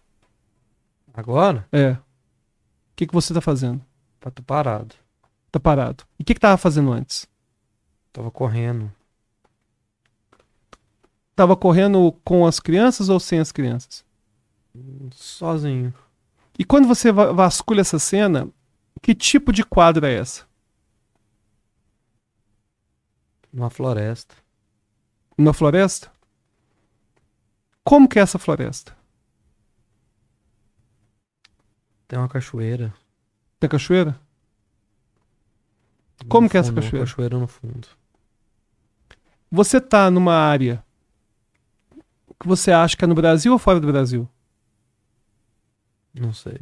Agora, 1.13 1.67
É. 1.73 1.91
O 1.95 1.99
que, 2.95 3.09
que 3.09 3.13
você 3.15 3.35
tá 3.35 3.41
fazendo? 3.41 3.85
tá 4.21 4.31
tô 4.31 4.41
parado. 4.41 4.95
Tá 5.51 5.59
parado. 5.59 6.05
E 6.17 6.23
o 6.23 6.25
que, 6.25 6.35
que 6.35 6.41
tava 6.41 6.57
fazendo 6.57 6.93
antes? 6.93 7.27
Tava 8.13 8.31
correndo. 8.31 8.93
Tava 11.35 11.57
correndo 11.57 12.13
com 12.25 12.47
as 12.47 12.61
crianças 12.61 13.09
ou 13.09 13.19
sem 13.19 13.41
as 13.41 13.51
crianças? 13.51 14.05
Sozinho. 15.13 15.93
E 16.57 16.65
quando 16.65 16.87
você 16.87 17.11
va- 17.11 17.33
vasculha 17.33 17.81
essa 17.81 17.99
cena, 17.99 18.49
que 19.03 19.13
tipo 19.13 19.53
de 19.53 19.65
quadra 19.65 20.09
é 20.09 20.15
essa? 20.15 20.49
Numa 23.53 23.71
floresta. 23.71 24.35
Uma 25.37 25.53
floresta? 25.53 26.11
Como 27.83 28.09
que 28.09 28.19
é 28.19 28.23
essa 28.23 28.39
floresta? 28.39 28.97
Tem 32.07 32.19
uma 32.19 32.29
cachoeira. 32.29 32.93
Tem 33.59 33.69
cachoeira? 33.69 34.19
No 36.23 36.29
Como 36.29 36.49
que 36.49 36.57
é 36.57 36.61
essa 36.61 36.69
fundo, 36.69 36.79
uma 36.79 36.83
cachoeira? 36.83 37.07
cachoeira 37.07 37.39
no 37.39 37.47
fundo. 37.47 37.89
Você 39.51 39.81
tá 39.81 40.11
numa 40.11 40.35
área 40.35 40.85
que 42.39 42.47
você 42.47 42.71
acha 42.71 42.97
que 42.97 43.05
é 43.05 43.09
no 43.09 43.15
Brasil 43.15 43.53
ou 43.53 43.59
fora 43.59 43.81
do 43.81 43.87
Brasil? 43.87 44.29
Não 46.15 46.33
sei. 46.33 46.61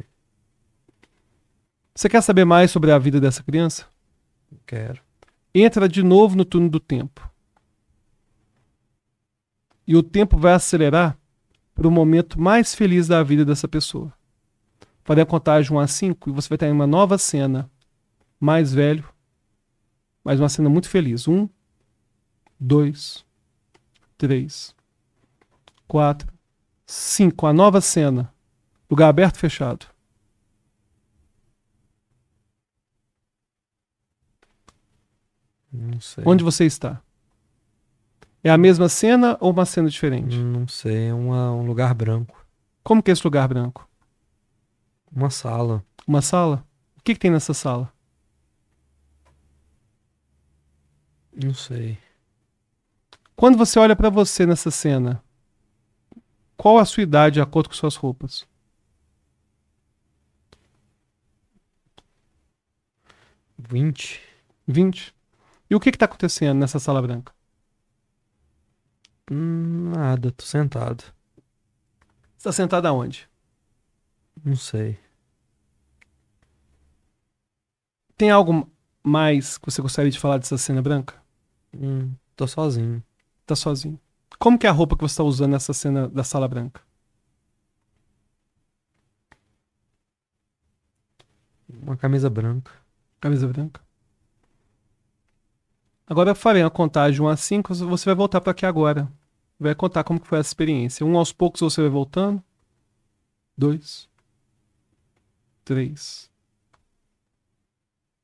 Você 1.95 2.07
quer 2.09 2.21
saber 2.21 2.45
mais 2.45 2.71
sobre 2.71 2.91
a 2.91 2.97
vida 2.97 3.19
dessa 3.19 3.43
criança? 3.43 3.85
Quero. 4.65 5.01
Entra 5.53 5.89
de 5.89 6.03
novo 6.03 6.35
no 6.35 6.45
túnel 6.45 6.69
do 6.69 6.79
tempo. 6.79 7.29
E 9.87 9.95
o 9.95 10.03
tempo 10.03 10.37
vai 10.37 10.53
acelerar 10.53 11.17
para 11.73 11.87
o 11.87 11.91
momento 11.91 12.39
mais 12.39 12.75
feliz 12.75 13.07
da 13.07 13.23
vida 13.23 13.43
dessa 13.43 13.67
pessoa. 13.67 14.13
Farei 15.03 15.23
a 15.23 15.25
contagem 15.25 15.75
1 15.75 15.79
a 15.79 15.87
5 15.87 16.29
e 16.29 16.33
você 16.33 16.49
vai 16.49 16.57
ter 16.57 16.71
uma 16.71 16.85
nova 16.85 17.17
cena. 17.17 17.69
Mais 18.39 18.73
velho, 18.73 19.03
mas 20.23 20.39
uma 20.39 20.49
cena 20.49 20.69
muito 20.69 20.87
feliz. 20.87 21.27
1, 21.27 21.49
2, 22.59 23.25
3, 24.17 24.75
4, 25.87 26.31
5. 26.85 27.47
A 27.47 27.53
nova 27.53 27.81
cena. 27.81 28.31
Lugar 28.89 29.09
aberto 29.09 29.37
fechado. 29.37 29.87
Não 35.71 35.99
sei. 35.99 36.23
Onde 36.25 36.43
você 36.43 36.65
está? 36.65 37.01
É 38.43 38.49
a 38.49 38.57
mesma 38.57 38.87
cena 38.89 39.37
ou 39.39 39.51
uma 39.51 39.65
cena 39.65 39.89
diferente? 39.89 40.37
Não 40.37 40.67
sei. 40.67 41.07
É 41.09 41.13
uma- 41.13 41.51
um 41.51 41.65
lugar 41.65 41.93
branco. 41.93 42.45
Como 42.83 43.03
que 43.03 43.11
é 43.11 43.13
esse 43.13 43.25
lugar 43.25 43.47
branco? 43.47 43.87
Uma 45.11 45.29
sala. 45.29 45.83
Uma 46.07 46.21
sala? 46.21 46.65
O 46.97 47.01
que, 47.03 47.13
que 47.13 47.19
tem 47.19 47.31
nessa 47.31 47.53
sala? 47.53 47.91
Não 51.33 51.53
sei. 51.53 51.97
Quando 53.35 53.57
você 53.57 53.79
olha 53.79 53.95
pra 53.95 54.09
você 54.09 54.45
nessa 54.45 54.69
cena, 54.71 55.23
qual 56.57 56.77
a 56.77 56.85
sua 56.85 57.03
idade 57.03 57.35
de 57.35 57.41
acordo 57.41 57.69
com 57.69 57.75
suas 57.75 57.95
roupas? 57.95 58.45
Vinte. 63.57 64.21
20? 64.67 65.13
E 65.69 65.75
o 65.75 65.79
que 65.79 65.89
está 65.89 66.05
acontecendo 66.05 66.59
nessa 66.59 66.79
sala 66.79 67.01
branca? 67.01 67.33
Hum, 69.31 69.91
Nada. 69.91 70.31
Tô 70.31 70.43
sentado. 70.45 71.03
Você 72.37 72.49
está 72.49 72.51
sentado 72.51 72.87
aonde? 72.87 73.29
Não 74.43 74.55
sei. 74.55 74.97
Tem 78.17 78.29
algo 78.31 78.69
mais 79.03 79.57
que 79.57 79.65
você 79.71 79.81
gostaria 79.81 80.11
de 80.11 80.19
falar 80.19 80.37
dessa 80.37 80.57
cena 80.57 80.81
branca? 80.81 81.15
Hum, 81.73 82.13
tô 82.35 82.47
sozinho. 82.47 83.03
Tá 83.45 83.55
sozinho. 83.55 83.99
Como 84.39 84.57
que 84.59 84.67
é 84.67 84.69
a 84.69 84.73
roupa 84.73 84.95
que 84.95 85.01
você 85.03 85.13
está 85.13 85.23
usando 85.23 85.51
nessa 85.51 85.73
cena 85.73 86.07
da 86.09 86.23
sala 86.23 86.47
branca? 86.47 86.81
Uma 91.67 91.97
camisa 91.97 92.29
branca. 92.29 92.71
Camisa 93.19 93.47
branca. 93.47 93.81
Agora 96.09 96.31
eu 96.31 96.35
farei 96.35 96.63
uma 96.63 96.71
contagem 96.71 97.21
1 97.21 97.27
a 97.27 97.37
5, 97.37 97.75
você 97.75 98.05
vai 98.05 98.15
voltar 98.15 98.41
para 98.41 98.49
aqui 98.51 98.65
agora. 98.65 99.07
Vai 99.59 99.75
contar 99.75 100.03
como 100.03 100.19
que 100.19 100.27
foi 100.27 100.39
essa 100.39 100.49
experiência. 100.49 101.05
Um 101.05 101.15
aos 101.15 101.31
poucos 101.31 101.61
você 101.61 101.81
vai 101.81 101.89
voltando. 101.89 102.43
Dois. 103.55 104.09
Três. 105.63 106.27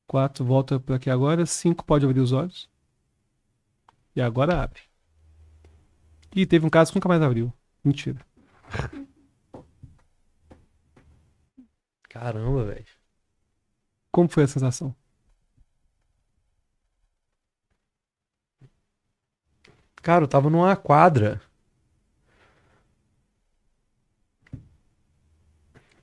Quatro, 0.04 0.44
volta 0.44 0.80
para 0.80 0.96
aqui 0.96 1.08
agora. 1.08 1.46
Cinco, 1.46 1.84
pode 1.84 2.04
abrir 2.04 2.18
os 2.18 2.32
olhos. 2.32 2.68
E 4.16 4.20
agora 4.20 4.64
abre. 4.64 4.80
Ih, 6.34 6.44
teve 6.44 6.66
um 6.66 6.70
caso 6.70 6.90
que 6.90 6.96
nunca 6.98 7.08
mais 7.08 7.22
abriu. 7.22 7.52
Mentira. 7.84 8.18
Caramba, 12.08 12.64
velho. 12.64 12.86
Como 14.10 14.28
foi 14.28 14.42
a 14.42 14.48
sensação? 14.48 14.92
Cara, 20.06 20.22
eu 20.22 20.28
tava 20.28 20.48
numa 20.48 20.76
quadra. 20.76 21.42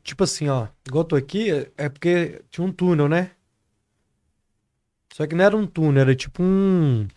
Tipo 0.03 0.25
assim, 0.25 0.49
ó. 0.49 0.67
Igual 0.85 1.03
eu 1.03 1.07
tô 1.07 1.15
aqui, 1.15 1.49
é 1.77 1.87
porque 1.87 2.43
tinha 2.49 2.67
um 2.67 2.71
túnel, 2.73 3.07
né? 3.07 3.31
Só 5.13 5.25
que 5.25 5.33
não 5.33 5.45
era 5.45 5.55
um 5.55 5.65
túnel, 5.65 6.01
era 6.01 6.13
tipo 6.13 6.43
um. 6.43 7.07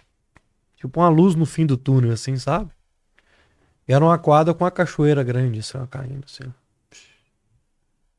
Tipo 0.76 1.00
uma 1.00 1.08
luz 1.08 1.34
no 1.34 1.44
fim 1.44 1.66
do 1.66 1.76
túnel, 1.76 2.12
assim, 2.12 2.36
sabe? 2.36 2.70
E 3.88 3.92
era 3.92 4.04
uma 4.04 4.16
quadra 4.16 4.54
com 4.54 4.62
uma 4.62 4.70
cachoeira 4.70 5.24
grande, 5.24 5.58
assim, 5.58 5.78
ó, 5.78 5.88
caindo, 5.88 6.24
assim. 6.24 6.54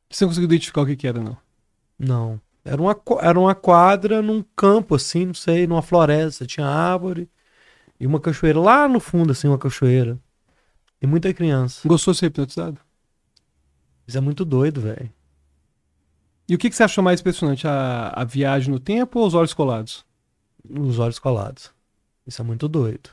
Você 0.09 0.25
não 0.25 0.29
conseguiu 0.29 0.49
identificar 0.49 0.81
o 0.81 0.85
que, 0.85 0.97
que 0.97 1.07
era, 1.07 1.21
não. 1.21 1.37
Não. 1.97 2.41
Era 2.65 2.81
uma, 2.81 3.01
era 3.21 3.39
uma 3.39 3.55
quadra 3.55 4.21
num 4.21 4.43
campo, 4.57 4.95
assim, 4.95 5.27
não 5.27 5.33
sei, 5.33 5.65
numa 5.65 5.81
floresta. 5.81 6.45
Tinha 6.45 6.67
árvore 6.67 7.29
e 7.99 8.05
uma 8.07 8.19
cachoeira 8.19 8.59
lá 8.59 8.87
no 8.87 8.99
fundo, 8.99 9.31
assim, 9.31 9.47
uma 9.47 9.57
cachoeira. 9.57 10.17
E 11.01 11.07
muita 11.07 11.33
criança. 11.33 11.87
Gostou 11.87 12.13
de 12.13 12.19
ser 12.19 12.25
hipnotizado? 12.27 12.79
Isso 14.07 14.17
é 14.17 14.21
muito 14.21 14.43
doido, 14.45 14.81
velho. 14.81 15.11
E 16.49 16.55
o 16.55 16.57
que, 16.57 16.69
que 16.69 16.75
você 16.75 16.83
achou 16.83 17.03
mais 17.03 17.19
impressionante? 17.19 17.67
A, 17.67 18.09
a 18.15 18.23
viagem 18.23 18.71
no 18.71 18.79
tempo 18.79 19.19
ou 19.19 19.27
os 19.27 19.33
olhos 19.33 19.53
colados? 19.53 20.05
Os 20.67 20.97
olhos 20.97 21.19
colados. 21.19 21.71
Isso 22.25 22.41
é 22.41 22.45
muito 22.45 22.67
doido. 22.67 23.09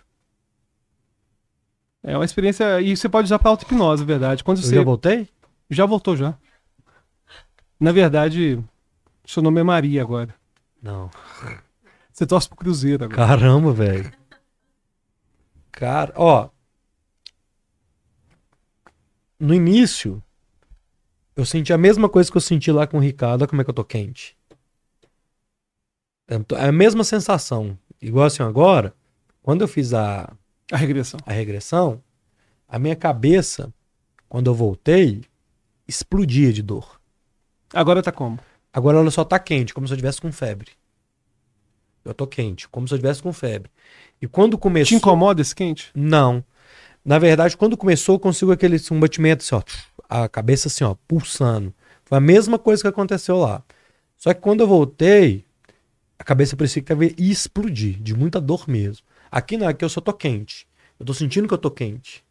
É 2.02 2.16
uma 2.16 2.24
experiência. 2.24 2.80
E 2.80 2.96
você 2.96 3.08
pode 3.08 3.26
usar 3.26 3.38
pra 3.38 3.50
auto-hipnose, 3.50 4.02
é 4.02 4.06
verdade. 4.06 4.44
Quando 4.44 4.58
Eu 4.58 4.62
você. 4.64 4.74
já 4.76 4.82
voltei? 4.82 5.28
Já 5.70 5.86
voltou 5.86 6.16
já. 6.16 6.34
Na 7.80 7.92
verdade, 7.92 8.62
seu 9.26 9.42
nome 9.42 9.60
é 9.60 9.64
Maria 9.64 10.02
agora. 10.02 10.34
Não. 10.80 11.10
Você 12.12 12.24
torce 12.26 12.48
pro 12.48 12.56
Cruzeiro 12.56 13.04
agora. 13.04 13.16
Caramba, 13.26 13.72
velho. 13.72 14.12
Cara, 15.74 16.12
ó. 16.16 16.50
No 19.38 19.52
início, 19.52 20.22
eu 21.36 21.44
senti 21.44 21.72
a 21.72 21.78
mesma 21.78 22.08
coisa 22.08 22.30
que 22.30 22.36
eu 22.36 22.40
senti 22.40 22.70
lá 22.70 22.86
com 22.86 22.98
o 22.98 23.00
Ricardo. 23.00 23.42
Olha 23.42 23.48
como 23.48 23.60
é 23.60 23.64
que 23.64 23.70
eu 23.70 23.74
tô 23.74 23.84
quente. 23.84 24.36
É 26.28 26.66
a 26.66 26.72
mesma 26.72 27.04
sensação. 27.04 27.76
Igual 28.00 28.26
assim, 28.26 28.42
agora, 28.42 28.94
quando 29.42 29.62
eu 29.62 29.68
fiz 29.68 29.92
a, 29.92 30.32
A 30.70 30.76
regressão. 30.76 31.20
a 31.26 31.32
regressão, 31.32 32.02
a 32.68 32.78
minha 32.78 32.96
cabeça, 32.96 33.72
quando 34.28 34.48
eu 34.48 34.54
voltei, 34.54 35.22
explodia 35.86 36.52
de 36.52 36.62
dor. 36.62 37.00
Agora 37.72 38.02
tá 38.02 38.12
como? 38.12 38.38
Agora 38.72 38.98
ela 38.98 39.10
só 39.10 39.24
tá 39.24 39.38
quente, 39.38 39.74
como 39.74 39.86
se 39.86 39.92
eu 39.92 39.96
tivesse 39.98 40.20
com 40.20 40.32
febre. 40.32 40.72
Eu 42.04 42.12
tô 42.14 42.26
quente, 42.26 42.68
como 42.68 42.86
se 42.86 42.94
eu 42.94 42.98
tivesse 42.98 43.22
com 43.22 43.32
febre. 43.32 43.70
E 44.20 44.26
quando 44.26 44.58
começou. 44.58 44.88
Te 44.88 44.94
incomoda 44.94 45.40
esse 45.40 45.54
quente? 45.54 45.90
Não. 45.94 46.44
Na 47.04 47.18
verdade, 47.18 47.56
quando 47.56 47.76
começou, 47.76 48.14
eu 48.16 48.18
consigo 48.18 48.52
aquele 48.52 48.80
um 48.90 49.00
batimento 49.00 49.42
assim, 49.44 49.54
ó. 49.54 49.62
A 50.08 50.28
cabeça 50.28 50.68
assim, 50.68 50.84
ó, 50.84 50.94
pulsando. 51.06 51.72
Foi 52.04 52.18
a 52.18 52.20
mesma 52.20 52.58
coisa 52.58 52.82
que 52.82 52.88
aconteceu 52.88 53.36
lá. 53.38 53.62
Só 54.16 54.32
que 54.32 54.40
quando 54.40 54.60
eu 54.60 54.66
voltei, 54.66 55.44
a 56.18 56.24
cabeça 56.24 56.56
parecia 56.56 56.82
que 56.82 56.92
ia 56.92 57.32
explodir, 57.32 58.00
de 58.00 58.14
muita 58.14 58.40
dor 58.40 58.68
mesmo. 58.68 59.04
Aqui 59.30 59.56
não, 59.56 59.66
aqui 59.68 59.84
eu 59.84 59.88
só 59.88 60.00
tô 60.00 60.12
quente. 60.12 60.66
Eu 60.98 61.04
tô 61.04 61.12
sentindo 61.12 61.48
que 61.48 61.54
eu 61.54 61.58
tô 61.58 61.70
quente. 61.70 62.24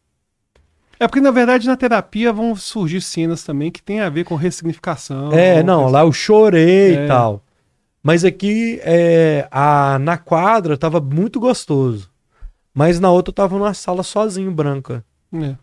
É 0.98 1.06
porque, 1.06 1.20
na 1.20 1.30
verdade, 1.30 1.66
na 1.66 1.76
terapia 1.76 2.32
vão 2.32 2.56
surgir 2.56 3.00
cenas 3.00 3.42
também 3.42 3.70
que 3.70 3.82
tem 3.82 4.00
a 4.00 4.08
ver 4.08 4.24
com 4.24 4.36
ressignificação. 4.36 5.32
É, 5.32 5.62
não, 5.62 5.90
lá 5.90 6.00
eu 6.02 6.12
chorei 6.12 6.96
É. 6.96 7.04
e 7.04 7.08
tal. 7.08 7.43
Mas 8.06 8.22
aqui, 8.22 8.78
é, 8.82 9.48
a, 9.50 9.98
na 9.98 10.18
quadra, 10.18 10.76
tava 10.76 11.00
muito 11.00 11.40
gostoso. 11.40 12.10
Mas 12.74 13.00
na 13.00 13.10
outra 13.10 13.30
eu 13.30 13.34
tava 13.34 13.56
numa 13.56 13.72
sala 13.72 14.02
sozinho, 14.02 14.52
branca. 14.52 15.02
É. 15.32 15.56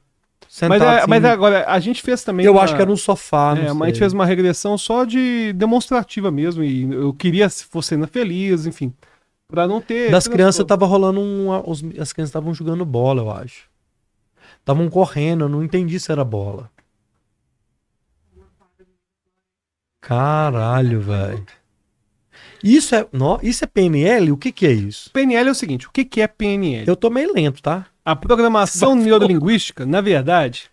Sentado 0.49 0.69
Mas, 0.79 0.81
é- 0.81 0.97
assim, 1.01 1.07
mas 1.07 1.23
agora, 1.25 1.65
a 1.67 1.79
gente 1.79 2.01
fez 2.01 2.23
também. 2.23 2.43
Eu 2.45 2.53
uma- 2.53 2.63
acho 2.63 2.75
que 2.75 2.81
era 2.81 2.91
um 2.91 2.97
sofá, 2.97 3.55
É, 3.55 3.71
mas 3.73 3.81
a 3.81 3.85
gente 3.87 3.99
fez 3.99 4.11
uma 4.11 4.25
regressão 4.25 4.75
só 4.75 5.05
de 5.05 5.53
demonstrativa 5.53 6.31
mesmo. 6.31 6.63
E 6.63 6.91
eu 6.91 7.13
queria 7.13 7.47
se 7.47 7.63
fosse 7.63 7.93
ainda 7.93 8.07
feliz, 8.07 8.65
enfim. 8.65 8.91
Pra 9.47 9.67
não 9.67 9.79
ter. 9.79 10.09
Das 10.09 10.27
crianças 10.27 10.65
tava 10.65 10.85
rolando 10.87 11.19
um. 11.21 11.49
Os, 11.69 11.83
as 11.99 12.11
crianças 12.11 12.29
estavam 12.29 12.53
jogando 12.55 12.83
bola, 12.83 13.21
eu 13.21 13.29
acho. 13.31 13.69
Estavam 14.59 14.89
correndo, 14.89 15.45
eu 15.45 15.49
não 15.49 15.63
entendi 15.63 15.99
se 15.99 16.11
era 16.11 16.23
bola. 16.25 16.71
Caralho, 20.01 20.99
velho. 21.01 21.45
Isso 22.63 22.95
é, 22.95 23.07
nó- 23.11 23.39
isso 23.41 23.63
é 23.63 23.67
PNL? 23.67 24.31
O 24.31 24.37
que 24.37 24.51
que 24.51 24.65
é 24.65 24.71
isso? 24.71 25.09
PNL 25.11 25.49
é 25.49 25.51
o 25.51 25.55
seguinte: 25.55 25.87
o 25.87 25.91
que, 25.91 26.03
que 26.05 26.21
é 26.21 26.27
PNL? 26.27 26.87
Eu 26.87 26.95
tô 26.95 27.09
meio 27.09 27.33
lento, 27.33 27.61
tá? 27.61 27.87
A 28.03 28.15
programação 28.15 28.95
neurolinguística, 28.95 29.85
na 29.85 30.01
verdade, 30.01 30.69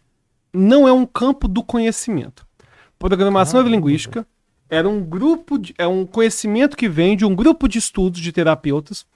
não 0.53 0.89
é 0.89 0.93
um 0.93 1.05
campo 1.07 1.47
do 1.47 1.63
conhecimento. 1.63 2.47
Programação 2.99 3.61
neurolinguística 3.61 4.27
era 4.71 4.89
um 4.89 5.03
grupo 5.03 5.59
de, 5.59 5.75
é 5.79 5.87
um 5.87 6.05
conhecimento 6.05 6.77
que 6.77 6.89
vem 6.89 7.17
de 7.17 7.25
um 7.25 7.35
grupo 7.35 7.69
de 7.69 7.79
estudos 7.79 8.21
de 8.21 8.33
terapeutas 8.33 9.07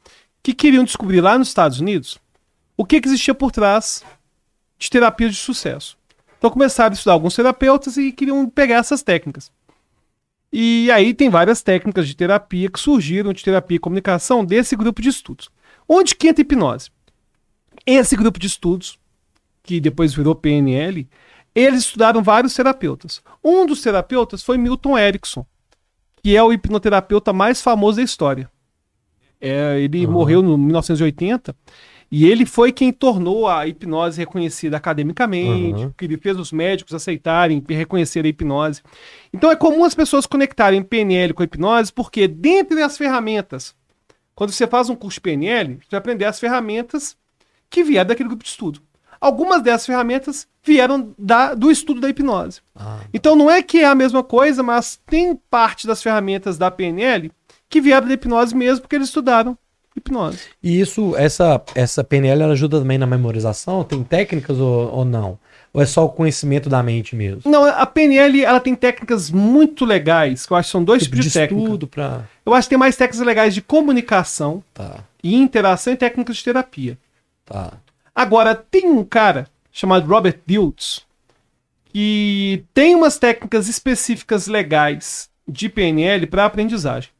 que 0.42 0.54
queriam 0.54 0.84
descobrir 0.84 1.20
lá 1.20 1.38
nos 1.38 1.48
Estados 1.48 1.80
Unidos 1.80 2.18
o 2.76 2.84
que, 2.84 3.00
que 3.00 3.08
existia 3.08 3.34
por 3.34 3.50
trás 3.52 4.02
de 4.78 4.90
terapias 4.90 5.32
de 5.32 5.38
sucesso. 5.38 5.96
Então 6.38 6.50
começaram 6.50 6.90
a 6.92 6.94
estudar 6.94 7.12
alguns 7.12 7.36
terapeutas 7.36 7.96
e 7.96 8.12
queriam 8.12 8.48
pegar 8.48 8.76
essas 8.76 9.02
técnicas. 9.02 9.50
E 10.52 10.90
aí 10.90 11.14
tem 11.14 11.30
várias 11.30 11.62
técnicas 11.62 12.06
de 12.06 12.14
terapia 12.14 12.70
que 12.70 12.78
surgiram 12.78 13.32
de 13.32 13.42
terapia 13.42 13.76
e 13.76 13.80
comunicação 13.80 14.44
desse 14.44 14.76
grupo 14.76 15.00
de 15.00 15.08
estudos. 15.08 15.48
Onde 15.88 16.14
que 16.14 16.28
entra 16.28 16.42
a 16.42 16.44
hipnose? 16.44 16.90
Esse 17.86 18.14
grupo 18.14 18.38
de 18.38 18.46
estudos, 18.46 18.98
que 19.62 19.80
depois 19.80 20.12
virou 20.12 20.34
PNL, 20.34 21.08
eles 21.54 21.80
estudaram 21.80 22.22
vários 22.22 22.54
terapeutas. 22.54 23.22
Um 23.42 23.64
dos 23.64 23.80
terapeutas 23.80 24.42
foi 24.42 24.58
Milton 24.58 24.98
Erickson, 24.98 25.46
que 26.22 26.36
é 26.36 26.42
o 26.42 26.52
hipnoterapeuta 26.52 27.32
mais 27.32 27.62
famoso 27.62 27.96
da 27.96 28.02
história. 28.02 28.50
É, 29.40 29.80
ele 29.80 30.04
Aham. 30.04 30.12
morreu 30.12 30.42
no 30.42 30.56
1980 30.56 31.56
e 32.14 32.26
ele 32.26 32.44
foi 32.44 32.70
quem 32.70 32.92
tornou 32.92 33.48
a 33.48 33.66
hipnose 33.66 34.18
reconhecida 34.20 34.76
academicamente, 34.76 35.82
Aham. 35.84 35.94
que 35.96 36.04
ele 36.04 36.18
fez 36.18 36.38
os 36.38 36.52
médicos 36.52 36.92
aceitarem 36.94 37.64
e 37.66 37.74
reconhecer 37.74 38.22
a 38.24 38.28
hipnose. 38.28 38.82
Então 39.32 39.50
é 39.50 39.56
comum 39.56 39.82
as 39.82 39.94
pessoas 39.94 40.26
conectarem 40.26 40.82
PNL 40.82 41.32
com 41.32 41.42
a 41.42 41.44
hipnose, 41.46 41.90
porque 41.90 42.28
dentre 42.28 42.82
as 42.82 42.98
ferramentas, 42.98 43.74
quando 44.34 44.50
você 44.52 44.66
faz 44.66 44.90
um 44.90 44.94
curso 44.94 45.16
de 45.16 45.22
PNL, 45.22 45.76
você 45.76 45.88
vai 45.92 45.98
aprender 45.98 46.26
as 46.26 46.38
ferramentas 46.38 47.16
que 47.70 47.82
vieram 47.82 48.08
daquele 48.08 48.28
grupo 48.28 48.44
de 48.44 48.50
estudo. 48.50 48.80
Algumas 49.18 49.62
dessas 49.62 49.86
ferramentas 49.86 50.46
vieram 50.62 51.14
da- 51.18 51.54
do 51.54 51.70
estudo 51.70 52.00
da 52.00 52.08
hipnose. 52.10 52.60
Ah, 52.76 52.98
Então 53.14 53.34
não 53.36 53.50
é 53.50 53.62
que 53.62 53.78
é 53.78 53.86
a 53.86 53.94
mesma 53.94 54.22
coisa, 54.22 54.62
mas 54.62 55.00
tem 55.06 55.34
parte 55.48 55.86
das 55.86 56.02
ferramentas 56.02 56.58
da 56.58 56.70
PNL 56.70 57.30
que 57.70 57.80
vieram 57.80 58.06
da 58.06 58.12
hipnose 58.14 58.54
mesmo, 58.54 58.82
porque 58.82 58.96
eles 58.96 59.08
estudaram 59.08 59.56
hipnose. 59.96 60.38
E 60.62 60.80
isso, 60.80 61.14
essa, 61.16 61.60
essa 61.74 62.02
PNL 62.04 62.42
ela 62.42 62.52
ajuda 62.52 62.78
também 62.78 62.98
na 62.98 63.06
memorização? 63.06 63.84
Tem 63.84 64.02
técnicas 64.02 64.58
ou, 64.58 64.90
ou 64.92 65.04
não? 65.04 65.38
Ou 65.74 65.80
é 65.80 65.86
só 65.86 66.04
o 66.04 66.08
conhecimento 66.10 66.68
da 66.68 66.82
mente 66.82 67.16
mesmo? 67.16 67.50
Não, 67.50 67.64
a 67.64 67.86
PNL 67.86 68.44
ela 68.44 68.60
tem 68.60 68.74
técnicas 68.74 69.30
muito 69.30 69.84
legais, 69.84 70.44
que 70.46 70.52
eu 70.52 70.56
acho 70.56 70.68
que 70.68 70.72
são 70.72 70.84
dois 70.84 71.02
Tipo 71.04 71.16
tipos 71.16 71.24
de, 71.26 71.30
de 71.32 71.38
técnica. 71.48 71.86
pra... 71.86 72.24
Eu 72.44 72.52
acho 72.54 72.66
que 72.66 72.70
tem 72.70 72.78
mais 72.78 72.96
técnicas 72.96 73.26
legais 73.26 73.54
de 73.54 73.62
comunicação 73.62 74.62
Tá, 74.74 74.98
e 75.22 75.34
interação 75.34 75.92
e 75.92 75.96
técnicas 75.96 76.36
de 76.36 76.44
terapia. 76.44 76.98
tá. 77.46 77.72
Agora, 78.14 78.54
tem 78.54 78.86
um 78.90 79.02
cara 79.04 79.46
chamado 79.72 80.06
Robert 80.06 80.38
Diltz 80.46 81.02
que 81.86 82.64
tem 82.74 82.94
umas 82.94 83.18
técnicas 83.18 83.68
específicas 83.68 84.46
legais 84.46 85.28
de 85.46 85.68
PNL 85.68 86.26
para 86.26 86.44
aprendizagem. 86.44 87.10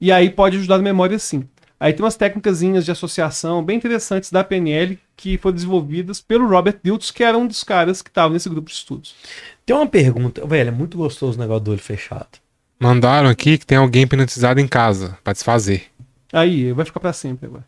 E 0.00 0.10
aí 0.12 0.28
pode 0.30 0.56
ajudar 0.58 0.76
na 0.78 0.82
memória 0.82 1.18
sim. 1.18 1.44
Aí 1.84 1.92
tem 1.92 2.02
umas 2.02 2.16
técnicas 2.16 2.60
de 2.60 2.90
associação 2.90 3.62
bem 3.62 3.76
interessantes 3.76 4.30
da 4.32 4.42
PNL 4.42 4.98
que 5.14 5.36
foram 5.36 5.54
desenvolvidas 5.54 6.18
pelo 6.18 6.48
Robert 6.48 6.78
Diltz, 6.82 7.10
que 7.10 7.22
era 7.22 7.36
um 7.36 7.46
dos 7.46 7.62
caras 7.62 8.00
que 8.00 8.08
estava 8.08 8.32
nesse 8.32 8.48
grupo 8.48 8.70
de 8.70 8.74
estudos. 8.74 9.14
Tem 9.66 9.76
uma 9.76 9.86
pergunta, 9.86 10.46
velho, 10.46 10.68
é 10.68 10.70
muito 10.70 10.96
gostoso 10.96 11.36
o 11.36 11.40
negócio 11.42 11.62
do 11.64 11.72
olho 11.72 11.80
fechado. 11.80 12.38
Mandaram 12.80 13.28
aqui 13.28 13.58
que 13.58 13.66
tem 13.66 13.76
alguém 13.76 14.04
hipnotizado 14.04 14.60
em 14.60 14.66
casa 14.66 15.18
pra 15.22 15.34
desfazer. 15.34 15.84
Aí, 16.32 16.72
vai 16.72 16.86
ficar 16.86 17.00
para 17.00 17.12
sempre 17.12 17.48
agora. 17.48 17.66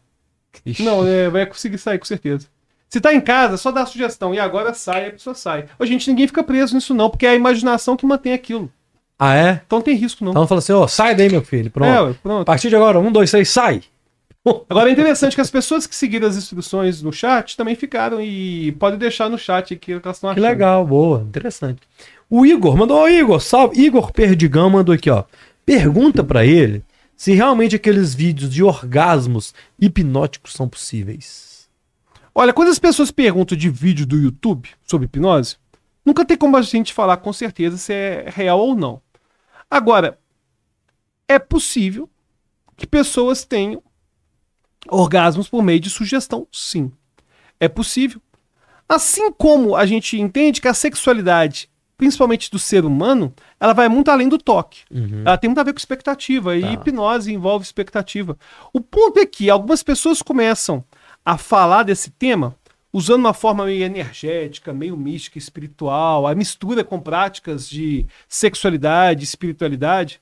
Ixi. 0.64 0.82
Não, 0.82 1.06
é, 1.06 1.28
vai 1.28 1.44
conseguir 1.44 1.76
sair, 1.76 1.98
com 1.98 2.06
certeza. 2.06 2.46
Se 2.88 3.02
tá 3.02 3.12
em 3.12 3.20
casa, 3.20 3.58
só 3.58 3.70
dá 3.70 3.82
a 3.82 3.86
sugestão. 3.86 4.32
E 4.34 4.38
agora 4.38 4.72
sai, 4.72 5.08
a 5.08 5.12
pessoa 5.12 5.34
sai. 5.34 5.66
Ô, 5.78 5.84
gente, 5.84 6.08
ninguém 6.08 6.26
fica 6.26 6.42
preso 6.42 6.74
nisso 6.74 6.94
não, 6.94 7.10
porque 7.10 7.26
é 7.26 7.32
a 7.32 7.36
imaginação 7.36 7.98
que 7.98 8.06
mantém 8.06 8.32
aquilo. 8.32 8.72
Ah, 9.18 9.34
é? 9.34 9.60
Então 9.66 9.78
não 9.78 9.84
tem 9.84 9.94
risco 9.94 10.24
não. 10.24 10.30
Então 10.32 10.46
fala 10.46 10.60
assim, 10.60 10.72
ó, 10.72 10.86
sai 10.86 11.14
daí, 11.14 11.28
meu 11.28 11.42
filho. 11.42 11.70
Pronto. 11.70 11.86
É, 11.86 12.00
ué, 12.00 12.10
A 12.12 12.14
pronto. 12.14 12.46
partir 12.46 12.70
de 12.70 12.76
agora, 12.76 12.98
um, 12.98 13.12
dois, 13.12 13.30
três, 13.30 13.50
sai. 13.50 13.82
Agora 14.68 14.88
é 14.88 14.92
interessante 14.92 15.34
que 15.34 15.40
as 15.40 15.50
pessoas 15.50 15.86
que 15.86 15.94
seguiram 15.94 16.28
as 16.28 16.36
instruções 16.36 17.02
no 17.02 17.12
chat 17.12 17.56
também 17.56 17.74
ficaram 17.74 18.20
e 18.20 18.72
pode 18.72 18.96
deixar 18.96 19.28
no 19.28 19.36
chat 19.38 19.74
aqui 19.74 19.94
o 19.94 20.00
que 20.00 20.06
elas 20.06 20.16
estão 20.18 20.32
Que 20.32 20.38
achando. 20.40 20.50
legal, 20.50 20.86
boa, 20.86 21.22
interessante. 21.22 21.80
O 22.30 22.46
Igor 22.46 22.76
mandou, 22.76 23.00
ô 23.02 23.08
Igor, 23.08 23.40
salve. 23.40 23.80
Igor 23.80 24.12
Perdigão 24.12 24.70
mandou 24.70 24.94
aqui, 24.94 25.10
ó. 25.10 25.24
Pergunta 25.64 26.22
pra 26.22 26.44
ele 26.44 26.84
se 27.16 27.32
realmente 27.32 27.74
aqueles 27.74 28.14
vídeos 28.14 28.50
de 28.52 28.62
orgasmos 28.62 29.54
hipnóticos 29.80 30.52
são 30.52 30.68
possíveis. 30.68 31.68
Olha, 32.34 32.52
quando 32.52 32.68
as 32.68 32.78
pessoas 32.78 33.10
perguntam 33.10 33.56
de 33.56 33.70
vídeo 33.70 34.06
do 34.06 34.16
YouTube 34.18 34.68
sobre 34.86 35.06
hipnose, 35.06 35.56
nunca 36.04 36.24
tem 36.24 36.36
como 36.36 36.56
a 36.56 36.62
gente 36.62 36.92
falar 36.92 37.16
com 37.16 37.32
certeza 37.32 37.78
se 37.78 37.92
é 37.92 38.26
real 38.28 38.60
ou 38.60 38.76
não. 38.76 39.00
Agora, 39.70 40.18
é 41.26 41.38
possível 41.38 42.08
que 42.76 42.86
pessoas 42.86 43.44
tenham 43.44 43.82
orgasmos 44.90 45.48
por 45.48 45.62
meio 45.62 45.80
de 45.80 45.90
sugestão, 45.90 46.46
sim. 46.52 46.90
É 47.58 47.68
possível. 47.68 48.20
Assim 48.88 49.32
como 49.32 49.74
a 49.74 49.84
gente 49.86 50.20
entende 50.20 50.60
que 50.60 50.68
a 50.68 50.74
sexualidade, 50.74 51.68
principalmente 51.96 52.50
do 52.50 52.58
ser 52.58 52.84
humano, 52.84 53.34
ela 53.58 53.72
vai 53.72 53.88
muito 53.88 54.10
além 54.10 54.28
do 54.28 54.38
toque. 54.38 54.82
Ela 55.24 55.36
tem 55.38 55.48
muito 55.48 55.58
a 55.58 55.64
ver 55.64 55.72
com 55.72 55.78
expectativa. 55.78 56.56
E 56.56 56.60
Tá. 56.62 56.72
hipnose 56.72 57.32
envolve 57.32 57.64
expectativa. 57.64 58.36
O 58.72 58.80
ponto 58.80 59.18
é 59.18 59.26
que 59.26 59.50
algumas 59.50 59.82
pessoas 59.82 60.22
começam 60.22 60.84
a 61.24 61.36
falar 61.36 61.82
desse 61.82 62.10
tema 62.10 62.54
usando 62.92 63.20
uma 63.20 63.34
forma 63.34 63.64
meio 63.66 63.84
energética, 63.84 64.72
meio 64.72 64.96
mística, 64.96 65.36
espiritual, 65.36 66.26
a 66.26 66.34
mistura 66.34 66.82
com 66.84 66.98
práticas 67.00 67.68
de 67.68 68.06
sexualidade, 68.28 69.24
espiritualidade, 69.24 70.20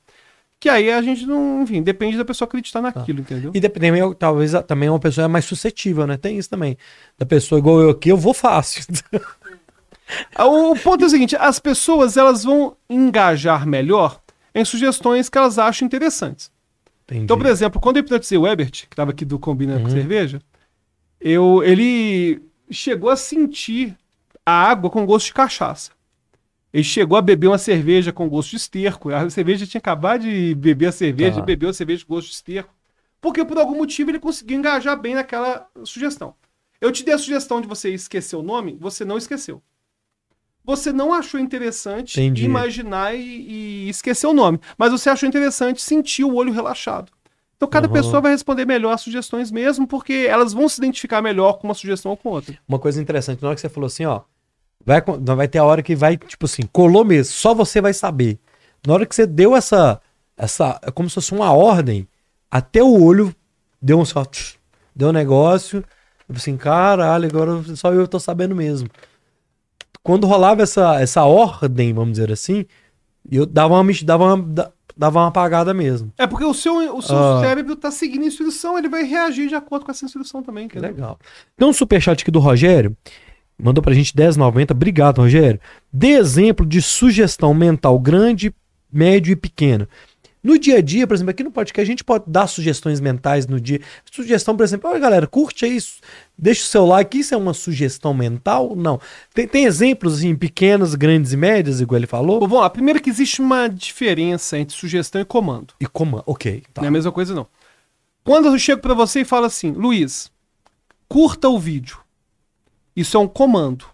que 0.60 0.68
aí 0.68 0.90
a 0.90 1.02
gente 1.02 1.26
não, 1.26 1.62
enfim, 1.62 1.82
depende 1.82 2.16
da 2.16 2.24
pessoa 2.24 2.46
acreditar 2.46 2.80
naquilo, 2.80 3.20
entendeu? 3.20 3.50
E 3.54 3.60
dependendo, 3.60 4.14
talvez 4.14 4.52
também 4.66 4.88
uma 4.88 4.98
pessoa 4.98 5.26
é 5.26 5.28
mais 5.28 5.44
suscetível, 5.44 6.06
né? 6.06 6.16
Tem 6.16 6.38
isso 6.38 6.48
também. 6.48 6.76
Da 7.18 7.26
pessoa 7.26 7.58
igual 7.58 7.80
eu 7.80 7.90
aqui, 7.90 8.08
eu 8.08 8.16
vou 8.16 8.34
fácil. 8.34 8.84
Ah, 10.34 10.46
O 10.46 10.76
ponto 10.76 11.02
é 11.02 11.06
o 11.06 11.10
seguinte, 11.10 11.34
as 11.34 11.58
pessoas 11.58 12.18
elas 12.18 12.44
vão 12.44 12.76
engajar 12.90 13.66
melhor 13.66 14.20
em 14.54 14.62
sugestões 14.64 15.30
que 15.30 15.38
elas 15.38 15.58
acham 15.58 15.86
interessantes. 15.86 16.52
Entendi. 17.04 17.24
Então, 17.24 17.38
por 17.38 17.46
exemplo, 17.46 17.80
quando 17.80 17.96
eu 17.96 18.00
hipnotizei 18.00 18.36
o 18.36 18.46
Ebert, 18.46 18.70
que 18.86 18.92
estava 18.92 19.12
aqui 19.12 19.24
do 19.24 19.38
Combina 19.38 19.78
com 19.78 19.84
Uhum. 19.84 19.90
Cerveja, 19.90 20.40
eu, 21.20 21.62
ele 21.64 22.42
chegou 22.70 23.08
a 23.08 23.16
sentir 23.16 23.96
a 24.44 24.52
água 24.52 24.90
com 24.90 25.06
gosto 25.06 25.26
de 25.26 25.34
cachaça. 25.34 25.90
Ele 26.74 26.82
chegou 26.82 27.16
a 27.16 27.22
beber 27.22 27.46
uma 27.46 27.56
cerveja 27.56 28.12
com 28.12 28.28
gosto 28.28 28.50
de 28.50 28.56
esterco. 28.56 29.10
A 29.10 29.30
cerveja 29.30 29.64
tinha 29.64 29.78
acabado 29.78 30.22
de 30.22 30.56
beber 30.56 30.86
a 30.86 30.92
cerveja, 30.92 31.36
Tá. 31.38 31.46
bebeu 31.46 31.68
a 31.70 31.72
cerveja 31.72 32.04
com 32.04 32.12
gosto 32.14 32.26
de 32.26 32.34
esterco. 32.34 32.74
Porque 33.20 33.44
por 33.44 33.56
algum 33.56 33.76
motivo 33.76 34.10
ele 34.10 34.18
conseguiu 34.18 34.58
engajar 34.58 35.00
bem 35.00 35.14
naquela 35.14 35.68
sugestão. 35.84 36.34
Eu 36.80 36.90
te 36.90 37.04
dei 37.04 37.14
a 37.14 37.18
sugestão 37.18 37.60
de 37.60 37.68
você 37.68 37.90
esquecer 37.94 38.34
o 38.34 38.42
nome, 38.42 38.76
você 38.80 39.04
não 39.04 39.16
esqueceu. 39.16 39.62
Você 40.64 40.92
não 40.92 41.14
achou 41.14 41.38
interessante 41.38 42.20
Entendi. 42.20 42.44
imaginar 42.44 43.14
e, 43.14 43.84
e 43.84 43.88
esquecer 43.88 44.26
o 44.26 44.32
nome, 44.32 44.58
mas 44.76 44.90
você 44.90 45.08
achou 45.10 45.28
interessante 45.28 45.80
sentir 45.80 46.24
o 46.24 46.34
olho 46.34 46.52
relaxado. 46.52 47.12
Então 47.56 47.68
cada 47.68 47.86
Uhum. 47.86 47.92
pessoa 47.92 48.20
vai 48.20 48.32
responder 48.32 48.66
melhor 48.66 48.92
às 48.94 49.00
sugestões 49.02 49.52
mesmo, 49.52 49.86
porque 49.86 50.26
elas 50.28 50.52
vão 50.52 50.68
se 50.68 50.80
identificar 50.80 51.22
melhor 51.22 51.58
com 51.58 51.68
uma 51.68 51.74
sugestão 51.74 52.10
ou 52.10 52.16
com 52.16 52.30
outra. 52.30 52.58
Uma 52.66 52.80
coisa 52.80 53.00
interessante, 53.00 53.40
na 53.40 53.48
hora 53.48 53.54
que 53.54 53.60
você 53.60 53.68
falou 53.68 53.86
assim, 53.86 54.04
ó, 54.06 54.22
vai, 54.84 55.02
vai 55.36 55.48
ter 55.48 55.58
a 55.58 55.64
hora 55.64 55.82
que 55.82 55.94
vai, 55.94 56.16
tipo 56.16 56.46
assim, 56.46 56.62
colou 56.72 57.04
mesmo, 57.04 57.32
só 57.32 57.54
você 57.54 57.80
vai 57.80 57.92
saber. 57.92 58.38
Na 58.86 58.94
hora 58.94 59.06
que 59.06 59.14
você 59.14 59.26
deu 59.26 59.54
essa, 59.56 60.00
essa, 60.36 60.78
é 60.82 60.90
como 60.90 61.08
se 61.08 61.14
fosse 61.14 61.32
uma 61.32 61.52
ordem, 61.52 62.06
até 62.50 62.82
o 62.82 63.02
olho 63.02 63.34
deu 63.80 63.98
um 63.98 64.04
só, 64.04 64.24
tch, 64.24 64.56
deu 64.94 65.08
um 65.08 65.12
negócio, 65.12 65.82
falei 66.26 66.38
assim, 66.40 66.56
caralho, 66.56 67.26
agora 67.28 67.62
só 67.76 67.92
eu 67.92 68.06
tô 68.06 68.18
sabendo 68.20 68.54
mesmo. 68.54 68.88
quando 70.02 70.26
rolava 70.26 70.62
essa, 70.62 71.00
essa 71.00 71.24
ordem, 71.24 71.92
vamos 71.94 72.12
dizer 72.12 72.30
assim, 72.30 72.66
eu 73.30 73.46
dava 73.46 73.80
uma, 73.80 73.92
dava 74.04 74.24
uma, 74.34 74.42
da- 74.42 74.70
dava 74.96 75.18
uma 75.20 75.28
apagada 75.28 75.72
mesmo. 75.72 76.12
É 76.18 76.26
porque 76.26 76.44
o 76.44 76.52
seu, 76.54 76.94
o 76.94 77.00
seu 77.02 77.16
Ah. 77.16 77.40
cérebro 77.40 77.74
tá 77.74 77.90
seguindo 77.90 78.22
a 78.24 78.26
instrução, 78.26 78.78
ele 78.78 78.88
vai 78.88 79.02
reagir 79.02 79.48
de 79.48 79.54
acordo 79.54 79.84
com 79.84 79.90
essa 79.90 80.04
instrução 80.04 80.42
também. 80.42 80.68
Que 80.68 80.78
legal. 80.78 81.18
Tem 81.56 81.66
um 81.66 81.72
superchat 81.72 82.20
aqui 82.22 82.30
do 82.30 82.38
Rogério. 82.38 82.94
Mandou 83.58 83.82
pra 83.82 83.94
gente 83.94 84.12
10,90. 84.12 84.72
Obrigado, 84.72 85.18
Rogério. 85.18 85.60
Dê 85.92 86.08
exemplo 86.08 86.66
de 86.66 86.82
sugestão 86.82 87.54
mental 87.54 87.98
grande, 87.98 88.54
médio 88.92 89.32
e 89.32 89.36
pequeno. 89.36 89.88
No 90.44 90.58
dia 90.58 90.76
a 90.76 90.82
dia, 90.82 91.06
por 91.06 91.14
exemplo, 91.14 91.30
aqui 91.30 91.42
no 91.42 91.50
podcast, 91.50 91.80
a 91.80 91.90
gente 91.90 92.04
pode 92.04 92.24
dar 92.26 92.46
sugestões 92.46 93.00
mentais 93.00 93.46
no 93.46 93.58
dia. 93.58 93.80
Sugestão, 94.12 94.54
por 94.54 94.62
exemplo, 94.62 94.90
olha 94.90 94.98
galera, 94.98 95.26
curte 95.26 95.64
aí, 95.64 95.78
deixa 96.36 96.60
o 96.60 96.66
seu 96.66 96.84
like. 96.84 97.18
Isso 97.18 97.34
é 97.34 97.36
uma 97.38 97.54
sugestão 97.54 98.12
mental? 98.12 98.76
Não. 98.76 99.00
Tem, 99.32 99.48
tem 99.48 99.64
exemplos 99.64 100.18
assim, 100.18 100.36
pequenos, 100.36 100.94
grandes 100.94 101.32
e 101.32 101.36
médias, 101.38 101.80
igual 101.80 101.98
ele 101.98 102.06
falou? 102.06 102.40
Bom, 102.40 102.46
vamos 102.46 102.62
lá. 102.62 102.68
Primeiro 102.68 103.00
que 103.00 103.08
existe 103.08 103.40
uma 103.40 103.68
diferença 103.68 104.58
entre 104.58 104.76
sugestão 104.76 105.18
e 105.18 105.24
comando. 105.24 105.72
E 105.80 105.86
como? 105.86 106.22
Ok, 106.26 106.62
tá. 106.74 106.82
Não 106.82 106.86
é 106.86 106.88
a 106.88 106.92
mesma 106.92 107.10
coisa, 107.10 107.34
não. 107.34 107.46
Quando 108.22 108.48
eu 108.48 108.58
chego 108.58 108.82
pra 108.82 108.92
você 108.92 109.20
e 109.20 109.24
falo 109.24 109.46
assim, 109.46 109.70
Luiz, 109.70 110.30
curta 111.08 111.48
o 111.48 111.58
vídeo. 111.58 112.03
Isso 112.96 113.16
é 113.16 113.20
um 113.20 113.28
comando, 113.28 113.86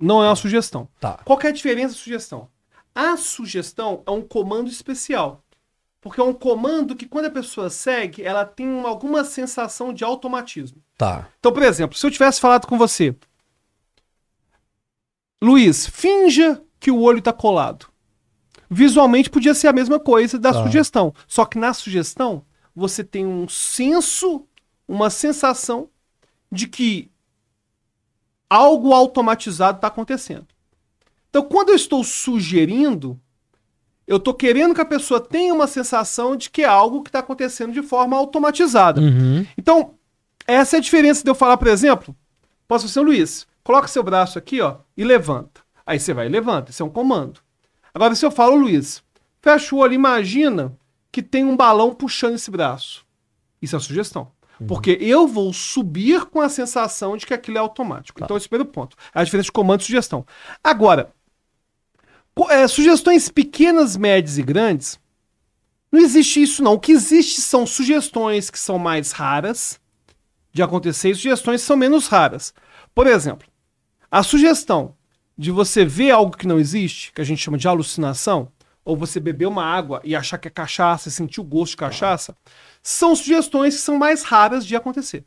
não 0.00 0.22
é 0.22 0.28
uma 0.28 0.36
sugestão. 0.36 0.88
Tá. 1.00 1.20
Qual 1.24 1.38
é 1.42 1.48
a 1.48 1.52
diferença 1.52 1.94
da 1.94 2.00
sugestão? 2.00 2.48
A 2.94 3.16
sugestão 3.16 4.02
é 4.06 4.10
um 4.10 4.22
comando 4.22 4.70
especial. 4.70 5.42
Porque 6.00 6.20
é 6.20 6.24
um 6.24 6.32
comando 6.32 6.94
que 6.94 7.06
quando 7.06 7.24
a 7.26 7.30
pessoa 7.30 7.68
segue, 7.68 8.22
ela 8.22 8.44
tem 8.44 8.68
uma- 8.68 8.88
alguma 8.88 9.24
sensação 9.24 9.92
de 9.92 10.04
automatismo. 10.04 10.80
Tá. 10.96 11.28
Então, 11.40 11.52
por 11.52 11.62
exemplo, 11.62 11.96
se 11.98 12.06
eu 12.06 12.10
tivesse 12.10 12.40
falado 12.40 12.66
com 12.66 12.78
você, 12.78 13.14
Luiz, 15.42 15.86
finja 15.86 16.62
que 16.80 16.90
o 16.90 17.00
olho 17.00 17.18
está 17.18 17.32
colado. 17.32 17.86
Visualmente 18.70 19.30
podia 19.30 19.54
ser 19.54 19.68
a 19.68 19.72
mesma 19.72 20.00
coisa 20.00 20.38
da 20.38 20.52
Tá. 20.52 20.62
sugestão. 20.64 21.14
Só 21.26 21.44
que 21.44 21.58
na 21.58 21.72
sugestão, 21.74 22.44
você 22.74 23.04
tem 23.04 23.26
um 23.26 23.48
senso, 23.48 24.46
uma 24.88 25.10
sensação 25.10 25.88
de 26.50 26.66
que 26.66 27.10
algo 28.48 28.92
automatizado 28.92 29.78
está 29.78 29.88
acontecendo. 29.88 30.46
Então, 31.28 31.42
quando 31.42 31.70
eu 31.70 31.74
estou 31.74 32.02
sugerindo, 32.02 33.20
eu 34.06 34.16
estou 34.16 34.32
querendo 34.32 34.74
que 34.74 34.80
a 34.80 34.86
pessoa 34.86 35.20
tenha 35.20 35.52
uma 35.52 35.66
sensação 35.66 36.36
de 36.36 36.48
que 36.48 36.62
é 36.62 36.66
algo 36.66 37.02
que 37.02 37.08
está 37.08 37.18
acontecendo 37.18 37.72
de 37.72 37.82
forma 37.82 38.16
automatizada. 38.16 39.00
Uhum. 39.00 39.46
Então, 39.58 39.94
essa 40.46 40.76
é 40.76 40.78
a 40.78 40.82
diferença 40.82 41.22
de 41.22 41.28
eu 41.28 41.34
falar, 41.34 41.56
por 41.56 41.68
exemplo, 41.68 42.16
posso 42.68 42.88
ser 42.88 43.00
Luiz, 43.00 43.46
coloca 43.64 43.88
seu 43.88 44.02
braço 44.02 44.38
aqui, 44.38 44.60
ó, 44.60 44.76
e 44.96 45.04
levanta. 45.04 45.60
Aí 45.84 45.98
você 45.98 46.14
vai 46.14 46.26
e 46.26 46.30
levanta, 46.30 46.70
isso 46.70 46.82
é 46.82 46.86
um 46.86 46.90
comando. 46.90 47.40
Agora, 47.92 48.14
se 48.14 48.24
eu 48.24 48.30
falo, 48.30 48.56
Luiz, 48.56 49.02
fecha 49.40 49.74
o 49.74 49.78
olho, 49.78 49.94
imagina 49.94 50.76
que 51.10 51.22
tem 51.22 51.44
um 51.44 51.56
balão 51.56 51.94
puxando 51.94 52.34
esse 52.34 52.50
braço. 52.50 53.04
Isso 53.60 53.74
é 53.74 53.78
uma 53.78 53.84
sugestão. 54.58 54.66
Porque 54.66 54.98
eu 55.00 55.26
vou 55.26 55.52
subir 55.52 56.24
com 56.26 56.40
a 56.40 56.48
sensação 56.48 57.16
de 57.16 57.26
que 57.26 57.34
aquilo 57.34 57.58
é 57.58 57.60
automático. 57.60 58.22
Então, 58.22 58.36
esse 58.36 58.46
é 58.46 58.48
o 58.48 58.50
primeiro 58.50 58.72
ponto. 58.72 58.96
É 59.14 59.20
a 59.20 59.24
diferença 59.24 59.46
de 59.46 59.52
comando 59.52 59.80
e 59.80 59.84
sugestão. 59.84 60.26
Agora, 60.62 61.12
é, 62.50 62.66
sugestões 62.68 63.28
pequenas, 63.28 63.96
médias 63.96 64.38
e 64.38 64.42
grandes, 64.42 64.98
não 65.90 66.00
existe 66.00 66.42
isso, 66.42 66.62
não. 66.62 66.74
O 66.74 66.80
que 66.80 66.92
existe 66.92 67.40
são 67.40 67.66
sugestões 67.66 68.50
que 68.50 68.58
são 68.58 68.78
mais 68.78 69.12
raras 69.12 69.80
de 70.52 70.62
acontecer 70.62 71.10
e 71.10 71.14
sugestões 71.14 71.60
que 71.60 71.66
são 71.66 71.76
menos 71.76 72.08
raras. 72.08 72.52
Por 72.94 73.06
exemplo, 73.06 73.48
a 74.10 74.22
sugestão 74.22 74.94
de 75.36 75.50
você 75.50 75.84
ver 75.84 76.10
algo 76.10 76.36
que 76.36 76.46
não 76.46 76.58
existe, 76.58 77.12
que 77.12 77.20
a 77.20 77.24
gente 77.24 77.42
chama 77.42 77.58
de 77.58 77.68
alucinação, 77.68 78.50
ou 78.84 78.96
você 78.96 79.18
beber 79.18 79.46
uma 79.46 79.64
água 79.64 80.00
e 80.04 80.14
achar 80.14 80.38
que 80.38 80.48
é 80.48 80.50
cachaça 80.50 81.08
e 81.08 81.12
sentir 81.12 81.40
o 81.40 81.44
gosto 81.44 81.72
de 81.72 81.78
cachaça, 81.78 82.36
são 82.88 83.16
sugestões 83.16 83.74
que 83.74 83.80
são 83.80 83.98
mais 83.98 84.22
raras 84.22 84.64
de 84.64 84.76
acontecer. 84.76 85.24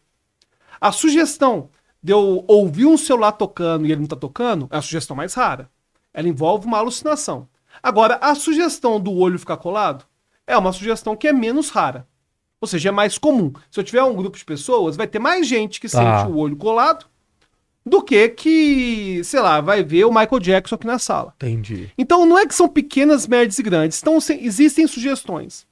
A 0.79 0.93
sugestão 0.93 1.69
de 2.01 2.13
eu 2.13 2.45
ouvir 2.47 2.85
um 2.85 2.97
celular 2.97 3.33
tocando 3.33 3.85
e 3.85 3.89
ele 3.91 3.97
não 3.97 4.05
está 4.05 4.15
tocando 4.15 4.69
é 4.71 4.77
a 4.77 4.81
sugestão 4.81 5.13
mais 5.13 5.33
rara. 5.33 5.69
Ela 6.13 6.29
envolve 6.29 6.65
uma 6.65 6.77
alucinação. 6.77 7.49
Agora, 7.83 8.15
a 8.21 8.33
sugestão 8.33 8.97
do 8.97 9.11
olho 9.11 9.37
ficar 9.37 9.57
colado 9.57 10.05
é 10.47 10.57
uma 10.57 10.71
sugestão 10.71 11.17
que 11.17 11.27
é 11.27 11.33
menos 11.33 11.69
rara. 11.69 12.07
Ou 12.61 12.67
seja, 12.67 12.87
é 12.89 12.91
mais 12.93 13.17
comum. 13.17 13.51
Se 13.69 13.77
eu 13.77 13.83
tiver 13.83 14.03
um 14.03 14.15
grupo 14.15 14.37
de 14.37 14.45
pessoas, 14.45 14.95
vai 14.95 15.05
ter 15.07 15.19
mais 15.19 15.45
gente 15.45 15.81
que 15.81 15.89
Tá. 15.89 16.21
sente 16.21 16.31
o 16.33 16.37
olho 16.37 16.55
colado 16.55 17.07
do 17.85 18.01
que 18.01 18.29
que, 18.29 19.21
sei 19.25 19.41
lá, 19.41 19.59
vai 19.59 19.83
ver 19.83 20.05
o 20.05 20.09
Michael 20.13 20.39
Jackson 20.39 20.75
aqui 20.75 20.87
na 20.87 20.97
sala. 20.97 21.33
Entendi. 21.35 21.91
Então 21.97 22.25
não 22.25 22.37
é 22.39 22.45
que 22.47 22.55
são 22.55 22.69
pequenas, 22.69 23.27
médias 23.27 23.59
e 23.59 23.63
grandes. 23.63 23.99
Então 24.01 24.17
existem 24.39 24.87
sugestões. 24.87 25.67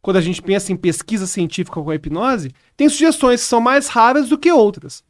Quando 0.00 0.16
a 0.16 0.20
gente 0.20 0.40
pensa 0.40 0.72
em 0.72 0.76
pesquisa 0.76 1.26
científica 1.26 1.82
com 1.82 1.90
a 1.90 1.94
hipnose, 1.94 2.54
tem 2.76 2.88
sugestões 2.88 3.40
que 3.42 3.46
são 3.46 3.60
mais 3.60 3.88
raras 3.88 4.28
do 4.28 4.38
que 4.38 4.50
outras. 4.50 5.04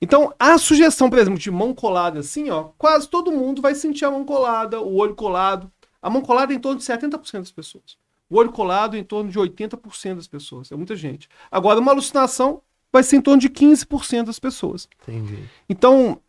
Então, 0.00 0.34
a 0.38 0.58
sugestão, 0.58 1.08
por 1.08 1.18
exemplo, 1.18 1.38
de 1.38 1.50
mão 1.50 1.74
colada 1.74 2.20
assim, 2.20 2.50
ó, 2.50 2.64
quase 2.76 3.08
todo 3.08 3.32
mundo 3.32 3.62
vai 3.62 3.74
sentir 3.74 4.04
a 4.04 4.10
mão 4.10 4.24
colada, 4.24 4.80
o 4.80 4.96
olho 4.96 5.14
colado. 5.14 5.72
A 6.02 6.10
mão 6.10 6.20
colada 6.20 6.52
é 6.52 6.56
em 6.56 6.60
torno 6.60 6.78
de 6.78 6.84
70% 6.84 7.38
das 7.38 7.50
pessoas. 7.50 7.96
O 8.28 8.36
olho 8.36 8.52
colado 8.52 8.96
é 8.96 8.98
em 8.98 9.04
torno 9.04 9.30
de 9.30 9.38
80% 9.38 10.16
das 10.16 10.28
pessoas. 10.28 10.70
É 10.70 10.76
muita 10.76 10.94
gente. 10.94 11.28
Agora, 11.50 11.80
uma 11.80 11.92
alucinação 11.92 12.60
vai 12.92 13.02
ser 13.02 13.16
em 13.16 13.20
torno 13.20 13.40
de 13.40 13.48
15% 13.48 14.24
das 14.24 14.38
pessoas. 14.38 14.88
Entendi. 15.02 15.44
Então, 15.68 16.20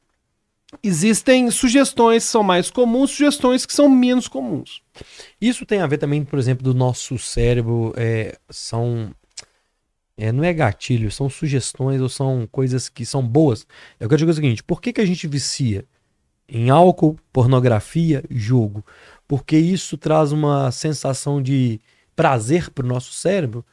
existem 0.84 1.49
sugestões 1.52 2.23
que 2.23 2.30
são 2.30 2.43
mais 2.43 2.69
comuns, 2.69 3.11
sugestões 3.11 3.65
que 3.65 3.73
são 3.73 3.89
menos 3.89 4.27
comuns. 4.27 4.81
Isso 5.39 5.65
tem 5.65 5.81
a 5.81 5.88
ver 5.88 5.97
também, 5.97 6.23
por 6.23 6.39
exemplo, 6.39 6.64
do 6.64 6.73
nosso 6.73 7.18
cérebro. 7.18 7.93
é, 7.97 8.38
são. 8.49 9.11
é, 10.18 10.31
não 10.31 10.43
é 10.43 10.53
gatilho, 10.53 11.11
são 11.11 11.30
sugestões 11.30 12.02
ou 12.02 12.10
são 12.10 12.47
coisas 12.52 12.89
que 12.89 13.06
são 13.06 13.26
boas. 13.26 13.65
Eu 13.99 14.10
quero 14.10 14.19
dizer 14.19 14.31
o 14.31 14.35
seguinte: 14.35 14.64
por 14.64 14.81
que, 14.81 14.93
que 14.93 15.02
a 15.02 15.06
gente 15.06 15.27
vicia 15.27 15.85
em 16.47 16.69
álcool, 16.69 17.18
pornografia, 17.34 18.23
jogo? 18.30 18.85
Porque 19.27 19.57
isso 19.57 19.97
traz 19.97 20.31
uma 20.31 20.72
sensação 20.72 21.41
de 21.41 21.80
prazer 22.15 22.69
pro 22.69 22.88
nosso 22.88 23.11
cérebro. 23.11 23.65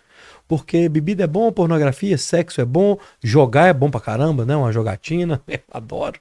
Porque 0.49 0.89
bebida 0.89 1.25
é 1.25 1.27
bom, 1.27 1.51
pornografia, 1.51 2.19
sexo 2.19 2.61
é 2.61 2.65
bom, 2.65 2.99
jogar 3.23 3.69
é 3.69 3.73
bom 3.73 3.91
pra 3.91 4.01
caramba, 4.01 4.45
né? 4.45 4.55
Uma 4.55 4.73
jogatina, 4.73 5.41
adoro. 5.73 6.21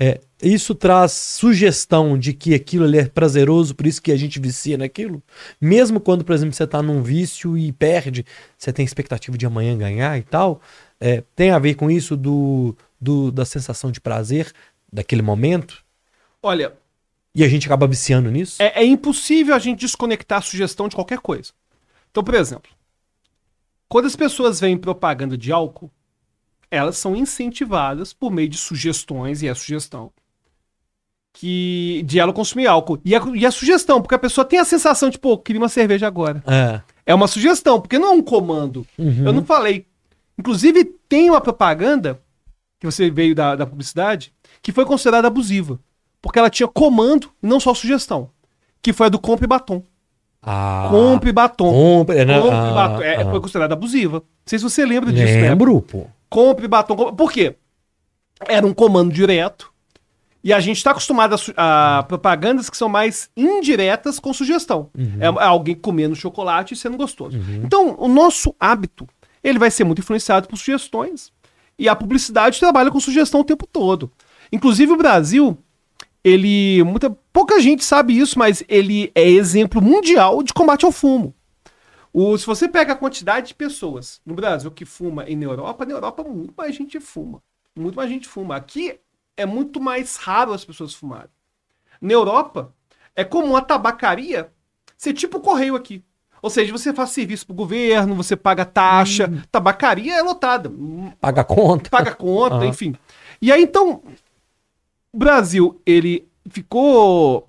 É, 0.00 0.20
isso 0.40 0.74
traz 0.74 1.10
sugestão 1.12 2.16
de 2.16 2.32
que 2.32 2.54
aquilo 2.54 2.84
ali 2.84 2.98
é 2.98 3.06
prazeroso, 3.08 3.74
por 3.74 3.86
isso 3.86 4.00
que 4.00 4.12
a 4.12 4.16
gente 4.16 4.38
vicia 4.38 4.78
naquilo. 4.78 5.20
Mesmo 5.60 5.98
quando, 5.98 6.24
por 6.24 6.34
exemplo, 6.34 6.54
você 6.54 6.64
está 6.64 6.80
num 6.80 7.02
vício 7.02 7.58
e 7.58 7.72
perde, 7.72 8.24
você 8.56 8.72
tem 8.72 8.84
expectativa 8.84 9.36
de 9.36 9.44
amanhã 9.46 9.76
ganhar 9.76 10.16
e 10.16 10.22
tal. 10.22 10.60
É, 11.00 11.22
tem 11.34 11.50
a 11.50 11.58
ver 11.58 11.74
com 11.74 11.90
isso 11.90 12.16
do, 12.16 12.76
do- 13.00 13.32
da 13.32 13.44
sensação 13.44 13.90
de 13.90 14.00
prazer 14.00 14.52
daquele 14.92 15.22
momento. 15.22 15.84
Olha, 16.42 16.72
E 17.34 17.42
a 17.44 17.48
gente 17.48 17.66
acaba 17.66 17.86
viciando 17.86 18.30
nisso. 18.30 18.62
é, 18.62 18.82
é 18.82 18.84
impossível 18.84 19.54
a 19.54 19.58
gente 19.58 19.80
desconectar 19.80 20.38
a 20.38 20.42
sugestão 20.42 20.88
de 20.88 20.94
qualquer 20.94 21.18
coisa. 21.18 21.52
Então, 22.10 22.22
por 22.22 22.34
exemplo, 22.34 22.70
quando 23.88 24.06
as 24.06 24.16
pessoas 24.16 24.60
veem 24.60 24.76
propaganda 24.76 25.36
de 25.36 25.50
álcool, 25.52 25.90
elas 26.70 26.96
são 26.96 27.16
incentivadas 27.16 28.12
por 28.12 28.30
meio 28.30 28.48
de 28.48 28.56
sugestões, 28.56 29.42
e 29.42 29.48
é 29.48 29.54
sugestão, 29.54 30.10
que 31.32 32.02
de 32.06 32.18
ela 32.18 32.32
consumir 32.32 32.66
álcool. 32.66 32.98
E 33.04 33.14
a, 33.14 33.20
e 33.34 33.46
a 33.46 33.50
sugestão, 33.50 34.00
porque 34.02 34.14
a 34.14 34.18
pessoa 34.18 34.44
tem 34.44 34.58
a 34.58 34.64
sensação 34.64 35.08
de, 35.08 35.18
pô, 35.18 35.32
eu 35.32 35.38
queria 35.38 35.60
uma 35.60 35.68
cerveja 35.68 36.06
agora. 36.06 36.42
É. 36.46 36.80
É 37.06 37.14
uma 37.14 37.26
sugestão, 37.26 37.80
porque 37.80 37.98
não 37.98 38.08
é 38.08 38.12
um 38.12 38.22
comando. 38.22 38.86
Uhum. 38.98 39.26
Eu 39.26 39.32
não 39.32 39.44
falei. 39.44 39.86
Inclusive, 40.38 40.84
tem 41.08 41.30
uma 41.30 41.40
propaganda, 41.40 42.20
que 42.78 42.86
você 42.86 43.10
veio 43.10 43.34
da, 43.34 43.56
da 43.56 43.66
publicidade, 43.66 44.32
que 44.62 44.72
foi 44.72 44.84
considerada 44.84 45.26
abusiva. 45.26 45.78
Porque 46.20 46.38
ela 46.38 46.50
tinha 46.50 46.68
comando 46.68 47.30
e 47.42 47.46
não 47.46 47.60
só 47.60 47.72
sugestão. 47.74 48.30
Que 48.82 48.92
foi 48.92 49.06
a 49.06 49.08
do 49.08 49.18
compre 49.18 49.46
batom. 49.46 49.82
Ah, 50.42 50.88
compre 50.90 51.32
batom. 51.32 51.72
compre, 51.72 52.24
né? 52.24 52.40
Compre 52.40 52.56
Ah, 52.56 52.72
batom. 52.72 53.02
É, 53.02 53.16
ah. 53.16 53.30
foi 53.30 53.40
considerada 53.40 53.74
abusiva. 53.74 54.18
Não 54.18 54.24
sei 54.46 54.58
se 54.58 54.64
você 54.64 54.84
lembra 54.84 55.12
disso, 55.12 55.34
né? 55.34 55.48
Lembro, 55.48 55.80
pô. 55.82 56.06
Compre 56.30 56.68
batom. 56.68 56.96
compre- 56.96 57.16
Por 57.16 57.32
quê? 57.32 57.56
Era 58.46 58.66
um 58.66 58.74
comando 58.74 59.12
direto. 59.12 59.72
E 60.44 60.52
a 60.52 60.60
gente 60.60 60.76
está 60.76 60.92
acostumado 60.92 61.34
a, 61.56 61.98
a 61.98 62.02
propagandas 62.04 62.70
que 62.70 62.76
são 62.76 62.88
mais 62.88 63.28
indiretas 63.36 64.18
com 64.20 64.32
sugestão. 64.32 64.88
É, 65.20 65.26
é 65.26 65.44
alguém 65.44 65.74
comendo 65.74 66.14
chocolate 66.14 66.74
e 66.74 66.76
sendo 66.76 66.96
gostoso. 66.96 67.36
Então, 67.64 67.96
o 67.98 68.06
nosso 68.08 68.54
hábito, 68.58 69.06
ele 69.42 69.58
vai 69.58 69.70
ser 69.70 69.84
muito 69.84 69.98
influenciado 70.00 70.46
por 70.48 70.56
sugestões. 70.56 71.32
E 71.78 71.88
a 71.88 71.96
publicidade 71.96 72.58
trabalha 72.60 72.90
com 72.90 73.00
sugestão 73.00 73.40
o 73.40 73.44
tempo 73.44 73.66
todo. 73.66 74.10
Inclusive 74.52 74.92
o 74.92 74.96
Brasil, 74.96 75.58
ele 76.24 76.82
muita 76.84 77.10
pouca 77.32 77.60
gente 77.60 77.84
sabe 77.84 78.16
isso, 78.16 78.38
mas 78.38 78.62
ele 78.68 79.10
é 79.14 79.28
exemplo 79.28 79.82
mundial 79.82 80.42
de 80.42 80.52
combate 80.54 80.84
ao 80.84 80.92
fumo. 80.92 81.34
O- 82.12 82.36
se 82.38 82.46
você 82.46 82.68
pega 82.68 82.92
a 82.92 82.96
quantidade 82.96 83.48
de 83.48 83.54
pessoas 83.54 84.20
no 84.24 84.34
Brasil 84.34 84.70
que 84.70 84.84
fuma 84.84 85.28
e 85.28 85.36
na 85.36 85.44
Europa, 85.44 85.84
na 85.84 85.92
Europa 85.92 86.24
muito 86.24 86.54
mais 86.56 86.74
gente 86.74 86.98
fuma. 87.00 87.42
Muito 87.76 87.94
mais 87.96 88.10
gente 88.10 88.26
fuma. 88.26 88.56
Aqui 88.56 88.98
é 89.36 89.46
muito 89.46 89.80
mais 89.80 90.16
raro 90.16 90.52
as 90.52 90.64
pessoas 90.64 90.94
fumarem. 90.94 91.30
Na 92.00 92.12
Europa, 92.12 92.72
é 93.14 93.24
comum 93.24 93.56
a 93.56 93.60
tabacaria 93.60 94.52
ser 94.96 95.12
tipo 95.12 95.38
o 95.38 95.40
correio 95.40 95.76
aqui. 95.76 96.02
Ou 96.40 96.50
seja, 96.50 96.70
você 96.72 96.94
faz 96.94 97.10
serviço 97.10 97.46
pro 97.46 97.54
governo, 97.54 98.14
você 98.14 98.36
paga 98.36 98.64
taxa, 98.64 99.28
tabacaria 99.50 100.14
é 100.14 100.22
lotada. 100.22 100.70
Paga 101.20 101.42
conta. 101.44 101.90
paga 101.90 102.14
conta, 102.14 102.56
Aham. 102.56 102.66
enfim. 102.66 102.94
E 103.42 103.50
aí 103.50 103.62
então, 103.62 104.02
o 105.12 105.18
Brasil, 105.18 105.80
ele 105.84 106.28
ficou 106.48 107.48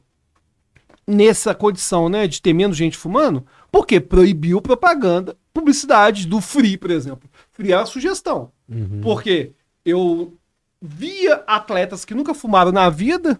nessa 1.06 1.56
condição, 1.56 2.08
né, 2.08 2.28
de 2.28 2.42
ter 2.42 2.54
menos 2.54 2.78
gente 2.78 2.98
fumando, 2.98 3.46
porque 3.72 4.00
proibiu 4.00 4.62
propaganda, 4.62 5.38
publicidade 5.54 6.28
do 6.28 6.42
Free, 6.42 6.78
por 6.78 6.92
exemplo. 6.92 7.30
Free 7.52 7.72
é 7.72 7.78
uma 7.78 7.86
sugestão. 7.86 8.52
Uhum. 8.68 9.02
Porque 9.02 9.52
eu 9.86 10.34
via 10.82 11.44
atletas 11.48 12.06
que 12.06 12.14
nunca 12.14 12.34
fumaram 12.34 12.72
na 12.72 12.90
vida, 12.90 13.40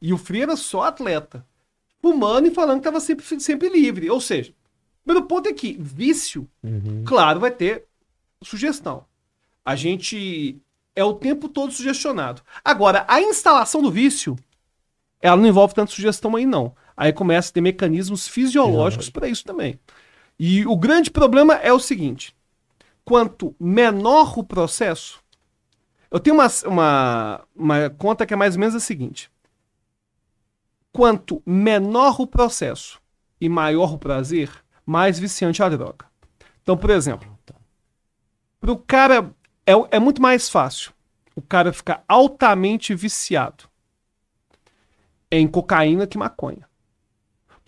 e 0.00 0.12
o 0.12 0.18
Free 0.18 0.42
era 0.42 0.56
só 0.56 0.82
atleta, 0.82 1.44
fumando 2.00 2.48
e 2.48 2.54
falando 2.54 2.80
que 2.80 2.88
estava 2.88 3.00
sempre, 3.00 3.24
sempre 3.40 3.68
livre. 3.68 4.10
Ou 4.10 4.20
seja, 4.20 4.52
meu 5.04 5.22
ponto 5.22 5.48
é 5.48 5.52
que 5.52 5.76
vício 5.78 6.48
Uhum. 6.62 7.04
Claro, 7.06 7.40
vai 7.40 7.50
ter 7.50 7.84
sugestão. 8.42 9.04
A 9.64 9.74
gente 9.74 10.60
é 10.94 11.04
o 11.04 11.14
tempo 11.14 11.48
todo 11.48 11.72
sugestionado. 11.72 12.42
Agora, 12.64 13.04
a 13.08 13.20
instalação 13.20 13.80
do 13.80 13.90
vício, 13.90 14.36
ela 15.20 15.36
não 15.36 15.46
envolve 15.46 15.74
tanta 15.74 15.92
sugestão 15.92 16.34
aí, 16.36 16.44
não. 16.44 16.74
Aí 16.98 17.12
começa 17.12 17.48
a 17.48 17.52
ter 17.52 17.60
mecanismos 17.60 18.26
fisiológicos 18.26 19.08
para 19.08 19.28
isso 19.28 19.44
também. 19.44 19.78
E 20.36 20.66
o 20.66 20.76
grande 20.76 21.12
problema 21.12 21.54
é 21.54 21.72
o 21.72 21.78
seguinte: 21.78 22.34
quanto 23.04 23.54
menor 23.58 24.36
o 24.36 24.42
processo, 24.42 25.20
eu 26.10 26.18
tenho 26.18 26.34
uma, 26.34 26.48
uma, 26.66 27.40
uma 27.54 27.90
conta 27.90 28.26
que 28.26 28.34
é 28.34 28.36
mais 28.36 28.56
ou 28.56 28.60
menos 28.60 28.74
a 28.74 28.80
seguinte: 28.80 29.30
quanto 30.92 31.40
menor 31.46 32.20
o 32.20 32.26
processo 32.26 33.00
e 33.40 33.48
maior 33.48 33.94
o 33.94 33.98
prazer, 33.98 34.50
mais 34.84 35.20
viciante 35.20 35.62
a 35.62 35.68
droga. 35.68 36.04
Então, 36.64 36.76
por 36.76 36.90
exemplo, 36.90 37.38
para 38.60 38.72
o 38.72 38.76
cara 38.76 39.32
é, 39.64 39.72
é 39.92 40.00
muito 40.00 40.20
mais 40.20 40.48
fácil 40.48 40.92
o 41.36 41.40
cara 41.40 41.72
ficar 41.72 42.02
altamente 42.08 42.92
viciado 42.92 43.68
em 45.30 45.46
cocaína 45.46 46.04
que 46.04 46.18
maconha. 46.18 46.67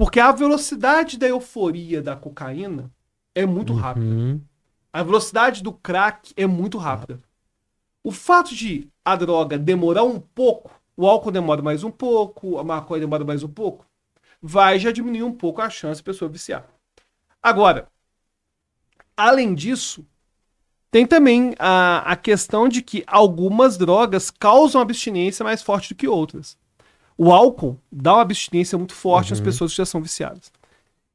Porque 0.00 0.18
a 0.18 0.32
velocidade 0.32 1.18
da 1.18 1.28
euforia 1.28 2.00
da 2.00 2.16
cocaína 2.16 2.90
é 3.34 3.44
muito 3.44 3.74
rápida. 3.74 4.06
Uhum. 4.06 4.40
A 4.90 5.02
velocidade 5.02 5.62
do 5.62 5.74
crack 5.74 6.32
é 6.38 6.46
muito 6.46 6.78
rápida. 6.78 7.20
O 8.02 8.10
fato 8.10 8.54
de 8.54 8.88
a 9.04 9.14
droga 9.14 9.58
demorar 9.58 10.04
um 10.04 10.18
pouco, 10.18 10.70
o 10.96 11.06
álcool 11.06 11.30
demora 11.30 11.60
mais 11.60 11.84
um 11.84 11.90
pouco, 11.90 12.56
a 12.56 12.64
maconha 12.64 13.02
demora 13.02 13.26
mais 13.26 13.42
um 13.42 13.48
pouco, 13.48 13.84
vai 14.40 14.78
já 14.78 14.90
diminuir 14.90 15.22
um 15.22 15.34
pouco 15.34 15.60
a 15.60 15.68
chance 15.68 16.00
da 16.00 16.04
pessoa 16.06 16.30
viciar. 16.30 16.66
Agora, 17.42 17.86
além 19.14 19.54
disso, 19.54 20.02
tem 20.90 21.06
também 21.06 21.54
a, 21.58 22.10
a 22.10 22.16
questão 22.16 22.70
de 22.70 22.80
que 22.80 23.04
algumas 23.06 23.76
drogas 23.76 24.30
causam 24.30 24.80
abstinência 24.80 25.44
mais 25.44 25.60
forte 25.60 25.90
do 25.90 25.94
que 25.94 26.08
outras. 26.08 26.56
O 27.22 27.30
álcool 27.32 27.78
dá 27.92 28.14
uma 28.14 28.22
abstinência 28.22 28.78
muito 28.78 28.94
forte 28.94 29.28
nas 29.30 29.40
pessoas 29.44 29.72
que 29.72 29.76
já 29.76 29.84
são 29.84 30.00
viciadas. 30.00 30.50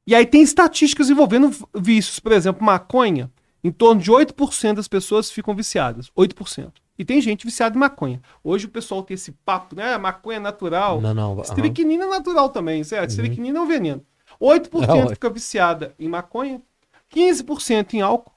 E 0.06 0.14
aí 0.14 0.24
tem 0.24 0.40
estatísticas 0.40 1.10
envolvendo 1.10 1.50
vícios. 1.76 2.20
Por 2.20 2.30
exemplo, 2.30 2.64
maconha, 2.64 3.28
em 3.64 3.72
torno 3.72 4.00
de 4.00 4.08
8% 4.12 4.74
das 4.74 4.86
pessoas 4.86 5.32
ficam 5.32 5.52
viciadas. 5.52 6.08
8%. 6.16 6.70
E 6.96 7.04
tem 7.04 7.20
gente 7.20 7.44
viciada 7.44 7.74
em 7.76 7.80
maconha. 7.80 8.22
Hoje 8.44 8.66
o 8.66 8.68
pessoal 8.68 9.02
tem 9.02 9.16
esse 9.16 9.32
papo, 9.44 9.74
né? 9.74 9.94
"Ah, 9.94 9.98
Maconha 9.98 10.36
é 10.36 10.40
natural. 10.40 11.00
Não, 11.00 11.12
não. 11.12 11.32
aham. 11.32 11.42
Estricnina 11.42 12.04
é 12.04 12.08
natural 12.08 12.50
também, 12.50 12.84
certo? 12.84 13.10
Estricnina 13.10 13.58
é 13.58 13.60
um 13.60 13.66
veneno. 13.66 14.06
8% 14.40 14.88
É, 15.00 15.04
ué. 15.06 15.14
fica 15.14 15.28
viciada 15.28 15.92
em 15.98 16.08
maconha, 16.08 16.62
15% 17.10 17.94
em 17.94 18.00
álcool, 18.00 18.32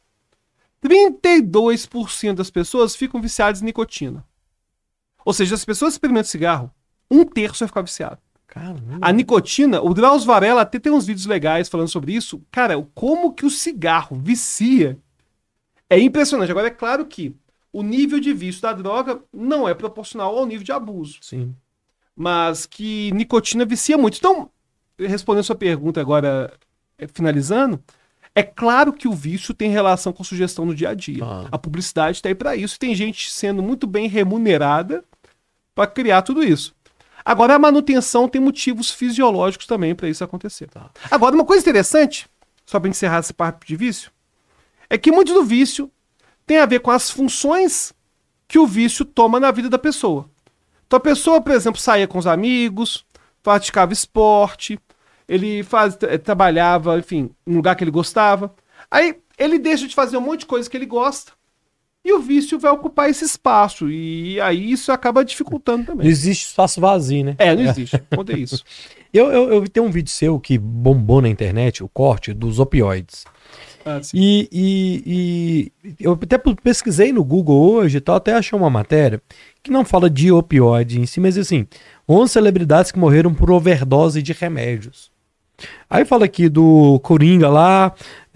32% 0.81 2.33
das 2.35 2.49
pessoas 2.49 2.95
ficam 2.95 3.21
viciadas 3.21 3.61
em 3.61 3.65
nicotina. 3.65 4.25
Ou 5.23 5.33
seja, 5.33 5.53
as 5.53 5.63
pessoas 5.65 5.93
experimentam 5.93 6.29
cigarro, 6.31 6.71
um 7.09 7.25
terço 7.25 7.59
vai 7.59 7.67
ficar 7.67 7.81
viciado. 7.81 8.17
Caramba. 8.47 8.97
A 8.99 9.11
nicotina, 9.11 9.81
o 9.81 9.93
Drauzio 9.93 10.27
Varela 10.27 10.61
até 10.61 10.79
tem 10.79 10.91
uns 10.91 11.05
vídeos 11.05 11.25
legais 11.25 11.69
falando 11.69 11.87
sobre 11.87 12.13
isso. 12.13 12.41
Cara, 12.51 12.75
como 12.95 13.33
que 13.33 13.45
o 13.45 13.49
cigarro 13.49 14.17
vicia 14.19 14.97
é 15.89 15.99
impressionante. 15.99 16.51
Agora, 16.51 16.67
é 16.67 16.71
claro 16.71 17.05
que 17.05 17.35
o 17.73 17.81
nível 17.81 18.19
de 18.19 18.31
vício 18.33 18.61
da 18.61 18.73
droga 18.73 19.21
não 19.33 19.67
é 19.67 19.73
proporcional 19.73 20.37
ao 20.37 20.45
nível 20.45 20.63
de 20.63 20.71
abuso 20.71 21.19
Sim. 21.21 21.55
mas 22.15 22.65
que 22.65 23.11
nicotina 23.11 23.65
vicia 23.65 23.97
muito. 23.97 24.17
Então, 24.17 24.49
respondendo 24.97 25.41
a 25.41 25.43
sua 25.43 25.55
pergunta 25.55 25.99
agora, 25.99 26.53
eh, 26.97 27.07
finalizando, 27.07 27.81
é 28.35 28.43
claro 28.43 28.93
que 28.93 29.07
o 29.07 29.13
vício 29.13 29.53
tem 29.53 29.71
relação 29.71 30.13
com 30.13 30.23
sugestão 30.23 30.65
no 30.65 30.75
dia 30.75 30.89
a 30.89 30.93
dia. 30.93 31.23
Ah. 31.23 31.47
A 31.51 31.57
publicidade 31.57 32.17
está 32.17 32.29
aí 32.29 32.35
para 32.35 32.55
isso. 32.55 32.79
Tem 32.79 32.93
gente 32.93 33.31
sendo 33.31 33.61
muito 33.61 33.87
bem 33.87 34.07
remunerada 34.07 35.03
para 35.73 35.87
criar 35.87 36.21
tudo 36.21 36.43
isso. 36.43 36.75
Agora, 37.23 37.55
a 37.55 37.59
manutenção 37.59 38.27
tem 38.27 38.41
motivos 38.41 38.91
fisiológicos 38.91 39.67
também 39.67 39.93
para 39.93 40.09
isso 40.09 40.23
acontecer. 40.23 40.67
Tá. 40.67 40.89
Agora, 41.11 41.35
uma 41.35 41.45
coisa 41.45 41.61
interessante, 41.61 42.27
só 42.65 42.79
para 42.79 42.89
encerrar 42.89 43.19
esse 43.19 43.33
papo 43.33 43.65
de 43.65 43.75
vício, 43.75 44.11
é 44.89 44.97
que 44.97 45.11
muito 45.11 45.33
do 45.33 45.43
vício 45.43 45.91
tem 46.45 46.57
a 46.57 46.65
ver 46.65 46.79
com 46.79 46.91
as 46.91 47.11
funções 47.11 47.93
que 48.47 48.57
o 48.57 48.65
vício 48.65 49.05
toma 49.05 49.39
na 49.39 49.51
vida 49.51 49.69
da 49.69 49.77
pessoa. 49.77 50.29
Então 50.87 50.97
a 50.97 50.99
pessoa, 50.99 51.39
por 51.39 51.51
exemplo, 51.53 51.79
saía 51.79 52.07
com 52.07 52.17
os 52.17 52.25
amigos, 52.25 53.05
praticava 53.43 53.93
esporte, 53.93 54.79
ele 55.27 55.61
faz, 55.61 55.95
trabalhava, 56.23 56.97
enfim, 56.97 57.29
em 57.45 57.53
um 57.53 57.57
lugar 57.57 57.75
que 57.75 57.83
ele 57.83 57.91
gostava. 57.91 58.55
Aí 58.89 59.19
ele 59.37 59.59
deixa 59.59 59.87
de 59.87 59.93
fazer 59.93 60.17
um 60.17 60.21
monte 60.21 60.39
de 60.39 60.45
coisa 60.47 60.67
que 60.67 60.75
ele 60.75 60.87
gosta. 60.87 61.33
E 62.03 62.13
o 62.13 62.19
vício 62.19 62.57
vai 62.57 62.71
ocupar 62.71 63.09
esse 63.09 63.25
espaço. 63.25 63.89
E 63.91 64.39
aí 64.41 64.71
isso 64.71 64.91
acaba 64.91 65.23
dificultando 65.25 65.79
Não 65.79 65.85
também. 65.85 66.07
existe 66.07 66.45
espaço 66.47 66.79
vazio, 66.79 67.25
né? 67.25 67.35
É, 67.37 67.53
não 67.55 67.63
existe. 67.63 68.01
Conta 68.15 68.37
isso. 68.37 68.63
Eu, 69.11 69.31
eu, 69.31 69.51
eu 69.53 69.61
vi 69.63 69.71
um 69.81 69.89
vídeo 69.89 70.11
seu 70.11 70.39
que 70.39 70.55
bombou 70.55 71.19
na 71.19 71.27
internet, 71.27 71.83
o 71.83 71.89
corte 71.89 72.31
dos 72.31 72.59
opioides. 72.59 73.25
Ah. 73.83 73.99
E, 74.13 74.47
e- 74.51 75.71
e 75.83 75.95
eu 75.99 76.11
até 76.13 76.37
pesquisei 76.37 77.11
no 77.11 77.23
Google 77.23 77.59
hoje 77.71 77.97
e 77.97 78.01
tal, 78.01 78.17
até 78.17 78.33
achei 78.35 78.55
uma 78.55 78.69
matéria 78.69 79.19
que 79.63 79.71
não 79.71 79.83
fala 79.83 80.11
de 80.11 80.31
opioide 80.31 81.01
em 81.01 81.07
si, 81.07 81.19
mas 81.19 81.39
assim, 81.39 81.65
11 82.07 82.31
celebridades 82.31 82.91
que 82.91 82.99
morreram 82.99 83.33
por 83.33 83.49
overdose 83.49 84.21
de 84.21 84.31
remédios. 84.31 85.09
Aí 85.89 86.05
fala 86.05 86.25
aqui 86.25 86.47
do 86.47 86.99
Coringa 86.99 87.49
lá, 87.49 87.91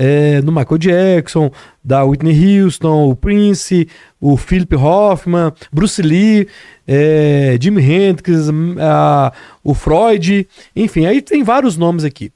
é, 0.05 0.41
do 0.41 0.51
Michael 0.51 0.77
Jackson, 0.77 1.49
da 1.83 2.03
Whitney 2.03 2.35
Houston, 2.61 3.09
o 3.09 3.15
Prince, 3.15 3.87
o 4.19 4.35
Philip 4.35 4.75
Hoffman, 4.75 5.53
Bruce 5.71 6.01
Lee, 6.01 6.47
é, 6.87 7.57
Jimi 7.61 7.81
Hendrix, 7.81 8.49
a- 8.79 9.31
o 9.63 9.73
Freud, 9.73 10.45
enfim, 10.75 11.05
aí 11.05 11.21
tem 11.21 11.41
vários 11.43 11.77
nomes 11.77 12.03
aqui. 12.03 12.31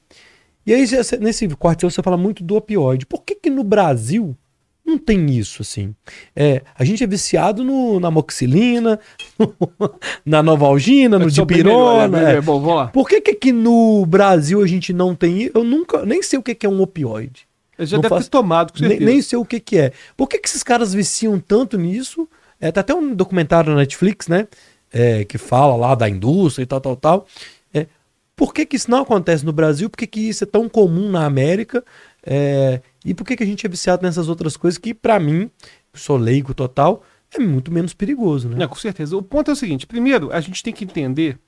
E 0.66 0.72
aí, 0.74 0.84
nesse 1.20 1.46
seu, 1.46 1.90
você 1.90 2.02
fala 2.02 2.16
muito 2.16 2.42
do 2.44 2.54
opioide. 2.56 3.06
Por 3.06 3.22
que 3.22 3.34
que 3.34 3.48
no 3.50 3.64
Brasil 3.64 4.36
não 4.84 4.98
tem 4.98 5.26
isso, 5.30 5.62
assim? 5.62 5.94
É, 6.36 6.60
a 6.78 6.84
gente 6.84 7.02
é 7.02 7.06
viciado 7.06 7.64
no, 7.64 7.98
na 7.98 8.10
moxilina, 8.10 8.98
na 10.24 10.42
novalgina, 10.42 11.18
no 11.18 11.30
dipirona. 11.30 12.08
melhor, 12.08 12.34
é, 12.34 12.36
é. 12.36 12.40
Bom. 12.42 12.86
Por 12.92 13.08
que 13.08 13.20
que 13.20 13.30
aqui 13.30 13.50
no 13.52 14.04
Brasil 14.06 14.60
a 14.62 14.66
gente 14.66 14.92
não 14.92 15.14
tem 15.14 15.42
isso? 15.44 15.52
Eu 15.54 15.64
nunca, 15.64 16.04
nem 16.04 16.22
sei 16.22 16.38
o 16.38 16.42
que 16.42 16.54
que 16.54 16.66
é 16.66 16.68
um 16.68 16.82
opioide. 16.82 17.47
Eu 17.78 17.86
já 17.86 17.96
Não 17.96 18.02
deve 18.02 18.14
faço- 18.14 18.24
ter 18.28 18.30
tomado, 18.30 18.72
com 18.72 18.80
Nem, 18.80 18.88
certeza. 18.90 19.10
nem 19.10 19.22
sei 19.22 19.38
o 19.38 19.44
que 19.44 19.60
que 19.60 19.78
é. 19.78 19.92
Por 20.16 20.28
que 20.28 20.38
que 20.38 20.48
esses 20.48 20.62
caras 20.62 20.92
viciam 20.92 21.38
tanto 21.38 21.78
nisso? 21.78 22.28
É, 22.60 22.72
tá 22.72 22.80
até 22.80 22.92
um 22.94 23.14
documentário 23.14 23.70
na 23.70 23.76
Netflix, 23.76 24.26
né? 24.26 24.48
É, 24.92 25.24
que 25.24 25.38
fala 25.38 25.76
lá 25.76 25.94
da 25.94 26.08
indústria 26.08 26.64
e 26.64 26.66
tal, 26.66 26.80
tal, 26.80 26.96
tal. 26.96 27.26
É, 27.72 27.86
por 28.34 28.52
que 28.52 28.66
que 28.66 28.74
isso 28.76 28.90
não 28.90 29.02
acontece 29.02 29.44
no 29.46 29.52
Brasil? 29.52 29.88
Por 29.88 29.96
que 29.96 30.06
que 30.06 30.20
isso 30.28 30.42
é 30.44 30.46
tão 30.46 30.68
comum 30.68 31.08
na 31.10 31.24
América? 31.24 31.84
É, 32.26 32.80
e 33.04 33.14
por 33.14 33.24
que 33.24 33.36
que 33.36 33.42
a 33.44 33.46
gente 33.46 33.64
é 33.64 33.68
viciado 33.68 34.02
nessas 34.02 34.28
outras 34.28 34.56
coisas 34.56 34.76
que, 34.76 34.92
pra 34.92 35.20
mim, 35.20 35.48
sou 35.94 36.16
leigo 36.16 36.52
total, 36.52 37.02
é 37.32 37.38
muito 37.38 37.70
menos 37.70 37.94
perigoso, 37.94 38.48
né? 38.48 38.64
É, 38.64 38.66
com 38.66 38.74
certeza. 38.74 39.16
O 39.16 39.22
ponto 39.22 39.50
é 39.50 39.54
o 39.54 39.56
seguinte: 39.56 39.86
primeiro, 39.86 40.32
a 40.32 40.40
gente 40.40 40.62
tem 40.62 40.72
que 40.72 40.84
entender 40.84 41.38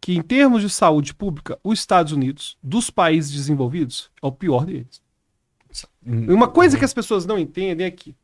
que, 0.00 0.14
em 0.16 0.22
termos 0.22 0.62
de 0.62 0.70
saúde 0.70 1.12
pública, 1.14 1.58
os 1.64 1.78
Estados 1.80 2.12
Unidos, 2.12 2.56
dos 2.62 2.88
países 2.90 3.32
desenvolvidos, 3.32 4.10
é 4.22 4.26
o 4.26 4.32
pior 4.32 4.64
deles. 4.64 5.00
E 6.04 6.32
Uma 6.32 6.48
coisa 6.48 6.78
que 6.78 6.84
as 6.84 6.94
pessoas 6.94 7.26
não 7.26 7.38
entendem 7.38 7.86
é 7.86 7.90
que 7.90 8.14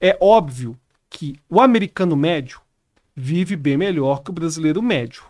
é 0.00 0.16
óbvio 0.20 0.76
que 1.08 1.36
o 1.48 1.60
americano 1.60 2.16
médio 2.16 2.60
vive 3.14 3.54
bem 3.54 3.76
melhor 3.76 4.22
que 4.22 4.30
o 4.30 4.32
brasileiro 4.32 4.82
médio. 4.82 5.22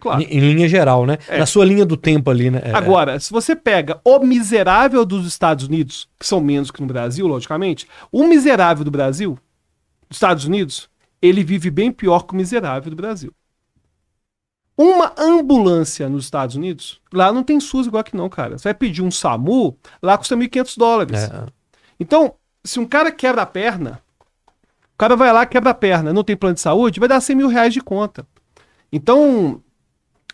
Claro. 0.00 0.22
Em, 0.22 0.24
em 0.24 0.40
linha 0.40 0.68
geral, 0.68 1.06
né? 1.06 1.18
É. 1.28 1.38
Na 1.38 1.46
sua 1.46 1.64
linha 1.64 1.84
do 1.84 1.96
tempo 1.96 2.30
ali, 2.30 2.50
né? 2.50 2.60
É, 2.64 2.72
Agora, 2.72 3.20
se 3.20 3.30
você 3.30 3.54
pega 3.54 4.00
o 4.02 4.18
miserável 4.20 5.04
dos 5.04 5.26
Estados 5.26 5.66
Unidos, 5.66 6.08
que 6.18 6.26
são 6.26 6.40
menos 6.40 6.70
que 6.70 6.80
no 6.80 6.86
Brasil, 6.86 7.26
logicamente, 7.26 7.86
o 8.10 8.26
miserável 8.26 8.84
do 8.84 8.90
Brasil, 8.90 9.38
dos 10.08 10.16
Estados 10.16 10.46
Unidos, 10.46 10.88
ele 11.20 11.44
vive 11.44 11.70
bem 11.70 11.92
pior 11.92 12.20
que 12.20 12.32
o 12.32 12.36
miserável 12.36 12.90
do 12.90 12.96
Brasil. 12.96 13.32
Uma 14.82 15.12
ambulância 15.18 16.08
nos 16.08 16.24
Estados 16.24 16.56
Unidos, 16.56 17.02
lá 17.12 17.30
não 17.30 17.42
tem 17.42 17.60
SUS 17.60 17.86
igual 17.86 18.00
aqui 18.00 18.16
não, 18.16 18.30
cara. 18.30 18.56
Você 18.56 18.64
vai 18.64 18.72
pedir 18.72 19.02
um 19.02 19.10
SAMU, 19.10 19.76
lá 20.02 20.16
custa 20.16 20.34
1.500 20.34 20.78
dólares. 20.78 21.22
É. 21.24 21.46
Então, 22.00 22.32
se 22.64 22.80
um 22.80 22.86
cara 22.86 23.12
quebra 23.12 23.42
a 23.42 23.46
perna, 23.46 24.00
o 24.94 24.96
cara 24.96 25.16
vai 25.16 25.30
lá, 25.34 25.44
quebra 25.44 25.72
a 25.72 25.74
perna, 25.74 26.14
não 26.14 26.24
tem 26.24 26.34
plano 26.34 26.54
de 26.54 26.62
saúde, 26.62 26.98
vai 26.98 27.10
dar 27.10 27.20
100 27.20 27.36
mil 27.36 27.48
reais 27.48 27.74
de 27.74 27.82
conta. 27.82 28.26
Então, 28.90 29.62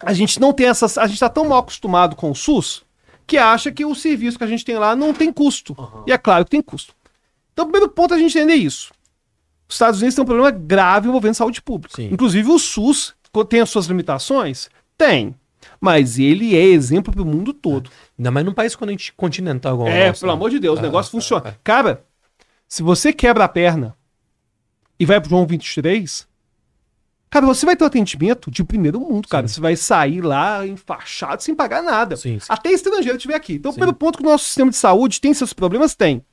a 0.01 0.13
gente 0.13 0.39
não 0.39 0.53
tem 0.53 0.69
essas. 0.69 0.97
A 0.97 1.09
gente 1.09 1.19
tá 1.19 1.29
tão 1.29 1.49
mal 1.49 1.59
acostumado 1.59 2.15
com 2.15 2.31
o 2.31 2.35
SUS 2.37 2.85
que 3.27 3.39
acha 3.39 3.73
que 3.73 3.85
o 3.85 3.97
serviço 3.97 4.39
que 4.39 4.45
a 4.45 4.47
gente 4.47 4.65
tem 4.65 4.77
lá 4.77 4.95
não 4.95 5.13
tem 5.13 5.33
custo. 5.33 5.77
E 6.07 6.13
é 6.13 6.19
claro 6.19 6.45
que 6.45 6.53
tem 6.53 6.63
custo. 6.63 6.95
Então, 7.53 7.65
o 7.65 7.69
primeiro 7.69 7.93
ponto 7.93 8.15
é 8.15 8.17
a 8.17 8.21
gente 8.21 8.39
entender 8.39 8.55
isso. 8.55 8.93
Os 9.69 9.75
Estados 9.75 9.99
Unidos 9.99 10.15
têm 10.15 10.23
um 10.23 10.27
problema 10.27 10.53
grave 10.53 11.09
envolvendo 11.09 11.35
saúde 11.35 11.61
pública. 11.61 11.97
Sim. 11.97 12.11
Inclusive, 12.13 12.49
o 12.49 12.61
SUS 12.61 13.16
tem 13.45 13.61
as 13.61 13.71
suas 13.71 13.87
limitações? 13.87 14.69
Tem. 14.97 15.35
Mas 15.81 16.19
ele 16.19 16.57
é 16.57 16.63
exemplo 16.65 17.13
para 17.13 17.23
o 17.23 17.27
mundo 17.27 17.53
todo. 17.53 17.91
Ainda 18.19 18.31
mais 18.31 18.47
num 18.47 18.55
país 18.55 18.75
conti- 18.77 19.13
continental 19.17 19.75
igual 19.75 19.89
É, 19.89 20.09
nosso, 20.09 20.21
pelo 20.21 20.33
né? 20.33 20.37
amor 20.37 20.51
de 20.51 20.59
Deus, 20.59 20.77
o 20.79 20.81
É, 20.81 20.83
negócio 20.83 21.11
é, 21.11 21.13
funciona. 21.13 21.49
é. 21.51 21.55
Cara, 21.65 22.05
se 22.69 22.83
você 22.83 23.13
quebra 23.13 23.45
a 23.45 23.49
perna 23.49 23.97
e 24.99 25.05
vai 25.05 25.21
pro 25.21 25.29
João 25.31 25.47
23, 25.47 26.27
cara, 27.29 27.45
você 27.47 27.67
vai 27.67 27.77
ter 27.77 27.85
um 27.85 27.89
atendimento 27.89 28.51
de 28.51 28.65
primeiro 28.65 29.01
mundo, 29.01 29.29
cara. 29.29 29.47
Você 29.49 29.61
vai 29.61 29.77
sair 29.77 30.21
lá 30.21 30.67
enfaixado 30.67 31.43
sem 31.43 31.55
pagar 31.55 31.83
nada. 31.83 32.17
Sim, 32.17 32.39
sim. 32.39 32.47
Até 32.49 32.71
estrangeiro 32.71 33.17
estiver 33.17 33.35
aqui. 33.35 33.55
Então, 33.55 33.73
Sim. 33.73 33.81
pelo 33.81 33.93
ponto 33.93 34.19
que 34.19 34.25
o 34.25 34.31
nosso 34.31 34.45
sistema 34.45 34.71
de 34.71 34.77
saúde 34.77 35.21
tem 35.21 35.35
seus 35.35 35.53
problemas, 35.53 35.95
tem. 35.95 36.25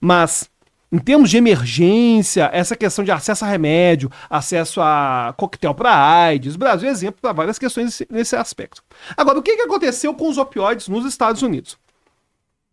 Mas, 0.00 0.49
em 0.92 0.98
termos 0.98 1.30
de 1.30 1.36
emergência, 1.36 2.50
essa 2.52 2.74
questão 2.74 3.04
de 3.04 3.12
acesso 3.12 3.44
a 3.44 3.48
remédio, 3.48 4.10
acesso 4.28 4.80
a 4.80 5.32
coquetel 5.36 5.72
para 5.72 5.94
AIDS, 5.94 6.56
Brasil 6.56 6.88
é 6.88 6.92
exemplo 6.92 7.20
para 7.20 7.32
várias 7.32 7.58
questões 7.58 8.02
nesse, 8.10 8.34
aspecto. 8.34 8.82
Agora, 9.16 9.38
o 9.38 9.42
que, 9.42 9.56
que 9.56 9.62
aconteceu 9.62 10.12
com 10.14 10.28
os 10.28 10.36
opioides 10.36 10.88
nos 10.88 11.04
Estados 11.04 11.42
Unidos? 11.42 11.78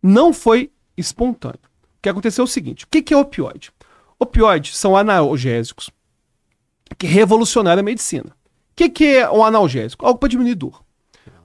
Não 0.02 0.32
foi 0.32 0.72
espontâneo. 0.96 1.60
O 1.98 2.02
que 2.02 2.08
aconteceu 2.08 2.42
é 2.42 2.44
o 2.44 2.48
seguinte: 2.48 2.84
o 2.84 2.88
que, 2.88 3.02
que 3.02 3.14
é 3.14 3.16
opioide? 3.16 3.70
Opioides 4.18 4.76
são 4.76 4.96
analgésicos 4.96 5.90
que 6.96 7.06
revolucionaram 7.06 7.80
a 7.80 7.84
medicina. 7.84 8.30
O 8.72 8.74
que, 8.74 8.88
que 8.88 9.04
é 9.16 9.30
um 9.30 9.44
analgésico? 9.44 10.04
Algo 10.04 10.18
para 10.18 10.28
diminuir 10.28 10.54
dor. 10.56 10.82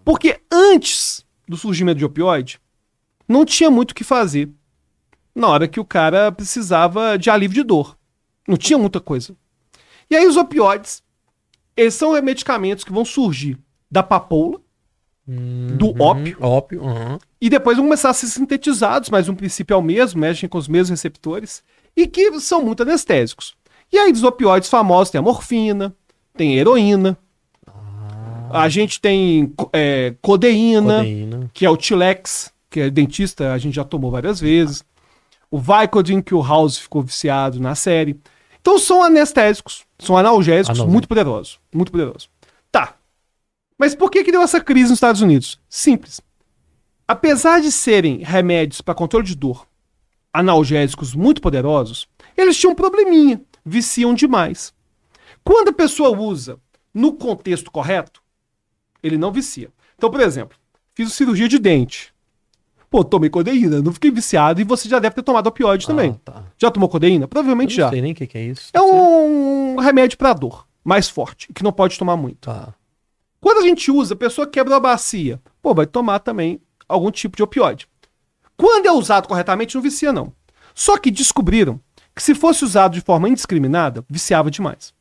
Porque 0.03 0.41
antes 0.51 1.23
do 1.47 1.55
surgimento 1.55 1.99
de 1.99 2.05
opioide, 2.05 2.59
não 3.27 3.45
tinha 3.45 3.69
muito 3.69 3.91
o 3.91 3.95
que 3.95 4.03
fazer 4.03 4.49
na 5.35 5.47
hora 5.47 5.67
que 5.67 5.79
o 5.79 5.85
cara 5.85 6.31
precisava 6.31 7.17
de 7.17 7.29
alívio 7.29 7.55
de 7.55 7.67
dor. 7.67 7.97
Não 8.47 8.57
tinha 8.57 8.77
muita 8.77 8.99
coisa. 8.99 9.35
E 10.09 10.15
aí 10.15 10.27
os 10.27 10.37
opioides, 10.37 11.01
eles 11.75 11.93
são 11.93 12.19
medicamentos 12.21 12.83
que 12.83 12.91
vão 12.91 13.03
surgir 13.05 13.57
da 13.89 14.03
papoula, 14.03 14.59
do 15.25 15.87
Uhum, 15.87 15.95
ópio, 16.01 16.37
Ópio, 16.41 16.85
aham. 16.85 17.17
e 17.39 17.49
depois 17.49 17.77
vão 17.77 17.85
começar 17.85 18.09
a 18.09 18.13
ser 18.13 18.27
sintetizados, 18.27 19.09
mas 19.09 19.29
um 19.29 19.35
princípio 19.35 19.73
é 19.73 19.77
o 19.77 19.81
mesmo, 19.81 20.19
mexem 20.19 20.49
com 20.49 20.57
os 20.57 20.67
mesmos 20.67 20.89
receptores, 20.89 21.63
e 21.95 22.05
que 22.07 22.39
são 22.41 22.61
muito 22.61 22.83
anestésicos. 22.83 23.55
E 23.91 23.97
aí, 23.97 24.11
dos 24.11 24.23
opioides 24.23 24.67
famosos, 24.69 25.11
tem 25.11 25.19
a 25.19 25.21
morfina, 25.21 25.95
tem 26.35 26.57
a 26.57 26.59
heroína, 26.59 27.17
a 28.51 28.67
gente 28.69 28.99
tem 28.99 29.53
é, 29.71 30.13
codeína, 30.21 30.97
Codeína. 30.97 31.51
que 31.53 31.65
é 31.65 31.69
o 31.69 31.77
Tilex, 31.77 32.51
que 32.69 32.81
é 32.81 32.89
dentista, 32.89 33.53
a 33.53 33.57
gente 33.57 33.75
já 33.75 33.83
tomou 33.83 34.11
várias 34.11 34.39
vezes. 34.39 34.83
O 35.53 35.59
Vicodin, 35.59 36.19
que 36.19 36.33
o 36.33 36.41
House 36.41 36.79
ficou 36.79 37.03
viciado 37.03 37.59
na 37.59 37.75
série. 37.75 38.19
Então 38.59 38.79
são 38.79 39.03
anestésicos, 39.03 39.85
são 39.99 40.17
analgésicos 40.17 40.69
Analgésico. 40.69 40.91
muito 40.91 41.07
poderosos. 41.07 41.59
Muito 41.71 41.91
poderosos. 41.91 42.27
Tá. 42.71 42.95
Mas 43.77 43.93
por 43.93 44.09
que, 44.09 44.23
que 44.23 44.31
deu 44.31 44.41
essa 44.41 44.59
crise 44.59 44.89
nos 44.89 44.97
Estados 44.97 45.21
Unidos? 45.21 45.61
Simples. 45.69 46.19
Apesar 47.07 47.61
de 47.61 47.71
serem 47.71 48.23
remédios 48.23 48.81
para 48.81 48.95
controle 48.95 49.27
de 49.27 49.35
dor, 49.35 49.67
analgésicos 50.33 51.13
muito 51.13 51.39
poderosos, 51.39 52.07
eles 52.35 52.57
tinham 52.57 52.71
um 52.71 52.75
probleminha. 52.75 53.39
Viciam 53.63 54.15
demais. 54.15 54.73
Quando 55.43 55.67
a 55.67 55.73
pessoa 55.73 56.17
usa 56.17 56.57
no 56.91 57.13
contexto 57.13 57.69
correto, 57.69 58.23
ele 59.03 59.19
não 59.19 59.31
vicia. 59.31 59.71
Então, 59.95 60.09
por 60.09 60.21
exemplo, 60.21 60.57
fiz 60.95 61.13
cirurgia 61.13 61.47
de 61.47 61.59
dente. 61.59 62.11
Pô, 62.93 63.03
tomei 63.03 63.27
codeína, 63.27 63.81
não 63.81 63.91
fiquei 63.91 64.11
viciado 64.11 64.61
e 64.61 64.63
você 64.63 64.87
já 64.87 64.99
deve 64.99 65.15
ter 65.15 65.23
tomado 65.23 65.47
opioide 65.47 65.87
também. 65.87 66.11
Ah, 66.27 66.31
tá. 66.31 66.43
Já 66.59 66.69
tomou 66.69 66.87
codeína? 66.87 67.27
Provavelmente 67.27 67.71
não 67.71 67.85
já. 67.85 67.89
sei 67.89 68.03
nem 68.03 68.11
o 68.11 68.15
que, 68.15 68.27
que 68.27 68.37
é 68.37 68.43
isso. 68.43 68.69
É 68.71 68.79
um 68.79 69.77
remédio 69.79 70.15
para 70.15 70.31
dor, 70.33 70.67
mais 70.83 71.09
forte, 71.09 71.51
que 71.51 71.63
não 71.63 71.73
pode 71.73 71.97
tomar 71.97 72.15
muito. 72.15 72.41
Tá. 72.41 72.71
Quando 73.41 73.63
a 73.63 73.67
gente 73.67 73.89
usa, 73.89 74.13
a 74.13 74.15
pessoa 74.15 74.45
quebra 74.45 74.75
a 74.75 74.79
bacia. 74.79 75.41
Pô, 75.59 75.73
vai 75.73 75.87
tomar 75.87 76.19
também 76.19 76.61
algum 76.87 77.09
tipo 77.09 77.35
de 77.35 77.41
opioide. 77.41 77.87
Quando 78.55 78.85
é 78.85 78.91
usado 78.91 79.27
corretamente, 79.27 79.73
não 79.73 79.81
vicia, 79.81 80.13
não. 80.13 80.31
Só 80.75 80.95
que 80.95 81.09
descobriram 81.09 81.79
que 82.15 82.21
se 82.21 82.35
fosse 82.35 82.63
usado 82.63 82.93
de 82.93 83.01
forma 83.01 83.27
indiscriminada, 83.27 84.05
viciava 84.07 84.51
demais. 84.51 84.93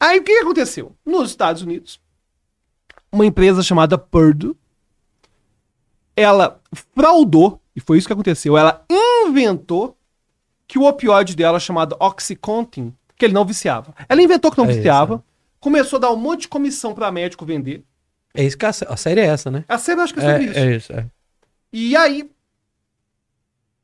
Aí 0.00 0.20
o 0.20 0.24
que 0.24 0.32
aconteceu? 0.38 0.96
Nos 1.04 1.28
Estados 1.28 1.60
Unidos, 1.60 2.00
uma 3.12 3.26
empresa 3.26 3.62
chamada 3.62 3.98
Purdue, 3.98 4.56
ela 6.16 6.60
fraudou, 6.94 7.60
e 7.74 7.80
foi 7.80 7.98
isso 7.98 8.06
que 8.06 8.12
aconteceu, 8.12 8.56
ela 8.56 8.84
inventou 9.26 9.96
que 10.66 10.78
o 10.78 10.84
opioide 10.84 11.36
dela, 11.36 11.60
chamado 11.60 11.96
Oxycontin, 12.00 12.94
que 13.16 13.24
ele 13.24 13.34
não 13.34 13.44
viciava. 13.44 13.94
Ela 14.08 14.22
inventou 14.22 14.50
que 14.50 14.58
não 14.58 14.66
É 14.66 14.70
isso, 14.70 14.78
viciava, 14.78 15.22
começou 15.60 15.98
a 15.98 16.00
dar 16.00 16.10
um 16.10 16.16
monte 16.16 16.42
de 16.42 16.48
comissão 16.48 16.94
para 16.94 17.10
médico 17.12 17.44
vender. 17.44 17.82
É 18.34 18.44
isso 18.44 18.58
que 18.58 18.66
a, 18.66 18.70
a 18.70 18.96
série 18.96 19.20
é 19.20 19.26
essa, 19.26 19.50
né? 19.50 19.64
A 19.68 19.78
série 19.78 20.00
eu 20.00 20.04
acho 20.04 20.14
que 20.14 20.20
é 20.20 20.22
sobre 20.22 20.44
isso. 20.44 20.58
É, 20.58 20.62
é 20.62 20.76
isso, 20.76 20.92
é. 20.92 21.06
E 21.72 21.96
aí, 21.96 22.30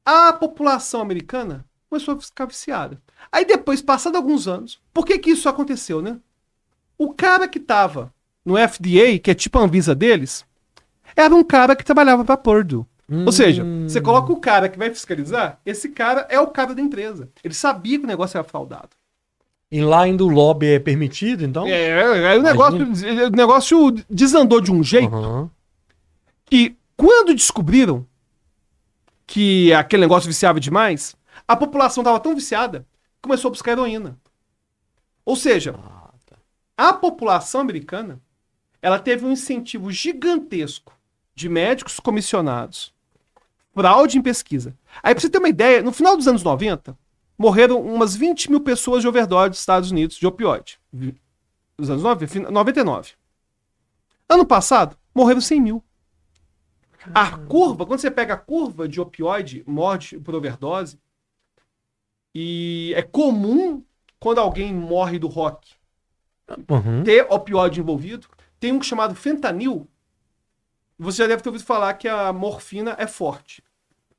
a 0.05 0.32
população 0.32 1.01
americana 1.01 1.65
começou 1.89 2.15
a 2.15 2.20
ficar 2.20 2.47
viciada. 2.47 3.01
Aí 3.31 3.44
depois, 3.44 3.82
passado 3.82 4.16
alguns 4.16 4.48
anos, 4.48 4.81
por 4.93 5.05
que 5.05 5.19
que 5.19 5.31
isso 5.31 5.48
aconteceu, 5.48 6.01
né? 6.01 6.19
O 6.97 7.12
cara 7.12 7.48
que 7.48 7.61
tava 7.61 8.12
no 8.44 8.57
FDA, 8.57 9.19
que 9.23 9.31
é 9.31 9.35
tipo 9.35 9.59
a 9.59 9.62
Anvisa 9.62 9.94
deles, 9.94 10.44
era 11.16 11.35
um 11.35 11.43
cara 11.45 11.74
que 11.77 11.85
trabalhava 11.85 12.24
pra 12.24 12.37
Purdue. 12.37 12.85
Ou 13.27 13.32
seja, 13.32 13.65
Hum. 13.65 13.89
você 13.89 14.01
coloca 14.01 14.32
o 14.32 14.37
cara 14.41 14.69
que 14.69 14.78
vai 14.78 14.89
fiscalizar, 14.89 15.59
esse 15.66 15.89
cara 15.89 16.27
é 16.31 16.39
o 16.39 16.47
cara 16.47 16.74
da 16.74 16.81
empresa. 16.81 17.28
Ele 17.43 17.53
sabia 17.55 17.99
que 17.99 18.05
o 18.05 18.09
negócio 18.09 18.39
era 18.39 18.45
fraudado. 18.47 18.91
E 19.73 19.81
lá 19.82 20.03
ainda 20.03 20.24
o 20.24 20.28
lobby 20.28 20.66
é 20.74 20.78
permitido, 20.78 21.45
então? 21.45 21.66
É, 21.66 22.28
aí 22.28 22.39
o 22.39 22.43
negócio, 22.43 22.78
o 23.27 23.31
negócio 23.31 23.91
desandou 24.09 24.61
de 24.61 24.70
um 24.73 24.82
jeito 24.82 25.12
Aham. 25.15 25.51
que 26.45 26.77
quando 26.97 27.35
descobriram 27.35 28.07
que 29.27 29.73
aquele 29.73 30.03
negócio 30.03 30.28
viciava 30.28 30.59
demais, 30.61 31.15
a 31.47 31.57
população 31.57 32.03
estava 32.03 32.20
tão 32.20 32.35
viciada 32.35 32.81
que 32.81 33.23
começou 33.23 33.49
a 33.49 33.53
buscar 33.53 33.73
heroína. 33.73 34.19
Ou 35.24 35.37
seja, 35.37 35.74
a 36.77 36.93
população 36.93 37.61
americana 37.61 38.20
ela 38.82 38.99
teve 38.99 39.24
um 39.24 39.32
incentivo 39.32 39.91
gigantesco 39.93 40.93
de 41.41 41.49
médicos 41.49 41.99
comissionados, 41.99 42.93
fraude 43.75 44.19
em 44.19 44.23
pesquisa. 44.23 44.77
Aí, 45.03 45.15
pra 45.15 45.21
você 45.21 45.31
ter 45.31 45.39
uma 45.39 45.49
ideia, 45.49 45.83
no 45.83 45.91
final 45.93 46.17
dos 46.17 46.29
anos 46.29 46.43
90, 46.43 46.97
morreram 47.39 47.81
umas 47.81 48.15
20 48.15 48.51
mil 48.51 48.61
pessoas 48.61 49.01
de 49.03 49.09
overdose 49.09 49.49
nos 49.49 49.59
Estados 49.59 49.91
Unidos 49.91 50.17
de 50.17 50.27
opioide. 50.27 50.79
Nos 51.79 51.89
anos 51.89 52.03
90, 52.03 52.29
fin- 52.29 52.41
99. 52.41 53.12
Ano 54.29 54.45
passado, 54.45 54.97
morreram 55.15 55.41
100 55.41 55.61
mil. 55.61 55.85
A 57.15 57.39
curva, 57.39 57.87
quando 57.87 58.01
você 58.01 58.11
pega 58.11 58.35
a 58.35 58.37
curva 58.37 58.87
de 58.87 59.01
opioide, 59.01 59.65
morte 59.67 60.19
por 60.19 60.35
overdose, 60.35 60.99
e 62.35 62.93
é 62.95 63.03
comum 63.03 63.83
quando 64.19 64.39
alguém 64.39 64.73
morre 64.75 65.19
do 65.19 65.27
rock 65.27 65.73
Uhum. 66.69 67.03
ter 67.05 67.27
opioide 67.31 67.81
envolvido. 67.81 68.27
Tem 68.59 68.73
um 68.73 68.83
chamado 68.83 69.15
fentanil. 69.15 69.89
Você 71.01 71.23
já 71.23 71.27
deve 71.27 71.43
ter 71.43 71.49
ouvido 71.49 71.65
falar 71.65 71.95
que 71.95 72.07
a 72.07 72.31
morfina 72.31 72.95
é 72.99 73.07
forte. 73.07 73.65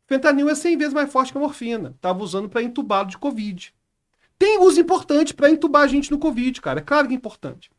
Fentanil 0.08 0.50
é 0.50 0.56
100 0.56 0.78
vezes 0.78 0.94
mais 0.94 1.12
forte 1.12 1.32
que 1.32 1.38
a 1.38 1.42
morfina. 1.42 1.96
Tava 2.02 2.24
usando 2.24 2.50
para 2.50 2.64
entubá-lo 2.64 3.08
de 3.08 3.20
Covid. 3.20 3.72
Tem 4.38 4.60
uso 4.60 4.82
importante 4.82 5.32
para 5.32 5.52
entubar 5.52 5.84
a 5.84 5.88
gente 5.88 6.10
no 6.10 6.18
Covid, 6.18 6.60
cara. 6.60 6.80
É 6.80 6.84
claro 6.84 7.08
que 7.08 7.14
é 7.14 7.18
importante. 7.18 7.70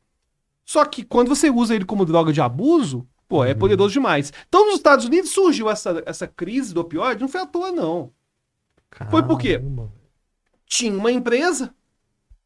Só 0.65 0.85
que 0.85 1.03
quando 1.03 1.29
você 1.29 1.51
usa 1.51 1.75
ele 1.75 1.85
como 1.85 2.05
droga 2.05 2.33
de 2.33 2.41
abuso, 2.41 3.05
pô, 3.29 3.45
é 3.45 3.53
poderoso 3.55 3.93
demais. 3.93 4.33
Então, 4.49 4.67
nos 4.67 4.77
Estados 4.77 5.05
Unidos 5.05 5.33
surgiu 5.33 5.69
essa, 5.69 6.01
essa 6.07 6.29
crise 6.29 6.73
do 6.73 6.81
opioide, 6.81 7.21
não 7.21 7.29
foi 7.29 7.41
à 7.41 7.47
toa, 7.47 7.73
não. 7.73 8.13
Foi 9.11 9.25
por 9.25 9.37
quê? 9.37 9.59
Caramba. 9.59 9.93
tinha 10.65 10.97
uma 10.97 11.11
empresa 11.11 11.75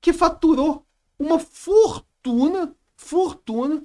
que 0.00 0.10
faturou 0.10 0.86
uma 1.18 1.38
fortuna, 1.38 2.74
fortuna, 2.96 3.84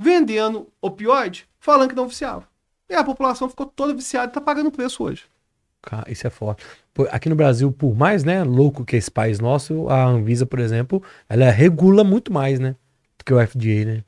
vendendo 0.00 0.66
opioide, 0.80 1.46
falando 1.58 1.90
que 1.90 1.94
não 1.94 2.08
viciava. 2.08 2.48
E 2.88 2.94
a 2.94 3.04
população 3.04 3.50
ficou 3.50 3.66
toda 3.66 3.92
viciada 3.92 4.32
e 4.32 4.34
tá 4.34 4.40
pagando 4.40 4.70
preço 4.70 5.04
hoje. 5.04 5.24
Isso 6.08 6.26
é 6.26 6.30
forte. 6.30 6.64
Aqui 7.10 7.28
no 7.28 7.36
Brasil, 7.36 7.70
por 7.70 7.94
mais 7.94 8.24
né, 8.24 8.42
louco 8.42 8.84
que 8.84 8.96
esse 8.96 9.10
país 9.10 9.38
nosso, 9.38 9.88
a 9.88 10.06
Anvisa, 10.06 10.46
por 10.46 10.58
exemplo, 10.58 11.02
ela 11.28 11.50
regula 11.50 12.02
muito 12.02 12.32
mais, 12.32 12.58
né? 12.58 12.74
Do 13.18 13.24
que 13.24 13.32
o 13.32 13.46
FDA, 13.46 13.84
né? 13.84 14.04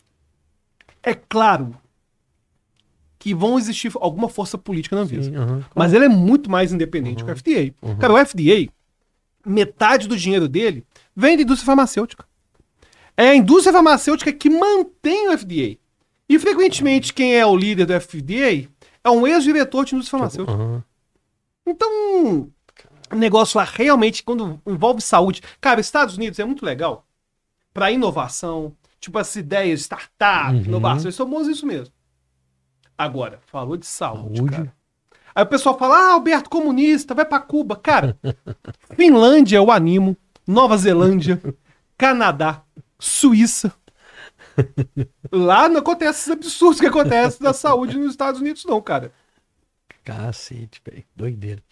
É 1.02 1.14
claro 1.14 1.76
que 3.18 3.34
vão 3.34 3.58
existir 3.58 3.92
alguma 3.96 4.28
força 4.28 4.58
política 4.58 4.96
na 4.96 5.02
Anvisa. 5.02 5.30
Sim, 5.30 5.36
aham. 5.36 5.64
Mas 5.74 5.92
ele 5.92 6.06
é 6.06 6.08
muito 6.08 6.50
mais 6.50 6.72
independente 6.72 7.22
que 7.22 7.30
o 7.30 7.36
FDA. 7.36 7.74
Cara, 8.00 8.14
o 8.14 8.26
FDA, 8.26 8.68
metade 9.46 10.08
do 10.08 10.16
dinheiro 10.16 10.48
dele 10.48 10.84
vem 11.14 11.36
da 11.36 11.42
indústria 11.42 11.66
farmacêutica. 11.66 12.24
É 13.16 13.28
a 13.28 13.34
indústria 13.34 13.72
farmacêutica 13.72 14.32
que 14.32 14.50
mantém 14.50 15.28
o 15.28 15.38
FDA. 15.38 15.81
E 16.28 16.38
frequentemente 16.38 17.12
quem 17.12 17.34
é 17.36 17.44
o 17.44 17.56
líder 17.56 17.86
do 17.86 18.00
FDA 18.00 18.68
é 19.04 19.10
um 19.10 19.26
ex-diretor 19.26 19.84
de 19.84 19.94
indústria 19.94 20.18
farmacêutica. 20.18 20.52
Aham. 20.56 20.84
Então, 21.66 22.48
o 23.12 23.16
negócio 23.16 23.58
lá 23.58 23.64
realmente, 23.64 24.22
quando 24.22 24.60
envolve 24.66 25.00
saúde. 25.00 25.42
Cara, 25.60 25.80
Estados 25.80 26.16
Unidos 26.16 26.38
é 26.38 26.44
muito 26.44 26.64
legal 26.64 27.06
para 27.72 27.90
inovação, 27.90 28.74
tipo 29.00 29.18
as 29.18 29.34
ideias, 29.36 29.80
startup, 29.82 30.54
Uhum. 30.54 30.62
inovação, 30.64 31.04
eles 31.04 31.14
somos 31.14 31.46
isso 31.48 31.66
mesmo. 31.66 31.92
Agora, 32.96 33.40
falou 33.46 33.76
de 33.76 33.86
saúde, 33.86 34.36
Saúde. 34.38 34.56
cara. 34.56 34.72
Aí 35.34 35.42
o 35.44 35.46
pessoal 35.46 35.78
fala, 35.78 35.96
ah, 35.96 36.12
Alberto, 36.12 36.50
comunista, 36.50 37.14
vai 37.14 37.24
pra 37.24 37.40
Cuba. 37.40 37.74
Cara, 37.76 38.18
Finlândia 38.96 39.56
eu 39.56 39.70
animo, 39.70 40.16
Nova 40.46 40.76
Zelândia, 40.76 41.40
Canadá, 41.96 42.62
Suíça. 42.98 43.72
Lá 45.30 45.68
não 45.68 45.78
acontece 45.80 46.20
esses 46.20 46.30
absurdos 46.32 46.80
que 46.80 46.86
acontecem 46.86 47.40
da 47.42 47.52
saúde 47.52 47.98
nos 47.98 48.10
Estados 48.10 48.40
Unidos, 48.40 48.64
não, 48.64 48.80
cara. 48.80 49.12
Cacete, 50.04 50.80
velho. 50.84 51.04
Doideira. 51.14 51.62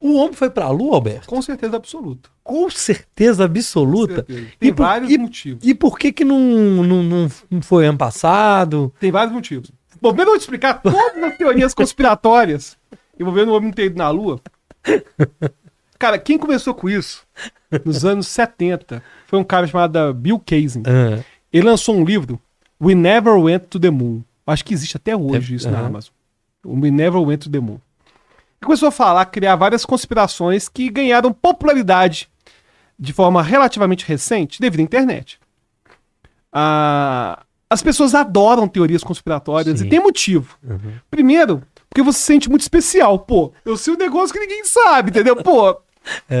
O 0.00 0.14
homem 0.16 0.34
foi 0.34 0.50
pra 0.50 0.68
lua, 0.68 0.96
Alberto? 0.96 1.26
Com 1.28 1.40
certeza 1.40 1.76
absoluta. 1.76 2.28
Com 2.42 2.68
certeza 2.70 3.44
absoluta. 3.44 4.16
Certeza. 4.16 4.46
Tem 4.60 4.68
E 4.68 4.72
por- 4.72 4.82
vários 4.82 5.10
e- 5.10 5.18
motivos. 5.18 5.66
E 5.66 5.74
por 5.74 5.98
que 5.98 6.12
que 6.12 6.24
não, 6.24 6.38
não, 6.38 7.02
não, 7.02 7.30
não 7.50 7.62
foi 7.62 7.86
ano 7.86 7.96
passado? 7.98 8.92
Tem 9.00 9.10
vários 9.10 9.32
motivos. 9.34 9.70
Bom, 10.00 10.10
primeiro 10.10 10.28
eu 10.30 10.32
vou 10.34 10.38
te 10.38 10.42
explicar 10.42 10.74
todas 10.82 11.22
as 11.22 11.36
teorias 11.38 11.72
conspiratórias 11.74 12.76
envolvendo 13.18 13.50
o 13.50 13.54
homem 13.56 13.72
ter 13.72 13.86
ido 13.86 13.96
na 13.96 14.10
Lua. 14.10 14.40
Cara, 15.98 16.18
quem 16.18 16.36
começou 16.36 16.74
com 16.74 16.88
isso 16.90 17.24
nos 17.84 18.04
anos 18.04 18.26
70 18.28 19.02
foi 19.26 19.38
um 19.38 19.44
cara 19.44 19.66
chamado 19.66 20.12
Bill 20.12 20.38
Kaysing. 20.38 20.82
Ah, 20.86 21.24
Ele 21.54 21.68
lançou 21.68 21.94
um 21.94 22.04
livro, 22.04 22.40
We 22.82 22.96
Never 22.96 23.34
Went 23.34 23.66
to 23.70 23.78
the 23.78 23.88
Moon. 23.88 24.22
Acho 24.44 24.64
que 24.64 24.74
existe 24.74 24.96
até 24.96 25.16
hoje 25.16 25.54
isso 25.54 25.70
na 25.70 25.78
aham. 25.78 25.86
Amazon. 25.86 26.12
We 26.66 26.90
Never 26.90 27.20
Went 27.20 27.44
to 27.44 27.50
the 27.50 27.60
Moon. 27.60 27.78
Ele 28.60 28.66
começou 28.66 28.88
a 28.88 28.90
falar, 28.90 29.24
criar 29.26 29.54
várias 29.54 29.84
conspirações 29.84 30.68
que 30.68 30.90
ganharam 30.90 31.32
popularidade 31.32 32.28
de 32.98 33.12
forma 33.12 33.40
relativamente 33.40 34.04
recente 34.04 34.60
devido 34.60 34.80
à 34.80 34.82
internet. 34.82 35.38
Ah, 36.52 37.44
as 37.70 37.82
pessoas 37.82 38.16
adoram 38.16 38.66
teorias 38.66 39.04
conspiratórias 39.04 39.78
Sim. 39.78 39.86
e 39.86 39.88
tem 39.88 40.00
motivo. 40.00 40.58
uhum. 40.62 40.94
Primeiro, 41.08 41.62
porque 41.88 42.02
você 42.02 42.18
se 42.18 42.24
sente 42.24 42.50
muito 42.50 42.62
especial. 42.62 43.20
Pô, 43.20 43.52
eu 43.64 43.76
sei 43.76 43.94
um 43.94 43.96
negócio 43.98 44.32
que 44.34 44.40
ninguém 44.40 44.64
sabe, 44.64 45.10
entendeu? 45.10 45.36
Pô, 45.36 45.76
É, 46.28 46.40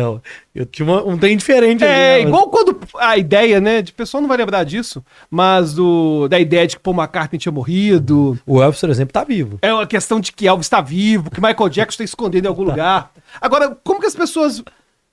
eu- 0.54 0.66
tinha 0.66 0.86
uma- 0.86 1.02
um 1.02 1.16
trem 1.18 1.36
diferente 1.36 1.82
é 1.82 2.14
ali, 2.16 2.24
né? 2.24 2.28
igual 2.28 2.50
quando 2.50 2.78
a 2.98 3.16
ideia, 3.16 3.60
né? 3.60 3.80
De 3.82 3.92
o 3.92 3.94
pessoal 3.94 4.20
não 4.20 4.28
vai 4.28 4.36
lembrar 4.36 4.64
disso, 4.64 5.04
mas 5.30 5.72
do, 5.74 6.28
da 6.28 6.38
ideia 6.38 6.66
de 6.66 6.76
que 6.76 6.82
Paul 6.82 6.96
McCartney 6.96 7.38
tinha 7.38 7.52
morrido. 7.52 8.38
O 8.46 8.62
Elvis, 8.62 8.80
por 8.80 8.90
exemplo, 8.90 9.12
tá 9.12 9.24
vivo. 9.24 9.58
É 9.62 9.72
uma 9.72 9.86
questão 9.86 10.20
de 10.20 10.32
que 10.32 10.46
Elvis 10.46 10.66
está 10.66 10.80
vivo, 10.80 11.30
que 11.30 11.40
Michael 11.40 11.68
Jackson 11.70 11.94
está 11.94 12.04
escondido 12.04 12.46
em 12.46 12.48
algum 12.48 12.64
lugar. 12.64 13.10
Agora, 13.40 13.74
como 13.82 14.00
que 14.00 14.06
as 14.06 14.14
pessoas 14.14 14.62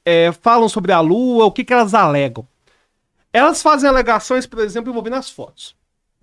é, 0.06 0.32
falam 0.32 0.68
sobre 0.68 0.92
a 0.92 1.00
Lua? 1.00 1.46
O 1.46 1.52
que, 1.52 1.64
que 1.64 1.72
elas 1.74 1.94
alegam? 1.94 2.46
Elas 3.34 3.62
fazem 3.62 3.90
alegações, 3.90 4.46
por 4.46 4.60
exemplo, 4.60 4.90
envolvendo 4.92 5.16
as 5.16 5.30
fotos. 5.30 5.76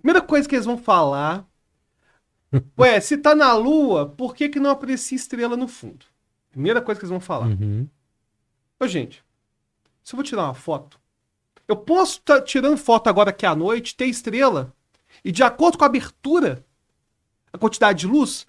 Primeira 0.02 0.20
coisa 0.20 0.46
que 0.48 0.54
eles 0.54 0.66
vão 0.66 0.76
falar. 0.76 1.44
Ué, 2.78 3.00
se 3.00 3.16
tá 3.18 3.34
na 3.34 3.52
Lua, 3.54 4.06
por 4.06 4.34
que, 4.34 4.48
que 4.48 4.60
não 4.60 4.70
aprecia 4.70 5.16
estrela 5.16 5.56
no 5.56 5.66
fundo? 5.68 6.04
Primeira 6.50 6.80
coisa 6.80 6.98
que 6.98 7.04
eles 7.04 7.10
vão 7.10 7.20
falar. 7.20 7.46
Uhum. 7.46 7.86
Ô, 8.80 8.86
gente, 8.86 9.24
se 10.02 10.14
eu 10.14 10.16
vou 10.16 10.24
tirar 10.24 10.44
uma 10.44 10.54
foto, 10.54 10.98
eu 11.66 11.76
posso 11.76 12.18
estar 12.18 12.40
tirando 12.42 12.76
foto 12.78 13.08
agora 13.08 13.30
aqui 13.30 13.44
à 13.44 13.54
noite, 13.54 13.94
ter 13.94 14.06
estrela, 14.06 14.72
e 15.24 15.32
de 15.32 15.42
acordo 15.42 15.76
com 15.76 15.84
a 15.84 15.86
abertura, 15.86 16.64
a 17.52 17.58
quantidade 17.58 18.00
de 18.00 18.06
luz, 18.06 18.46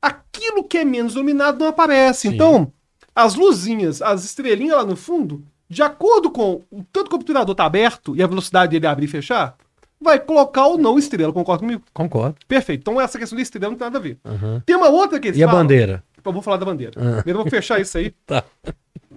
aquilo 0.00 0.64
que 0.64 0.78
é 0.78 0.84
menos 0.84 1.14
iluminado 1.14 1.58
não 1.58 1.68
aparece. 1.68 2.28
Sim. 2.28 2.34
Então, 2.34 2.72
as 3.14 3.34
luzinhas, 3.34 4.02
as 4.02 4.24
estrelinhas 4.24 4.76
lá 4.76 4.84
no 4.84 4.96
fundo, 4.96 5.44
de 5.68 5.82
acordo 5.82 6.30
com 6.30 6.62
o 6.70 6.82
tanto 6.92 7.08
que 7.08 7.14
o 7.14 7.18
obturador 7.18 7.54
tá 7.54 7.64
aberto 7.64 8.16
e 8.16 8.22
a 8.22 8.26
velocidade 8.26 8.72
dele 8.72 8.86
abrir 8.86 9.04
e 9.04 9.08
fechar, 9.08 9.56
vai 10.00 10.18
colocar 10.18 10.66
ou 10.66 10.78
não 10.78 10.98
estrela, 10.98 11.32
concorda 11.32 11.60
comigo? 11.60 11.82
Concordo. 11.92 12.36
Perfeito. 12.48 12.80
Então 12.80 13.00
essa 13.00 13.18
questão 13.18 13.36
da 13.36 13.42
estrela 13.42 13.70
não 13.70 13.78
tem 13.78 13.86
nada 13.86 13.98
a 13.98 14.00
ver. 14.00 14.18
Uhum. 14.24 14.60
Tem 14.66 14.74
uma 14.74 14.88
outra 14.88 15.20
que 15.20 15.28
eles 15.28 15.38
E 15.38 15.44
a 15.44 15.48
bandeira? 15.48 16.02
Eu 16.24 16.32
vou 16.32 16.42
falar 16.42 16.56
da 16.56 16.66
bandeira. 16.66 16.92
Ah. 16.96 17.22
Primeiro 17.22 17.38
eu 17.38 17.42
vou 17.44 17.50
fechar 17.50 17.80
isso 17.80 17.96
aí. 17.96 18.12
Tá. 18.26 18.44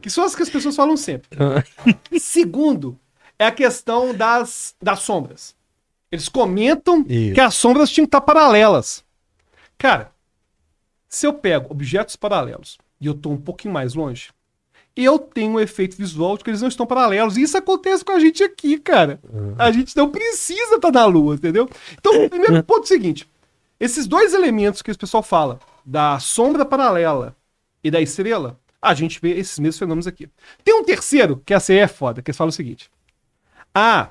Que 0.03 0.09
são 0.09 0.25
as 0.25 0.35
que 0.35 0.43
as 0.43 0.49
pessoas 0.49 0.75
falam 0.75 0.97
sempre. 0.97 1.29
Ah, 1.39 1.63
E 2.11 2.19
segundo, 2.19 2.99
é 3.39 3.45
a 3.45 3.51
questão 3.51 4.13
das, 4.13 4.75
das 4.81 4.99
sombras. 4.99 5.55
Eles 6.11 6.27
comentam 6.27 7.05
Isso. 7.07 7.33
que 7.33 7.39
as 7.39 7.55
sombras 7.55 7.89
tinham 7.89 8.05
que 8.05 8.09
estar 8.09 8.19
paralelas. 8.19 9.01
Cara, 9.77 10.11
se 11.07 11.25
eu 11.25 11.33
pego 11.33 11.71
objetos 11.71 12.17
paralelos 12.17 12.77
e 12.99 13.07
eu 13.07 13.13
tô 13.13 13.29
um 13.29 13.37
pouquinho 13.37 13.73
mais 13.73 13.93
longe, 13.93 14.31
eu 14.93 15.17
tenho 15.17 15.53
um 15.53 15.59
efeito 15.59 15.95
visual 15.95 16.37
de 16.37 16.43
que 16.43 16.49
eles 16.49 16.61
não 16.61 16.67
estão 16.67 16.85
paralelos. 16.85 17.37
E 17.37 17.41
isso 17.41 17.57
acontece 17.57 18.03
com 18.03 18.11
a 18.11 18.19
gente 18.19 18.43
aqui, 18.43 18.77
cara. 18.77 19.21
A 19.57 19.71
gente 19.71 19.95
não 19.95 20.09
precisa 20.09 20.75
estar 20.75 20.91
na 20.91 21.05
Lua, 21.05 21.35
entendeu? 21.35 21.69
Então, 21.93 22.25
o 22.25 22.29
primeiro 22.29 22.61
ponto 22.65 22.81
é 22.81 22.83
o 22.83 22.87
seguinte: 22.87 23.25
esses 23.79 24.05
dois 24.05 24.33
elementos 24.33 24.81
que 24.81 24.91
o 24.91 24.97
pessoal 24.97 25.23
fala, 25.23 25.59
da 25.85 26.19
sombra 26.19 26.65
paralela 26.65 27.35
e 27.81 27.89
da 27.89 28.01
estrela, 28.01 28.59
a 28.83 28.93
gente 28.93 29.19
vê 29.21 29.31
esses 29.31 29.57
mesmos 29.59 29.79
fenômenos 29.79 30.07
aqui. 30.07 30.29
Tem 30.63 30.73
um 30.73 30.83
terceiro, 30.83 31.41
que 31.45 31.53
essa 31.53 31.71
aí 31.71 31.79
é 31.79 31.87
foda, 31.87 32.21
que 32.21 32.29
eles 32.29 32.37
falam 32.37 32.49
o 32.49 32.53
seguinte: 32.53 32.91
Ah, 33.73 34.09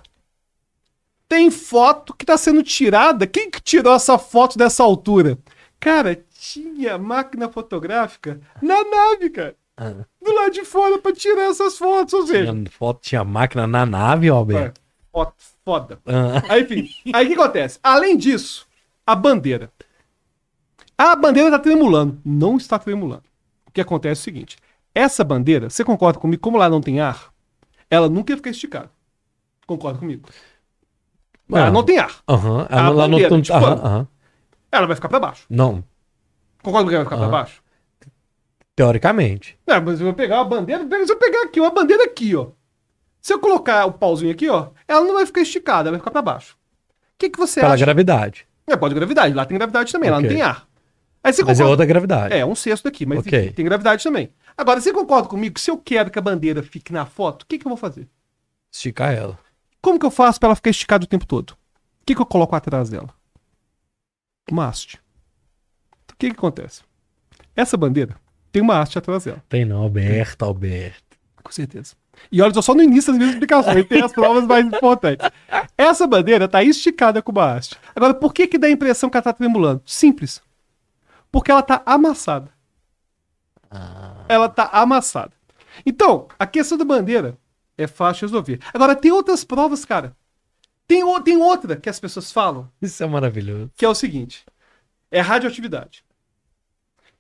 tem 1.29 1.51
foto 1.51 2.15
que 2.15 2.27
tá 2.27 2.37
sendo 2.37 2.63
tirada. 2.63 3.27
Quem 3.27 3.51
que 3.51 3.61
tirou 3.61 3.95
essa 3.95 4.19
foto 4.19 4.59
dessa 4.59 4.83
altura? 4.83 5.39
Cara, 5.81 6.23
tinha 6.39 6.99
máquina 6.99 7.49
fotográfica 7.49 8.41
na 8.61 8.85
nave, 8.85 9.31
cara. 9.31 9.57
ah. 9.77 10.05
Do 10.23 10.33
lado 10.33 10.53
de 10.53 10.65
fora 10.65 10.99
pra 10.99 11.13
tirar 11.13 11.51
essas 11.51 11.77
fotos, 11.79 12.15
ou 12.15 12.27
seja. 12.27 12.53
Tinha, 12.53 12.71
foto, 12.71 13.01
tinha 13.01 13.25
máquina 13.25 13.67
na 13.67 13.85
nave, 13.87 14.29
Alberto. 14.29 14.81
é, 14.81 15.09
foto 15.11 15.35
foda. 15.65 15.99
Ah, 16.07 16.43
Aí, 16.53 16.63
enfim, 16.63 16.89
aí 17.15 17.25
o 17.27 17.29
que 17.29 17.35
acontece? 17.35 17.79
Além 17.83 18.17
disso, 18.17 18.67
a 19.07 19.15
bandeira. 19.15 19.71
A 20.97 21.17
bandeira 21.17 21.49
está 21.49 21.59
tremulando. 21.59 22.21
Não 22.25 22.57
está 22.57 22.79
tremulando. 22.79 23.25
O 23.73 23.75
que 23.75 23.81
acontece 23.81 24.21
é 24.21 24.23
o 24.23 24.25
seguinte: 24.25 24.59
essa 24.95 25.25
bandeira, 25.25 25.71
você 25.71 25.83
concorda 25.83 26.19
comigo? 26.19 26.43
Como 26.43 26.59
lá 26.59 26.69
não 26.69 26.83
tem 26.83 27.01
ar, 27.01 27.33
ela 27.89 28.07
nunca 28.07 28.33
ia 28.33 28.37
ficar 28.37 28.51
esticada. 28.51 28.91
Concorda 29.67 29.99
comigo? 29.99 30.29
Ela 31.51 31.71
não 31.71 31.83
tem 31.83 31.99
ar. 31.99 32.23
Aham. 32.29 32.67
Ela 32.69 32.83
não 32.83 32.97
bandeira, 33.19 33.41
tipo, 33.41 33.57
aham. 33.57 34.07
Ela 34.71 34.87
vai 34.87 34.95
ficar 34.97 35.09
para 35.09 35.21
baixo. 35.21 35.47
Não, 35.49 35.83
Concorda 36.63 36.89
que 36.89 36.95
ela 36.95 37.05
vai 37.05 37.13
ficar 37.13 37.17
para 37.17 37.33
baixo? 37.33 37.63
teoricamente. 38.77 39.59
É, 39.67 39.81
mas 39.81 40.01
eu 40.01 40.07
vou 40.07 40.15
pegar 40.15 40.41
a 40.41 40.45
bandeira. 40.45 40.87
Se 41.07 41.13
eu 41.13 41.19
pegar 41.19 41.43
aqui, 41.45 41.61
uma 41.61 41.71
bandeira 41.71 42.05
aqui, 42.05 42.35
ó. 42.37 42.49
Se 43.21 43.33
eu 43.33 43.39
colocar 43.39 43.87
o 43.87 43.93
pauzinho 43.93 44.33
aqui, 44.33 44.49
ó, 44.51 44.69
ela 44.87 45.05
não 45.05 45.15
vai 45.15 45.25
ficar 45.27 45.41
esticada, 45.41 45.89
ela 45.89 45.93
vai 45.93 46.01
ficar 46.01 46.11
para 46.11 46.23
baixo. 46.23 46.55
O 46.55 47.19
que, 47.19 47.31
que 47.31 47.39
você 47.39 47.61
Pela 47.61 47.75
acha? 47.75 47.85
gravidade. 47.85 48.47
É, 48.67 48.77
pode 48.77 48.95
gravidade. 48.95 49.35
Lá 49.35 49.45
tem 49.45 49.57
gravidade 49.57 49.93
também, 49.93 50.11
lá 50.11 50.21
não 50.21 50.29
tem 50.29 50.43
ar. 50.43 50.67
Aí 51.25 51.33
você 51.33 51.43
Mas 51.45 51.51
é 51.59 51.63
concorda- 51.63 51.71
outra 51.71 51.87
gravidade. 51.87 52.35
É, 52.35 52.45
um 52.45 52.55
sexto 52.55 52.85
daqui, 52.85 53.07
mas 53.07 53.21
Ok. 53.21 53.39
enfim, 53.45 53.53
tem 53.53 53.65
gravidade 53.65 54.03
também. 54.03 54.31
Agora, 54.57 54.81
você 54.81 54.93
concorda 54.93 55.29
comigo 55.29 55.55
que 55.55 55.61
se 55.61 55.71
eu 55.71 55.79
quero 55.79 56.11
que 56.11 56.19
a 56.19 56.23
bandeira 56.23 56.63
fique 56.63 56.93
na 56.93 57.07
foto, 57.07 57.43
o 57.43 57.47
que, 57.47 57.59
que 57.59 57.67
eu 57.67 57.71
vou 57.71 57.77
fazer? 57.77 58.09
Esticar 58.73 59.13
ela. 59.15 59.39
Como 59.81 59.99
que 59.99 60.07
eu 60.07 60.11
faço 60.11 60.41
pra 60.41 60.49
ela 60.49 60.57
ficar 60.57 60.71
esticada 60.71 61.05
o 61.05 61.09
tempo 61.09 61.25
todo? 61.27 61.51
O 61.51 61.57
que, 62.05 62.15
que 62.15 62.21
eu 62.21 62.27
coloco 62.27 62.55
atrás 62.57 62.89
dela? 62.91 63.09
Uma 64.51 64.67
haste. 64.69 64.99
Então, 66.05 66.15
o 66.15 66.19
que, 66.19 66.31
que 66.31 66.37
acontece? 66.37 66.83
Essa 67.55 67.77
bandeira 67.77 68.17
tem 68.51 68.61
uma 68.63 68.81
haste 68.81 68.99
atrás 68.99 69.25
dela, 69.25 69.43
Tem 69.49 69.65
não, 69.65 69.83
Alberto, 69.83 70.45
Alberto. 70.45 71.17
com 71.43 71.53
certeza. 71.53 71.95
E 72.31 72.43
olha, 72.43 72.61
só 72.61 72.75
no 72.75 72.83
início 72.83 73.11
das 73.13 73.19
minhas 73.19 73.33
explicações, 73.35 73.87
tem 73.87 74.03
as 74.03 74.13
provas 74.13 74.45
mais 74.47 74.67
importantes. 74.67 75.27
Essa 75.79 76.07
bandeira 76.07 76.47
tá 76.47 76.63
esticada 76.63 77.23
com 77.23 77.33
uma 77.33 77.55
haste. 77.55 77.77
Agora, 77.95 78.13
por 78.13 78.35
que 78.35 78.47
que 78.47 78.59
dá 78.59 78.67
a 78.67 78.71
impressão 78.71 79.09
que 79.09 79.17
ela 79.17 79.23
tá 79.23 79.33
tremulando? 79.33 79.83
Simples. 79.87 80.43
Porque 81.33 81.51
ela 81.51 81.63
tá 81.63 81.83
amassada. 81.87 82.51
Ela 84.29 84.49
tá 84.49 84.69
amassada. 84.73 85.33
Então, 85.85 86.29
a 86.39 86.47
questão 86.47 86.77
da 86.77 86.85
bandeira 86.85 87.39
é 87.77 87.87
fácil 87.87 88.27
de 88.29 88.33
resolver. 88.33 88.61
Agora, 88.73 88.95
tem 88.95 89.11
outras 89.11 89.43
provas, 89.45 89.85
cara. 89.85 90.15
Tem, 90.87 91.03
o- 91.03 91.21
tem 91.21 91.37
outra 91.39 91.77
que 91.77 91.89
as 91.89 91.99
pessoas 91.99 92.31
falam, 92.31 92.69
Isso 92.83 93.03
é 93.03 93.07
maravilhoso. 93.07 93.71
que 93.77 93.85
é 93.85 93.89
o 93.89 93.95
seguinte: 93.95 94.45
é 95.11 95.21
radioatividade. 95.21 96.05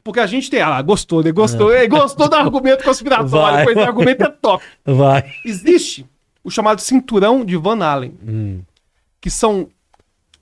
Porque 0.04 0.20
a 0.20 0.26
gente 0.26 0.50
tem. 0.50 0.60
Ah, 0.60 0.82
gostou, 0.82 1.22
né? 1.22 1.32
Gostou, 1.32 1.72
é. 1.72 1.86
gostou 1.86 2.28
do 2.28 2.34
argumento 2.36 2.84
conspiratório, 2.84 3.28
Vai. 3.28 3.64
pois 3.64 3.76
o 3.76 3.80
argumento 3.80 4.22
é 4.24 4.28
top. 4.28 4.62
Vai. 4.84 5.32
Existe 5.44 6.04
o 6.44 6.50
chamado 6.50 6.80
cinturão 6.80 7.44
de 7.44 7.56
Van 7.56 7.82
Allen, 7.82 8.18
Hum. 8.22 8.62
que 9.20 9.30
são. 9.30 9.70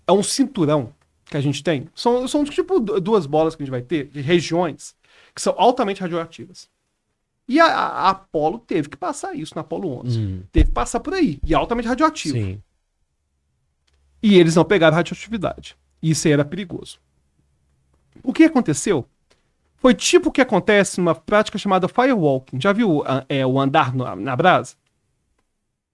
É 0.07 0.13
um 0.13 0.23
cinturão 0.25 0.93
que 1.31 1.37
a 1.37 1.41
gente 1.41 1.63
tem. 1.63 1.89
São, 1.95 2.27
são 2.29 2.45
tipo 2.45 2.81
du- 2.81 3.01
duas 3.01 3.27
bolas 3.27 3.55
que 3.55 3.63
a 3.63 3.65
gente 3.65 3.71
vai 3.71 3.83
ter, 3.83 4.09
de 4.09 4.21
regiões, 4.21 4.95
que 5.35 5.41
são 5.41 5.55
altamente 5.57 6.01
radioativas. 6.01 6.69
E 7.49 7.61
a, 7.61 7.67
a 7.67 7.89
a 8.07 8.11
Apollo 8.11 8.61
teve 8.61 8.89
que 8.89 8.97
passar 8.97 9.35
isso 9.35 9.55
na 9.55 9.63
Apollo 9.63 10.01
11. 10.07 10.19
Hum. 10.21 10.43
Teve 10.53 10.67
que 10.67 10.73
passar 10.75 11.01
por 11.01 11.15
aí. 11.15 11.41
E 11.47 11.55
é 11.55 11.57
altamente 11.57 11.89
radioativo. 11.89 12.37
Sim. 12.37 12.63
E 14.23 14.37
eles 14.39 14.55
não 14.55 14.65
pegaram 14.65 14.97
radioatividade. 14.97 15.77
Isso 16.03 16.27
aí 16.27 16.33
era 16.33 16.45
perigoso. 16.45 16.99
O 18.23 18.33
que 18.33 18.45
aconteceu 18.45 19.07
foi 19.77 19.95
tipo 19.95 20.29
o 20.29 20.33
que 20.33 20.41
acontece 20.43 20.99
numa 21.01 21.15
prática 21.15 21.59
chamada 21.59 21.89
firewalking. 21.89 22.61
Já 22.61 22.73
viu 22.73 23.03
ah, 23.07 23.25
é, 23.29 23.47
o 23.47 23.61
andar 23.61 23.95
na, 23.95 24.17
na 24.17 24.37
brasa? 24.37 24.75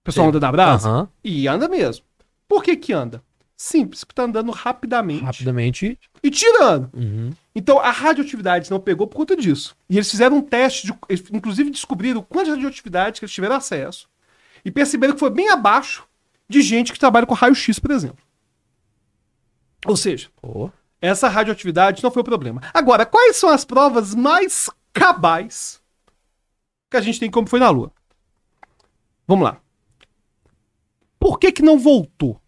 O 0.01 0.03
pessoal 0.05 0.25
Sim. 0.25 0.29
anda 0.29 0.39
na 0.39 0.51
brasa? 0.51 0.89
Aham. 0.89 1.09
E 1.23 1.47
anda 1.47 1.67
mesmo. 1.67 2.05
Por 2.47 2.63
que 2.63 2.75
que 2.77 2.93
anda? 2.93 3.23
Simples, 3.59 4.03
porque 4.03 4.13
tá 4.13 4.23
andando 4.23 4.51
rapidamente 4.51 5.23
Rapidamente. 5.23 5.99
e 6.21 6.29
tirando. 6.29 6.91
Uhum. 6.93 7.31
Então 7.55 7.79
a 7.79 7.89
radioatividade 7.89 8.69
não 8.69 8.79
pegou 8.79 9.07
por 9.07 9.17
conta 9.17 9.35
disso. 9.35 9.75
E 9.89 9.95
eles 9.95 10.11
fizeram 10.11 10.37
um 10.37 10.41
teste, 10.41 10.85
de, 10.85 10.93
eles, 11.09 11.23
inclusive 11.31 11.71
descobriram 11.71 12.21
quanta 12.21 12.51
radioatividade 12.51 13.19
que 13.19 13.25
eles 13.25 13.33
tiveram 13.33 13.55
acesso. 13.55 14.07
E 14.63 14.69
perceberam 14.69 15.15
que 15.15 15.19
foi 15.19 15.31
bem 15.31 15.49
abaixo 15.49 16.03
de 16.47 16.61
gente 16.61 16.93
que 16.93 16.99
trabalha 16.99 17.25
com 17.25 17.33
raio-x, 17.33 17.79
por 17.79 17.89
exemplo. 17.89 18.23
Ou 19.87 19.97
seja, 19.97 20.29
Pô. 20.39 20.69
essa 21.01 21.27
radioatividade 21.27 22.03
não 22.03 22.11
foi 22.11 22.21
o 22.21 22.25
problema. 22.25 22.61
Agora, 22.75 23.07
quais 23.07 23.37
são 23.37 23.49
as 23.49 23.65
provas 23.65 24.13
mais 24.13 24.69
cabais 24.93 25.81
que 26.91 26.97
a 26.97 27.01
gente 27.01 27.19
tem 27.19 27.31
como 27.31 27.47
foi 27.47 27.59
na 27.59 27.71
Lua? 27.71 27.91
Vamos 29.27 29.45
lá. 29.45 29.57
Por 31.19 31.39
que 31.39 31.51
que 31.51 31.63
não 31.63 31.79
voltou? 31.79 32.39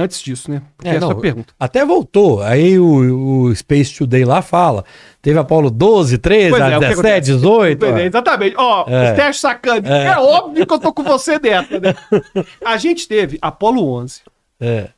Antes 0.00 0.22
disso, 0.22 0.50
né? 0.50 0.62
Porque 0.76 0.88
É, 0.88 0.96
essa 0.96 1.06
é 1.06 1.10
a 1.10 1.14
não, 1.14 1.20
pergunta. 1.20 1.52
Até 1.58 1.84
voltou. 1.84 2.42
Aí 2.42 2.78
o, 2.78 3.44
o 3.48 3.54
Space 3.56 3.96
Today 3.96 4.24
lá 4.24 4.40
fala. 4.42 4.84
Teve 5.22 5.38
Apolo 5.38 5.70
12, 5.70 6.16
13, 6.18 6.50
Pois 6.50 6.62
é, 6.62 6.64
o 6.64 6.80
que 6.80 6.86
17, 6.86 6.92
acontece? 6.92 7.32
18. 7.32 7.84
É, 7.86 7.92
ó. 7.92 7.98
exatamente. 7.98 8.54
Ó, 8.58 8.84
É. 8.88 9.10
os 9.10 9.16
testes 9.16 9.40
sacanas. 9.40 9.90
É. 9.90 10.16
óbvio 10.18 10.66
que 10.66 10.72
eu 10.72 10.78
tô 10.78 10.92
com 10.92 11.02
você 11.02 11.38
dessa, 11.38 11.78
né? 11.78 11.94
A 12.64 12.76
gente 12.76 13.06
teve 13.06 13.38
Apolo 13.42 13.84
11. 13.96 14.22
É. 14.60 14.88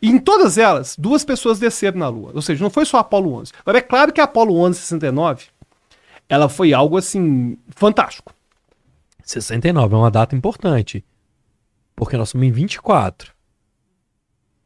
E 0.00 0.08
em 0.08 0.18
todas 0.18 0.56
elas, 0.58 0.94
duas 0.96 1.24
pessoas 1.24 1.58
desceram 1.58 1.98
na 1.98 2.08
Lua. 2.08 2.30
Ou 2.34 2.42
seja, 2.42 2.62
não 2.62 2.70
foi 2.70 2.84
só 2.84 2.98
Apolo 2.98 3.34
11. 3.34 3.52
Agora, 3.60 3.78
é 3.78 3.82
claro 3.82 4.12
que 4.12 4.20
a 4.20 4.24
Apolo 4.24 4.56
11 4.56 4.78
69, 4.78 5.44
ela 6.28 6.48
foi 6.48 6.72
algo, 6.72 6.96
assim, 6.96 7.56
fantástico. 7.74 8.32
69 9.24 9.94
é 9.94 9.98
uma 9.98 10.10
data 10.10 10.34
importante. 10.34 11.04
Porque 11.96 12.16
nós 12.16 12.30
somos 12.30 12.46
em 12.46 12.50
24. 12.52 13.32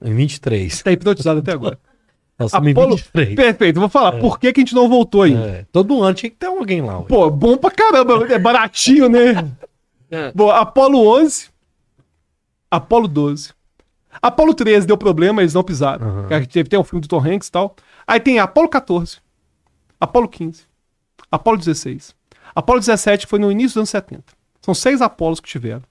Em 0.05 0.15
23. 0.15 0.83
Tá 0.83 0.93
hipnotizado 0.93 1.41
até 1.41 1.53
agora. 1.53 1.79
Nós 2.39 2.53
Apolo... 2.53 2.95
em 2.95 2.97
23. 2.97 3.35
Perfeito, 3.35 3.81
vou 3.81 3.89
falar. 3.89 4.19
Por 4.19 4.39
que, 4.39 4.53
que 4.53 4.61
a 4.61 4.63
gente 4.63 4.75
não 4.75 4.89
voltou 4.89 5.23
ainda? 5.23 5.47
É. 5.47 5.67
Todo 5.73 6.03
ano 6.03 6.15
tinha 6.15 6.31
que 6.31 6.37
ter 6.37 6.47
alguém 6.47 6.83
lá. 6.83 6.99
ué. 6.99 7.07
Pô, 7.07 7.31
bom 7.31 7.57
pra 7.57 7.71
caramba. 7.71 8.27
É 8.33 8.39
baratinho, 8.39 9.09
né? 9.09 9.51
É. 10.11 10.33
Bom, 10.33 10.51
Apolo 10.51 11.07
11, 11.21 11.49
Apolo 12.71 13.09
12. 13.09 13.53
Apolo 14.21 14.55
13 14.55 14.87
deu 14.87 14.97
problema, 14.97 15.43
eles 15.43 15.55
não 15.55 15.63
pisaram. 15.63 16.29
Gente 16.29 16.49
Teve 16.49 16.69
tem 16.69 16.79
o 16.79 16.85
filme 16.85 17.01
do 17.01 17.09
Tom 17.09 17.21
Hanks 17.21 17.49
e 17.49 17.53
tal. 17.53 17.75
Aí 18.07 18.21
tem 18.21 18.39
Apolo 18.39 18.69
14, 18.69 19.19
Apolo 19.99 20.29
15, 20.29 20.63
Apolo 21.31 21.59
16. 21.59 22.15
Apolo 22.55 22.79
17 22.79 23.27
foi 23.27 23.39
no 23.39 23.51
início 23.51 23.71
dos 23.71 23.77
anos 23.79 23.91
70. 23.91 24.25
São 24.61 24.75
seis 24.75 25.03
Apolos 25.03 25.41
que 25.41 25.49
tiveram. 25.49 25.83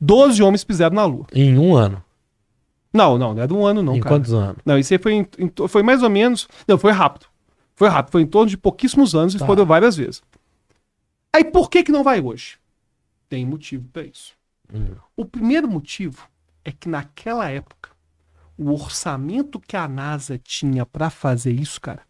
Doze 0.00 0.42
homens 0.42 0.64
pisaram 0.64 0.94
na 0.94 1.04
Lua. 1.04 1.26
Em 1.32 1.58
um 1.58 1.76
ano. 1.76 2.02
Não, 2.96 3.18
não, 3.18 3.34
não 3.34 3.42
é 3.42 3.46
de 3.46 3.52
um 3.54 3.64
ano, 3.66 3.82
não, 3.82 3.94
em 3.96 4.00
cara. 4.00 4.14
quantos 4.16 4.32
anos? 4.32 4.56
Não, 4.64 4.78
isso 4.78 4.92
aí 4.94 4.98
foi, 4.98 5.12
em- 5.14 5.28
em 5.38 5.68
foi 5.68 5.82
mais 5.82 6.02
ou 6.02 6.10
menos. 6.10 6.48
Não, 6.66 6.78
foi 6.78 6.92
rápido. 6.92 7.26
Foi 7.74 7.88
rápido. 7.88 8.12
Foi 8.12 8.22
em 8.22 8.26
torno 8.26 8.48
de 8.48 8.56
pouquíssimos 8.56 9.14
anos 9.14 9.34
e 9.34 9.38
Tá. 9.38 9.46
foram 9.46 9.64
várias 9.66 9.96
vezes. 9.96 10.22
Aí 11.34 11.44
por 11.44 11.68
que, 11.70 11.82
que 11.82 11.92
não 11.92 12.02
vai 12.02 12.20
hoje? 12.20 12.58
Tem 13.28 13.44
motivo 13.44 13.86
pra 13.92 14.02
isso. 14.02 14.32
Hum. 14.72 14.94
O 15.16 15.24
primeiro 15.24 15.68
motivo 15.68 16.26
é 16.64 16.72
que 16.72 16.88
naquela 16.88 17.48
época, 17.50 17.90
o 18.56 18.72
orçamento 18.72 19.60
que 19.60 19.76
a 19.76 19.86
NASA 19.86 20.38
tinha 20.38 20.86
pra 20.86 21.10
fazer 21.10 21.52
isso, 21.52 21.80
cara, 21.80 22.00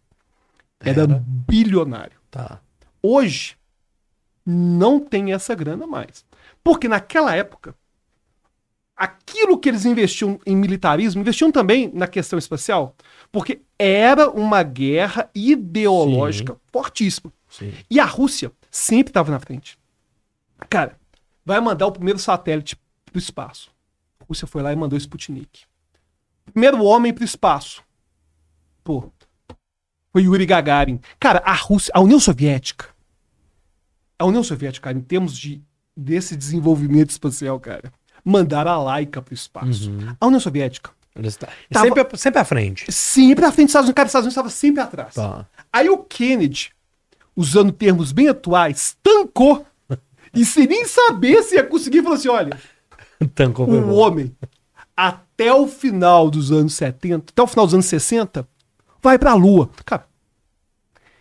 era, 0.80 1.02
Era. 1.02 1.24
bilionário. 1.26 2.16
Tá. 2.30 2.60
Hoje, 3.02 3.56
não 4.44 5.00
tem 5.00 5.32
essa 5.32 5.54
grana 5.54 5.86
mais. 5.86 6.24
Porque 6.62 6.86
naquela 6.88 7.34
época, 7.34 7.74
aquilo 8.96 9.58
que 9.58 9.68
eles 9.68 9.84
investiam 9.84 10.40
em 10.46 10.56
militarismo, 10.56 11.20
investiam 11.20 11.52
também 11.52 11.90
na 11.92 12.06
questão 12.06 12.38
espacial, 12.38 12.96
porque 13.30 13.60
era 13.78 14.30
uma 14.30 14.62
guerra 14.62 15.30
ideológica 15.34 16.56
fortíssima. 16.72 17.32
Sim. 17.48 17.72
E 17.90 18.00
a 18.00 18.04
Rússia 18.04 18.50
sempre 18.70 19.10
estava 19.10 19.30
na 19.30 19.38
frente. 19.38 19.78
Cara, 20.70 20.98
vai 21.44 21.60
mandar 21.60 21.86
o 21.86 21.92
primeiro 21.92 22.18
satélite 22.18 22.76
pro 23.04 23.18
espaço. 23.18 23.70
A 24.20 24.24
Rússia 24.24 24.46
foi 24.46 24.62
lá 24.62 24.72
e 24.72 24.76
mandou 24.76 24.96
o 24.96 25.00
Sputnik. 25.00 25.64
Primeiro 26.52 26.82
homem 26.82 27.12
pro 27.12 27.24
espaço. 27.24 27.82
Pô. 28.82 29.12
Foi 30.12 30.22
Yuri 30.22 30.46
Gagarin. 30.46 31.00
Cara, 31.20 31.42
a 31.44 31.52
Rússia, 31.52 31.92
a 31.94 32.00
União 32.00 32.18
Soviética. 32.18 32.88
A 34.18 34.24
União 34.24 34.42
Soviética, 34.42 34.84
cara, 34.84 34.96
em 34.96 35.02
termos 35.02 35.36
de 35.36 35.62
desse 35.94 36.36
desenvolvimento 36.36 37.10
espacial, 37.10 37.58
cara, 37.58 37.92
mandaram 38.26 38.72
a 38.72 38.78
Laika 38.82 39.22
pro 39.22 39.32
espaço. 39.34 39.90
A 40.20 40.26
União 40.26 40.40
Soviética 40.40 40.90
tá- 41.38 41.48
Tava- 41.72 41.86
Sempre, 41.86 42.18
sempre 42.18 42.40
à 42.40 42.44
frente. 42.44 42.92
sempre 42.92 43.44
à 43.44 43.52
frente 43.52 43.66
dos 43.68 43.70
Estados 43.70 43.86
Unidos. 43.86 43.94
Cara, 43.96 44.06
os 44.06 44.10
Estados 44.10 44.24
Unidos 44.26 44.32
estava 44.32 44.50
sempre 44.50 44.82
atrás. 44.82 45.14
Tá. 45.14 45.46
Aí 45.72 45.88
o 45.88 45.98
Kennedy, 45.98 46.72
usando 47.34 47.72
termos 47.72 48.12
bem 48.12 48.28
atuais, 48.28 48.96
tancou. 49.02 49.64
E 50.34 50.44
sem 50.44 50.66
nem 50.66 50.84
saber 50.84 51.42
se 51.42 51.54
ia 51.54 51.64
conseguir, 51.64 52.02
falou 52.02 52.16
assim: 52.18 52.28
olha, 52.28 52.58
Tancou 53.34 53.66
o 53.66 53.94
homem, 53.94 54.36
até 54.94 55.54
o 55.54 55.66
final 55.66 56.28
dos 56.30 56.52
anos 56.52 56.74
70, 56.74 57.30
até 57.32 57.42
o 57.42 57.46
final 57.46 57.64
dos 57.66 57.72
anos 57.74 57.86
60, 57.86 58.46
vai 59.02 59.18
pra 59.18 59.32
Lua. 59.32 59.70
Cara, 59.86 60.06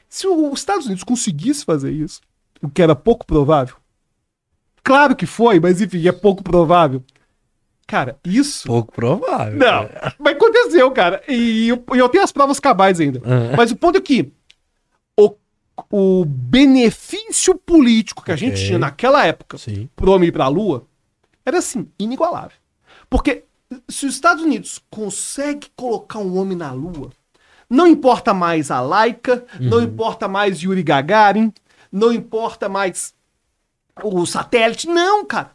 se 0.10 0.28
os 0.28 0.60
Estados 0.60 0.86
Unidos 0.88 1.04
conseguisse 1.06 1.64
fazer 1.64 1.92
isso, 1.92 2.20
o 2.62 2.70
que 2.70 2.82
era 2.82 2.96
pouco 2.96 3.26
provável, 3.26 3.76
claro 4.86 5.16
que 5.16 5.26
foi, 5.26 5.60
mas 5.60 5.82
enfim, 5.82 6.08
é 6.08 6.12
pouco 6.12 6.44
provável. 6.44 7.04
Cara, 7.88 8.18
isso. 8.24 8.68
Pouco 8.68 8.94
provável. 8.94 9.58
Não, 9.60 9.90
mas 10.20 10.36
aconteceu, 10.36 10.90
cara. 10.92 11.22
E 11.28 11.68
eu, 11.70 11.84
eu 11.96 12.08
tenho 12.10 12.24
as 12.24 12.32
provas 12.32 12.60
cabais 12.60 13.00
ainda. 13.00 13.20
Uhum. 13.20 13.56
Mas 13.58 13.72
o 13.72 13.76
ponto 13.76 13.98
é 13.98 14.02
que 14.02 14.32
o, 15.20 15.36
o 15.92 16.26
benefício 16.26 17.56
político 17.56 18.24
que 18.24 18.32
a 18.32 18.36
gente 18.36 18.54
Ok. 18.54 18.66
tinha 18.66 18.80
naquela 18.80 19.26
época 19.26 19.58
Sim. 19.58 19.90
pro 19.96 20.12
homem 20.12 20.30
ir 20.30 20.32
pra 20.32 20.48
Lua 20.48 20.88
era 21.46 21.60
assim, 21.60 21.88
inigualável. 22.00 22.58
Porque 23.10 23.44
se 23.90 24.06
os 24.06 24.14
Estados 24.16 24.44
Unidos 24.44 24.80
consegue 24.90 25.68
colocar 25.76 26.20
um 26.20 26.38
homem 26.38 26.58
na 26.58 26.72
Lua, 26.72 27.12
não 27.70 27.88
importa 27.88 28.34
mais 28.34 28.72
a 28.72 28.80
Laika, 28.80 29.44
não 29.60 29.82
importa 29.82 30.28
mais 30.28 30.60
Yuri 30.60 30.84
Gagarin, 30.84 31.52
não 31.92 32.12
importa 32.12 32.68
mais 32.70 33.14
o 34.04 34.26
satélite, 34.26 34.88
não, 34.88 35.26
cara. 35.26 35.52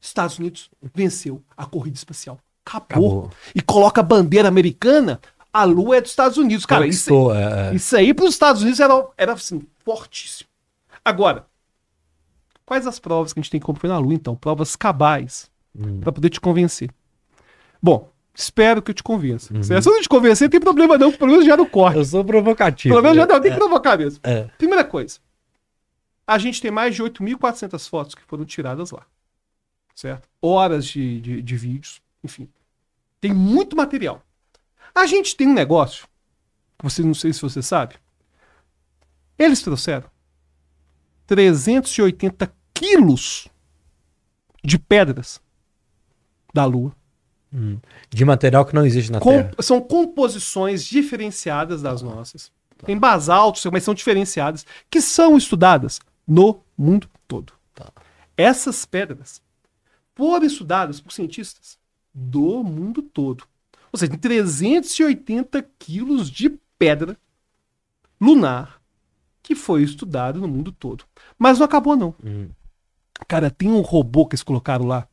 Estados 0.00 0.38
Unidos 0.38 0.70
venceu 0.94 1.42
a 1.56 1.66
corrida 1.66 1.96
espacial. 1.96 2.38
Acabou. 2.64 3.06
Acabou. 3.06 3.30
E 3.54 3.60
coloca 3.60 4.00
a 4.00 4.04
bandeira 4.04 4.48
americana, 4.48 5.20
a 5.52 5.64
Lua 5.64 5.96
é 5.96 6.00
dos 6.00 6.10
Estados 6.10 6.36
Unidos. 6.36 6.66
Cara, 6.66 6.86
isso, 6.86 7.08
Conquistou, 7.08 7.34
é, 7.34 7.70
é. 7.70 7.74
isso 7.74 7.96
aí 7.96 8.12
para 8.12 8.24
os 8.24 8.34
Estados 8.34 8.62
Unidos 8.62 8.80
era, 8.80 9.06
era 9.16 9.32
assim, 9.32 9.62
fortíssimo. 9.84 10.48
Agora, 11.04 11.46
quais 12.64 12.86
as 12.86 12.98
provas 12.98 13.32
que 13.32 13.40
a 13.40 13.42
gente 13.42 13.50
tem 13.50 13.60
como 13.60 13.78
foi 13.78 13.88
na 13.88 13.98
Lua, 13.98 14.14
então? 14.14 14.34
Provas 14.36 14.76
cabais, 14.76 15.50
Hum. 15.78 16.00
para 16.00 16.12
poder 16.12 16.30
te 16.30 16.40
convencer. 16.40 16.90
Bom, 17.82 18.10
espero 18.34 18.80
que 18.80 18.90
eu 18.90 18.94
te 18.94 19.02
convença. 19.02 19.54
Uhum. 19.54 19.62
Se 19.62 19.74
essa 19.74 19.90
não 19.90 20.00
te 20.00 20.08
convencer, 20.08 20.46
não 20.46 20.50
tem 20.50 20.60
problema 20.60 20.96
não, 20.96 21.12
pelo 21.12 21.30
menos 21.30 21.44
já 21.44 21.56
no 21.56 21.66
corte. 21.66 21.98
Eu 21.98 22.04
sou 22.04 22.24
provocativo. 22.24 22.94
Pelo 22.94 23.02
menos 23.02 23.16
já 23.16 23.26
né? 23.26 23.32
não, 23.34 23.40
tem 23.40 23.52
que 23.52 23.58
provocar 23.58 23.98
mesmo. 23.98 24.20
É. 24.22 24.46
Primeira 24.58 24.84
coisa, 24.84 25.18
a 26.26 26.38
gente 26.38 26.60
tem 26.60 26.70
mais 26.70 26.94
de 26.94 27.02
8.400 27.02 27.88
fotos 27.88 28.14
que 28.14 28.22
foram 28.22 28.44
tiradas 28.44 28.90
lá. 28.90 29.06
Certo? 29.94 30.28
Horas 30.42 30.84
de, 30.86 31.20
de, 31.20 31.42
de 31.42 31.56
vídeos, 31.56 32.02
enfim. 32.22 32.48
Tem 33.20 33.32
muito 33.32 33.76
material. 33.76 34.22
A 34.94 35.06
gente 35.06 35.36
tem 35.36 35.46
um 35.48 35.54
negócio, 35.54 36.06
que 36.78 36.84
você 36.84 37.02
não 37.02 37.14
sei 37.14 37.32
se 37.32 37.40
você 37.42 37.62
sabe. 37.62 37.96
Eles 39.38 39.62
trouxeram 39.62 40.10
380 41.26 42.52
quilos 42.74 43.48
de 44.62 44.78
pedras 44.78 45.40
da 46.52 46.64
Lua. 46.64 46.94
De 48.10 48.24
material 48.24 48.66
que 48.66 48.74
não 48.74 48.84
existe 48.84 49.10
na 49.10 49.18
Com- 49.20 49.30
Terra. 49.30 49.52
são 49.60 49.80
composições 49.80 50.84
diferenciadas 50.84 51.80
das 51.80 52.02
nossas. 52.02 52.52
Tem 52.84 52.98
basaltos, 52.98 53.64
mas 53.72 53.82
são 53.82 53.94
diferenciadas, 53.94 54.66
que 54.90 55.00
são 55.00 55.36
estudadas 55.38 55.98
no 56.26 56.62
mundo 56.76 57.08
todo. 57.28 57.52
Tá. 57.74 57.92
Essas 58.36 58.84
pedras 58.84 59.40
foram 60.14 60.46
estudadas 60.46 61.00
por 61.00 61.12
cientistas 61.12 61.78
do 62.12 62.62
mundo 62.64 63.02
todo. 63.02 63.44
Ou 63.92 63.98
seja, 63.98 64.10
tem 64.10 64.18
380 64.18 65.62
quilos 65.78 66.30
de 66.30 66.50
pedra 66.78 67.16
lunar 68.20 68.80
que 69.42 69.54
foi 69.54 69.82
estudado 69.82 70.40
no 70.40 70.48
mundo 70.48 70.72
todo. 70.72 71.04
Mas 71.38 71.58
não 71.58 71.66
acabou, 71.66 71.96
não. 71.96 72.14
Hum. 72.24 72.48
Cara, 73.28 73.50
tem 73.50 73.70
um 73.70 73.80
robô 73.80 74.26
que 74.26 74.34
eles 74.34 74.42
colocaram 74.42 74.84
lá. 74.86 75.06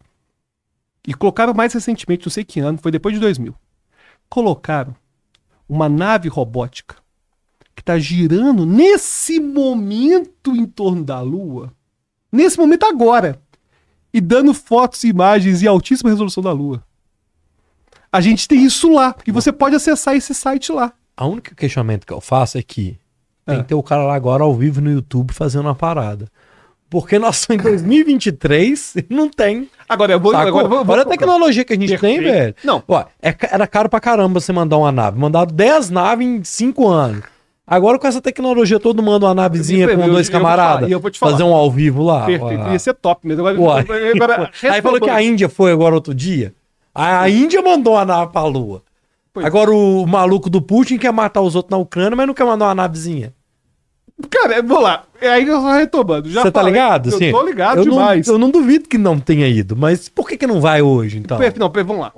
E 1.08 1.14
colocaram 1.14 1.54
mais 1.54 1.74
recentemente, 1.74 2.26
não 2.26 2.32
sei 2.32 2.44
que 2.44 2.60
ano, 2.60 2.80
foi 2.80 2.92
depois 2.92 3.14
de 3.14 3.20
2000. 3.20 3.54
Colocaram 4.30 4.96
uma 5.68 5.88
nave 5.88 6.30
robótica 6.30 7.03
está 7.84 8.00
girando 8.00 8.66
nesse 8.66 9.40
momento 9.40 10.52
em 10.56 10.66
torno 10.66 11.04
da 11.04 11.20
Lua. 11.22 11.72
Nesse 12.32 12.58
momento 12.58 12.86
agora. 12.86 13.40
E 14.14 14.22
dando 14.22 14.54
fotos 14.54 15.04
e 15.04 15.10
imagens 15.10 15.62
em 15.62 15.68
altíssima 15.68 16.10
resolução 16.10 16.42
da 16.42 16.52
Lua. 16.52 16.84
A 18.12 18.22
gente 18.22 18.48
tem 18.48 18.64
isso 18.64 18.92
lá. 18.94 19.16
E 19.28 19.32
você 19.32 19.52
pode 19.52 19.76
acessar 19.76 20.16
esse 20.16 20.34
site 20.34 20.72
lá. 20.72 20.94
A 21.18 21.26
única 21.26 21.54
questionamento 21.56 22.06
que 22.06 22.14
eu 22.14 22.22
faço 22.22 22.58
é 22.58 22.64
que 22.64 22.98
tem 23.46 23.58
Ah. 23.58 23.62
que 23.64 23.70
ter 23.70 23.76
o 23.76 23.84
cara 23.84 24.04
lá 24.04 24.16
agora 24.16 24.44
ao 24.44 24.54
vivo 24.56 24.80
no 24.82 24.92
YouTube 24.92 25.34
fazendo 25.34 25.62
uma 25.66 25.76
parada. 25.76 26.28
Porque 26.90 27.18
nós 27.18 27.40
estamos 27.40 27.60
em 27.66 27.70
2023 27.70 28.96
e 28.98 29.06
não 29.10 29.28
tem. 29.30 29.68
Agora, 29.90 30.14
eu 30.14 30.20
vou. 30.20 30.32
Sacou? 30.32 30.48
Agora, 30.48 30.68
vou- 30.68 30.86
vou- 30.86 30.94
Olha 30.94 31.04
a 31.04 31.08
tecnologia 31.08 31.66
que 31.66 31.74
a 31.74 31.76
gente 31.76 31.98
tem, 31.98 32.22
Perfeito. 32.22 32.24
velho. 32.34 32.56
Não. 32.64 32.84
Ó, 32.88 33.06
é 33.22 33.36
era 33.52 33.66
caro 33.68 33.90
pra 33.90 34.00
caramba 34.00 34.40
você 34.40 34.54
mandar 34.54 34.78
uma 34.78 34.92
nave. 34.92 35.20
Mandaram 35.20 35.52
10 35.52 35.90
naves 35.90 36.26
em 36.28 36.44
5 36.44 36.88
anos. 36.88 37.24
Agora 37.66 37.98
com 37.98 38.06
essa 38.06 38.22
tecnologia, 38.22 38.78
todo 38.80 39.02
manda 39.02 39.26
uma 39.26 39.34
navezinha 39.34 39.86
Eu- 39.86 39.96
com 39.96 40.02
eu- 40.04 40.12
dois 40.12 40.14
vou 40.14 40.24
te 40.24 40.32
camaradas. 40.32 40.76
falar, 40.82 40.92
eu 40.92 41.00
vou 41.00 41.10
te 41.12 41.18
falar. 41.20 41.32
Fazer 41.32 41.44
um 41.44 41.54
ao 41.54 41.72
vivo 41.72 42.04
lá. 42.04 42.26
Perfeito. 42.26 42.68
Ia 42.70 42.80
ser 42.80 42.94
top 42.94 43.26
mesmo. 43.26 43.48
Agora, 43.48 43.62
Uai. 43.62 44.12
agora, 44.16 44.52
Aí 44.70 44.82
falou 44.82 45.00
que 45.00 45.10
a 45.10 45.22
Índia 45.22 45.48
foi 45.48 45.72
agora 45.72 45.96
outro 45.96 46.14
dia. 46.14 46.54
A, 46.94 47.22
a 47.22 47.30
Índia 47.30 47.62
mandou 47.62 47.94
uma 47.94 48.04
nave 48.06 48.32
pra 48.32 48.44
Lua. 48.46 48.84
Pois. 49.34 49.46
Agora 49.46 49.72
o 49.72 50.06
maluco 50.06 50.50
do 50.50 50.62
Putin 50.62 50.98
quer 50.98 51.12
matar 51.14 51.42
os 51.42 51.56
outros 51.56 51.72
na 51.72 51.78
Ucrânia, 51.78 52.16
mas 52.16 52.28
não 52.28 52.34
quer 52.34 52.44
mandar 52.46 52.66
uma 52.66 52.76
navezinha. 52.76 53.34
Cara, 54.30 54.62
vou 54.62 54.80
lá. 54.80 55.04
É 55.20 55.30
aí 55.30 55.44
que 55.44 55.50
eu 55.50 55.60
tô 55.60 55.72
retomando. 55.72 56.30
Você 56.30 56.52
tá 56.52 56.62
ligado? 56.62 57.10
Eu 57.10 57.16
Assim, 57.16 57.32
tô 57.32 57.42
ligado 57.44 57.80
eu 57.80 57.86
não- 57.86 57.94
demais. 57.94 58.28
eu 58.28 58.38
não 58.38 58.50
duvido 58.52 58.88
que 58.88 58.98
não 58.98 59.20
tenha 59.20 59.48
ido, 59.48 59.76
mas 59.76 60.08
por 60.10 60.28
que, 60.28 60.38
que 60.38 60.46
não 60.46 60.62
vai 60.62 60.82
hoje, 60.82 61.18
então? 61.18 61.38
Perfeito, 61.38 61.60
Não, 61.60 61.70
vamos 61.84 62.00
lá. 62.00 62.12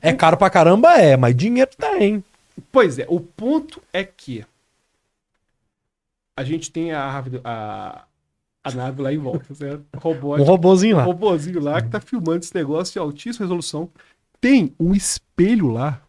É 0.00 0.12
caro 0.12 0.36
pra 0.36 0.50
caramba, 0.50 0.92
é, 0.94 1.16
mas 1.16 1.34
dinheiro 1.34 1.70
tem. 1.78 2.22
Pois 2.70 2.98
é, 2.98 3.06
o 3.08 3.18
ponto 3.18 3.82
é 3.92 4.04
que 4.04 4.44
a 6.36 6.44
gente 6.44 6.70
tem 6.70 6.92
a, 6.92 7.02
árvore- 7.04 7.40
a, 7.44 8.04
a 8.64 8.70
nave 8.72 9.02
lá 9.02 9.12
em 9.12 9.18
volta, 9.18 9.54
certo? 9.54 9.84
Um 9.94 9.98
Robótico. 9.98 10.48
robozinho 10.48 10.94
Um 10.96 10.98
lá. 10.98 11.04
robôzinho 11.04 11.60
lá 11.60 11.82
que 11.82 11.88
tá 11.88 12.00
filmando 12.00 12.38
esse 12.44 12.54
negócio 12.54 12.92
de 12.92 12.98
altíssima 12.98 13.44
resolução. 13.44 13.90
Tem 14.40 14.74
um 14.78 14.92
espelho 14.94 15.68
lá. 15.68 16.00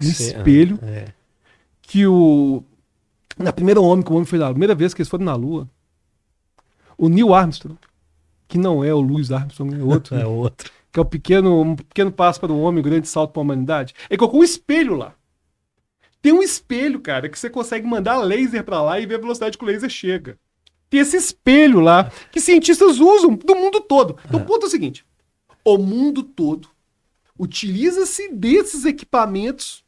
Um 0.00 0.04
Cê- 0.04 0.24
espelho 0.36 0.78
É. 0.82 1.06
que 1.82 2.06
o. 2.06 2.62
Na 3.38 3.52
primeira 3.52 3.80
homem 3.80 4.04
que 4.04 4.12
o 4.12 4.14
homem 4.14 4.26
foi 4.26 4.38
na 4.38 4.50
primeira 4.50 4.74
vez 4.74 4.94
que 4.94 5.00
eles 5.02 5.08
foram 5.08 5.24
na 5.24 5.34
Lua, 5.34 5.68
o 6.96 7.08
Neil 7.08 7.34
Armstrong, 7.34 7.76
que 8.46 8.56
não 8.58 8.84
é 8.84 8.94
o 8.94 9.00
Louis 9.00 9.32
Armstrong, 9.32 9.74
é 9.74 9.82
outro, 9.82 10.14
É 10.16 10.18
né? 10.18 10.24
outro. 10.24 10.70
que 10.92 11.00
é 11.00 11.02
o 11.02 11.04
pequeno, 11.04 11.60
um 11.62 11.74
pequeno 11.74 12.12
passo 12.12 12.38
para 12.38 12.52
o 12.52 12.60
homem, 12.60 12.78
um 12.80 12.84
grande 12.84 13.08
salto 13.08 13.32
para 13.32 13.40
a 13.40 13.42
humanidade. 13.42 13.92
Ele 14.08 14.18
colocou 14.18 14.40
um 14.40 14.44
espelho 14.44 14.94
lá. 14.94 15.14
Tem 16.24 16.32
um 16.32 16.42
espelho, 16.42 17.00
cara, 17.00 17.28
que 17.28 17.38
você 17.38 17.50
consegue 17.50 17.86
mandar 17.86 18.16
laser 18.16 18.64
para 18.64 18.80
lá 18.80 18.98
e 18.98 19.04
ver 19.04 19.16
a 19.16 19.18
velocidade 19.18 19.58
que 19.58 19.62
o 19.62 19.66
laser 19.66 19.90
chega. 19.90 20.38
Tem 20.88 21.00
esse 21.00 21.18
espelho 21.18 21.80
lá 21.80 22.10
que 22.32 22.40
cientistas 22.40 22.98
usam 22.98 23.34
do 23.34 23.54
mundo 23.54 23.78
todo. 23.82 24.16
Então 24.24 24.40
o 24.40 24.44
ponto 24.46 24.64
é 24.64 24.66
o 24.66 24.70
seguinte: 24.70 25.04
o 25.62 25.76
mundo 25.76 26.22
todo 26.22 26.66
utiliza-se 27.38 28.32
desses 28.32 28.86
equipamentos, 28.86 29.84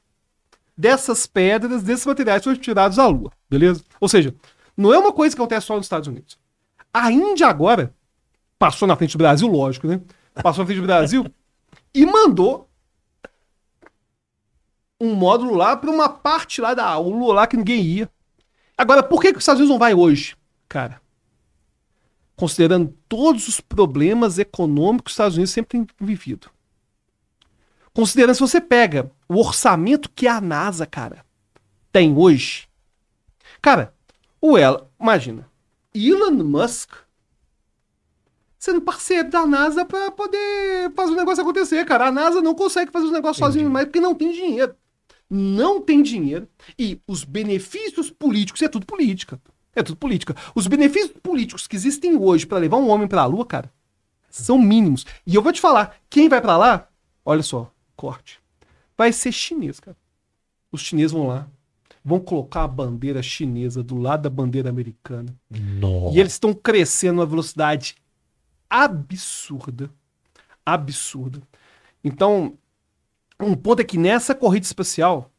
dessas 0.76 1.26
pedras, 1.26 1.82
desses 1.82 2.04
materiais 2.04 2.40
que 2.40 2.44
foram 2.44 2.60
tirados 2.60 2.98
da 2.98 3.06
Lua, 3.06 3.32
beleza? 3.48 3.82
Ou 3.98 4.06
seja, 4.06 4.34
não 4.76 4.92
é 4.92 4.98
uma 4.98 5.14
coisa 5.14 5.34
que 5.34 5.40
acontece 5.40 5.64
só 5.68 5.74
nos 5.74 5.86
Estados 5.86 6.06
Unidos. 6.06 6.38
A 6.92 7.10
Índia 7.10 7.46
agora 7.46 7.94
passou 8.58 8.86
na 8.86 8.94
frente 8.94 9.12
do 9.12 9.18
Brasil, 9.18 9.48
lógico, 9.48 9.86
né? 9.86 10.02
Passou 10.42 10.64
na 10.64 10.66
frente 10.66 10.82
do 10.82 10.86
Brasil 10.86 11.24
e 11.94 12.04
mandou 12.04 12.68
um 15.00 15.14
módulo 15.14 15.54
lá 15.54 15.76
para 15.76 15.90
uma 15.90 16.08
parte 16.08 16.60
lá 16.60 16.74
da 16.74 16.98
Lua 16.98 17.34
lá 17.34 17.46
que 17.46 17.56
ninguém 17.56 17.82
ia. 17.82 18.10
Agora, 18.76 19.02
por 19.02 19.20
que, 19.20 19.32
que 19.32 19.38
os 19.38 19.42
Estados 19.42 19.60
Unidos 19.60 19.72
não 19.72 19.78
vai 19.78 19.94
hoje, 19.94 20.36
cara? 20.68 21.00
Considerando 22.34 22.94
todos 23.08 23.48
os 23.48 23.60
problemas 23.60 24.38
econômicos 24.38 25.04
que 25.04 25.10
os 25.10 25.14
Estados 25.14 25.36
Unidos 25.36 25.52
sempre 25.52 25.78
têm 25.78 25.86
vivido. 25.98 26.50
Considerando 27.94 28.34
se 28.34 28.40
você 28.40 28.60
pega 28.60 29.10
o 29.26 29.38
orçamento 29.38 30.10
que 30.10 30.28
a 30.28 30.40
NASA, 30.40 30.84
cara, 30.84 31.24
tem 31.90 32.14
hoje. 32.14 32.68
Cara, 33.62 33.94
o 34.40 34.58
ela, 34.58 34.90
imagina, 35.00 35.50
Elon 35.94 36.44
Musk 36.44 36.92
sendo 38.58 38.80
parceiro 38.80 39.30
da 39.30 39.46
NASA 39.46 39.84
pra 39.84 40.10
poder 40.10 40.92
fazer 40.94 41.12
o 41.12 41.16
negócio 41.16 41.42
acontecer, 41.42 41.84
cara. 41.86 42.08
A 42.08 42.12
NASA 42.12 42.42
não 42.42 42.54
consegue 42.54 42.90
fazer 42.90 43.06
os 43.06 43.12
negócios 43.12 43.38
sozinho 43.38 43.70
mais 43.70 43.86
porque 43.86 44.00
não 44.00 44.14
tem 44.14 44.32
dinheiro. 44.32 44.74
Não 45.28 45.80
tem 45.80 46.02
dinheiro. 46.02 46.48
E 46.78 47.00
os 47.06 47.24
benefícios 47.24 48.10
políticos, 48.10 48.62
é 48.62 48.68
tudo 48.68 48.86
política. 48.86 49.40
É 49.74 49.82
tudo 49.82 49.96
política. 49.96 50.34
Os 50.54 50.66
benefícios 50.66 51.12
políticos 51.22 51.66
que 51.66 51.76
existem 51.76 52.16
hoje 52.16 52.46
pra 52.46 52.58
levar 52.58 52.78
um 52.78 52.88
homem 52.88 53.06
pra 53.06 53.26
Lua, 53.26 53.44
cara, 53.44 53.70
são 54.30 54.58
mínimos. 54.58 55.04
E 55.26 55.34
eu 55.34 55.42
vou 55.42 55.52
te 55.52 55.60
falar, 55.60 55.96
quem 56.08 56.28
vai 56.28 56.40
pra 56.40 56.56
lá, 56.56 56.88
olha 57.24 57.42
só, 57.42 57.70
corte. 57.94 58.40
Vai 58.96 59.12
ser 59.12 59.32
chinês, 59.32 59.78
cara. 59.78 59.96
Os 60.72 60.80
chineses 60.80 61.12
vão 61.12 61.26
lá, 61.26 61.46
vão 62.04 62.18
colocar 62.20 62.64
a 62.64 62.68
bandeira 62.68 63.22
chinesa 63.22 63.82
do 63.82 63.96
lado 63.96 64.22
da 64.22 64.30
bandeira 64.30 64.70
americana. 64.70 65.34
Nossa. 65.50 66.16
E 66.16 66.20
eles 66.20 66.32
estão 66.32 66.54
crescendo 66.54 67.20
a 67.20 67.26
velocidade 67.26 67.96
absurda. 68.68 69.90
Absurda. 70.64 71.42
Então, 72.02 72.56
um 73.40 73.54
ponto 73.54 73.80
é 73.80 73.84
que 73.84 73.98
nessa 73.98 74.34
corrida 74.34 74.64
espacial, 74.66 75.30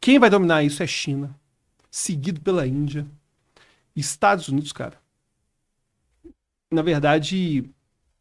quem 0.00 0.18
vai 0.18 0.30
dominar 0.30 0.62
isso 0.62 0.82
é 0.82 0.86
China, 0.86 1.34
seguido 1.90 2.40
pela 2.40 2.66
Índia, 2.66 3.06
Estados 3.94 4.48
Unidos, 4.48 4.72
cara. 4.72 4.94
Na 6.70 6.82
verdade, 6.82 7.64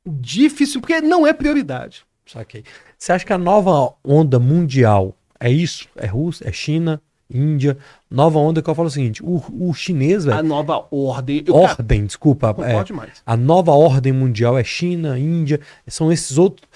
difícil, 0.05 0.81
porque 0.81 0.99
não 0.99 1.25
é 1.25 1.31
prioridade. 1.33 2.05
Saquei. 2.25 2.63
Você 2.97 3.11
acha 3.13 3.25
que 3.25 3.33
a 3.33 3.37
nova 3.37 3.93
onda 4.03 4.39
mundial 4.39 5.15
é 5.39 5.49
isso? 5.49 5.87
É 5.95 6.05
Rússia, 6.05 6.47
é 6.47 6.51
China, 6.51 7.01
Índia? 7.29 7.77
Nova 8.09 8.37
onda 8.39 8.61
que 8.61 8.69
eu 8.69 8.75
falo 8.75 8.89
o 8.89 8.91
seguinte: 8.91 9.23
o, 9.23 9.41
o 9.69 9.73
chinês, 9.73 10.27
A 10.27 10.35
velho. 10.35 10.47
nova 10.47 10.85
ordem. 10.91 11.43
Eu, 11.47 11.53
cara, 11.53 11.71
Ordem, 11.79 12.05
desculpa. 12.05 12.53
concordo 12.53 12.79
É, 12.79 12.83
demais. 12.83 13.23
a 13.25 13.37
nova 13.37 13.71
ordem 13.71 14.11
mundial 14.13 14.57
é 14.57 14.63
China, 14.63 15.17
Índia, 15.17 15.59
são 15.87 16.11
esses 16.11 16.37
outros. 16.37 16.67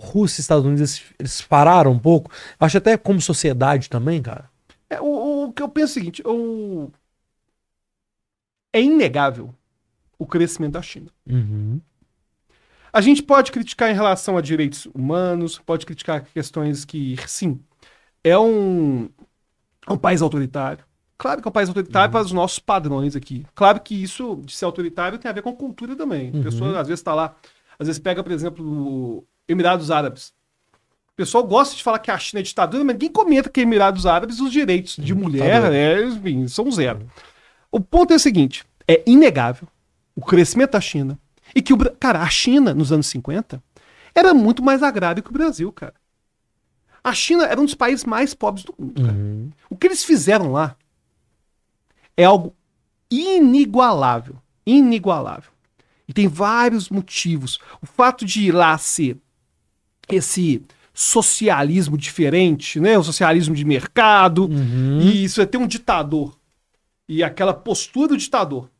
Rússia 0.00 0.40
e 0.40 0.42
Estados 0.42 0.64
Unidos, 0.64 1.02
eles, 1.18 1.42
pararam 1.42 1.92
um 1.92 1.98
pouco. 1.98 2.30
Acho 2.58 2.78
até 2.78 2.96
como 2.96 3.20
sociedade 3.20 3.88
também, 3.88 4.22
cara. 4.22 4.50
É, 4.88 5.00
o, 5.00 5.44
o 5.44 5.52
que 5.52 5.62
eu 5.62 5.68
penso 5.68 5.86
é 5.86 5.90
o 5.92 5.94
seguinte, 5.94 6.22
o... 6.26 6.90
é 8.72 8.80
inegável 8.80 9.54
o 10.18 10.26
crescimento 10.26 10.72
da 10.72 10.82
China. 10.82 11.10
Uhum. 11.28 11.80
A 12.92 13.00
gente 13.00 13.22
pode 13.22 13.52
criticar 13.52 13.90
em 13.90 13.94
relação 13.94 14.36
a 14.36 14.40
direitos 14.40 14.86
humanos, 14.86 15.58
pode 15.58 15.86
criticar 15.86 16.24
questões 16.24 16.84
que, 16.84 17.16
sim, 17.26 17.60
é 18.24 18.36
um, 18.36 19.08
é 19.86 19.92
um 19.92 19.98
país 19.98 20.20
autoritário. 20.22 20.84
Claro 21.16 21.40
que 21.40 21.46
é 21.46 21.50
um 21.50 21.52
país 21.52 21.68
autoritário 21.68 22.10
para 22.10 22.24
os 22.24 22.32
nossos 22.32 22.58
padrões 22.58 23.14
aqui. 23.14 23.46
Claro 23.54 23.80
que 23.80 23.94
isso 24.02 24.40
de 24.44 24.54
ser 24.54 24.64
autoritário 24.64 25.18
tem 25.18 25.30
a 25.30 25.34
ver 25.34 25.42
com 25.42 25.54
cultura 25.54 25.94
também. 25.94 26.30
A 26.30 26.42
pessoa 26.42 26.80
às 26.80 26.88
vezes 26.88 27.00
está 27.00 27.14
lá, 27.14 27.36
às 27.78 27.86
vezes 27.86 28.00
pega, 28.00 28.22
por 28.22 28.32
exemplo, 28.32 28.64
o 28.64 29.24
Emirados 29.50 29.90
Árabes. 29.90 30.32
O 31.12 31.16
pessoal 31.16 31.44
gosta 31.44 31.76
de 31.76 31.82
falar 31.82 31.98
que 31.98 32.10
a 32.10 32.18
China 32.18 32.40
é 32.40 32.42
ditadura, 32.42 32.84
mas 32.84 32.94
ninguém 32.94 33.10
comenta 33.10 33.50
que 33.50 33.60
Emirados 33.60 34.06
Árabes 34.06 34.40
os 34.40 34.50
direitos 34.50 34.96
de 34.96 35.14
mulher, 35.14 35.56
ditadura. 35.56 35.76
é, 35.76 36.04
enfim, 36.04 36.48
são 36.48 36.70
zero. 36.70 37.06
O 37.70 37.80
ponto 37.80 38.12
é 38.12 38.16
o 38.16 38.20
seguinte: 38.20 38.64
é 38.88 39.02
inegável 39.06 39.68
o 40.14 40.24
crescimento 40.24 40.72
da 40.72 40.80
China. 40.80 41.18
E 41.54 41.60
que 41.60 41.72
o. 41.72 41.78
Cara, 41.96 42.20
a 42.20 42.28
China, 42.28 42.72
nos 42.72 42.92
anos 42.92 43.06
50, 43.08 43.62
era 44.14 44.32
muito 44.32 44.62
mais 44.62 44.82
agrário 44.82 45.22
que 45.22 45.30
o 45.30 45.32
Brasil, 45.32 45.70
cara. 45.72 45.94
A 47.02 47.12
China 47.12 47.44
era 47.44 47.60
um 47.60 47.64
dos 47.64 47.74
países 47.74 48.04
mais 48.04 48.34
pobres 48.34 48.64
do 48.64 48.74
mundo, 48.78 49.02
cara. 49.02 49.14
Uhum. 49.14 49.50
O 49.68 49.76
que 49.76 49.86
eles 49.86 50.04
fizeram 50.04 50.52
lá 50.52 50.76
é 52.16 52.24
algo 52.24 52.54
inigualável. 53.10 54.36
Inigualável. 54.66 55.50
E 56.06 56.12
tem 56.12 56.28
vários 56.28 56.88
motivos. 56.90 57.58
O 57.80 57.86
fato 57.86 58.24
de 58.24 58.42
ir 58.42 58.52
lá 58.52 58.76
ser 58.76 59.16
esse 60.16 60.62
socialismo 60.92 61.96
diferente, 61.96 62.80
né? 62.80 62.98
O 62.98 63.02
socialismo 63.02 63.54
de 63.54 63.64
mercado. 63.64 64.46
Uhum. 64.46 65.00
E 65.00 65.24
isso 65.24 65.40
é 65.40 65.46
ter 65.46 65.58
um 65.58 65.66
ditador 65.66 66.38
e 67.10 67.24
aquela 67.24 67.52
postura 67.52 68.06
do 68.06 68.16
ditador, 68.16 68.70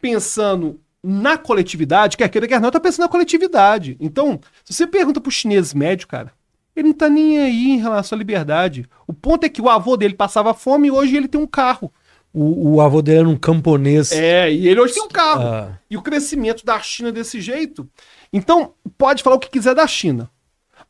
pensando 0.00 0.80
na 1.02 1.36
coletividade, 1.36 2.16
quer 2.16 2.26
queira, 2.30 2.48
quer 2.48 2.58
não, 2.58 2.70
tá 2.70 2.80
pensando 2.80 3.04
na 3.04 3.08
coletividade. 3.10 3.98
Então, 4.00 4.40
se 4.64 4.72
você 4.72 4.86
pergunta 4.86 5.20
pro 5.20 5.30
chinês 5.30 5.74
médio, 5.74 6.08
cara, 6.08 6.32
ele 6.74 6.88
não 6.88 6.94
tá 6.94 7.10
nem 7.10 7.38
aí 7.38 7.68
em 7.72 7.76
relação 7.76 8.16
à 8.16 8.18
liberdade. 8.18 8.88
O 9.06 9.12
ponto 9.12 9.44
é 9.44 9.50
que 9.50 9.60
o 9.60 9.68
avô 9.68 9.94
dele 9.94 10.14
passava 10.14 10.54
fome 10.54 10.88
e 10.88 10.90
hoje 10.90 11.14
ele 11.14 11.28
tem 11.28 11.38
um 11.38 11.46
carro. 11.46 11.92
O, 12.32 12.76
o 12.76 12.80
avô 12.80 13.02
dele 13.02 13.18
era 13.18 13.28
um 13.28 13.36
camponês. 13.36 14.10
É, 14.10 14.50
e 14.50 14.66
ele 14.66 14.80
hoje 14.80 14.94
tem 14.94 15.02
um 15.02 15.08
carro. 15.08 15.42
Ah. 15.42 15.78
E 15.90 15.98
o 15.98 16.02
crescimento 16.02 16.64
da 16.64 16.80
China 16.80 17.12
desse 17.12 17.42
jeito. 17.42 17.86
Então, 18.32 18.72
pode 18.96 19.22
falar 19.22 19.36
o 19.36 19.40
que 19.40 19.50
quiser 19.50 19.74
da 19.74 19.86
China. 19.86 20.30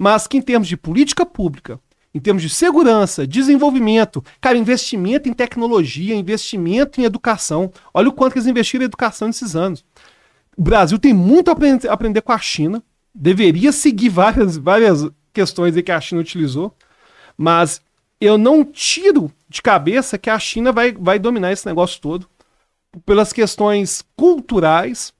Mas 0.01 0.27
que 0.27 0.39
em 0.39 0.41
termos 0.41 0.67
de 0.67 0.79
política 0.79 1.27
pública, 1.27 1.79
em 2.15 2.19
termos 2.19 2.43
de 2.43 2.49
segurança, 2.49 3.27
desenvolvimento, 3.27 4.25
cara, 4.41 4.57
investimento 4.57 5.29
em 5.29 5.35
tecnologia, 5.35 6.15
investimento 6.15 6.99
em 6.99 7.05
educação. 7.05 7.71
Olha 7.93 8.09
o 8.09 8.13
quanto 8.13 8.33
que 8.33 8.39
eles 8.39 8.49
investiram 8.49 8.85
em 8.85 8.87
educação 8.87 9.29
nesses 9.29 9.55
anos. 9.55 9.85
O 10.57 10.63
Brasil 10.63 10.99
tem 10.99 11.13
muito 11.13 11.51
a 11.51 11.53
aprender, 11.93 12.23
com 12.23 12.33
a 12.33 12.39
China. 12.39 12.83
Deveria 13.15 13.73
seguir 13.73 14.09
várias, 14.09 14.57
várias 14.57 15.07
questões 15.35 15.75
que 15.79 15.93
a 15.93 16.01
China 16.01 16.23
utilizou. 16.23 16.75
Mas 17.37 17.83
eu 18.19 18.39
não 18.39 18.65
tiro 18.65 19.31
de 19.51 19.61
cabeça 19.61 20.17
que 20.17 20.31
a 20.31 20.39
China 20.39 20.73
vai, 20.73 20.93
vai 20.93 21.19
dominar 21.19 21.53
esse 21.53 21.67
negócio 21.67 22.01
todo 22.01 22.27
pelas 23.05 23.35
questões 23.35 24.03
culturais, 24.17 25.13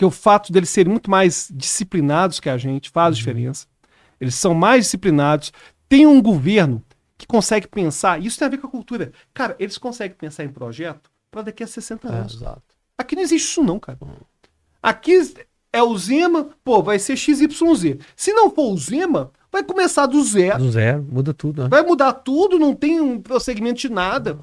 que 0.00 0.04
o 0.06 0.10
fato 0.10 0.50
deles 0.50 0.70
serem 0.70 0.90
muito 0.90 1.10
mais 1.10 1.50
disciplinados 1.52 2.40
que 2.40 2.48
a 2.48 2.56
gente 2.56 2.88
faz 2.88 3.18
diferença. 3.18 3.66
Eles 4.18 4.34
são 4.34 4.54
mais 4.54 4.84
disciplinados. 4.86 5.52
Tem 5.90 6.06
um 6.06 6.22
governo 6.22 6.82
que 7.18 7.26
consegue 7.26 7.68
pensar. 7.68 8.18
Isso 8.18 8.38
tem 8.38 8.46
a 8.46 8.50
ver 8.50 8.56
com 8.56 8.66
a 8.66 8.70
cultura. 8.70 9.12
Cara, 9.34 9.54
eles 9.58 9.76
conseguem 9.76 10.16
pensar 10.16 10.42
em 10.42 10.48
projeto 10.48 11.10
para 11.30 11.42
daqui 11.42 11.62
a 11.62 11.66
60 11.66 12.08
É, 12.08 12.12
anos. 12.12 12.32
exato. 12.36 12.62
Aqui 12.96 13.14
não 13.14 13.22
existe 13.22 13.50
isso, 13.50 13.62
não, 13.62 13.78
cara. 13.78 13.98
Aqui 14.82 15.34
é 15.70 15.82
o 15.82 15.98
Zema, 15.98 16.48
pô, 16.64 16.82
vai 16.82 16.98
ser 16.98 17.14
XYZ. 17.14 17.98
Se 18.16 18.32
não 18.32 18.48
for 18.50 18.72
o 18.72 18.78
Zema, 18.78 19.30
vai 19.52 19.62
começar 19.62 20.06
do 20.06 20.24
zero. 20.24 20.60
Do 20.64 20.72
zero, 20.72 21.02
muda 21.12 21.34
tudo, 21.34 21.64
né? 21.64 21.68
Vai 21.68 21.82
mudar 21.82 22.14
tudo, 22.14 22.58
não 22.58 22.74
tem 22.74 23.02
um 23.02 23.20
prosseguimento 23.20 23.80
de 23.82 23.90
nada. 23.90 24.38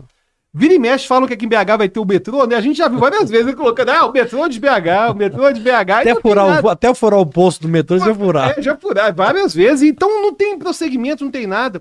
Vira 0.57 0.73
e 0.73 0.79
mexe, 0.79 1.05
falam 1.05 1.27
que 1.27 1.35
aqui 1.35 1.45
em 1.45 1.47
BH 1.47 1.77
vai 1.77 1.87
ter 1.87 1.99
o 1.99 2.05
metrô, 2.05 2.47
né? 2.47 2.55
A 2.55 2.61
gente 2.61 2.77
já 2.77 2.87
viu 2.87 2.97
várias 2.97 3.29
vezes 3.29 3.45
ele 3.45 3.55
colocando, 3.55 3.89
ah, 3.89 4.07
o 4.07 4.11
metrô 4.11 4.49
de 4.49 4.59
BH, 4.59 5.11
o 5.11 5.13
metrô 5.13 5.51
de 5.51 5.61
BH. 5.61 5.69
Até 5.69 6.15
furar, 6.15 6.65
o, 6.65 6.69
até 6.69 6.93
furar 6.95 7.19
o 7.19 7.25
posto 7.27 7.61
do 7.61 7.67
metrô, 7.67 7.99
vai 7.99 8.11
furar. 8.11 8.57
É, 8.57 8.61
já 8.63 8.75
furar 8.75 9.13
várias 9.13 9.53
vezes, 9.53 9.87
então 9.87 10.09
não 10.19 10.33
tem 10.33 10.57
prosseguimento, 10.57 11.23
não 11.23 11.29
tem 11.29 11.45
nada. 11.45 11.79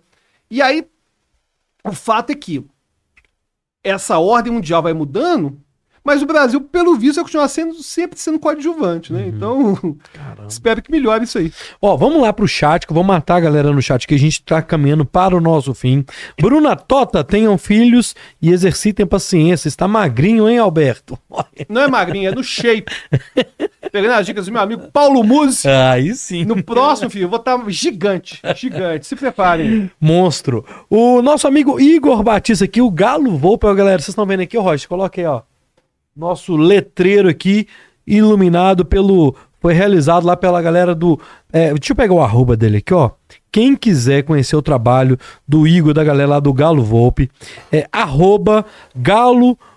E 0.51 0.61
aí, 0.61 0.87
o 1.83 1.93
fato 1.93 2.33
é 2.33 2.35
que 2.35 2.67
essa 3.83 4.19
ordem 4.19 4.53
mundial 4.53 4.83
vai 4.83 4.93
mudando, 4.93 5.59
mas 6.07 6.23
o 6.23 6.27
Brasil, 6.27 6.61
pelo 6.61 6.95
visto, 6.95 7.17
vai 7.17 7.25
continuar 7.25 7.49
sendo, 7.49 7.75
sempre 7.83 8.17
sendo 8.17 8.39
coadjuvante, 8.39 9.13
né? 9.13 9.27
Então, 9.27 9.77
espero 10.49 10.81
que 10.81 10.89
melhore 10.89 11.25
isso 11.25 11.37
aí. 11.37 11.53
Ó, 11.83 11.97
vamos 11.97 12.23
lá 12.23 12.33
pro 12.33 12.47
chat, 12.47 12.87
que 12.87 12.93
eu 12.93 12.95
vou 12.95 13.03
matar 13.03 13.37
a 13.37 13.41
galera 13.41 13.73
no 13.73 13.83
chat, 13.83 14.07
que 14.07 14.15
a 14.15 14.19
gente 14.19 14.41
tá 14.45 14.63
caminhando 14.63 15.05
para 15.05 15.37
o 15.37 15.41
nosso 15.41 15.75
fim. 15.75 16.05
Bruna 16.41 16.77
Tota, 16.77 17.25
tenham 17.25 17.59
filhos 17.59 18.15
e 18.41 18.53
exercitem 18.53 19.05
paciência. 19.05 19.67
Está 19.67 19.89
magrinho, 19.89 20.49
hein, 20.49 20.59
Alberto? 20.59 21.19
Não 21.69 21.83
é 21.83 21.89
magrinho, 21.89 22.29
é 22.29 22.33
no 22.33 22.45
shape. 22.45 22.95
Pegando 23.91 24.15
as 24.15 24.27
dicas 24.27 24.47
do 24.47 24.53
meu 24.53 24.63
amigo 24.63 24.89
Paulo 24.93 25.25
Musi. 25.25 25.67
Aí 25.67 26.15
sim. 26.15 26.45
No 26.45 26.63
próximo, 26.63 27.11
filho, 27.11 27.25
eu 27.25 27.29
vou 27.29 27.41
estar 27.41 27.59
gigante, 27.69 28.41
gigante. 28.55 29.07
Se 29.09 29.17
preparem. 29.17 29.91
Monstro. 30.01 30.65
O 30.89 31.21
nosso 31.21 31.49
amigo 31.49 31.81
Igor 31.81 32.23
Batista 32.23 32.65
aqui, 32.65 32.81
o 32.81 32.91
Galo 32.91 33.41
ó, 33.43 33.75
galera, 33.75 33.99
vocês 33.99 34.11
estão 34.11 34.25
vendo 34.25 34.41
aqui, 34.43 34.57
ó, 34.57 34.63
Rocha, 34.63 34.87
coloca 34.87 35.21
aí, 35.21 35.27
ó. 35.27 35.43
Nosso 36.17 36.57
letreiro 36.57 37.29
aqui, 37.29 37.67
iluminado 38.07 38.85
pelo. 38.85 39.35
Foi 39.61 39.75
realizado 39.75 40.25
lá 40.25 40.37
pela 40.37 40.63
galera 40.63 40.95
do. 40.95 41.21
é, 41.53 41.75
deixa 41.75 41.93
eu 41.93 41.97
pegar 41.97 42.15
o 42.15 42.23
arroba 42.23 42.57
dele 42.57 42.79
aqui, 42.79 42.95
ó. 42.95 43.11
Quem 43.53 43.77
quiser 43.77 44.23
conhecer 44.23 44.57
o 44.57 44.63
trabalho 44.63 45.19
do 45.47 45.67
Igor, 45.67 45.93
da 45.93 46.03
galera 46.03 46.31
lá 46.31 46.41
do 46.41 46.53
Galo 46.53 46.83
Volpe, 46.83 47.31
é 47.71 47.87
arroba 47.93 48.65
Galo 48.95 49.47
Volpe 49.49 49.76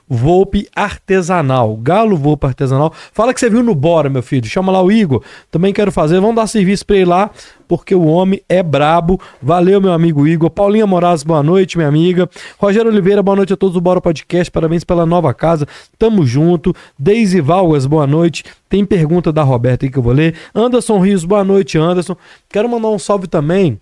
Artesanal. 0.76 1.78
Galo 1.78 2.18
Volpe 2.18 2.48
Artesanal. 2.48 2.94
Fala 3.14 3.34
que 3.34 3.40
você 3.40 3.50
viu 3.50 3.62
no 3.62 3.76
Bora, 3.76 4.10
meu 4.10 4.24
filho. 4.24 4.48
Chama 4.48 4.72
lá 4.72 4.82
o 4.82 4.92
Igor. 4.92 5.24
Também 5.52 5.74
quero 5.74 5.92
fazer. 5.92 6.20
Vamos 6.20 6.36
dar 6.36 6.48
serviço 6.48 6.86
pra 6.86 6.96
ele 6.96 7.06
lá, 7.06 7.30
porque 7.68 7.94
o 7.94 8.06
homem 8.06 8.42
é 8.50 8.64
brabo. 8.64 9.20
Valeu, 9.42 9.80
meu 9.80 9.94
amigo 9.94 10.28
Igor. 10.28 10.50
Paulinha 10.50 10.88
Moraes, 10.88 11.24
boa 11.24 11.44
noite, 11.44 11.78
minha 11.78 11.88
amiga. 11.88 12.30
Rogério 12.58 12.90
Oliveira, 12.92 13.22
boa 13.22 13.36
noite 13.36 13.54
a 13.54 13.58
todos 13.58 13.74
do 13.76 13.82
Bora 13.82 14.02
Podcast. 14.02 14.52
Parabéns 14.52 14.84
pela 14.84 15.06
nova 15.06 15.34
casa. 15.34 15.68
Tamo 15.98 16.26
junto. 16.26 16.76
Deise 16.98 17.42
Valgas, 17.42 17.86
boa 17.86 18.08
noite. 18.08 18.44
Tem 18.68 18.84
pergunta 18.86 19.32
da 19.32 19.44
Roberta 19.44 19.86
aí 19.86 19.92
que 19.92 19.98
eu 19.98 20.04
vou 20.04 20.14
ler. 20.14 20.36
Anderson 20.56 21.00
Rios, 21.00 21.24
boa 21.24 21.44
noite, 21.44 21.78
Anderson. 21.78 22.16
Quero 22.50 22.68
mandar 22.68 22.90
um 22.90 23.00
salve 23.00 23.28
também 23.28 23.80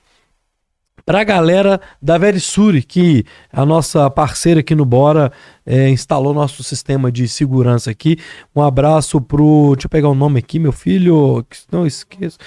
pra 1.07 1.23
galera 1.23 1.79
da 2.01 2.17
Verisuri, 2.17 2.83
que 2.83 3.23
a 3.49 3.65
nossa 3.65 4.09
parceira 4.09 4.59
aqui 4.59 4.75
no 4.75 4.83
Bora 4.83 5.31
é, 5.65 5.87
instalou 5.87 6.33
nosso 6.33 6.61
sistema 6.63 7.09
de 7.09 7.29
segurança 7.29 7.89
aqui. 7.89 8.17
Um 8.53 8.61
abraço 8.61 9.21
pro. 9.21 9.71
Deixa 9.73 9.85
eu 9.85 9.89
pegar 9.89 10.09
o 10.09 10.13
nome 10.13 10.37
aqui, 10.39 10.59
meu 10.59 10.73
filho. 10.73 11.45
que 11.49 11.59
Não 11.71 11.87
esqueço. 11.87 12.37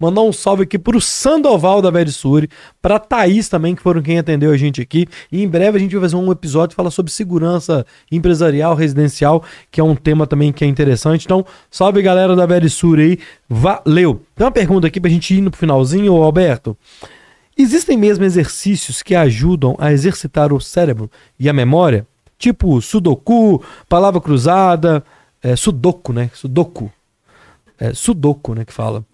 Mandar 0.00 0.22
um 0.22 0.32
salve 0.32 0.62
aqui 0.62 0.78
pro 0.78 0.98
Sandoval 0.98 1.82
da 1.82 1.90
Verisuri, 1.90 2.48
pra 2.80 2.98
Thaís 2.98 3.50
também, 3.50 3.74
que 3.74 3.82
foram 3.82 4.00
quem 4.00 4.18
atendeu 4.18 4.50
a 4.50 4.56
gente 4.56 4.80
aqui. 4.80 5.06
E 5.30 5.42
em 5.42 5.48
breve 5.48 5.76
a 5.76 5.80
gente 5.80 5.92
vai 5.92 6.00
fazer 6.02 6.16
um 6.16 6.32
episódio 6.32 6.70
que 6.70 6.76
fala 6.76 6.90
sobre 6.90 7.12
segurança 7.12 7.84
empresarial, 8.10 8.74
residencial, 8.74 9.42
que 9.70 9.78
é 9.78 9.84
um 9.84 9.94
tema 9.94 10.26
também 10.26 10.52
que 10.52 10.64
é 10.64 10.66
interessante. 10.66 11.26
Então, 11.26 11.44
salve 11.70 12.00
galera 12.00 12.34
da 12.34 12.46
Verisuri 12.46 13.02
aí. 13.02 13.18
Valeu! 13.48 14.22
Tem 14.34 14.46
uma 14.46 14.50
pergunta 14.50 14.86
aqui 14.86 15.00
pra 15.00 15.10
gente 15.10 15.34
ir 15.34 15.42
no 15.42 15.50
finalzinho, 15.54 16.14
Alberto. 16.14 16.76
Existem 17.56 17.96
mesmo 17.96 18.24
exercícios 18.24 19.02
que 19.02 19.14
ajudam 19.14 19.74
a 19.78 19.90
exercitar 19.90 20.52
o 20.52 20.60
cérebro 20.60 21.10
e 21.38 21.48
a 21.48 21.52
memória? 21.52 22.06
Tipo 22.38 22.82
sudoku, 22.82 23.64
palavra 23.88 24.20
cruzada, 24.20 25.02
é, 25.42 25.56
sudoku, 25.56 26.12
né? 26.12 26.30
Sudoku. 26.34 26.92
É, 27.78 27.94
sudoku, 27.94 28.54
né? 28.54 28.64
Que 28.64 28.72
fala. 28.72 29.04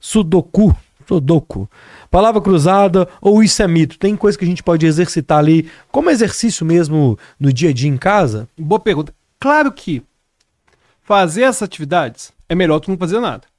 Sudoku. 0.00 0.74
Sudoku. 1.06 1.68
Palavra 2.10 2.40
cruzada 2.40 3.08
ou 3.20 3.42
isso 3.42 3.62
é 3.62 3.68
mito? 3.68 3.98
Tem 3.98 4.16
coisa 4.16 4.36
que 4.36 4.44
a 4.44 4.48
gente 4.48 4.62
pode 4.62 4.86
exercitar 4.86 5.38
ali 5.38 5.70
como 5.90 6.10
exercício 6.10 6.64
mesmo 6.66 7.18
no 7.38 7.52
dia 7.52 7.70
a 7.70 7.72
dia 7.72 7.88
em 7.88 7.96
casa? 7.96 8.48
Boa 8.58 8.80
pergunta. 8.80 9.14
Claro 9.38 9.70
que 9.70 10.02
fazer 11.02 11.42
essas 11.42 11.62
atividades 11.62 12.32
é 12.48 12.54
melhor 12.54 12.78
do 12.78 12.84
que 12.84 12.90
não 12.90 12.98
fazer 12.98 13.20
nada. 13.20 13.51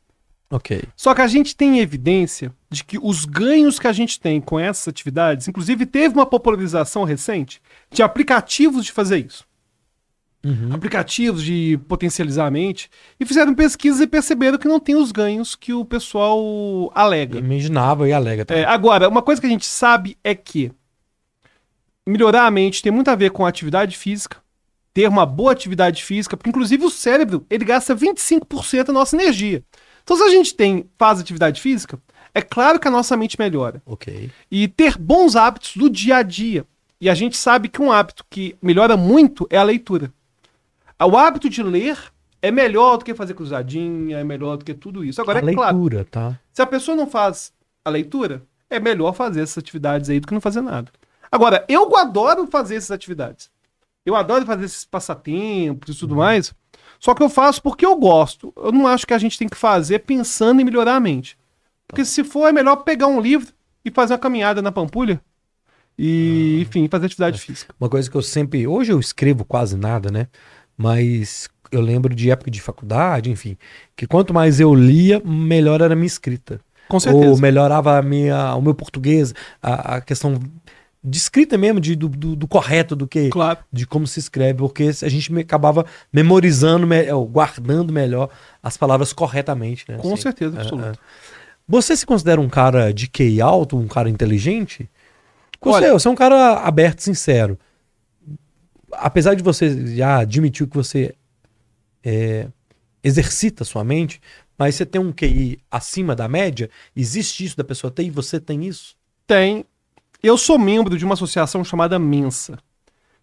Ok. 0.53 0.83
Só 0.95 1.15
que 1.15 1.21
a 1.21 1.27
gente 1.27 1.55
tem 1.55 1.79
evidência 1.79 2.53
de 2.69 2.83
que 2.83 2.99
os 3.01 3.25
ganhos 3.25 3.79
que 3.79 3.87
a 3.87 3.91
gente 3.91 4.19
tem 4.19 4.39
com 4.39 4.59
essas 4.59 4.87
atividades, 4.87 5.47
inclusive 5.47 5.83
teve 5.83 6.13
uma 6.13 6.27
popularização 6.27 7.03
recente 7.03 7.59
de 7.91 8.03
aplicativos 8.03 8.85
de 8.85 8.91
fazer 8.91 9.25
isso. 9.25 9.47
Aplicativos 10.71 11.41
de 11.41 11.79
potencializar 11.87 12.45
a 12.45 12.51
mente. 12.51 12.87
E 13.19 13.25
fizeram 13.25 13.55
pesquisas 13.55 13.99
e 14.01 14.05
perceberam 14.05 14.59
que 14.59 14.67
não 14.67 14.79
tem 14.79 14.95
os 14.95 15.11
ganhos 15.11 15.55
que 15.55 15.73
o 15.73 15.83
pessoal 15.83 16.91
alega. 16.93 17.39
Imaginava 17.39 18.07
e 18.07 18.13
alega. 18.13 18.45
Tá? 18.45 18.53
É, 18.53 18.63
agora, 18.63 19.09
uma 19.09 19.23
coisa 19.23 19.41
que 19.41 19.47
a 19.47 19.49
gente 19.49 19.65
sabe 19.65 20.17
é 20.23 20.35
que 20.35 20.71
melhorar 22.05 22.45
a 22.45 22.51
mente 22.51 22.83
tem 22.83 22.91
muito 22.91 23.07
a 23.07 23.15
ver 23.15 23.31
com 23.31 23.43
a 23.43 23.49
atividade 23.49 23.97
física, 23.97 24.37
ter 24.93 25.07
uma 25.07 25.25
boa 25.25 25.51
atividade 25.51 26.03
física, 26.03 26.37
porque 26.37 26.49
inclusive 26.49 26.85
o 26.85 26.91
cérebro, 26.91 27.43
ele 27.49 27.65
gasta 27.65 27.95
25% 27.95 28.83
da 28.83 28.93
nossa 28.93 29.15
energia. 29.15 29.63
Então 30.03 30.17
se 30.17 30.23
a 30.23 30.29
gente 30.29 30.53
tem, 30.53 30.89
faz 30.97 31.19
atividade 31.19 31.61
física, 31.61 31.99
é 32.33 32.41
claro 32.41 32.79
que 32.79 32.87
a 32.87 32.91
nossa 32.91 33.15
mente 33.15 33.39
melhora. 33.39 33.81
Ok. 33.85 34.29
E 34.49 34.67
ter 34.67 34.97
bons 34.97 35.35
hábitos 35.35 35.75
do 35.75 35.89
dia 35.89 36.17
a 36.17 36.23
dia. 36.23 36.65
E 36.99 37.09
a 37.09 37.13
gente 37.13 37.37
sabe 37.37 37.67
que 37.67 37.81
um 37.81 37.91
hábito 37.91 38.25
que 38.29 38.55
melhora 38.61 38.95
muito 38.95 39.47
é 39.49 39.57
a 39.57 39.63
leitura. 39.63 40.11
O 40.99 41.17
hábito 41.17 41.49
de 41.49 41.61
ler 41.61 41.97
é 42.41 42.49
melhor 42.49 42.97
do 42.97 43.05
que 43.05 43.13
fazer 43.13 43.33
cruzadinha, 43.33 44.17
é 44.19 44.23
melhor 44.23 44.57
do 44.57 44.65
que 44.65 44.73
tudo 44.73 45.03
isso. 45.03 45.21
Agora, 45.21 45.45
a 45.45 45.49
é 45.49 45.53
claro, 45.53 45.77
leitura, 45.77 46.05
tá? 46.05 46.39
se 46.51 46.61
a 46.61 46.65
pessoa 46.65 46.95
não 46.95 47.07
faz 47.07 47.51
a 47.83 47.89
leitura, 47.89 48.43
é 48.69 48.79
melhor 48.79 49.13
fazer 49.13 49.41
essas 49.41 49.57
atividades 49.57 50.09
aí 50.09 50.19
do 50.19 50.27
que 50.27 50.33
não 50.33 50.41
fazer 50.41 50.61
nada. 50.61 50.91
Agora, 51.31 51.65
eu 51.67 51.95
adoro 51.97 52.47
fazer 52.47 52.75
essas 52.75 52.91
atividades. 52.91 53.49
Eu 54.05 54.15
adoro 54.15 54.45
fazer 54.45 54.65
esses 54.65 54.85
passatempos 54.85 55.95
e 55.95 55.99
tudo 55.99 56.15
mais. 56.15 56.53
Só 57.03 57.13
que 57.13 57.21
eu 57.21 57.27
faço 57.27 57.61
porque 57.61 57.85
eu 57.85 57.97
gosto. 57.97 58.53
Eu 58.55 58.71
não 58.71 58.87
acho 58.87 59.05
que 59.05 59.13
a 59.13 59.17
gente 59.17 59.37
tem 59.37 59.49
que 59.49 59.57
fazer 59.57 59.99
pensando 59.99 60.61
em 60.61 60.63
melhorar 60.63 60.95
a 60.95 60.99
mente. 61.01 61.37
Porque 61.85 62.05
se 62.05 62.23
for, 62.23 62.47
é 62.47 62.53
melhor 62.53 62.77
pegar 62.77 63.07
um 63.07 63.19
livro 63.19 63.51
e 63.83 63.91
fazer 63.91 64.13
uma 64.13 64.19
caminhada 64.19 64.61
na 64.61 64.71
Pampulha. 64.71 65.19
E, 65.99 66.61
enfim, 66.61 66.87
fazer 66.87 67.07
atividade 67.07 67.41
física. 67.41 67.75
Uma 67.77 67.89
coisa 67.89 68.09
que 68.09 68.15
eu 68.15 68.21
sempre. 68.21 68.65
Hoje 68.65 68.93
eu 68.93 69.01
escrevo 69.01 69.43
quase 69.43 69.75
nada, 69.75 70.09
né? 70.09 70.29
Mas 70.77 71.49
eu 71.73 71.81
lembro 71.81 72.15
de 72.15 72.31
época 72.31 72.49
de 72.49 72.61
faculdade, 72.61 73.29
enfim. 73.29 73.57
Que 73.97 74.07
quanto 74.07 74.33
mais 74.33 74.61
eu 74.61 74.73
lia, 74.73 75.21
melhor 75.25 75.81
era 75.81 75.91
a 75.91 75.97
minha 75.97 76.07
escrita. 76.07 76.61
Com 76.87 77.01
certeza. 77.01 77.31
Ou 77.31 77.37
melhorava 77.37 77.97
a 77.97 78.01
minha, 78.01 78.55
o 78.55 78.61
meu 78.61 78.73
português, 78.73 79.33
a, 79.61 79.97
a 79.97 80.01
questão 80.01 80.39
de 81.03 81.17
escrita 81.17 81.57
mesmo, 81.57 81.79
de, 81.81 81.95
do, 81.95 82.07
do, 82.07 82.35
do 82.35 82.47
correto, 82.47 82.95
do 82.95 83.05
que 83.07 83.29
Claro. 83.29 83.59
de 83.71 83.85
como 83.85 84.07
se 84.07 84.19
escreve, 84.19 84.59
porque 84.59 84.83
a 85.01 85.09
gente 85.09 85.33
me- 85.33 85.41
acabava 85.41 85.85
memorizando, 86.13 86.87
me- 86.87 87.05
guardando 87.29 87.91
melhor 87.91 88.29
as 88.61 88.77
palavras 88.77 89.11
corretamente, 89.11 89.83
né? 89.89 89.97
Com 89.97 90.13
Assim. 90.13 90.21
certeza, 90.21 90.57
É, 90.57 90.61
absoluta. 90.61 90.89
é. 90.91 90.93
Você 91.67 91.95
se 91.97 92.05
considera 92.05 92.39
um 92.39 92.47
cara 92.49 92.93
de 92.93 93.07
QI 93.09 93.41
alto, 93.41 93.77
um 93.77 93.87
cara 93.87 94.09
inteligente? 94.09 94.89
Você, 95.61 95.69
Olha- 95.75 95.91
você 95.93 96.07
é 96.07 96.11
um 96.11 96.15
cara 96.15 96.59
aberto, 96.59 97.01
sincero. 97.01 97.57
Apesar 98.91 99.33
de 99.33 99.43
você 99.43 99.95
já 99.95 100.19
admitir 100.19 100.67
que 100.67 100.75
você 100.75 101.15
é, 102.03 102.47
exercita 103.03 103.63
sua 103.63 103.83
mente, 103.83 104.21
mas 104.57 104.75
você 104.75 104.85
tem 104.85 105.01
um 105.01 105.11
QI 105.11 105.59
acima 105.71 106.15
da 106.15 106.27
média, 106.27 106.69
existe 106.95 107.43
isso 107.45 107.57
da 107.57 107.63
pessoa 107.63 107.89
ter 107.91 108.03
e 108.03 108.09
você 108.09 108.39
tem 108.39 108.65
isso? 108.65 108.95
Tem. 109.25 109.65
Eu 110.23 110.37
sou 110.37 110.57
membro 110.57 110.97
de 110.97 111.03
uma 111.03 111.15
associação 111.15 111.65
chamada 111.65 111.99
Mensa, 111.99 112.57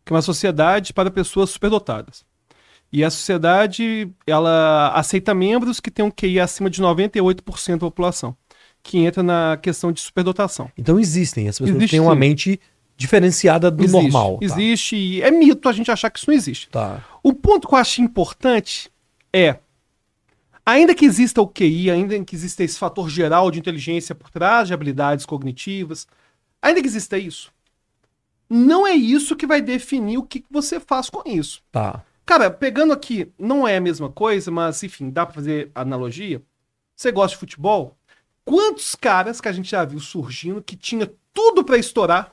que 0.04 0.12
é 0.12 0.14
uma 0.14 0.20
sociedade 0.20 0.92
para 0.92 1.10
pessoas 1.10 1.48
superdotadas. 1.48 2.26
E 2.92 3.02
a 3.02 3.08
sociedade, 3.08 4.10
ela 4.26 4.92
aceita 4.94 5.32
membros 5.32 5.80
que 5.80 5.90
têm 5.90 6.04
um 6.04 6.10
QI 6.10 6.38
acima 6.38 6.68
de 6.68 6.82
98% 6.82 7.72
da 7.72 7.78
população, 7.78 8.36
que 8.82 8.98
entra 8.98 9.22
na 9.22 9.58
questão 9.62 9.90
de 9.90 10.00
superdotação. 10.00 10.70
Então 10.76 11.00
existem, 11.00 11.48
as 11.48 11.58
pessoas 11.58 11.76
Existe 11.76 11.92
têm 11.92 12.00
uma 12.00 12.12
sim. 12.12 12.18
mente 12.18 12.60
diferenciada 12.98 13.70
do 13.70 13.82
existe, 13.82 14.02
normal. 14.02 14.38
tá? 14.38 14.44
Existe, 14.44 14.94
e 14.94 15.22
é 15.22 15.30
mito 15.30 15.66
a 15.70 15.72
gente 15.72 15.90
achar 15.90 16.10
que 16.10 16.18
isso 16.18 16.28
não 16.28 16.36
existe. 16.36 16.68
Tá. 16.68 17.02
O 17.22 17.32
ponto 17.32 17.66
que 17.66 17.74
eu 17.74 17.78
acho 17.78 18.02
importante 18.02 18.90
é, 19.32 19.56
ainda 20.66 20.94
que 20.94 21.06
exista 21.06 21.40
o 21.40 21.48
QI, 21.48 21.90
ainda 21.90 22.22
que 22.22 22.34
exista 22.34 22.62
esse 22.62 22.78
fator 22.78 23.08
geral 23.08 23.50
de 23.50 23.58
inteligência 23.58 24.14
por 24.14 24.28
trás 24.28 24.68
de 24.68 24.74
habilidades 24.74 25.24
cognitivas, 25.24 26.06
ainda 26.62 26.80
que 26.80 26.86
exista 26.86 27.18
isso, 27.18 27.52
não 28.48 28.86
é 28.86 28.92
isso 28.92 29.36
que 29.36 29.46
vai 29.46 29.60
definir 29.62 30.18
o 30.18 30.24
que 30.24 30.44
você 30.50 30.80
faz 30.80 31.08
com 31.08 31.22
isso. 31.24 31.62
Tá. 31.70 32.02
Cara, 32.26 32.50
pegando 32.50 32.92
aqui, 32.92 33.30
não 33.38 33.66
é 33.66 33.76
a 33.76 33.80
mesma 33.80 34.10
coisa, 34.10 34.50
mas 34.50 34.82
enfim, 34.82 35.10
dá 35.10 35.24
pra 35.24 35.34
fazer 35.34 35.70
analogia. 35.74 36.42
Você 36.94 37.10
gosta 37.10 37.34
de 37.34 37.40
futebol? 37.40 37.96
Quantos 38.44 38.94
caras 38.94 39.40
que 39.40 39.48
a 39.48 39.52
gente 39.52 39.70
já 39.70 39.84
viu 39.84 40.00
surgindo 40.00 40.62
que 40.62 40.76
tinha 40.76 41.10
tudo 41.32 41.64
pra 41.64 41.78
estourar 41.78 42.32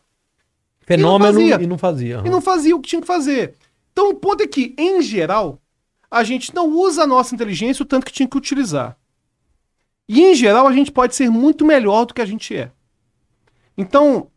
Fenômeno 0.82 1.40
fazia. 1.40 1.62
e 1.62 1.68
não 1.68 1.78
fazia. 1.78 2.22
e 2.26 2.30
não 2.30 2.42
fazia 2.42 2.76
o 2.76 2.80
que 2.80 2.90
tinha 2.90 3.02
que 3.02 3.08
fazer. 3.08 3.56
Então 3.92 4.10
o 4.10 4.16
ponto 4.16 4.42
é 4.42 4.48
que, 4.48 4.74
em 4.78 5.02
geral, 5.02 5.62
a 6.10 6.24
gente 6.24 6.54
não 6.56 6.70
usa 6.70 7.04
a 7.04 7.08
nossa 7.08 7.36
inteligência 7.36 7.84
o 7.84 7.86
tanto 7.86 8.06
que 8.06 8.12
tinha 8.12 8.28
que 8.28 8.38
utilizar. 8.38 8.98
E 10.08 10.22
em 10.22 10.34
geral 10.34 10.66
a 10.68 10.72
gente 10.72 10.92
pode 10.92 11.16
ser 11.16 11.30
muito 11.30 11.66
melhor 11.66 12.06
do 12.06 12.14
que 12.14 12.22
a 12.22 12.26
gente 12.26 12.56
é. 12.56 12.72
Então, 13.78 14.30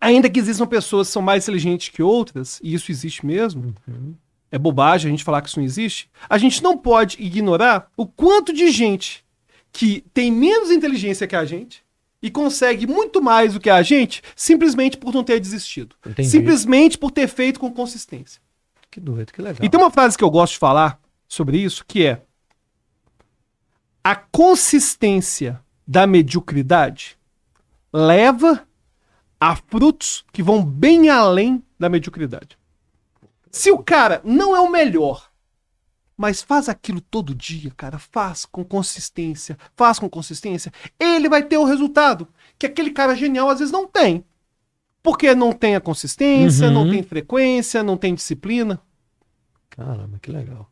ainda 0.00 0.28
que 0.28 0.38
existam 0.38 0.66
pessoas 0.66 1.06
que 1.06 1.12
são 1.12 1.22
mais 1.22 1.44
inteligentes 1.44 1.88
que 1.88 2.02
outras, 2.02 2.60
e 2.62 2.74
isso 2.74 2.90
existe 2.90 3.24
mesmo, 3.24 3.74
é 4.50 4.58
bobagem 4.58 5.08
a 5.08 5.10
gente 5.10 5.24
falar 5.24 5.42
que 5.42 5.48
isso 5.48 5.58
não 5.58 5.64
existe, 5.64 6.10
a 6.28 6.38
gente 6.38 6.62
não 6.62 6.76
pode 6.76 7.22
ignorar 7.22 7.90
o 7.96 8.06
quanto 8.06 8.52
de 8.52 8.70
gente 8.70 9.24
que 9.72 10.04
tem 10.12 10.32
menos 10.32 10.70
inteligência 10.70 11.26
que 11.26 11.36
a 11.36 11.44
gente 11.44 11.84
e 12.20 12.30
consegue 12.30 12.86
muito 12.86 13.22
mais 13.22 13.54
do 13.54 13.60
que 13.60 13.70
a 13.70 13.82
gente 13.82 14.22
simplesmente 14.34 14.96
por 14.96 15.14
não 15.14 15.22
ter 15.22 15.38
desistido. 15.38 15.94
Entendi. 16.04 16.28
Simplesmente 16.28 16.98
por 16.98 17.10
ter 17.10 17.28
feito 17.28 17.60
com 17.60 17.70
consistência. 17.70 18.40
Que 18.90 18.98
doido, 18.98 19.32
que 19.32 19.42
legal. 19.42 19.64
E 19.64 19.68
tem 19.68 19.78
uma 19.78 19.90
frase 19.90 20.16
que 20.16 20.24
eu 20.24 20.30
gosto 20.30 20.54
de 20.54 20.58
falar 20.58 20.98
sobre 21.28 21.58
isso, 21.58 21.84
que 21.86 22.06
é 22.06 22.22
a 24.02 24.16
consistência 24.16 25.60
da 25.86 26.06
mediocridade 26.06 27.17
leva 27.92 28.66
a 29.40 29.54
frutos 29.56 30.24
que 30.32 30.42
vão 30.42 30.64
bem 30.64 31.08
além 31.08 31.62
da 31.78 31.88
mediocridade. 31.88 32.58
Se 33.50 33.70
o 33.70 33.78
cara 33.78 34.20
não 34.24 34.54
é 34.54 34.60
o 34.60 34.70
melhor, 34.70 35.28
mas 36.16 36.42
faz 36.42 36.68
aquilo 36.68 37.00
todo 37.00 37.34
dia, 37.34 37.72
cara, 37.76 37.98
faz 37.98 38.44
com 38.44 38.64
consistência, 38.64 39.56
faz 39.76 39.98
com 39.98 40.08
consistência, 40.08 40.72
ele 40.98 41.28
vai 41.28 41.42
ter 41.44 41.56
o 41.56 41.64
resultado 41.64 42.26
que 42.58 42.66
aquele 42.66 42.90
cara 42.90 43.14
genial 43.14 43.48
às 43.48 43.60
vezes 43.60 43.72
não 43.72 43.86
tem. 43.86 44.24
Porque 45.02 45.32
não 45.34 45.52
tem 45.52 45.76
a 45.76 45.80
consistência, 45.80 46.66
Uhum. 46.66 46.72
não 46.74 46.90
tem 46.90 47.02
frequência, 47.04 47.82
não 47.84 47.96
tem 47.96 48.14
disciplina. 48.14 48.80
Caramba, 49.70 50.18
que 50.20 50.30
legal. 50.30 50.68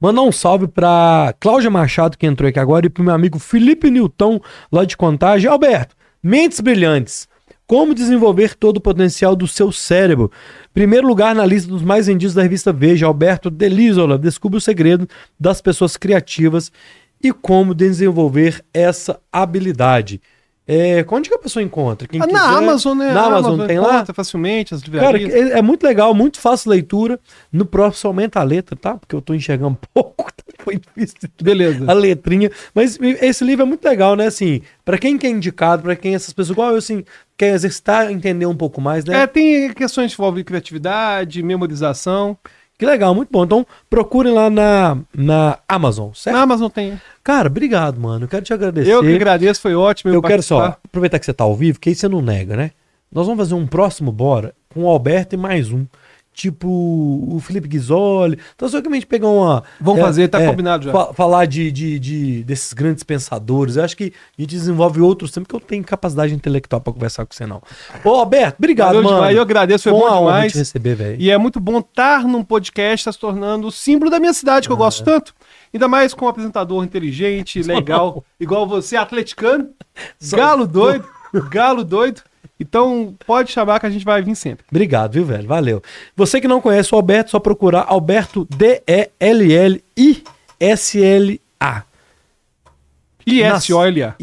Mandar 0.00 0.22
um 0.22 0.30
salve 0.30 0.68
pra 0.68 1.34
Cláudia 1.40 1.70
Machado, 1.70 2.16
que 2.16 2.26
entrou 2.26 2.48
aqui 2.48 2.60
agora, 2.60 2.86
e 2.86 2.88
pro 2.90 3.02
meu 3.02 3.12
amigo 3.14 3.38
Felipe 3.38 3.90
Nilton, 3.90 4.40
lá 4.70 4.84
de 4.84 4.96
Contagem. 4.96 5.50
Alberto, 5.50 5.95
mentes 6.26 6.58
brilhantes. 6.58 7.28
Como 7.68 7.94
desenvolver 7.94 8.54
todo 8.54 8.78
o 8.78 8.80
potencial 8.80 9.36
do 9.36 9.46
seu 9.46 9.70
cérebro? 9.70 10.30
Primeiro 10.74 11.06
lugar 11.06 11.34
na 11.34 11.46
lista 11.46 11.68
dos 11.68 11.82
mais 11.82 12.08
vendidos 12.08 12.34
da 12.34 12.42
revista 12.42 12.72
Veja, 12.72 13.06
Alberto 13.06 13.48
Delisola. 13.48 14.18
Descubra 14.18 14.58
o 14.58 14.60
segredo 14.60 15.08
das 15.38 15.60
pessoas 15.60 15.96
criativas 15.96 16.70
e 17.22 17.32
como 17.32 17.74
desenvolver 17.74 18.64
essa 18.74 19.20
habilidade. 19.32 20.20
É, 20.68 21.04
onde 21.10 21.28
que 21.28 21.34
a 21.34 21.38
pessoa 21.38 21.62
encontra? 21.62 22.08
Quem 22.08 22.20
Ah, 22.20 22.26
quiser- 22.26 22.38
na 22.38 22.58
Amazon, 22.58 22.98
né? 22.98 23.12
Na 23.12 23.26
Amazon, 23.26 23.66
tem 23.66 23.78
lá? 23.78 24.04
facilmente 24.06 24.74
as 24.74 24.82
Cara, 24.82 25.16
livrarias. 25.16 25.52
é, 25.52 25.58
é 25.58 25.62
muito 25.62 25.84
legal, 25.84 26.12
muito 26.12 26.40
fácil 26.40 26.70
leitura. 26.70 27.20
No 27.52 27.64
próximo 27.64 28.08
aumenta 28.08 28.40
a 28.40 28.42
letra, 28.42 28.74
tá? 28.74 28.96
Porque 28.96 29.14
eu 29.14 29.20
tô 29.22 29.32
enxergando 29.32 29.78
pouco, 29.94 30.26
foi 30.58 30.80
difícil 30.80 31.16
Beleza. 31.40 31.84
a 31.86 31.92
letrinha. 31.92 32.50
Mas 32.74 32.98
esse 33.00 33.44
livro 33.44 33.62
é 33.64 33.66
muito 33.68 33.84
legal, 33.84 34.16
né? 34.16 34.26
Assim, 34.26 34.60
pra 34.84 34.98
quem 34.98 35.16
que 35.16 35.26
é 35.26 35.30
indicado, 35.30 35.82
pra 35.84 35.94
quem 35.94 36.16
essas 36.16 36.32
pessoas, 36.32 36.54
igual 36.54 36.70
eu, 36.72 36.78
assim, 36.78 37.04
quer 37.38 37.54
exercitar, 37.54 38.10
entender 38.10 38.46
um 38.46 38.56
pouco 38.56 38.80
mais, 38.80 39.04
né? 39.04 39.22
É, 39.22 39.26
tem 39.28 39.72
questões 39.72 40.14
que 40.14 40.20
envolvem 40.20 40.42
criatividade, 40.42 41.42
memorização. 41.44 42.36
Que 42.78 42.84
legal, 42.84 43.14
muito 43.14 43.30
bom. 43.30 43.44
Então, 43.44 43.66
procurem 43.88 44.32
lá 44.32 44.50
na, 44.50 44.98
na 45.14 45.58
Amazon, 45.66 46.10
certo? 46.12 46.36
Na 46.36 46.42
Amazon 46.42 46.68
tem. 46.68 47.00
Cara, 47.24 47.48
obrigado, 47.48 47.98
mano. 47.98 48.24
Eu 48.24 48.28
quero 48.28 48.44
te 48.44 48.52
agradecer. 48.52 48.90
Eu 48.90 49.00
que 49.00 49.14
agradeço, 49.14 49.60
foi 49.60 49.74
ótimo. 49.74 50.12
Eu 50.12 50.22
quero 50.22 50.42
só 50.42 50.76
aproveitar 50.84 51.18
que 51.18 51.24
você 51.24 51.32
tá 51.32 51.44
ao 51.44 51.56
vivo, 51.56 51.80
que 51.80 51.88
aí 51.88 51.94
você 51.94 52.06
não 52.06 52.20
nega, 52.20 52.56
né? 52.56 52.72
Nós 53.10 53.26
vamos 53.26 53.42
fazer 53.42 53.54
um 53.54 53.66
próximo 53.66 54.12
Bora 54.12 54.54
com 54.68 54.84
o 54.84 54.88
Alberto 54.88 55.34
e 55.34 55.38
mais 55.38 55.72
um. 55.72 55.86
Tipo 56.36 56.68
o 56.68 57.40
Felipe 57.40 57.66
Ghisoli. 57.66 58.38
Então, 58.54 58.68
só 58.68 58.82
que 58.82 58.88
a 58.88 58.92
gente 58.92 59.06
pegar 59.06 59.28
uma. 59.28 59.64
Vamos 59.80 60.02
fazer, 60.02 60.28
tá 60.28 60.38
combinado 60.46 60.84
já. 60.84 60.92
fa- 60.92 61.14
falar 61.14 61.46
de, 61.46 61.72
de, 61.72 61.98
de- 61.98 62.44
desses 62.44 62.74
grandes 62.74 63.02
pensadores. 63.02 63.76
Eu 63.76 63.84
acho 63.84 63.96
que 63.96 64.12
a 64.38 64.42
gente 64.42 64.50
desenvolve 64.50 65.00
outros 65.00 65.30
temas, 65.30 65.46
porque 65.48 65.56
eu 65.64 65.66
tenho 65.66 65.82
capacidade 65.82 66.34
intelectual 66.34 66.78
pra 66.82 66.92
conversar 66.92 67.24
com 67.24 67.32
você, 67.34 67.46
não. 67.46 67.62
Ô, 68.04 68.10
Alberto, 68.10 68.56
obrigado, 68.58 68.88
Valeu 68.88 69.02
mano. 69.04 69.16
demais. 69.16 69.34
Eu 69.36 69.40
agradeço, 69.40 69.84
foi 69.84 69.92
bom 69.92 70.04
honra 70.04 70.18
demais. 70.18 70.52
te 70.52 70.58
receber, 70.58 70.94
velho. 70.94 71.16
E 71.18 71.30
é 71.30 71.38
muito 71.38 71.58
bom 71.58 71.78
estar 71.78 72.22
num 72.24 72.44
podcast, 72.44 73.06
tá 73.06 73.12
se 73.12 73.18
tornando 73.18 73.68
o 73.68 73.72
símbolo 73.72 74.10
da 74.10 74.20
minha 74.20 74.34
cidade, 74.34 74.68
que 74.68 74.72
eu 74.72 74.76
gosto 74.76 75.02
tanto. 75.04 75.34
Ainda 75.72 75.88
mais 75.88 76.12
com 76.12 76.26
um 76.26 76.28
apresentador 76.28 76.84
inteligente, 76.84 77.62
legal, 77.64 78.22
igual 78.38 78.66
você, 78.66 78.94
atleticano, 78.94 79.70
galo 80.32 80.66
doido, 80.66 81.06
galo 81.50 81.82
doido. 81.82 82.20
Então, 82.58 83.14
pode 83.26 83.52
chamar 83.52 83.78
que 83.80 83.86
a 83.86 83.90
gente 83.90 84.04
vai 84.04 84.22
vir 84.22 84.34
sempre. 84.34 84.64
Obrigado, 84.70 85.12
viu, 85.12 85.24
velho? 85.26 85.46
Valeu. 85.46 85.82
Você 86.16 86.40
que 86.40 86.48
não 86.48 86.60
conhece 86.60 86.94
o 86.94 86.96
Alberto, 86.96 87.30
só 87.30 87.38
procurar 87.38 87.84
Alberto 87.86 88.46
D-E-L-L-I-S-L-A. 90.58 91.82
E 93.26 93.42
Nas- 93.42 93.64
S-O-L-A. 93.64 94.14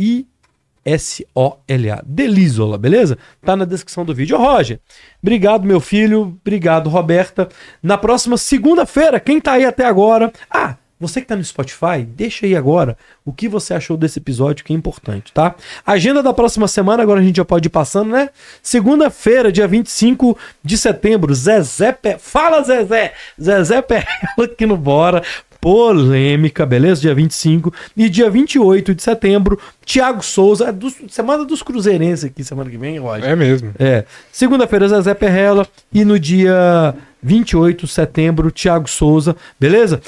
I-S-O-L-A. 0.86 2.02
Delisola, 2.06 2.78
beleza? 2.78 3.18
Tá 3.44 3.56
na 3.56 3.66
descrição 3.66 4.06
do 4.06 4.14
vídeo. 4.16 4.38
Ô, 4.38 4.42
Roger, 4.42 4.80
obrigado, 5.22 5.66
meu 5.66 5.80
filho. 5.80 6.22
Obrigado, 6.42 6.90
Roberta. 6.90 7.50
Na 7.82 7.98
próxima 7.98 8.38
segunda-feira, 8.38 9.20
quem 9.20 9.40
tá 9.42 9.54
aí 9.54 9.66
até 9.66 9.86
agora. 9.86 10.32
Ah, 10.50 10.76
você 11.08 11.22
que 11.22 11.28
tá 11.28 11.36
no 11.36 11.44
Spotify, 11.44 12.04
deixa 12.08 12.46
aí 12.46 12.56
agora 12.56 12.98
o 13.26 13.32
que 13.32 13.48
você 13.48 13.74
achou 13.74 13.96
desse 13.96 14.20
episódio, 14.20 14.66
que 14.66 14.74
é 14.74 14.76
importante, 14.76 15.32
tá? 15.32 15.56
Agenda 15.86 16.24
da 16.24 16.34
próxima 16.34 16.68
semana, 16.68 17.04
agora 17.04 17.20
a 17.20 17.24
gente 17.24 17.38
já 17.38 17.46
pode 17.46 17.68
ir 17.68 17.70
passando, 17.70 18.10
né? 18.12 18.30
Segunda-feira, 18.62 19.52
dia 19.52 19.68
25 19.68 20.38
de 20.64 20.78
setembro, 20.78 21.34
Zezé 21.36 21.92
Pe... 21.92 22.18
Fala, 22.18 22.64
Zezé! 22.64 23.14
Zezé 23.42 23.82
Perrela 23.82 24.46
aqui 24.46 24.66
no 24.66 24.78
Bora. 24.78 25.22
Polêmica, 25.62 26.66
beleza? 26.66 27.00
Dia 27.02 27.16
25. 27.16 27.74
E 27.96 28.10
dia 28.10 28.30
28 28.30 28.94
de 28.94 29.02
setembro, 29.02 29.58
Thiago 29.86 30.22
Souza, 30.22 30.68
é 30.68 30.72
dos- 30.74 30.96
semana 31.10 31.46
dos 31.46 31.64
Cruzeirenses 31.64 32.26
aqui, 32.26 32.44
semana 32.44 32.70
que 32.70 32.78
vem, 32.78 33.00
Roger. 33.00 33.30
É 33.30 33.34
mesmo. 33.36 33.74
É. 33.80 34.04
Segunda-feira, 34.30 34.90
Zezé 34.90 35.14
Perrela. 35.14 35.66
E 35.94 36.04
no 36.04 36.20
dia 36.20 36.94
28 37.24 37.86
de 37.86 37.92
setembro, 37.92 38.52
Thiago 38.52 38.90
Souza, 38.90 39.36
beleza? 39.60 40.02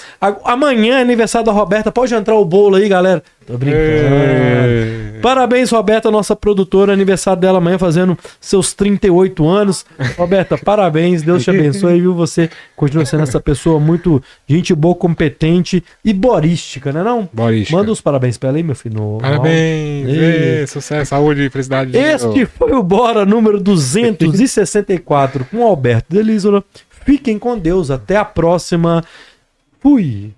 Amanhã 0.43 0.97
é 0.99 1.01
aniversário 1.01 1.45
da 1.45 1.51
Roberta, 1.51 1.91
pode 1.91 2.13
entrar 2.13 2.35
o 2.35 2.43
bolo 2.45 2.75
aí, 2.75 2.87
galera. 2.89 3.23
Tô 3.47 3.57
brincando. 3.59 5.21
Parabéns, 5.21 5.69
Roberta, 5.71 6.09
nossa 6.11 6.35
produtora. 6.35 6.93
Aniversário 6.93 7.39
dela 7.39 7.59
amanhã, 7.59 7.77
fazendo 7.77 8.17
seus 8.39 8.73
38 8.73 9.47
anos. 9.47 9.85
Roberta, 10.17 10.57
parabéns. 10.57 11.21
Deus 11.21 11.43
te 11.43 11.49
abençoe, 11.51 12.01
viu? 12.01 12.13
Você 12.15 12.49
continua 12.75 13.05
sendo 13.05 13.21
essa 13.23 13.39
pessoa 13.39 13.79
muito 13.79 14.21
gente 14.47 14.73
boa, 14.73 14.95
competente 14.95 15.83
e 16.03 16.11
borística, 16.11 16.91
né 16.91 17.03
não? 17.03 17.29
Borística. 17.31 17.77
Manda 17.77 17.91
os 17.91 18.01
parabéns 18.01 18.35
pra 18.37 18.49
ela 18.49 18.57
aí, 18.57 18.63
meu 18.63 18.75
filho. 18.75 18.95
no- 18.95 19.17
Parabéns. 19.19 20.07
Ei. 20.07 20.61
Ê, 20.63 20.67
sucesso, 20.67 21.09
saúde, 21.09 21.47
felicidade. 21.49 21.95
Este 21.95 22.45
foi 22.47 22.73
o 22.73 22.81
Bora 22.83 23.25
número 23.25 23.59
264 23.59 25.45
com 25.51 25.63
Alberto 25.63 26.05
Delísola. 26.09 26.63
Fiquem 27.05 27.37
com 27.37 27.57
Deus. 27.57 27.91
Até 27.91 28.17
a 28.17 28.25
próxima. 28.25 29.03
Fui. 29.79 30.33